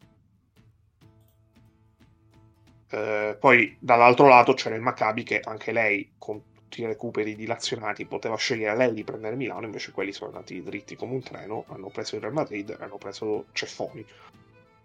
Eh, 2.89 3.37
poi 3.39 3.77
dall'altro 3.79 4.29
lato 4.29 4.55
c'era 4.55 4.77
il 4.77 4.81
Maccabi 4.81 5.25
che 5.25 5.41
anche 5.45 5.73
lei 5.73 6.13
con 6.17 6.43
tutti 6.55 6.81
i 6.81 6.87
recuperi 6.87 7.37
dilazionati 7.37 8.07
poteva 8.07 8.37
scegliere 8.37 8.77
lei 8.77 8.95
di 8.95 9.05
prendere 9.05 9.37
Milano 9.37 9.67
invece 9.67 9.93
quelli 9.93 10.13
sono 10.13 10.31
andati 10.31 10.61
dritti 10.63 10.97
come 10.97 11.15
un 11.15 11.23
treno 11.23 11.65
hanno 11.69 11.89
preso 11.89 12.17
il 12.17 12.23
Real 12.23 12.33
Madrid 12.33 12.77
hanno 12.81 12.97
preso 12.97 13.47
Ceffoni 13.53 14.05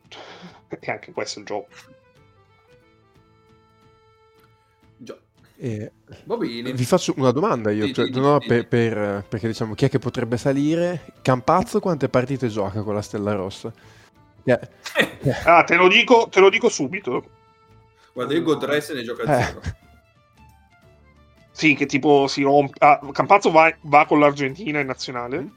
e 0.79 0.91
anche 0.91 1.11
questo 1.11 1.39
è 1.39 1.41
il 1.41 1.47
gioco 1.47 1.67
Eh, 5.57 5.91
vi 6.37 6.83
faccio 6.83 7.13
una 7.17 7.31
domanda 7.31 7.71
io, 7.71 7.91
cioè, 7.93 8.09
no, 8.09 8.39
per, 8.39 8.67
per, 8.67 9.25
perché 9.27 9.47
diciamo 9.47 9.73
chi 9.73 9.85
è 9.85 9.89
che 9.89 9.99
potrebbe 9.99 10.35
salire? 10.37 11.13
Campazzo 11.21 11.79
quante 11.79 12.09
partite 12.09 12.49
gioca 12.49 12.81
con 12.81 12.93
la 12.93 13.01
Stella 13.01 13.33
Rossa? 13.33 13.71
Yeah. 14.43 14.59
ah, 15.45 15.63
te 15.63 15.75
lo, 15.75 15.87
dico, 15.87 16.27
te 16.29 16.39
lo 16.39 16.49
dico 16.49 16.69
subito. 16.69 17.23
Guarda, 18.13 18.33
io 18.33 18.43
Godre 18.43 18.79
se 18.79 18.93
ne 18.93 19.03
gioca 19.03 19.23
a 19.23 19.43
zero. 19.43 19.61
Eh. 19.61 19.83
Sì, 21.51 21.73
che 21.73 21.85
tipo 21.85 22.27
si 22.27 22.43
rompe. 22.43 22.75
Ah, 22.79 22.99
Campazzo 23.11 23.49
va, 23.49 23.73
va, 23.81 24.05
con 24.05 24.19
l'Argentina 24.19 24.79
in 24.79 24.87
nazionale. 24.87 25.39
Mm. 25.39 25.47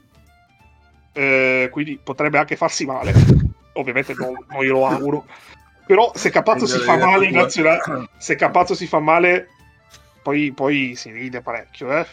Eh, 1.13 1.69
quindi 1.71 1.99
potrebbe 2.01 2.37
anche 2.37 2.55
farsi 2.55 2.85
male. 2.85 3.13
Ovviamente 3.79 4.13
non, 4.13 4.33
non 4.49 4.61
glielo 4.61 4.85
auguro. 4.85 5.25
Però 5.85 6.11
se 6.13 6.29
Campazzo 6.29 6.67
si 6.67 6.77
fa 6.79 6.97
male 6.97 7.25
in 7.25 7.33
nazionale, 7.33 8.09
se 8.17 8.35
Campazzo 8.35 8.75
si 8.75 8.85
fa 8.85 8.99
male 8.99 9.49
poi, 10.21 10.51
poi 10.51 10.93
si 10.95 11.11
ride 11.11 11.41
parecchio, 11.41 11.97
eh. 11.97 12.05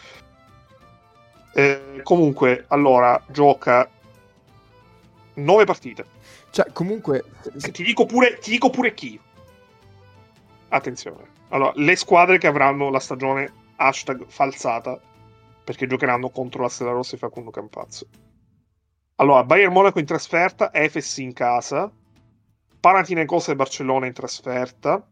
eh. 1.53 1.99
Comunque, 2.01 2.65
allora, 2.69 3.21
gioca 3.27 3.87
nove 5.35 5.65
partite. 5.65 6.05
Cioè, 6.49 6.71
comunque... 6.71 7.23
Ti 7.59 7.83
dico 7.83 8.05
pure, 8.05 8.39
ti 8.39 8.49
dico 8.49 8.69
pure 8.69 8.93
chi. 8.93 9.19
Attenzione. 10.69 11.35
Allora, 11.49 11.71
le 11.75 11.95
squadre 11.95 12.37
che 12.39 12.47
avranno 12.47 12.89
la 12.89 12.99
stagione 12.99 13.51
hashtag 13.75 14.25
falsata, 14.27 14.99
perché 15.63 15.85
giocheranno 15.85 16.29
contro 16.29 16.63
la 16.63 16.69
Stella 16.69 16.91
Rossa 16.91 17.15
e 17.15 17.19
Facundo 17.19 17.51
Campazzo. 17.51 18.07
Allora, 19.19 19.43
Bayern 19.43 19.73
Monaco 19.73 19.97
in 19.97 20.05
trasferta, 20.05 20.71
Efes 20.71 21.17
in 21.17 21.33
casa, 21.33 21.91
Panathinaikos 22.79 23.47
e 23.47 23.55
Barcellona 23.55 24.05
in 24.05 24.13
trasferta, 24.13 25.03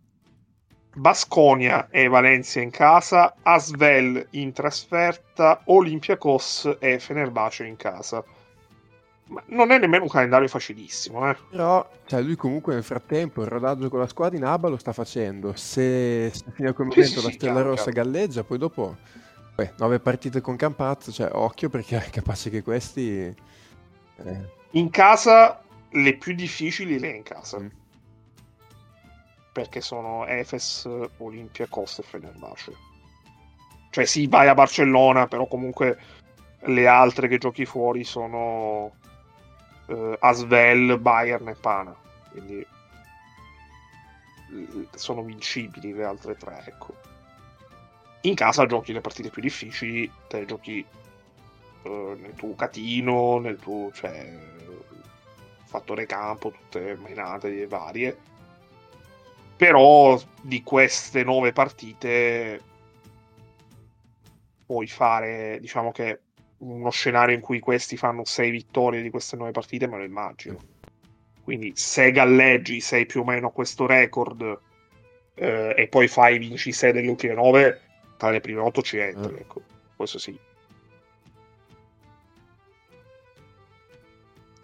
Basconia 0.93 1.87
e 1.89 2.07
Valencia 2.07 2.61
in 2.61 2.69
casa, 2.69 3.35
Asvel 3.41 4.27
in 4.31 4.53
trasferta, 4.53 5.61
Olympiacos 5.65 6.77
e 6.79 6.99
Fenerbahce 6.99 7.65
in 7.65 7.77
casa. 7.77 8.23
Ma 9.27 9.41
non 9.47 9.71
è 9.71 9.79
nemmeno 9.79 10.03
un 10.03 10.09
calendario 10.09 10.47
facilissimo, 10.47 11.27
eh. 11.27 11.35
Però, 11.49 11.89
cioè, 12.05 12.21
lui 12.21 12.35
comunque 12.35 12.75
nel 12.75 12.83
frattempo 12.83 13.41
il 13.41 13.47
rodaggio 13.47 13.89
con 13.89 13.99
la 13.99 14.07
squadra 14.07 14.37
in 14.37 14.45
ABA 14.45 14.69
lo 14.69 14.77
sta 14.77 14.93
facendo. 14.93 15.53
Se, 15.55 16.29
se 16.31 16.43
fino 16.51 16.69
a 16.69 16.73
quel 16.73 16.89
momento 16.89 17.09
sì, 17.09 17.19
sì, 17.19 17.25
la 17.25 17.31
Stella 17.31 17.61
Rossa 17.61 17.89
galleggia, 17.89 18.43
poi 18.43 18.59
dopo... 18.59 18.97
Beh, 19.55 19.73
nove 19.77 19.99
partite 19.99 20.41
con 20.41 20.55
Campazzo, 20.57 21.11
cioè 21.11 21.29
occhio 21.31 21.69
perché 21.69 22.05
è 22.05 22.09
capace 22.11 22.51
che 22.51 22.61
questi... 22.61 23.35
Eh. 24.23 24.53
In 24.71 24.89
casa, 24.89 25.61
le 25.89 26.17
più 26.17 26.33
difficili 26.33 26.99
le 26.99 27.11
è 27.11 27.15
in 27.15 27.23
casa. 27.23 27.59
Mm 27.59 27.67
perché 29.55 29.79
sono 29.79 30.25
Efes, 30.25 30.85
Olympiacos 31.19 31.99
e 31.99 32.03
Fenerbahce. 32.03 32.75
Cioè 33.89 34.03
sì, 34.03 34.27
vai 34.27 34.49
a 34.49 34.53
Barcellona, 34.53 35.27
però 35.27 35.47
comunque 35.47 35.97
le 36.59 36.87
altre 36.87 37.29
che 37.29 37.37
giochi 37.37 37.63
fuori 37.65 38.03
sono 38.03 38.95
eh, 39.87 40.17
Asvel, 40.19 40.99
Bayern 40.99 41.47
e 41.47 41.55
Pana. 41.55 41.95
Quindi 42.31 42.67
eh, 44.51 44.87
sono 44.93 45.23
vincibili 45.23 45.93
le 45.93 46.03
altre 46.03 46.35
tre, 46.35 46.61
ecco. 46.65 46.93
In 48.23 48.35
casa 48.35 48.65
giochi 48.65 48.91
le 48.91 48.99
partite 48.99 49.29
più 49.29 49.41
difficili, 49.41 50.11
te 50.27 50.43
giochi 50.43 50.85
eh, 51.85 52.17
nel 52.19 52.33
tuo 52.35 52.55
catino, 52.55 53.39
nel 53.39 53.57
tuo 53.57 53.91
cioè, 53.93 54.29
fattore 55.65 56.05
campo, 56.05 56.51
tutte 56.51 56.97
menate 57.01 57.67
varie 57.67 58.33
però 59.55 60.19
di 60.41 60.61
queste 60.63 61.23
nove 61.23 61.53
partite 61.53 62.61
puoi 64.65 64.87
fare, 64.87 65.57
diciamo 65.61 65.91
che 65.91 66.19
uno 66.57 66.89
scenario 66.89 67.35
in 67.35 67.41
cui 67.41 67.59
questi 67.59 67.95
fanno 67.95 68.25
sei 68.25 68.49
vittorie 68.49 69.01
di 69.01 69.09
queste 69.09 69.37
nove 69.37 69.51
partite 69.51 69.87
me 69.87 69.97
lo 69.97 70.03
immagino. 70.03 70.57
Quindi 71.43 71.73
se 71.75 72.11
galleggi, 72.11 72.81
sei 72.81 73.05
più 73.05 73.21
o 73.21 73.23
meno 73.23 73.47
a 73.47 73.51
questo 73.51 73.85
record 73.85 74.59
eh, 75.35 75.73
e 75.77 75.87
poi 75.87 76.07
fai 76.07 76.39
vinci 76.39 76.71
6 76.71 76.91
delle 76.91 77.07
ultime 77.07 77.35
nove, 77.35 77.81
tra 78.17 78.31
le 78.31 78.41
prime 78.41 78.61
otto 78.61 78.81
ci 78.81 78.97
entri, 78.97 79.33
mm. 79.33 79.37
ecco. 79.37 79.61
Questo 79.95 80.17
sì. 80.17 80.37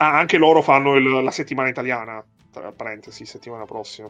Ah, 0.02 0.18
anche 0.18 0.38
loro 0.38 0.64
fanno 0.64 0.96
il, 0.96 1.24
la 1.24 1.30
settimana 1.30 1.70
italiana, 1.70 2.24
tra 2.52 2.72
parentesi, 2.72 3.24
settimana 3.24 3.66
prossima. 3.66 4.10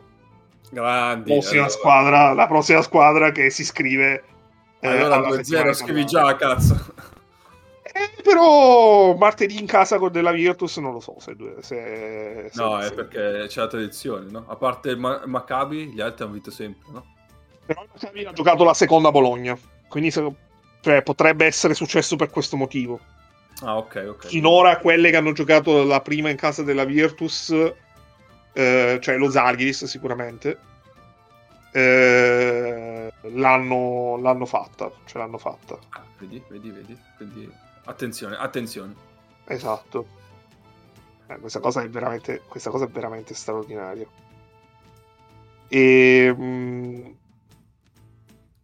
Grandi. 0.69 1.29
Prossima 1.29 1.63
allora. 1.63 1.69
squadra, 1.69 2.33
la 2.33 2.47
prossima 2.47 2.81
squadra 2.81 3.31
che 3.31 3.49
si 3.49 3.61
iscrive 3.63 4.23
allora 4.79 5.17
2-0 5.17 5.73
scrivi 5.73 6.05
già, 6.05 6.33
cazzo. 6.37 6.93
Eh, 7.83 8.21
però 8.23 9.17
martedì 9.17 9.59
in 9.59 9.65
casa 9.65 9.97
con 9.97 10.13
della 10.13 10.31
Virtus 10.31 10.77
non 10.77 10.93
lo 10.93 11.01
so 11.01 11.15
se, 11.19 11.35
se, 11.59 12.47
se 12.49 12.61
no 12.61 12.79
se, 12.79 12.87
è 12.87 12.93
perché 12.93 13.47
c'è 13.47 13.59
la 13.59 13.67
tradizione 13.67 14.31
no? 14.31 14.45
a 14.47 14.55
parte 14.55 14.91
il 14.91 14.97
Ma- 14.97 15.23
Maccabi 15.25 15.87
gli 15.87 15.99
altri 15.99 16.23
hanno 16.23 16.33
vinto 16.33 16.51
sempre 16.51 16.89
no? 16.93 17.05
però 17.65 17.83
il 17.83 17.89
Maccabi 17.91 18.23
ha 18.23 18.31
giocato 18.31 18.63
la 18.63 18.73
seconda 18.73 19.11
Bologna 19.11 19.57
quindi 19.89 20.09
cioè, 20.09 21.01
potrebbe 21.03 21.45
essere 21.45 21.73
successo 21.73 22.15
per 22.15 22.29
questo 22.29 22.55
motivo 22.55 22.97
ah 23.63 23.77
ok 23.77 24.05
ok 24.09 24.27
finora 24.27 24.77
quelle 24.77 25.09
che 25.09 25.17
hanno 25.17 25.31
giocato 25.31 25.83
la 25.83 26.01
prima 26.01 26.29
in 26.29 26.37
casa 26.37 26.63
della 26.63 26.85
Virtus 26.85 27.49
eh, 28.53 28.99
cioè 29.01 29.17
lo 29.17 29.29
Zalgiris 29.29 29.85
sicuramente 29.85 30.57
eh, 31.73 33.11
l'hanno, 33.21 34.17
l'hanno 34.17 34.45
fatta 34.45 34.91
ce 35.05 35.17
l'hanno 35.17 35.37
fatta 35.37 35.77
ah, 35.89 36.03
vedi 36.17 36.41
vedi 36.49 36.71
vedi 36.71 36.97
quindi 37.17 37.69
Attenzione, 37.85 38.35
attenzione. 38.35 38.95
Esatto. 39.45 40.07
Eh, 41.27 41.37
questa, 41.39 41.59
cosa 41.59 41.81
è 41.81 41.89
veramente, 41.89 42.41
questa 42.47 42.69
cosa 42.69 42.85
è 42.85 42.87
veramente 42.87 43.33
straordinaria. 43.33 44.05
E, 45.67 46.33
mh, 46.35 46.43
mm, 46.43 47.11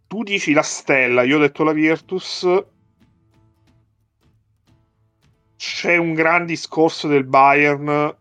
tu 0.08 0.24
dici 0.24 0.54
la 0.54 0.62
stella, 0.62 1.24
io 1.24 1.38
ho 1.38 1.40
detto 1.40 1.64
la 1.64 1.74
Virtus. 1.74 2.48
C'è 5.58 5.98
un 5.98 6.14
gran 6.14 6.46
discorso 6.46 7.08
del 7.08 7.26
Bayern, 7.26 8.16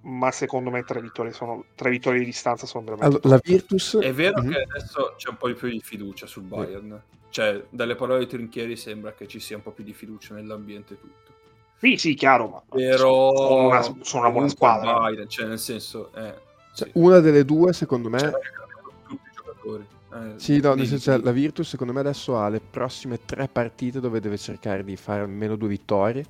ma 0.00 0.30
secondo 0.30 0.70
me 0.70 0.82
tre 0.82 1.00
vittorie, 1.00 1.32
sono, 1.32 1.66
tre 1.74 1.90
vittorie 1.90 2.20
di 2.20 2.24
distanza 2.24 2.66
sono 2.66 2.84
veramente... 2.84 3.20
Allora, 3.22 3.28
la 3.28 3.40
Virtus... 3.42 3.98
È 3.98 4.12
vero 4.12 4.40
mm-hmm. 4.40 4.52
che 4.52 4.62
adesso 4.62 5.14
c'è 5.16 5.28
un 5.28 5.36
po' 5.36 5.48
di 5.48 5.54
più 5.54 5.68
di 5.68 5.80
fiducia 5.80 6.26
sul 6.26 6.42
Bayern. 6.42 7.02
Sì 7.10 7.18
cioè, 7.30 7.64
dalle 7.70 7.94
parole 7.94 8.20
di 8.20 8.26
Trinchieri 8.26 8.76
sembra 8.76 9.12
che 9.12 9.26
ci 9.26 9.38
sia 9.38 9.56
un 9.56 9.62
po' 9.62 9.70
più 9.70 9.84
di 9.84 9.92
fiducia 9.92 10.34
nell'ambiente 10.34 10.98
tutto. 10.98 11.32
Sì, 11.78 11.96
sì, 11.96 12.14
chiaro, 12.14 12.48
ma 12.48 12.62
però 12.68 13.34
sono 13.34 13.66
una, 13.68 13.82
sono 13.82 14.22
una 14.22 14.30
buona 14.30 14.48
squadra. 14.48 15.08
Biden, 15.08 15.28
cioè, 15.28 15.46
nel 15.46 15.58
senso, 15.58 16.12
eh, 16.14 16.34
cioè, 16.74 16.88
sì. 16.88 16.90
una 16.94 17.20
delle 17.20 17.44
due, 17.44 17.72
secondo 17.72 18.10
me, 18.10 18.18
cioè, 18.18 18.32
tutti 19.08 19.22
i 19.24 19.30
giocatori. 19.34 19.86
Eh, 20.12 20.38
sì, 20.38 20.60
no, 20.60 20.74
nel 20.74 20.86
senso, 20.86 21.18
la 21.22 21.30
Virtus, 21.30 21.68
secondo 21.68 21.92
me, 21.92 22.00
adesso 22.00 22.36
ha 22.36 22.48
le 22.48 22.60
prossime 22.60 23.24
tre 23.24 23.48
partite 23.48 24.00
dove 24.00 24.20
deve 24.20 24.36
cercare 24.36 24.84
di 24.84 24.96
fare 24.96 25.22
almeno 25.22 25.56
due 25.56 25.68
vittorie. 25.68 26.24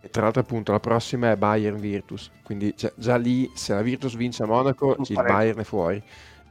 E 0.00 0.10
tra 0.10 0.22
l'altro, 0.22 0.40
appunto, 0.40 0.72
la 0.72 0.80
prossima 0.80 1.30
è 1.32 1.36
Bayern 1.36 1.78
Virtus. 1.78 2.30
Quindi, 2.42 2.74
cioè, 2.76 2.92
già 2.96 3.16
lì, 3.16 3.50
se 3.54 3.74
la 3.74 3.82
Virtus 3.82 4.16
vince 4.16 4.42
a 4.42 4.46
Monaco, 4.46 4.96
il 4.98 5.14
Bayern 5.14 5.58
è 5.58 5.64
fuori. 5.64 6.02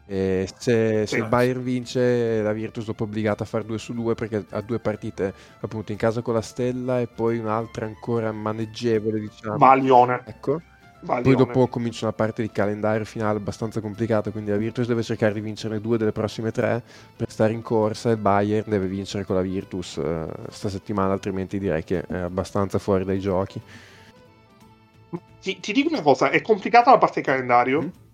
E 0.10 0.48
se, 0.58 1.06
se 1.06 1.18
il 1.18 1.28
Bayern 1.28 1.62
vince, 1.62 2.42
la 2.42 2.54
Virtus 2.54 2.86
dopo 2.86 3.04
è 3.04 3.08
obbligata 3.08 3.44
a 3.44 3.46
fare 3.46 3.66
2 3.66 3.78
su 3.78 3.94
2 3.94 4.16
perché 4.16 4.46
ha 4.52 4.62
due 4.62 4.80
partite 4.80 5.34
appunto 5.60 5.92
in 5.92 5.98
casa 5.98 6.22
con 6.22 6.34
la 6.34 6.42
Stella 6.42 7.02
e 7.02 7.08
poi 7.08 7.38
un'altra 7.38 7.86
ancora 7.86 8.32
maneggevole, 8.32 9.20
diciamo. 9.20 9.58
Baglione. 9.58 10.22
Ecco. 10.26 10.62
Baglione. 11.08 11.36
Poi 11.36 11.46
dopo 11.46 11.68
comincia 11.68 12.06
una 12.06 12.14
parte 12.14 12.42
di 12.44 12.52
calendario 12.52 13.06
finale 13.06 13.38
abbastanza 13.38 13.82
complicata, 13.82 14.30
quindi 14.30 14.52
la 14.52 14.58
Virtus 14.58 14.88
deve 14.88 15.02
cercare 15.02 15.34
di 15.34 15.42
vincere 15.42 15.82
due 15.82 15.98
delle 15.98 16.12
prossime 16.12 16.52
tre 16.52 16.84
per 17.16 17.32
stare 17.32 17.54
in 17.54 17.62
corsa 17.62 18.10
e 18.10 18.14
il 18.14 18.20
Bayern 18.20 18.70
deve 18.70 18.88
vincere 18.88 19.26
con 19.26 19.36
la 19.36 19.42
Virtus 19.42 19.98
eh, 19.98 20.28
sta 20.50 20.70
settimana, 20.70 21.14
altrimenti 21.14 21.58
direi 21.58 21.84
che 21.84 22.02
è 22.02 22.18
abbastanza 22.18 22.78
fuori 22.78 23.04
dai 23.06 23.20
giochi. 23.20 23.60
Ti, 25.42 25.60
ti 25.60 25.72
dico 25.72 25.90
una 25.90 26.02
cosa, 26.02 26.30
è 26.30 26.42
complicata 26.42 26.92
la 26.92 26.98
parte 26.98 27.22
di 27.22 27.26
calendario. 27.26 27.82
Mm 27.82 28.06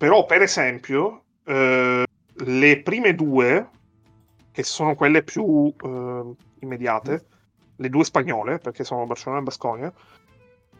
però, 0.00 0.24
per 0.24 0.40
esempio, 0.40 1.24
eh, 1.44 2.06
le 2.32 2.82
prime 2.82 3.14
due, 3.14 3.68
che 4.50 4.62
sono 4.62 4.94
quelle 4.94 5.22
più 5.22 5.70
eh, 5.78 6.34
immediate, 6.60 7.26
le 7.76 7.88
due 7.90 8.02
spagnole, 8.04 8.56
perché 8.56 8.82
sono 8.82 9.04
Barcellona 9.04 9.42
e 9.42 9.44
Basconia, 9.44 9.92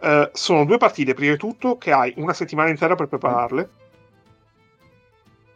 eh, 0.00 0.30
sono 0.32 0.64
due 0.64 0.78
partite, 0.78 1.14
prima 1.14 1.32
di 1.32 1.38
tutto, 1.38 1.78
che 1.78 1.92
hai 1.92 2.12
una 2.16 2.32
settimana 2.32 2.70
intera 2.70 2.94
per 2.94 3.08
prepararle. 3.08 3.70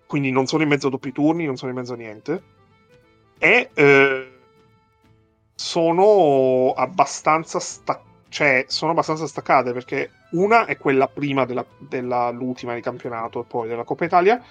Quindi 0.06 0.30
non 0.30 0.46
sono 0.46 0.62
in 0.62 0.68
mezzo 0.68 0.88
a 0.88 0.90
doppi 0.90 1.12
turni, 1.12 1.46
non 1.46 1.56
sono 1.56 1.70
in 1.70 1.76
mezzo 1.76 1.94
a 1.94 1.96
niente. 1.96 2.42
E 3.38 3.70
eh, 3.74 4.32
sono 5.54 6.72
abbastanza 6.76 7.58
staccate 7.58 8.12
cioè, 8.34 8.64
sono 8.66 8.90
abbastanza 8.90 9.28
staccate 9.28 9.72
perché 9.72 10.10
una 10.32 10.64
è 10.64 10.76
quella 10.76 11.06
prima 11.06 11.44
della, 11.44 11.64
dell'ultima 11.78 12.74
di 12.74 12.80
campionato 12.80 13.40
e 13.40 13.44
poi 13.44 13.68
della 13.68 13.84
Coppa 13.84 14.06
Italia 14.06 14.42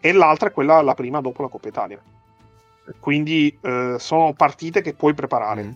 e 0.00 0.12
l'altra 0.12 0.48
è 0.48 0.52
quella 0.52 0.80
la 0.80 0.94
prima 0.94 1.20
dopo 1.20 1.42
la 1.42 1.48
Coppa 1.48 1.68
Italia. 1.68 2.00
Quindi 2.98 3.54
eh, 3.60 3.96
sono 3.98 4.32
partite 4.32 4.80
che 4.80 4.94
puoi 4.94 5.12
preparare. 5.12 5.64
Mm. 5.64 5.70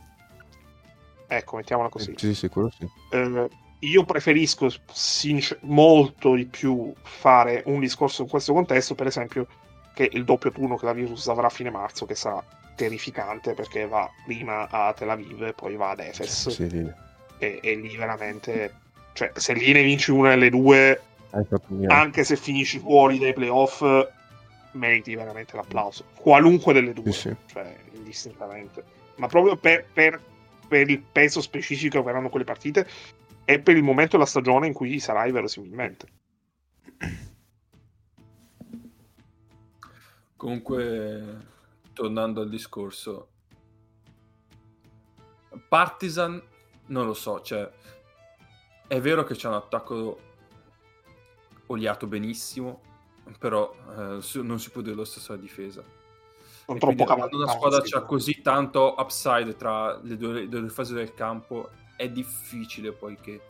Ecco, 1.33 1.57
mettiamola 1.57 1.89
così. 1.89 2.13
Sì, 2.17 2.35
sicuro 2.35 2.71
sì. 2.71 2.89
Eh, 3.11 3.49
io 3.81 4.05
preferisco 4.05 4.69
sincer- 4.91 5.61
molto 5.63 6.35
di 6.35 6.47
più 6.47 6.93
fare 7.03 7.63
un 7.67 7.79
discorso 7.79 8.23
in 8.23 8.29
questo 8.29 8.53
contesto, 8.53 8.95
per 8.95 9.07
esempio, 9.07 9.47
che 9.95 10.09
il 10.13 10.25
doppio 10.25 10.51
turno 10.51 10.77
che 10.77 10.87
la 10.87 10.93
Virus 10.93 11.29
avrà 11.29 11.47
a 11.47 11.51
fine 11.51 11.71
marzo, 11.71 12.05
che 12.05 12.15
sarà 12.15 12.43
terrificante 12.75 13.55
perché 13.55 13.87
va 13.87 14.11
prima 14.25 14.69
a 14.69 14.93
Tel 14.93 15.11
Aviv 15.11 15.43
e 15.43 15.53
poi 15.53 15.77
va 15.77 15.91
ad 15.91 16.01
Efes. 16.01 16.49
Sì, 16.49 16.69
sì 16.69 17.09
e, 17.41 17.59
e 17.63 17.75
lì 17.75 17.97
veramente, 17.97 18.75
cioè, 19.15 19.33
se 19.35 19.55
lì 19.55 19.73
ne 19.73 19.83
vinci 19.83 20.11
una 20.11 20.31
delle 20.31 20.51
due, 20.51 21.01
anche 21.87 22.23
se 22.23 22.37
finisci 22.37 22.79
fuori 22.79 23.19
dai 23.19 23.33
playoff, 23.33 23.83
meriti 24.73 25.15
veramente 25.15 25.57
l'applauso. 25.57 26.05
Qualunque 26.15 26.73
delle 26.75 26.93
due, 26.93 27.11
sì, 27.13 27.35
cioè, 27.47 27.75
indistintamente. 27.93 28.85
Ma 29.17 29.27
proprio 29.27 29.57
per, 29.57 29.87
per, 29.93 30.21
per, 30.71 30.89
il 30.89 31.03
peso 31.03 31.41
specifico 31.41 32.01
che 32.01 32.09
avranno 32.09 32.29
quelle 32.29 32.45
partite 32.45 32.89
e 33.45 33.59
per 33.59 33.77
il 33.77 33.83
momento 33.83 34.17
della 34.17 34.29
stagione 34.29 34.69
in 34.69 34.73
cui 34.73 35.01
sarai 35.01 35.33
verosimilmente. 35.33 36.07
Comunque, 40.37 41.49
tornando 41.93 42.41
al 42.41 42.49
discorso, 42.49 43.29
Partizan 45.69 46.41
non 46.87 47.07
lo 47.07 47.15
so, 47.15 47.41
cioè, 47.43 47.69
è 48.87 49.01
vero 49.01 49.25
che 49.25 49.35
c'è 49.35 49.49
un 49.49 49.55
attacco 49.55 50.21
oliato 51.67 52.07
benissimo, 52.07 52.81
però 53.39 53.75
eh, 53.91 54.21
non 54.43 54.61
si 54.61 54.71
può 54.71 54.81
dire 54.81 54.95
lo 54.95 55.05
stesso 55.05 55.33
alla 55.33 55.41
difesa. 55.41 55.85
Non 56.71 56.79
troppo 56.79 57.05
quando 57.05 57.37
una 57.37 57.49
squadra 57.49 57.83
ha 57.99 58.03
così 58.03 58.43
tanto 58.43 58.95
upside 58.97 59.57
tra 59.57 59.99
le 60.03 60.17
due, 60.17 60.33
le 60.33 60.49
due, 60.49 60.69
fasi 60.69 60.95
del 60.95 61.15
campo, 61.15 61.71
è 61.97 62.09
difficile 62.09 62.93
poi 62.93 63.17
che, 63.21 63.41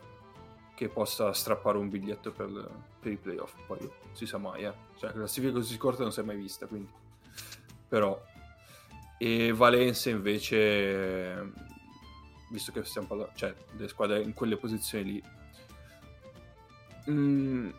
che 0.73 0.89
possa 0.89 1.31
strappare 1.31 1.77
un 1.77 1.87
biglietto 1.87 2.31
per, 2.31 2.49
per, 2.99 3.11
i 3.11 3.17
playoff. 3.17 3.53
Poi 3.67 3.77
si 4.13 4.25
sa 4.25 4.39
mai, 4.39 4.63
eh. 4.63 4.73
Cioè, 4.97 5.09
la 5.09 5.19
classifica 5.19 5.53
così 5.53 5.77
corta 5.77 6.01
non 6.01 6.11
si 6.11 6.19
è 6.19 6.23
mai 6.23 6.37
vista, 6.37 6.65
quindi. 6.65 6.89
Però. 7.87 8.19
E 9.19 9.53
Valencia 9.53 10.09
invece 10.09 11.51
visto 12.51 12.71
che 12.71 12.83
stiamo 12.83 13.07
parlando, 13.07 13.33
cioè, 13.35 13.53
delle 13.71 13.87
squadre 13.87 14.21
in 14.21 14.33
quelle 14.33 14.57
posizioni 14.57 15.03
lì, 15.03 15.23
mm, 17.09 17.69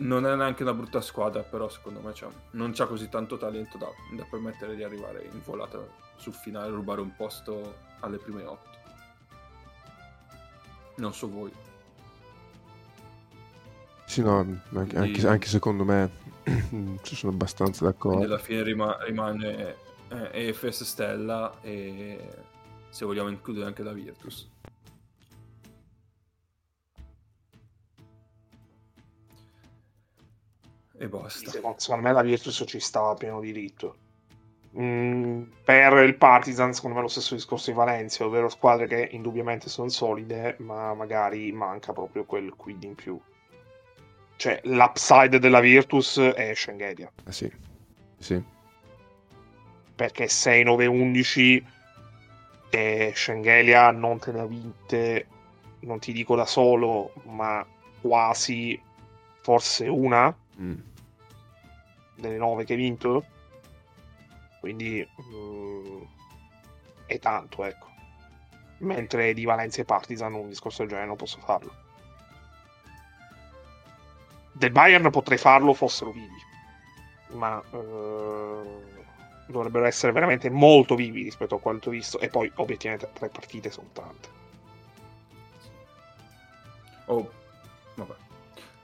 non 0.00 0.26
è 0.26 0.34
neanche 0.34 0.62
una 0.62 0.74
brutta 0.74 1.00
squadra, 1.00 1.42
però 1.42 1.68
secondo 1.68 2.00
me 2.00 2.12
c'ha, 2.14 2.28
non 2.52 2.72
c'ha 2.72 2.86
così 2.86 3.08
tanto 3.08 3.36
talento 3.36 3.76
da, 3.76 3.88
da, 4.14 4.24
permettere 4.28 4.76
di 4.76 4.82
arrivare 4.82 5.28
in 5.30 5.40
volata 5.44 5.78
sul 6.16 6.32
finale 6.32 6.68
e 6.68 6.70
rubare 6.70 7.00
un 7.00 7.14
posto 7.14 7.76
alle 8.00 8.18
prime 8.18 8.44
otto. 8.44 8.78
Non 10.96 11.12
so 11.12 11.28
voi. 11.28 11.52
Sì, 14.06 14.22
no, 14.22 14.60
anche, 14.74 14.96
anche, 14.96 15.26
anche 15.26 15.46
secondo 15.46 15.84
me 15.84 16.10
ci 17.02 17.14
sono 17.14 17.32
abbastanza 17.32 17.84
d'accordo. 17.84 18.18
Quindi 18.18 18.32
alla 18.34 18.42
fine 18.42 18.62
rima, 18.62 18.96
rimane 19.04 19.76
eh, 20.08 20.48
EFS 20.48 20.82
Stella 20.82 21.58
e 21.60 22.18
se 22.88 23.04
vogliamo 23.04 23.28
includere 23.28 23.66
anche 23.66 23.82
la 23.82 23.92
Virtus. 23.92 24.48
E 31.00 31.08
basta. 31.08 31.50
Secondo 31.50 32.02
me 32.02 32.12
la 32.12 32.20
Virtus 32.20 32.62
ci 32.66 32.78
stava 32.78 33.12
a 33.12 33.14
pieno 33.14 33.40
diritto. 33.40 33.96
Mm, 34.78 35.44
per 35.64 35.94
il 36.04 36.14
Partizan, 36.14 36.74
secondo 36.74 36.96
me, 36.96 37.02
lo 37.02 37.08
stesso 37.08 37.34
discorso 37.34 37.70
di 37.70 37.76
Valencia, 37.76 38.26
ovvero 38.26 38.50
squadre 38.50 38.86
che 38.86 39.08
indubbiamente 39.12 39.70
sono 39.70 39.88
solide, 39.88 40.56
ma 40.58 40.92
magari 40.92 41.52
manca 41.52 41.94
proprio 41.94 42.24
quel 42.24 42.52
quid 42.54 42.82
in 42.82 42.94
più. 42.94 43.18
Cioè, 44.36 44.60
l'upside 44.64 45.38
della 45.38 45.60
Virtus 45.60 46.18
è 46.20 46.52
Schengelia. 46.54 47.10
Eh 47.26 47.32
sì. 47.32 47.50
sì. 48.18 48.42
Perché 49.94 50.26
6-9-11 50.26 51.62
e 52.68 53.12
Schengelia 53.14 53.90
non 53.90 54.18
te 54.18 54.32
ne 54.32 54.40
ha 54.40 54.46
vinte, 54.46 55.26
non 55.80 55.98
ti 55.98 56.12
dico 56.12 56.36
da 56.36 56.44
solo, 56.44 57.12
ma 57.24 57.66
quasi, 58.02 58.78
forse 59.40 59.88
una 59.88 60.34
mm. 60.60 60.88
Delle 62.20 62.36
nove 62.36 62.64
che 62.64 62.74
hai 62.74 62.78
vinto. 62.78 63.24
Quindi 64.60 65.06
mm, 65.22 66.02
è 67.06 67.18
tanto, 67.18 67.64
ecco. 67.64 67.88
Mentre 68.78 69.34
di 69.34 69.44
Valencia 69.44 69.82
e 69.82 69.84
Partizan 69.84 70.34
un 70.34 70.48
discorso 70.48 70.82
del 70.82 70.88
genere 70.88 71.06
non 71.06 71.16
posso 71.16 71.38
farlo. 71.40 71.88
Del 74.52 74.70
Bayern 74.70 75.10
potrei 75.10 75.38
farlo 75.38 75.72
fossero 75.72 76.10
vivi, 76.10 76.36
ma 77.28 77.62
eh, 77.70 78.62
dovrebbero 79.46 79.84
essere 79.84 80.12
veramente 80.12 80.50
molto 80.50 80.94
vivi 80.94 81.22
rispetto 81.22 81.54
a 81.54 81.60
quanto 81.60 81.90
visto. 81.90 82.18
E 82.20 82.28
poi, 82.28 82.50
obiettivamente, 82.56 83.10
tre 83.12 83.28
partite 83.28 83.70
sono 83.70 83.88
tante. 83.92 84.28
Oh, 87.06 87.30
vabbè. 87.94 88.14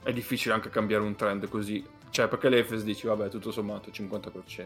È 0.03 0.13
difficile 0.13 0.55
anche 0.55 0.71
cambiare 0.71 1.03
un 1.03 1.15
trend 1.15 1.49
così. 1.49 1.85
Cioè, 2.16 2.28
perché 2.28 2.48
l'Efes 2.48 2.82
dici, 2.82 3.06
vabbè, 3.06 3.28
tutto 3.28 3.51
sommato 3.52 3.90
50%. 3.90 4.60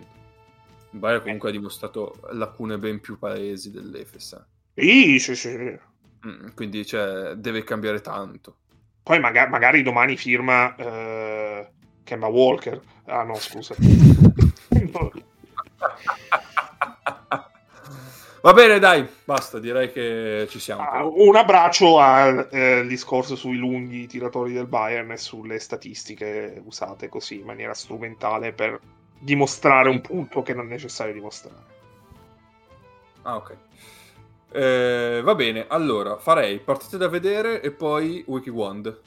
Il 0.92 1.00
Bayern 1.00 1.20
comunque 1.20 1.48
ha 1.48 1.52
dimostrato 1.52 2.20
lacune 2.30 2.78
ben 2.78 3.00
più 3.00 3.18
palesi 3.18 3.72
dell'Efes. 3.72 4.40
Sì, 4.76 5.18
sì, 5.18 5.34
sì. 5.34 5.78
Mm, 6.28 6.50
quindi, 6.54 6.86
cioè, 6.86 7.34
deve 7.34 7.64
cambiare 7.64 8.00
tanto. 8.02 8.58
Poi 9.02 9.18
maga- 9.18 9.48
magari 9.48 9.82
domani 9.82 10.16
firma 10.16 10.76
eh, 10.76 11.68
Kemba 12.04 12.28
Walker. 12.28 12.80
Ah 13.06 13.24
no, 13.24 13.34
scusa. 13.34 13.74
Va 18.42 18.54
bene, 18.54 18.78
dai, 18.78 19.06
basta, 19.24 19.58
direi 19.58 19.92
che 19.92 20.46
ci 20.48 20.58
siamo. 20.58 20.82
Ah, 20.82 21.04
un 21.04 21.36
abbraccio 21.36 21.98
al 21.98 22.48
eh, 22.50 22.86
discorso 22.86 23.36
sui 23.36 23.56
lunghi 23.56 24.06
tiratori 24.06 24.54
del 24.54 24.66
Bayern 24.66 25.10
e 25.10 25.18
sulle 25.18 25.58
statistiche 25.58 26.62
usate 26.64 27.10
così 27.10 27.40
in 27.40 27.44
maniera 27.44 27.74
strumentale 27.74 28.52
per 28.52 28.80
dimostrare 29.18 29.90
un 29.90 30.00
punto 30.00 30.40
che 30.42 30.54
non 30.54 30.66
è 30.66 30.70
necessario 30.70 31.12
dimostrare. 31.12 31.78
Ah, 33.22 33.36
ok. 33.36 33.56
Eh, 34.52 35.20
va 35.22 35.34
bene, 35.34 35.66
allora 35.68 36.16
farei 36.16 36.60
partite 36.60 36.96
da 36.96 37.08
vedere 37.08 37.60
e 37.60 37.70
poi 37.70 38.24
Wiki 38.26 38.48
Wand. 38.48 39.00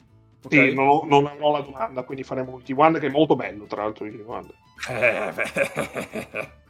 Okay? 0.44 0.68
Sì, 0.68 0.74
non, 0.74 0.86
ho, 0.86 1.04
non, 1.06 1.26
avrò 1.26 1.50
la 1.50 1.60
domanda, 1.60 2.04
quindi 2.04 2.22
faremo 2.22 2.52
Wiki 2.52 2.72
Wand 2.72 3.00
che 3.00 3.08
è 3.08 3.10
molto 3.10 3.34
bello, 3.34 3.64
tra 3.64 3.82
l'altro, 3.82 4.06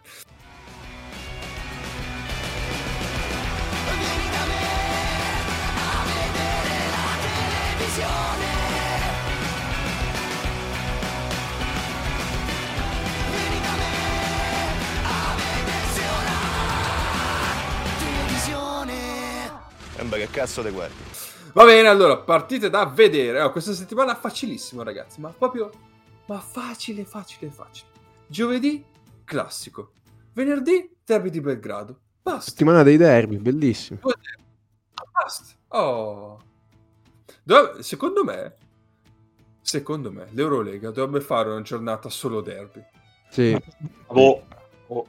Eh, 7.97 8.03
beh. 8.39 8.85
Sembra 19.97 20.19
che 20.19 20.29
cazzo 20.29 20.63
te 20.63 20.71
guardi. 20.71 21.03
Va 21.53 21.65
bene, 21.65 21.89
allora, 21.89 22.19
partite 22.19 22.69
da 22.69 22.85
vedere. 22.85 23.41
Oh, 23.41 23.53
questa 23.53 23.73
settimana 23.73 24.15
facilissimo, 24.17 24.83
ragazzi, 24.83 25.21
ma 25.21 25.31
proprio... 25.31 25.71
Ma 26.27 26.41
facile, 26.41 27.05
facile, 27.05 27.51
facile. 27.51 27.91
Giovedì, 28.27 28.85
classico. 29.25 29.93
Venerdì, 30.33 30.97
derby 31.05 31.31
di 31.31 31.41
Belgrado. 31.41 32.01
Basta. 32.21 32.51
Settimana 32.51 32.83
dei 32.83 32.97
derby, 32.97 33.39
bellissimo. 33.39 34.01
Basta. 35.13 35.55
Oh. 35.69 36.39
Dov- 37.45 37.79
secondo 37.81 38.25
me, 38.25 38.57
secondo 39.61 40.11
me, 40.11 40.27
l'Eurolega 40.31 40.91
dovrebbe 40.91 41.21
fare 41.21 41.51
una 41.51 41.63
giornata 41.63 42.09
solo 42.09 42.41
derby. 42.41 42.83
Sì. 43.31 43.57
Oh. 44.07 44.43
Oh. 44.87 45.07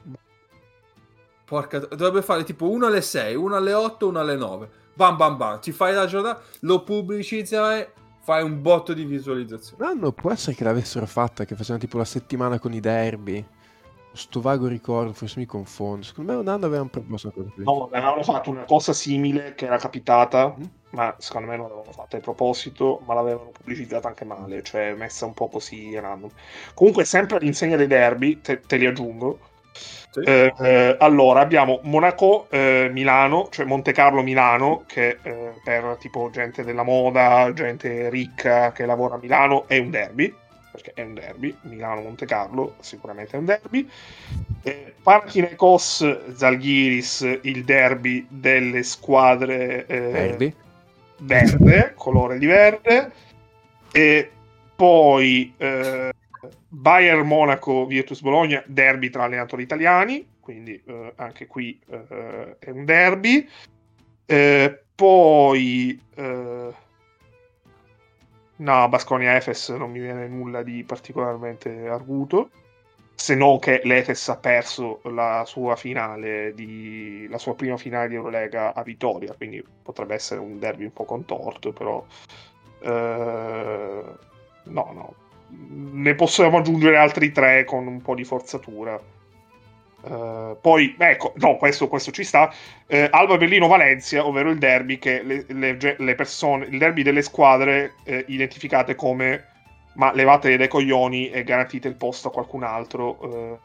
Porca, 1.45 1.80
dovrebbe 1.80 2.22
fare 2.22 2.44
tipo 2.44 2.70
uno 2.70 2.88
alle 2.88 3.02
6, 3.02 3.36
uno 3.36 3.56
alle 3.56 3.74
8, 3.74 4.07
uno 4.07 4.20
alle 4.20 4.36
9. 4.36 4.70
Bam 4.94 5.16
bam 5.16 5.38
bam, 5.38 5.60
ti 5.60 5.72
fai 5.72 5.94
la 5.94 6.06
giornata, 6.06 6.41
lo 6.62 6.84
pubblicizza 6.84 7.78
e 7.78 7.91
fai 8.22 8.44
un 8.44 8.62
botto 8.62 8.94
di 8.94 9.06
visualizzazione. 9.06 9.86
L'anno 9.86 10.12
può 10.12 10.32
essere 10.32 10.56
che 10.56 10.64
l'avessero 10.64 11.06
fatta, 11.06 11.45
che 11.45 11.56
facevano 11.56 11.80
tipo 11.80 11.98
la 11.98 12.06
settimana 12.06 12.60
con 12.60 12.74
i 12.74 12.80
derby. 12.80 13.45
Sto 14.15 14.41
vago 14.41 14.67
ricordo, 14.67 15.13
forse 15.13 15.39
mi 15.39 15.45
confondo. 15.45 16.05
Secondo 16.05 16.31
me 16.31 16.39
un 16.39 16.47
anno 16.47 16.65
avevano 16.65 16.89
proposto 16.89 17.31
una 17.35 17.35
cosa 17.35 17.49
così. 17.53 17.63
No, 17.63 17.89
avevano 17.91 18.23
fatto 18.23 18.49
una 18.49 18.63
cosa 18.63 18.93
simile 18.93 19.53
che 19.55 19.65
era 19.65 19.77
capitata, 19.77 20.55
ma 20.91 21.13
secondo 21.17 21.49
me 21.49 21.57
non 21.57 21.67
l'avevano 21.67 21.91
fatta 21.91 22.17
a 22.17 22.21
proposito, 22.21 23.01
ma 23.05 23.13
l'avevano 23.13 23.51
pubblicizzata 23.51 24.07
anche 24.07 24.25
male, 24.25 24.63
cioè 24.63 24.93
messa 24.93 25.25
un 25.25 25.33
po' 25.33 25.49
così 25.49 25.97
random. 25.99 26.29
Comunque, 26.73 27.03
sempre 27.03 27.37
all'insegna 27.37 27.75
dei 27.75 27.87
derby, 27.87 28.39
te, 28.39 28.61
te 28.61 28.77
li 28.77 28.85
aggiungo, 28.85 29.39
sì. 30.15 30.21
Eh, 30.21 30.53
eh, 30.57 30.95
allora 30.99 31.41
abbiamo 31.41 31.81
Monaco 31.83 32.47
eh, 32.49 32.87
Milano, 32.89 33.49
cioè 33.51 33.65
Monte 33.65 33.91
Carlo 33.91 34.21
Milano, 34.21 34.83
che 34.87 35.17
eh, 35.21 35.53
per 35.61 35.97
tipo 35.99 36.29
gente 36.31 36.63
della 36.63 36.83
moda, 36.83 37.51
gente 37.53 38.09
ricca 38.09 38.71
che 38.71 38.85
lavora 38.85 39.15
a 39.15 39.19
Milano 39.21 39.67
è 39.67 39.77
un 39.77 39.89
derby, 39.89 40.33
perché 40.76 40.91
è 40.93 41.03
un 41.03 41.14
derby, 41.14 41.56
Milano-Monte 41.61 42.26
Carlo 42.26 42.76
sicuramente 42.80 43.35
è 43.35 43.39
un 43.39 43.45
derby. 43.45 43.89
Eh, 44.61 44.93
Panathinaikos 45.02 46.34
Zalgiris, 46.34 47.39
il 47.43 47.64
derby 47.64 48.26
delle 48.30 48.84
squadre 48.84 49.85
eh, 49.85 50.53
verde, 51.19 51.93
colore 51.95 52.38
di 52.38 52.45
verde. 52.45 53.11
E 53.91 54.30
poi 54.76 55.53
eh, 55.57 56.11
Bayern 56.68 57.26
Monaco, 57.26 57.85
Virtus 57.85 58.22
Bologna, 58.22 58.61
derby 58.65 59.10
tra 59.10 59.23
allenatori 59.23 59.64
italiani, 59.64 60.27
quindi 60.41 60.81
eh, 60.85 61.14
anche 61.15 61.47
qui 61.47 61.80
eh, 61.89 62.57
è 62.60 62.69
un 62.69 62.84
derby. 62.84 63.47
Eh, 64.26 64.81
poi 64.95 66.02
eh, 66.15 66.73
no, 68.57 68.90
Basconia 68.90 69.36
Efes 69.36 69.69
non 69.69 69.91
mi 69.91 69.99
viene 69.99 70.27
nulla 70.27 70.64
di 70.64 70.84
particolarmente 70.84 71.88
arguto. 71.88 72.49
Se 73.15 73.34
non 73.34 73.60
che 73.60 73.82
l'Efes 73.86 74.27
ha 74.27 74.38
perso 74.38 74.99
la 75.06 75.44
sua 75.45 75.77
finale 75.77 76.53
di, 76.53 77.27
la 77.30 77.38
sua 77.38 77.56
prima 77.56 77.77
finale 77.77 78.10
di 78.10 78.15
Eurolega 78.15 78.73
a 78.73 78.84
Vittoria, 78.84 79.34
quindi 79.34 79.64
potrebbe 79.82 80.15
essere 80.15 80.41
un 80.41 80.60
derby 80.60 80.84
un 80.84 80.91
po' 80.91 81.06
contorto, 81.06 81.72
però 81.72 82.06
eh, 82.82 84.03
no, 84.64 84.91
no, 84.94 85.14
ne 85.48 86.15
possiamo 86.15 86.57
aggiungere 86.57 86.98
altri 86.98 87.32
tre 87.32 87.64
con 87.64 87.88
un 87.88 88.02
po' 88.02 88.15
di 88.15 88.26
forzatura. 88.26 88.99
Uh, 90.07 90.57
poi, 90.61 90.95
ecco, 90.98 91.34
no, 91.38 91.57
questo, 91.57 91.88
questo 91.88 92.11
ci 92.11 92.23
sta. 92.23 92.53
Uh, 92.88 93.07
Alba 93.10 93.38
Berlino 93.38 93.68
Valencia, 93.68 94.26
ovvero 94.26 94.49
il 94.52 94.60
derby 94.60 94.99
che 94.99 95.23
le, 95.23 95.45
le, 95.48 95.95
le 95.98 96.15
persone, 96.15 96.65
il 96.65 96.77
derby 96.77 97.02
delle 97.02 97.22
squadre 97.22 97.95
uh, 98.06 98.23
identificate 98.27 98.95
come 98.95 99.53
ma 99.94 100.11
levate 100.14 100.57
dai 100.57 100.68
coglioni 100.68 101.30
e 101.30 101.44
garantite 101.44 101.88
il 101.88 101.95
posto 101.95 102.27
a 102.27 102.32
qualcun 102.32 102.64
altro. 102.64 103.60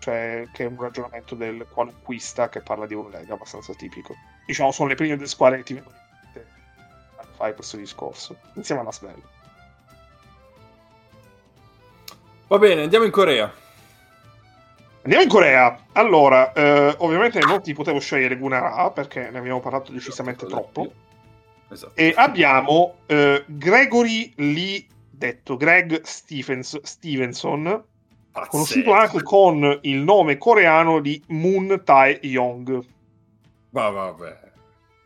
cioè, 0.00 0.46
che 0.52 0.64
è 0.64 0.66
un 0.66 0.80
ragionamento 0.80 1.34
del 1.34 1.66
qualunquista 1.72 2.48
che 2.48 2.60
parla 2.60 2.86
di 2.86 2.94
Eurolega 2.94 3.34
abbastanza 3.34 3.72
tipico. 3.72 4.14
Diciamo, 4.46 4.72
sono 4.72 4.88
le 4.88 4.94
prime 4.96 5.16
due 5.16 5.26
squadre 5.26 5.58
che 5.58 5.64
ti 5.64 5.74
vengono 5.74 5.96
in 5.96 6.02
mente 6.22 6.46
fare 7.36 7.54
questo 7.54 7.76
discorso, 7.76 8.36
insieme 8.54 8.80
alla 8.80 8.92
Svel. 8.92 9.22
Va 12.48 12.58
bene, 12.58 12.82
andiamo 12.82 13.04
in 13.04 13.10
Corea. 13.10 13.52
Andiamo 15.06 15.22
in 15.22 15.30
Corea. 15.30 15.86
Allora, 15.92 16.52
eh, 16.52 16.96
ovviamente 16.98 17.38
non 17.38 17.62
ti 17.62 17.72
potevo 17.74 18.00
scegliere 18.00 18.36
Gunara 18.36 18.90
perché 18.90 19.30
ne 19.30 19.38
abbiamo 19.38 19.60
parlato 19.60 19.92
decisamente 19.92 20.46
esatto, 20.46 20.60
troppo. 20.72 20.92
Esatto. 21.70 21.92
E 21.94 22.12
abbiamo 22.16 22.94
eh, 23.06 23.44
Gregory 23.46 24.32
Lee, 24.34 24.84
detto 25.08 25.56
Greg 25.56 26.00
Stephens, 26.02 26.80
Stevenson, 26.82 27.84
Pazzesco. 28.32 28.50
conosciuto 28.50 28.92
anche 28.94 29.22
con 29.22 29.78
il 29.82 29.98
nome 29.98 30.38
coreano 30.38 30.98
di 30.98 31.22
Moon 31.28 31.82
Tae-yong. 31.84 32.84
Ma 33.70 33.88
vabbè. 33.88 34.40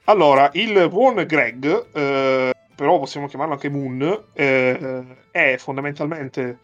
Allora, 0.05 0.49
il 0.55 0.89
buon 0.89 1.23
Greg, 1.27 1.89
eh, 1.93 2.55
però 2.75 2.99
possiamo 2.99 3.27
chiamarlo 3.27 3.53
anche 3.53 3.69
Moon, 3.69 4.25
eh, 4.33 5.05
è 5.31 5.57
fondamentalmente 5.59 6.59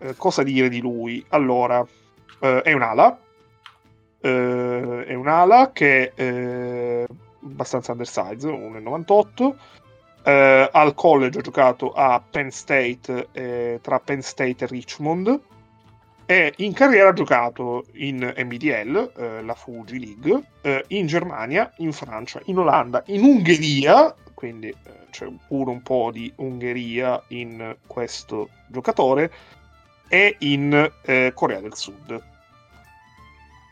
eh, 0.00 0.14
cosa 0.18 0.42
dire 0.42 0.68
di 0.68 0.80
lui? 0.80 1.24
Allora, 1.30 1.82
eh, 2.40 2.62
è 2.62 2.72
un'ala. 2.72 3.18
Eh, 4.20 5.04
è 5.06 5.14
un'ala 5.14 5.72
che 5.72 6.12
è 6.14 6.22
eh, 6.22 7.06
abbastanza 7.44 7.92
undersized, 7.92 8.50
1,98. 8.50 9.54
Eh, 10.24 10.68
al 10.72 10.94
college 10.94 11.38
ho 11.38 11.42
giocato 11.42 11.92
a 11.92 12.22
Penn 12.28 12.48
State, 12.48 13.80
tra 13.80 14.00
Penn 14.00 14.20
State 14.20 14.64
e 14.64 14.66
Richmond. 14.66 15.40
E 16.30 16.52
in 16.58 16.74
carriera 16.74 17.08
ha 17.08 17.12
giocato 17.14 17.86
in 17.94 18.18
NBDL, 18.36 19.12
eh, 19.16 19.42
la 19.42 19.54
Fuji 19.54 19.98
League, 19.98 20.42
eh, 20.60 20.84
in 20.88 21.06
Germania, 21.06 21.72
in 21.78 21.90
Francia, 21.90 22.38
in 22.44 22.58
Olanda, 22.58 23.02
in 23.06 23.22
Ungheria, 23.22 24.14
quindi 24.34 24.68
eh, 24.68 25.06
c'è 25.08 25.26
pure 25.46 25.70
un 25.70 25.80
po' 25.80 26.10
di 26.12 26.30
Ungheria 26.36 27.22
in 27.28 27.74
questo 27.86 28.50
giocatore, 28.66 29.32
e 30.08 30.36
in 30.40 30.90
eh, 31.02 31.32
Corea 31.34 31.60
del 31.60 31.74
Sud. 31.74 32.22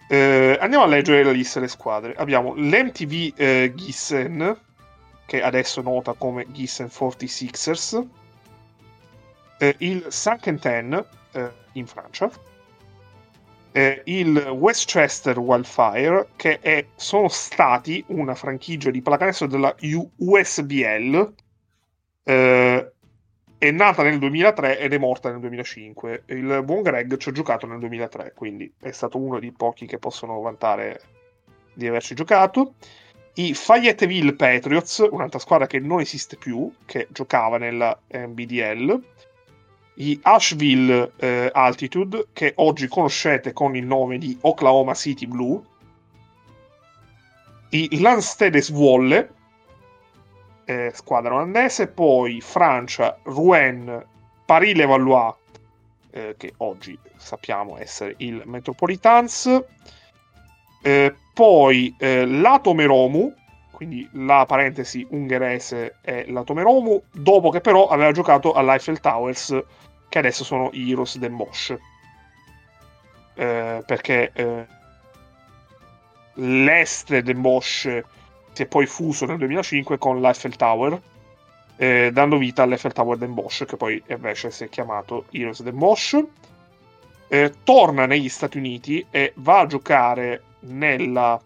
Eh, 0.09 0.57
andiamo 0.61 0.85
a 0.85 0.87
leggere 0.87 1.25
la 1.25 1.33
lista 1.33 1.59
delle 1.59 1.71
squadre. 1.71 2.15
Abbiamo 2.15 2.55
l'MTV 2.55 3.33
eh, 3.37 3.73
Gissen, 3.75 4.57
che 5.27 5.43
adesso 5.43 5.81
è 5.81 5.83
nota 5.83 6.13
come 6.13 6.47
Gissen 6.53 6.87
46ers, 6.87 8.07
eh, 9.59 9.75
il 9.79 10.07
Saint-Quentin 10.09 11.05
eh, 11.33 11.51
in 11.73 11.87
Francia, 11.87 12.31
eh, 13.73 14.03
il 14.05 14.37
Westchester 14.37 15.39
Wildfire, 15.39 16.29
che 16.37 16.61
è, 16.61 16.87
sono 16.95 17.29
stati 17.29 18.05
una 18.09 18.35
franchigia 18.35 18.91
di 18.91 19.03
pallacanestro 19.03 19.47
della 19.47 19.75
U- 19.81 20.11
USBL, 20.17 21.35
è 23.59 23.71
nata 23.71 24.03
nel 24.03 24.19
2003 24.19 24.79
ed 24.79 24.93
è 24.93 24.99
morta 24.99 25.31
nel 25.31 25.41
2005. 25.41 26.25
Il 26.27 26.63
buon 26.65 26.83
Greg 26.83 27.17
ci 27.17 27.31
ha 27.31 27.33
giocato 27.33 27.67
nel 27.67 27.79
2003, 27.79 28.33
quindi 28.35 28.71
è 28.81 28.91
stato 28.91 29.19
uno 29.19 29.39
dei 29.39 29.53
pochi 29.53 29.87
che 29.87 29.99
possono 29.99 30.41
vantare 30.41 31.01
di 31.73 31.87
averci 31.87 32.15
giocato. 32.15 32.75
I 33.35 33.55
Fayetteville 33.55 34.35
Patriots, 34.35 35.07
un'altra 35.11 35.39
squadra 35.39 35.67
che 35.67 35.79
non 35.79 36.01
esiste 36.01 36.37
più, 36.37 36.73
che 36.85 37.07
giocava 37.11 37.59
nella 37.59 37.99
NBDL. 38.11 39.03
I 39.99 40.19
Asheville 40.23 41.13
eh, 41.17 41.51
Altitude, 41.53 42.29
che 42.33 42.53
oggi 42.57 42.87
conoscete 42.89 43.53
con 43.53 43.75
il 43.77 43.87
nome 43.87 44.19
di 44.19 44.37
Oklahoma 44.43 44.95
City 44.95 45.27
Blue. 45.27 45.61
I 47.71 48.01
Lanstedes 48.01 48.71
Wolle, 48.71 49.31
eh, 50.67 50.91
squadra 50.93 51.35
olandese, 51.35 51.87
poi 51.87 52.41
Francia, 52.41 53.17
Rouen, 53.23 54.05
Paris-Levallois, 54.45 55.35
eh, 56.11 56.35
che 56.37 56.53
oggi 56.59 56.99
sappiamo 57.17 57.79
essere 57.79 58.15
il 58.19 58.43
Metropolitans, 58.45 59.65
eh, 60.83 61.15
poi 61.33 61.95
eh, 61.99 62.27
Latomeromu, 62.27 63.33
quindi 63.71 64.09
la 64.13 64.45
parentesi 64.47 65.07
ungherese 65.11 65.97
è 66.01 66.25
Latomeromu, 66.27 67.03
dopo 67.13 67.51
che 67.51 67.61
però 67.61 67.89
aveva 67.89 68.11
giocato 68.13 68.53
all'Eiffel 68.53 69.01
Towers, 69.01 69.63
che 70.09 70.19
adesso 70.19 70.45
sono 70.45 70.71
i 70.73 70.91
Heroes 70.91 71.17
Mosh. 71.17 71.75
Eh, 73.35 73.83
perché 73.85 74.31
eh, 74.33 74.67
l'est 76.35 77.19
del 77.19 77.37
Mosh 77.37 78.03
si 78.57 78.63
è 78.63 78.67
poi 78.67 78.87
fuso 78.87 79.27
nel 79.27 79.37
2005 79.37 79.99
con 79.99 80.19
l'Eiffel 80.19 80.57
Tower, 80.57 80.99
eh, 81.77 82.11
dando 82.11 82.39
vita 82.39 82.63
all'Eiffel 82.63 82.95
Tower 82.95 83.19
Den 83.19 83.35
Bosch, 83.35 83.67
che 83.67 83.77
poi 83.77 84.03
invece 84.07 84.51
si 84.51 84.65
è 84.65 84.71
chiamato 84.71 85.27
Heroes 85.31 85.63
Den 85.63 85.77
Bosch. 85.77 86.25
Eh, 87.29 87.53
torna 87.65 88.07
negli 88.07 88.31
Stati 88.31 88.57
Uniti 88.57 89.05
e 89.11 89.35
va 89.37 89.61
a 89.61 89.67
giocare 89.67 90.43
nella... 90.61 91.39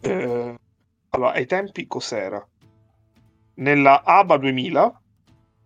Eh, 0.00 0.54
allora, 1.10 1.32
ai 1.34 1.46
tempi 1.46 1.86
cos'era? 1.86 2.44
Nella 3.54 4.02
ABA 4.02 4.38
2000, 4.38 5.00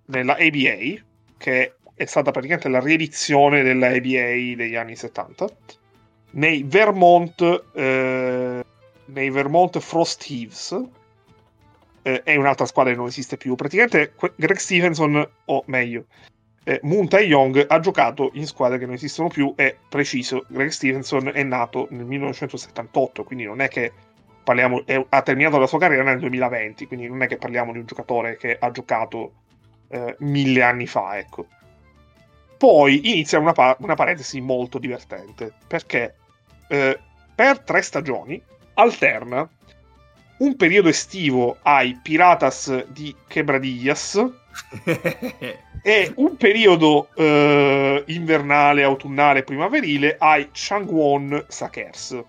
nella 0.07 0.33
ABA, 0.35 1.03
che 1.39 1.77
è 1.95 2.05
stata 2.05 2.31
praticamente 2.31 2.69
la 2.69 2.81
riedizione 2.81 3.63
della 3.63 3.87
ABA 3.87 4.55
degli 4.55 4.77
anni 4.77 4.97
70, 4.97 5.49
nei 6.33 6.63
Vermont 6.63 7.71
eh, 7.75 8.65
nei 9.07 9.31
Vermont 9.31 9.79
Frost 9.79 10.23
Thieves 10.25 10.81
eh, 12.03 12.23
è 12.23 12.37
un'altra 12.37 12.67
squadra 12.67 12.93
che 12.93 12.99
non 12.99 13.09
esiste 13.09 13.37
più. 13.37 13.55
Praticamente 13.55 14.15
Greg 14.37 14.57
Stevenson, 14.57 15.29
o 15.47 15.63
meglio, 15.67 16.05
eh, 16.65 16.81
Moon 16.83 17.09
Tae 17.09 17.25
Young 17.25 17.65
ha 17.69 17.81
giocato 17.81 18.31
in 18.35 18.47
squadre 18.47 18.79
che 18.79 18.87
non 18.87 18.95
esistono 18.95 19.29
più. 19.29 19.53
È 19.57 19.77
preciso, 19.89 20.45
Greg 20.49 20.71
Stevenson 20.71 21.31
è 21.33 21.43
nato 21.43 21.89
nel 21.91 22.05
1978, 22.05 23.25
quindi 23.25 23.45
non 23.45 23.61
è 23.61 23.69
che 23.69 23.93
parliamo, 24.45 24.85
è, 24.87 25.05
ha 25.09 25.23
terminato 25.23 25.59
la 25.59 25.67
sua 25.67 25.79
carriera 25.79 26.05
nel 26.05 26.21
2020, 26.21 26.87
quindi 26.87 27.09
non 27.09 27.23
è 27.23 27.27
che 27.27 27.39
parliamo 27.39 27.73
di 27.73 27.79
un 27.79 27.87
giocatore 27.87 28.37
che 28.37 28.57
ha 28.59 28.71
giocato 28.71 29.33
eh, 29.89 30.17
mille 30.21 30.63
anni 30.63 30.87
fa, 30.87 31.19
ecco. 31.19 31.47
Poi 32.57 33.11
inizia 33.13 33.39
una, 33.39 33.53
pa- 33.53 33.77
una 33.81 33.95
parentesi 33.95 34.41
molto 34.41 34.79
divertente, 34.79 35.53
perché 35.67 36.15
eh, 36.69 36.99
per 37.35 37.61
tre 37.61 37.83
stagioni 37.83 38.41
alterna 38.75 39.49
un 40.37 40.57
periodo 40.57 40.89
estivo 40.89 41.59
ai 41.63 41.99
Piratas 42.03 42.87
di 42.89 43.15
Quebradillas 43.29 44.25
e 45.83 46.13
un 46.17 46.37
periodo 46.37 47.09
eh, 47.15 48.03
invernale, 48.07 48.83
autunnale, 48.83 49.45
primaverile 49.45 50.17
ai 50.19 50.49
Changwon 50.53 51.45
Sakers. 51.49 52.23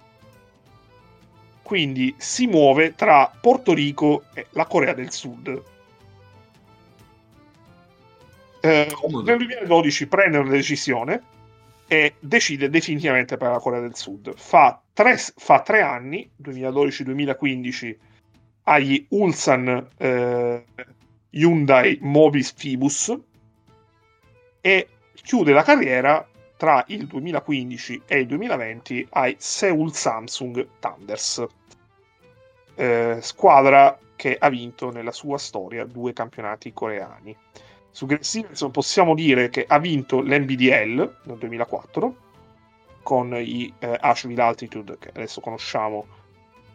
Quindi 1.64 2.14
si 2.18 2.46
muove 2.46 2.94
tra 2.94 3.32
Porto 3.42 3.74
Rico 3.74 4.26
e 4.34 4.48
la 4.52 4.66
Corea 4.66 4.94
del 4.94 5.12
Sud. 5.12 5.64
Eh, 8.62 8.88
nel 9.24 9.38
2012 9.38 10.08
prende 10.08 10.38
una 10.38 10.50
decisione 10.52 11.22
e 11.88 12.16
decide 12.20 12.70
definitivamente 12.70 13.38
per 13.38 13.52
la 13.52 13.60
Corea 13.60 13.80
del 13.80 13.96
Sud. 13.96 14.34
Fa 14.36 14.80
tre, 14.96 15.18
fa 15.18 15.62
tre 15.62 15.82
anni, 15.82 16.28
2012-2015, 16.42 17.96
agli 18.64 19.06
Ulsan 19.10 19.88
eh, 19.98 20.66
Hyundai 21.32 22.00
Mobis 22.02 22.54
Phoebus 22.54 23.20
e 24.62 24.88
chiude 25.14 25.52
la 25.52 25.64
carriera 25.64 26.26
tra 26.56 26.84
il 26.88 27.06
2015 27.08 28.04
e 28.08 28.20
il 28.20 28.28
2020 28.28 29.08
ai 29.12 29.36
Seoul 29.38 29.94
Samsung 29.94 30.66
Thunders, 30.80 31.46
eh, 32.76 33.18
squadra 33.20 34.00
che 34.16 34.38
ha 34.40 34.50
vinto 34.50 34.92
nella 34.92 35.12
sua 35.12 35.38
storia 35.38 35.84
due 35.84 36.14
campionati 36.14 36.72
coreani. 36.72 37.36
Su 37.92 38.06
Greg 38.06 38.22
Stevenson 38.22 38.72
possiamo 38.72 39.14
dire 39.14 39.50
che 39.50 39.66
ha 39.68 39.78
vinto 39.78 40.22
l'NBDL 40.22 41.18
nel 41.24 41.38
2004 41.38 42.24
con 43.06 43.36
i 43.36 43.72
eh, 43.78 43.96
Asheville 44.02 44.42
Altitude 44.42 44.98
che 44.98 45.10
adesso 45.10 45.40
conosciamo 45.40 46.08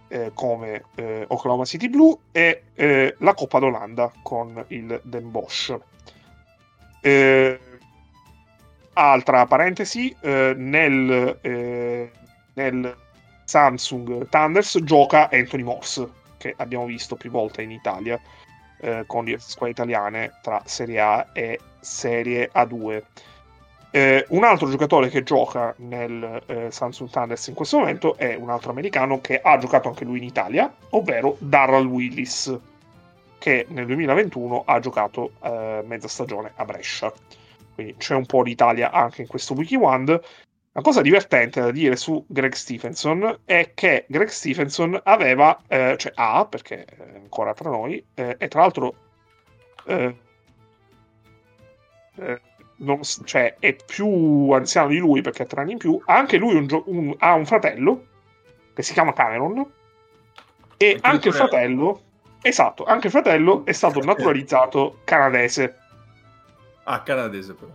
eh, 0.06 0.30
come 0.32 0.84
eh, 0.94 1.24
Oklahoma 1.26 1.64
City 1.64 1.88
Blue 1.88 2.16
e 2.30 2.62
eh, 2.74 3.16
la 3.18 3.34
Coppa 3.34 3.58
d'Olanda 3.58 4.12
con 4.22 4.64
il 4.68 5.00
Den 5.02 5.32
Bosch. 5.32 5.76
Eh, 7.00 7.58
altra 8.92 9.46
parentesi, 9.46 10.14
eh, 10.20 10.54
nel, 10.56 11.38
nel 12.54 12.96
Samsung 13.44 14.28
Thunders 14.28 14.78
gioca 14.84 15.28
Anthony 15.32 15.64
Morse 15.64 16.08
che 16.36 16.54
abbiamo 16.56 16.84
visto 16.84 17.16
più 17.16 17.30
volte 17.30 17.62
in 17.62 17.72
Italia 17.72 18.20
eh, 18.80 19.02
con 19.06 19.24
le 19.24 19.38
squadre 19.40 19.70
italiane 19.72 20.38
tra 20.40 20.62
Serie 20.64 21.00
A 21.00 21.26
e 21.32 21.58
Serie 21.80 22.50
A2. 22.54 23.02
Eh, 23.92 24.24
un 24.28 24.44
altro 24.44 24.70
giocatore 24.70 25.08
che 25.08 25.24
gioca 25.24 25.74
nel 25.78 26.42
eh, 26.46 26.70
Samsung 26.70 27.10
Thunders 27.10 27.48
in 27.48 27.54
questo 27.54 27.78
momento 27.78 28.16
è 28.16 28.36
un 28.36 28.48
altro 28.48 28.70
americano 28.70 29.20
che 29.20 29.40
ha 29.40 29.58
giocato 29.58 29.88
anche 29.88 30.04
lui 30.04 30.18
in 30.18 30.24
Italia, 30.24 30.72
ovvero 30.90 31.36
Darrell 31.40 31.86
Willis, 31.86 32.56
che 33.38 33.66
nel 33.70 33.86
2021 33.86 34.62
ha 34.64 34.78
giocato 34.78 35.32
eh, 35.42 35.82
mezza 35.84 36.06
stagione 36.06 36.52
a 36.54 36.64
Brescia. 36.64 37.12
Quindi 37.74 37.96
c'è 37.96 38.14
un 38.14 38.26
po' 38.26 38.44
d'Italia 38.44 38.92
anche 38.92 39.22
in 39.22 39.26
questo 39.26 39.54
Wiki 39.54 39.74
One. 39.74 40.20
La 40.72 40.82
cosa 40.82 41.00
divertente 41.00 41.60
da 41.60 41.72
dire 41.72 41.96
su 41.96 42.24
Greg 42.28 42.52
Stephenson 42.52 43.40
è 43.44 43.72
che 43.74 44.04
Greg 44.06 44.28
Stephenson 44.28 45.00
aveva, 45.02 45.60
eh, 45.66 45.96
cioè 45.98 46.12
ha, 46.14 46.46
perché 46.46 46.84
è 46.84 47.16
ancora 47.16 47.54
tra 47.54 47.70
noi, 47.70 48.04
eh, 48.14 48.36
e 48.38 48.46
tra 48.46 48.60
l'altro 48.60 48.94
eh, 49.86 50.14
non, 52.80 53.00
cioè, 53.24 53.56
è 53.58 53.74
più 53.74 54.50
anziano 54.50 54.88
di 54.88 54.98
lui 54.98 55.20
perché 55.20 55.42
ha 55.42 55.46
tre 55.46 55.62
anni 55.62 55.72
in 55.72 55.78
più, 55.78 56.00
anche 56.06 56.36
lui 56.36 56.54
un, 56.54 56.82
un, 56.86 57.14
ha 57.18 57.34
un 57.34 57.46
fratello 57.46 58.06
che 58.74 58.82
si 58.82 58.92
chiama 58.92 59.12
Cameron 59.12 59.64
e 60.76 60.98
anche 61.02 61.28
il 61.28 61.34
fratello, 61.34 62.02
esatto, 62.40 62.84
anche 62.84 63.06
il 63.08 63.12
fratello 63.12 63.64
è 63.66 63.72
stato 63.72 64.00
naturalizzato 64.00 65.00
canadese. 65.04 65.76
Ah, 66.84 67.02
canadese 67.02 67.54
però. 67.54 67.70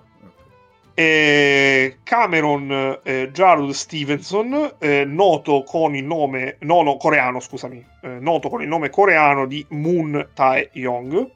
E 0.98 1.98
Cameron 2.04 3.00
eh, 3.04 3.30
Gerald 3.32 3.72
Stevenson, 3.72 4.76
eh, 4.80 5.04
noto 5.04 5.64
con 5.64 5.94
il 5.94 6.06
nome, 6.06 6.56
no, 6.62 6.82
no, 6.84 6.96
coreano, 6.96 7.42
scusami, 7.42 7.86
eh, 8.02 8.08
noto 8.20 8.48
con 8.50 8.62
il 8.62 8.68
nome 8.68 8.90
coreano 8.90 9.46
di 9.46 9.64
Moon 9.70 10.30
Tae-yong. 10.34 11.30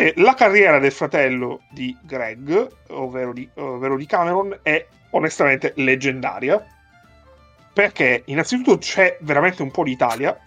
E 0.00 0.14
la 0.18 0.34
carriera 0.34 0.78
del 0.78 0.92
fratello 0.92 1.62
di 1.70 1.96
Greg, 2.02 2.68
ovvero 2.90 3.32
di, 3.32 3.48
ovvero 3.54 3.96
di 3.96 4.06
Cameron, 4.06 4.60
è 4.62 4.86
onestamente 5.10 5.72
leggendaria. 5.74 6.64
Perché 7.72 8.22
innanzitutto 8.26 8.78
c'è 8.78 9.18
veramente 9.22 9.62
un 9.62 9.72
po' 9.72 9.82
di 9.82 9.90
Italia, 9.90 10.38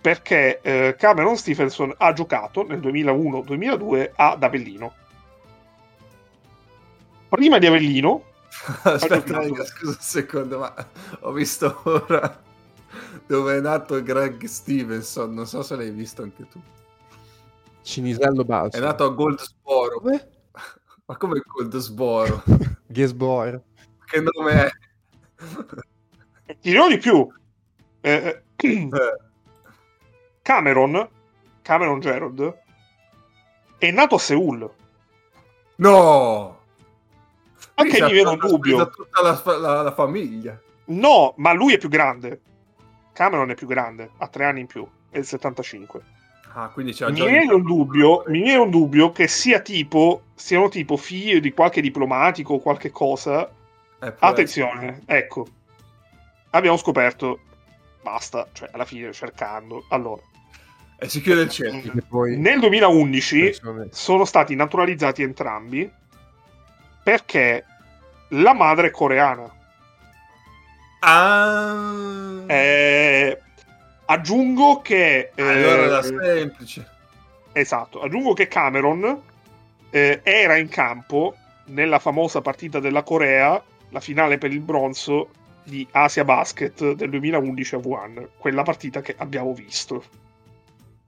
perché 0.00 0.60
eh, 0.62 0.96
Cameron 0.98 1.36
Stevenson 1.36 1.92
ha 1.98 2.12
giocato 2.14 2.66
nel 2.66 2.80
2001-2002 2.80 4.10
ad 4.14 4.42
Avellino 4.42 4.94
prima 7.32 7.56
di 7.56 7.66
Avellino 7.66 8.24
Aspetta, 8.82 9.32
raga, 9.32 9.64
scusa 9.64 9.92
un 9.92 9.96
secondo, 9.98 10.58
ma 10.58 10.74
ho 11.20 11.32
visto 11.32 11.80
ora 11.84 12.40
dove 13.26 13.56
è 13.56 13.60
nato 13.60 14.02
Greg 14.02 14.44
Stevenson, 14.44 15.32
non 15.32 15.46
so 15.46 15.62
se 15.62 15.74
l'hai 15.74 15.90
visto 15.90 16.22
anche 16.22 16.46
tu. 16.48 16.60
Cinisello 17.82 18.44
Balso. 18.44 18.76
È 18.76 18.80
nato 18.80 19.04
a 19.04 19.08
Goldsboro. 19.08 20.00
Come? 20.00 20.28
Ma 21.06 21.16
come 21.16 21.42
Goldsboro? 21.44 22.42
Gesboro. 22.86 23.64
Che 24.04 24.20
nome 24.20 24.64
è? 24.64 24.70
Ti 26.46 26.70
dirò 26.70 26.88
di 26.88 26.98
più. 26.98 27.26
Eh, 28.00 28.42
eh. 28.56 28.88
Cameron, 30.42 31.08
Cameron 31.62 32.00
Gerald, 32.00 32.58
è 33.78 33.90
nato 33.90 34.16
a 34.16 34.18
Seoul. 34.18 34.70
No! 35.76 36.60
Anche 37.74 38.04
lì 38.06 38.18
era 38.18 38.30
un 38.30 38.38
dubbio. 38.38 38.90
Tutta 38.90 39.22
la, 39.22 39.56
la, 39.58 39.82
la, 39.82 39.92
famiglia. 39.92 40.60
No, 40.86 41.34
ma 41.36 41.52
lui 41.52 41.74
è 41.74 41.78
più 41.78 41.88
grande. 41.88 42.40
Cameron 43.12 43.50
è 43.50 43.54
più 43.54 43.66
grande, 43.66 44.10
ha 44.18 44.28
tre 44.28 44.44
anni 44.44 44.60
in 44.60 44.66
più, 44.66 44.86
è 45.10 45.18
il 45.18 45.24
75. 45.24 46.02
Ah, 46.54 46.68
quindi 46.68 46.92
c'è 46.92 47.10
mi 47.10 47.26
viene 47.26 47.52
un 47.52 47.62
dubbio, 47.62 48.24
mi 48.26 48.42
viene 48.42 48.58
un 48.58 48.70
dubbio 48.70 49.10
che 49.10 49.26
sia 49.26 49.60
tipo, 49.60 50.24
siano 50.34 50.68
tipo 50.68 50.96
figlio 50.96 51.40
di 51.40 51.52
qualche 51.52 51.80
diplomatico 51.80 52.54
o 52.54 52.58
qualche 52.60 52.90
cosa. 52.90 53.48
Eh, 54.00 54.14
Attenzione, 54.18 54.88
essere. 54.88 55.18
ecco. 55.18 55.46
Abbiamo 56.50 56.76
scoperto, 56.76 57.40
basta, 58.02 58.48
cioè 58.52 58.68
alla 58.72 58.84
fine 58.84 59.12
cercando. 59.12 59.86
Allora, 59.88 60.20
e 61.02 61.08
si 61.08 61.20
chiude 61.20 61.42
il 61.42 61.50
cerchio. 61.50 61.92
Nel 62.36 62.60
2011 62.60 63.40
persone... 63.40 63.88
sono 63.90 64.24
stati 64.24 64.54
naturalizzati 64.54 65.22
entrambi 65.22 65.90
perché 67.02 67.64
la 68.28 68.54
madre 68.54 68.86
è 68.86 68.90
coreana. 68.92 69.52
Ah. 71.00 72.44
Eh, 72.46 73.40
aggiungo 74.12 74.80
che... 74.80 75.32
Allora 75.36 75.82
era 75.84 75.98
eh, 75.98 76.02
semplice. 76.02 76.88
Esatto, 77.52 78.00
aggiungo 78.00 78.32
che 78.32 78.48
Cameron 78.48 79.20
eh, 79.90 80.20
era 80.22 80.56
in 80.56 80.68
campo 80.68 81.36
nella 81.66 81.98
famosa 81.98 82.40
partita 82.40 82.80
della 82.80 83.02
Corea, 83.02 83.62
la 83.90 84.00
finale 84.00 84.38
per 84.38 84.52
il 84.52 84.60
bronzo 84.60 85.28
di 85.64 85.86
Asia 85.90 86.24
Basket 86.24 86.92
del 86.94 87.10
2011 87.10 87.74
a 87.74 87.78
Wuhan, 87.78 88.28
quella 88.38 88.62
partita 88.62 89.00
che 89.00 89.14
abbiamo 89.18 89.52
visto. 89.52 90.04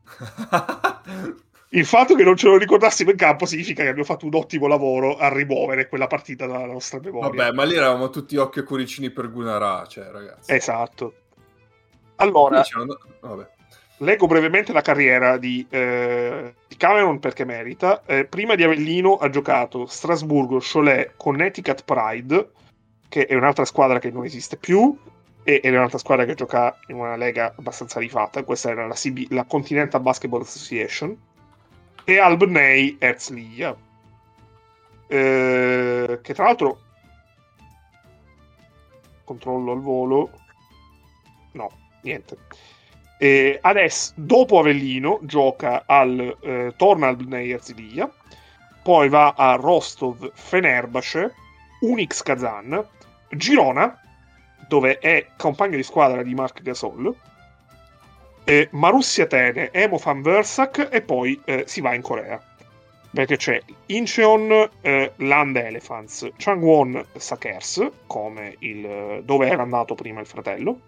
Il 1.74 1.86
fatto 1.86 2.14
che 2.14 2.22
non 2.22 2.36
ce 2.36 2.46
lo 2.46 2.56
ricordassimo 2.56 3.10
in 3.10 3.16
campo 3.16 3.46
significa 3.46 3.82
che 3.82 3.88
abbiamo 3.88 4.06
fatto 4.06 4.26
un 4.26 4.34
ottimo 4.36 4.68
lavoro 4.68 5.16
a 5.16 5.28
rimuovere 5.28 5.88
quella 5.88 6.06
partita 6.06 6.46
dalla 6.46 6.66
nostra 6.66 7.00
memoria. 7.02 7.30
Vabbè, 7.30 7.52
ma 7.52 7.64
lì 7.64 7.74
eravamo 7.74 8.10
tutti 8.10 8.36
occhi 8.36 8.60
e 8.60 8.62
cuoricini 8.62 9.10
per 9.10 9.28
Gunara, 9.28 9.84
cioè, 9.86 10.08
ragazzi. 10.12 10.52
Esatto. 10.52 11.14
Allora, 12.16 12.62
Vabbè. 13.20 13.48
leggo 13.98 14.26
brevemente 14.26 14.72
la 14.72 14.80
carriera 14.80 15.36
di, 15.36 15.66
eh, 15.68 16.54
di 16.66 16.76
Cameron 16.76 17.18
perché 17.18 17.44
merita. 17.44 18.02
Eh, 18.06 18.24
prima 18.24 18.54
di 18.54 18.62
Avellino 18.62 19.16
ha 19.16 19.28
giocato 19.30 19.86
Strasburgo, 19.86 20.60
Cholet, 20.60 21.14
Connecticut 21.16 21.84
Pride, 21.84 22.50
che 23.08 23.26
è 23.26 23.34
un'altra 23.34 23.64
squadra 23.64 23.98
che 23.98 24.10
non 24.10 24.24
esiste 24.24 24.56
più, 24.56 24.96
e 25.42 25.60
è 25.60 25.68
un'altra 25.68 25.98
squadra 25.98 26.24
che 26.24 26.34
gioca 26.34 26.78
in 26.86 26.96
una 26.96 27.16
lega 27.16 27.54
abbastanza 27.56 28.00
rifatta. 28.00 28.44
Questa 28.44 28.70
era 28.70 28.86
la, 28.86 28.94
CB, 28.94 29.30
la 29.30 29.44
Continental 29.44 30.00
Basketball 30.00 30.42
Association. 30.42 31.16
E 32.06 32.18
Albney 32.18 32.96
Herzliya, 32.98 33.74
eh, 35.06 36.18
che 36.22 36.34
tra 36.34 36.44
l'altro 36.44 36.78
controllo 39.24 39.72
al 39.72 39.80
volo. 39.80 40.30
No, 41.52 41.70
niente. 42.04 42.36
E 43.18 43.58
adesso, 43.60 44.12
dopo 44.16 44.58
Avellino, 44.58 45.18
gioca 45.22 45.84
al 45.86 46.36
eh, 46.40 46.72
torna 46.76 47.08
al 47.08 47.16
Bnei 47.16 47.50
Herzliya, 47.50 48.10
poi 48.82 49.08
va 49.08 49.34
a 49.36 49.54
Rostov 49.54 50.30
Fenerbahce, 50.34 51.34
Unix 51.80 52.22
Kazan, 52.22 52.86
Girona 53.30 53.98
dove 54.68 54.98
è 54.98 55.26
compagno 55.36 55.76
di 55.76 55.82
squadra 55.82 56.22
di 56.22 56.34
Mark 56.34 56.62
Gasol, 56.62 57.14
eh, 58.44 58.68
Marussi 58.72 59.20
Atene, 59.20 59.70
Emo 59.72 59.98
Fan 59.98 60.22
Versak 60.22 60.88
e 60.90 61.00
poi 61.02 61.40
eh, 61.44 61.64
si 61.66 61.80
va 61.80 61.94
in 61.94 62.02
Corea. 62.02 62.42
Perché 63.10 63.36
c'è 63.36 63.62
Incheon 63.86 64.68
eh, 64.80 65.12
Land 65.16 65.56
Elephants, 65.56 66.28
Changwon 66.36 67.04
Sakers, 67.16 67.88
come 68.06 68.56
il, 68.58 69.22
dove 69.22 69.48
era 69.48 69.62
andato 69.62 69.94
prima 69.94 70.20
il 70.20 70.26
fratello, 70.26 70.80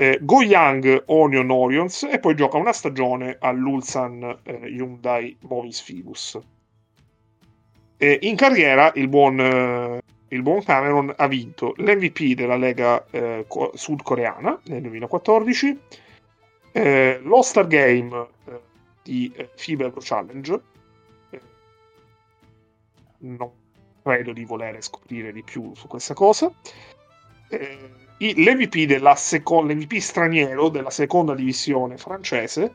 eh, 0.00 0.18
Goyang 0.22 1.02
Onion 1.06 1.50
Orions 1.50 2.04
e 2.04 2.18
poi 2.18 2.34
gioca 2.34 2.56
una 2.56 2.72
stagione 2.72 3.36
all'Ulsan 3.38 4.38
eh, 4.44 4.60
Hyundai 4.64 5.36
Movis 5.42 5.82
Fibus. 5.82 6.38
in 7.98 8.34
carriera 8.34 8.90
il 8.94 9.08
buon 9.08 9.38
eh, 9.38 10.00
il 10.28 10.42
buon 10.42 10.62
Cameron 10.64 11.12
ha 11.14 11.26
vinto 11.26 11.74
l'MVP 11.76 12.34
della 12.34 12.56
Lega 12.56 13.04
eh, 13.10 13.44
sudcoreana 13.74 14.60
nel 14.66 14.80
2014, 14.80 15.78
eh, 16.72 17.20
l'All-Star 17.22 17.66
Game 17.66 18.28
eh, 18.46 18.60
di 19.02 19.30
eh, 19.34 19.50
FIBA 19.54 19.84
Euro 19.84 20.00
Challenge. 20.00 20.60
Eh, 21.30 21.40
non 23.18 23.50
credo 24.02 24.32
di 24.32 24.44
volere 24.44 24.80
scoprire 24.80 25.32
di 25.32 25.42
più 25.42 25.74
su 25.74 25.88
questa 25.88 26.14
cosa. 26.14 26.50
Eh, 28.22 28.34
L'MVP, 28.36 28.84
della 28.86 29.14
seco- 29.14 29.62
l'MVP 29.62 29.98
straniero 29.98 30.68
della 30.68 30.90
seconda 30.90 31.34
divisione 31.34 31.96
francese, 31.96 32.74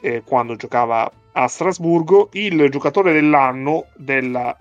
eh, 0.00 0.22
quando 0.24 0.56
giocava 0.56 1.10
a 1.32 1.46
Strasburgo, 1.48 2.30
il 2.32 2.68
giocatore 2.70 3.12
dell'anno 3.12 3.86
della 3.94 4.56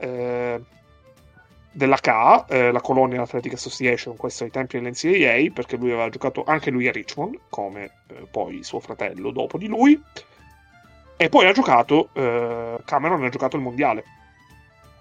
della 1.75 1.97
CA, 1.97 2.45
eh, 2.47 2.71
la 2.71 2.79
Colonia 2.79 3.21
Athletic 3.21 3.53
Association, 3.53 4.15
questo 4.15 4.45
ai 4.45 4.49
tempi 4.49 4.79
dell'NCAA, 4.79 5.51
perché 5.53 5.75
lui 5.75 5.91
aveva 5.91 6.07
giocato 6.07 6.45
anche 6.45 6.71
lui 6.71 6.87
a 6.87 6.91
Richmond, 6.93 7.37
come 7.49 7.91
eh, 8.07 8.27
poi 8.31 8.63
suo 8.63 8.79
fratello 8.79 9.31
dopo 9.31 9.57
di 9.57 9.67
lui. 9.67 10.01
E 11.17 11.27
poi 11.29 11.45
ha 11.47 11.51
giocato, 11.51 12.09
eh, 12.13 12.77
Cameron 12.85 13.25
ha 13.25 13.29
giocato 13.29 13.57
il 13.57 13.61
mondiale 13.61 14.05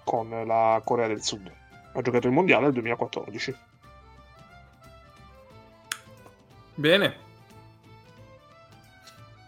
con 0.03 0.29
la 0.45 0.81
Corea 0.83 1.07
del 1.07 1.23
Sud. 1.23 1.49
Ha 1.93 2.01
giocato 2.01 2.27
il 2.27 2.33
mondiale 2.33 2.63
nel 2.63 2.73
2014. 2.73 3.55
Bene. 6.75 7.23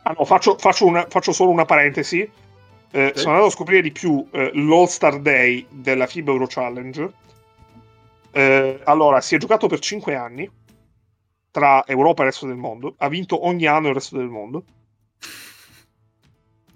Ah 0.03 0.15
no, 0.17 0.25
faccio, 0.25 0.57
faccio, 0.57 0.85
una, 0.85 1.05
faccio 1.09 1.33
solo 1.33 1.51
una 1.51 1.65
parentesi 1.65 2.29
eh, 2.91 3.11
sì. 3.13 3.19
Sono 3.19 3.33
andato 3.33 3.51
a 3.51 3.55
scoprire 3.55 3.81
di 3.81 3.91
più 3.91 4.25
eh, 4.31 4.51
l'All-Star 4.53 5.19
Day 5.19 5.65
della 5.69 6.07
FIBA 6.07 6.31
Euro 6.31 6.47
Challenge. 6.47 7.11
Eh, 8.31 8.79
allora, 8.85 9.21
si 9.21 9.35
è 9.35 9.37
giocato 9.37 9.67
per 9.67 9.79
5 9.79 10.15
anni 10.15 10.49
tra 11.51 11.85
Europa 11.85 12.21
e 12.21 12.25
il 12.25 12.31
resto 12.31 12.47
del 12.47 12.55
mondo. 12.55 12.95
Ha 12.97 13.09
vinto 13.09 13.45
ogni 13.45 13.65
anno 13.65 13.89
il 13.89 13.93
resto 13.93 14.17
del 14.17 14.29
mondo. 14.29 14.63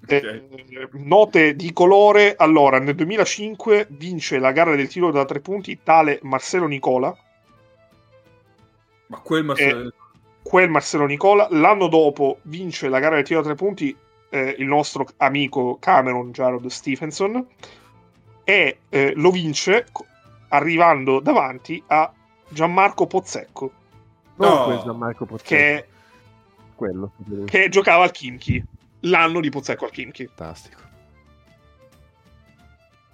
Okay. 0.03 0.47
Eh, 0.49 0.89
note 0.93 1.55
di 1.55 1.71
colore. 1.71 2.35
Allora, 2.35 2.79
nel 2.79 2.95
2005 2.95 3.87
vince 3.91 4.39
la 4.39 4.51
gara 4.51 4.75
del 4.75 4.89
tiro 4.89 5.11
da 5.11 5.23
tre 5.23 5.39
punti 5.39 5.79
tale 5.81 6.19
Marcelo 6.23 6.67
Nicola. 6.67 7.15
Ma 9.07 9.19
quel 9.19 9.43
Marcelo, 9.43 9.87
eh, 9.87 9.93
quel 10.51 10.69
Marcelo 10.69 11.05
Nicola. 11.05 11.47
L'anno 11.51 11.87
dopo 11.87 12.39
vince 12.41 12.89
la 12.89 12.99
gara 12.99 13.15
del 13.15 13.23
tiro 13.23 13.39
da 13.39 13.45
tre 13.45 13.55
punti 13.55 13.95
eh, 14.27 14.55
il 14.57 14.65
nostro 14.65 15.07
amico 15.17 15.77
Cameron 15.79 16.31
Jared 16.31 16.67
Stephenson 16.67 17.47
e 18.43 18.79
eh, 18.89 19.13
lo 19.15 19.31
vince 19.31 19.85
arrivando 20.49 21.21
davanti 21.21 21.81
a 21.87 22.11
Gianmarco 22.49 23.07
Pozzecco. 23.07 23.71
No, 24.35 24.67
no 24.67 24.83
Gianmarco 24.83 25.23
Pozzecco. 25.23 25.47
Che, 25.47 25.87
Quello. 26.75 27.11
che 27.45 27.69
giocava 27.69 28.03
al 28.03 28.11
Kimchi 28.11 28.61
l'anno 29.01 29.39
di 29.39 29.49
Pozzecco 29.49 29.85
al 29.85 29.91
Kimchi. 29.91 30.25
Fantastico. 30.25 30.79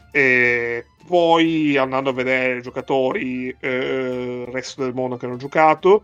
E 0.09 0.85
poi 1.05 1.77
andando 1.77 2.09
a 2.09 2.13
vedere 2.13 2.57
i 2.57 2.61
giocatori, 2.63 3.55
eh, 3.59 4.45
il 4.47 4.51
resto 4.51 4.83
del 4.83 4.95
mondo 4.95 5.17
che 5.17 5.27
hanno 5.27 5.35
giocato, 5.35 6.03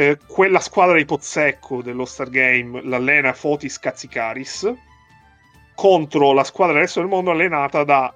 eh, 0.00 0.18
quella 0.26 0.60
squadra 0.60 0.96
di 0.96 1.04
Pozzecco 1.04 1.82
dello 1.82 2.06
Star 2.06 2.30
Game 2.30 2.80
l'allena 2.84 3.34
Fotis 3.34 3.78
Katsikaris 3.78 4.72
contro 5.74 6.32
la 6.32 6.42
squadra 6.42 6.72
del 6.72 6.84
resto 6.84 7.00
del 7.00 7.08
mondo 7.10 7.30
allenata 7.30 7.84
da 7.84 8.14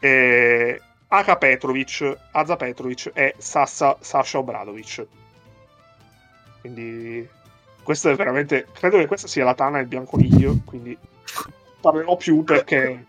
eh, 0.00 0.78
Aka 1.08 1.36
Petrovic, 1.36 2.18
Aza 2.30 2.56
Petrovic 2.56 3.10
e 3.14 3.34
Sassa, 3.38 3.96
Sasha 4.00 4.38
Obradovic. 4.38 5.06
Quindi 6.60 7.26
questo 7.82 8.10
è 8.10 8.14
veramente 8.14 8.66
credo 8.74 8.98
che 8.98 9.06
questa 9.06 9.26
sia 9.26 9.44
la 9.44 9.54
Tana 9.54 9.78
e 9.78 9.82
il 9.82 9.86
Bianconiglio, 9.86 10.58
quindi 10.66 10.94
parlerò 11.80 12.16
più 12.16 12.44
perché 12.44 13.06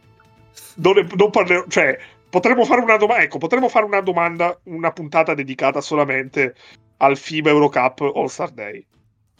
non, 0.75 1.05
non 1.15 1.29
parlerò, 1.31 1.65
cioè 1.67 1.99
potremmo 2.29 2.63
fare 2.63 2.79
una 2.79 2.95
domanda. 2.95 3.23
Ecco, 3.23 3.39
potremmo 3.39 3.67
fare 3.67 3.83
una 3.83 3.99
domanda, 3.99 4.57
una 4.63 4.91
puntata 4.91 5.33
dedicata 5.33 5.81
solamente 5.81 6.55
al 6.97 7.17
FIBA 7.17 7.49
Eurocup 7.49 8.01
All 8.01 8.27
Star 8.27 8.51
Day. 8.51 8.85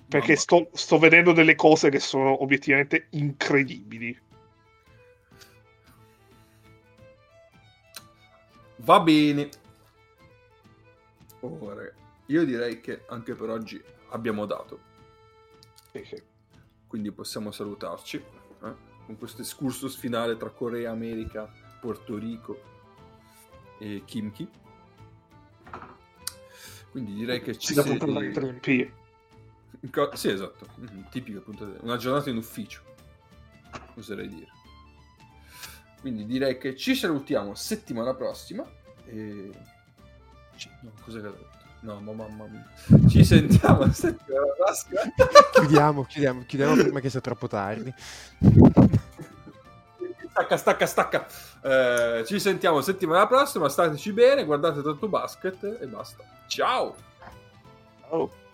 Perché 0.08 0.36
sto, 0.36 0.70
sto 0.74 1.00
vedendo 1.00 1.32
delle 1.32 1.56
cose 1.56 1.90
che 1.90 2.00
sono 2.00 2.42
obiettivamente 2.44 3.08
incredibili. 3.12 4.18
Va 8.78 9.00
bene. 9.00 9.50
Ora, 11.40 11.82
io 12.28 12.46
direi 12.46 12.82
che 12.82 13.04
anche 13.08 13.34
per 13.34 13.50
oggi 13.50 13.82
abbiamo 14.10 14.46
dato. 14.46 14.94
Quindi 16.88 17.12
possiamo 17.12 17.52
salutarci 17.52 18.18
eh? 18.18 18.76
con 19.06 19.18
questo 19.18 19.42
excursus 19.42 19.96
finale 19.96 20.38
tra 20.38 20.50
Corea, 20.50 20.92
America, 20.92 21.52
Porto 21.80 22.18
Rico 22.18 22.60
e 23.80 24.04
Kimchi. 24.06 24.48
Quindi 26.96 27.14
direi 27.14 27.42
che 27.42 27.58
ci 27.58 27.74
si... 27.74 27.82
Si 27.82 27.98
Co- 29.92 30.16
sì, 30.16 30.30
esatto. 30.30 30.66
Mm-hmm. 30.80 31.02
Tipica 31.12 31.42
puntata. 31.42 31.74
Una 31.82 31.98
giornata 31.98 32.30
in 32.30 32.38
ufficio. 32.38 32.84
Oserei 33.96 34.30
dire. 34.30 34.48
Quindi 36.00 36.26
direi 36.26 36.58
che 36.58 36.78
ci 36.78 36.96
salutiamo 36.96 37.54
settimana 37.54 38.14
prossima. 38.14 38.66
E... 39.08 39.52
No, 40.84 40.92
cos'è 41.02 41.20
che 41.20 41.28
ho 41.28 41.32
detto? 41.32 41.50
No, 41.82 42.00
ma 42.00 42.14
mamma 42.14 42.46
mia. 42.46 43.10
Ci 43.10 43.26
sentiamo 43.26 43.86
settimana 43.92 44.46
prossima. 44.56 45.02
chiudiamo, 45.52 46.06
chiudiamo, 46.06 46.46
chiudiamo 46.46 46.82
prima 46.82 47.02
che 47.02 47.10
sia 47.10 47.20
troppo 47.20 47.48
tardi. 47.48 47.94
Stacca, 50.36 50.58
stacca, 50.58 50.86
stacca. 50.86 51.28
Eh, 51.62 52.26
ci 52.26 52.42
sentiamo 52.42 52.82
settimana 52.82 53.26
prossima. 53.26 53.70
Stateci 53.70 54.12
bene, 54.12 54.44
guardate 54.44 54.82
tanto 54.82 55.08
basket 55.08 55.78
e 55.80 55.88
basta. 55.88 56.26
Ciao. 56.48 56.94
Ciao. 58.02 58.45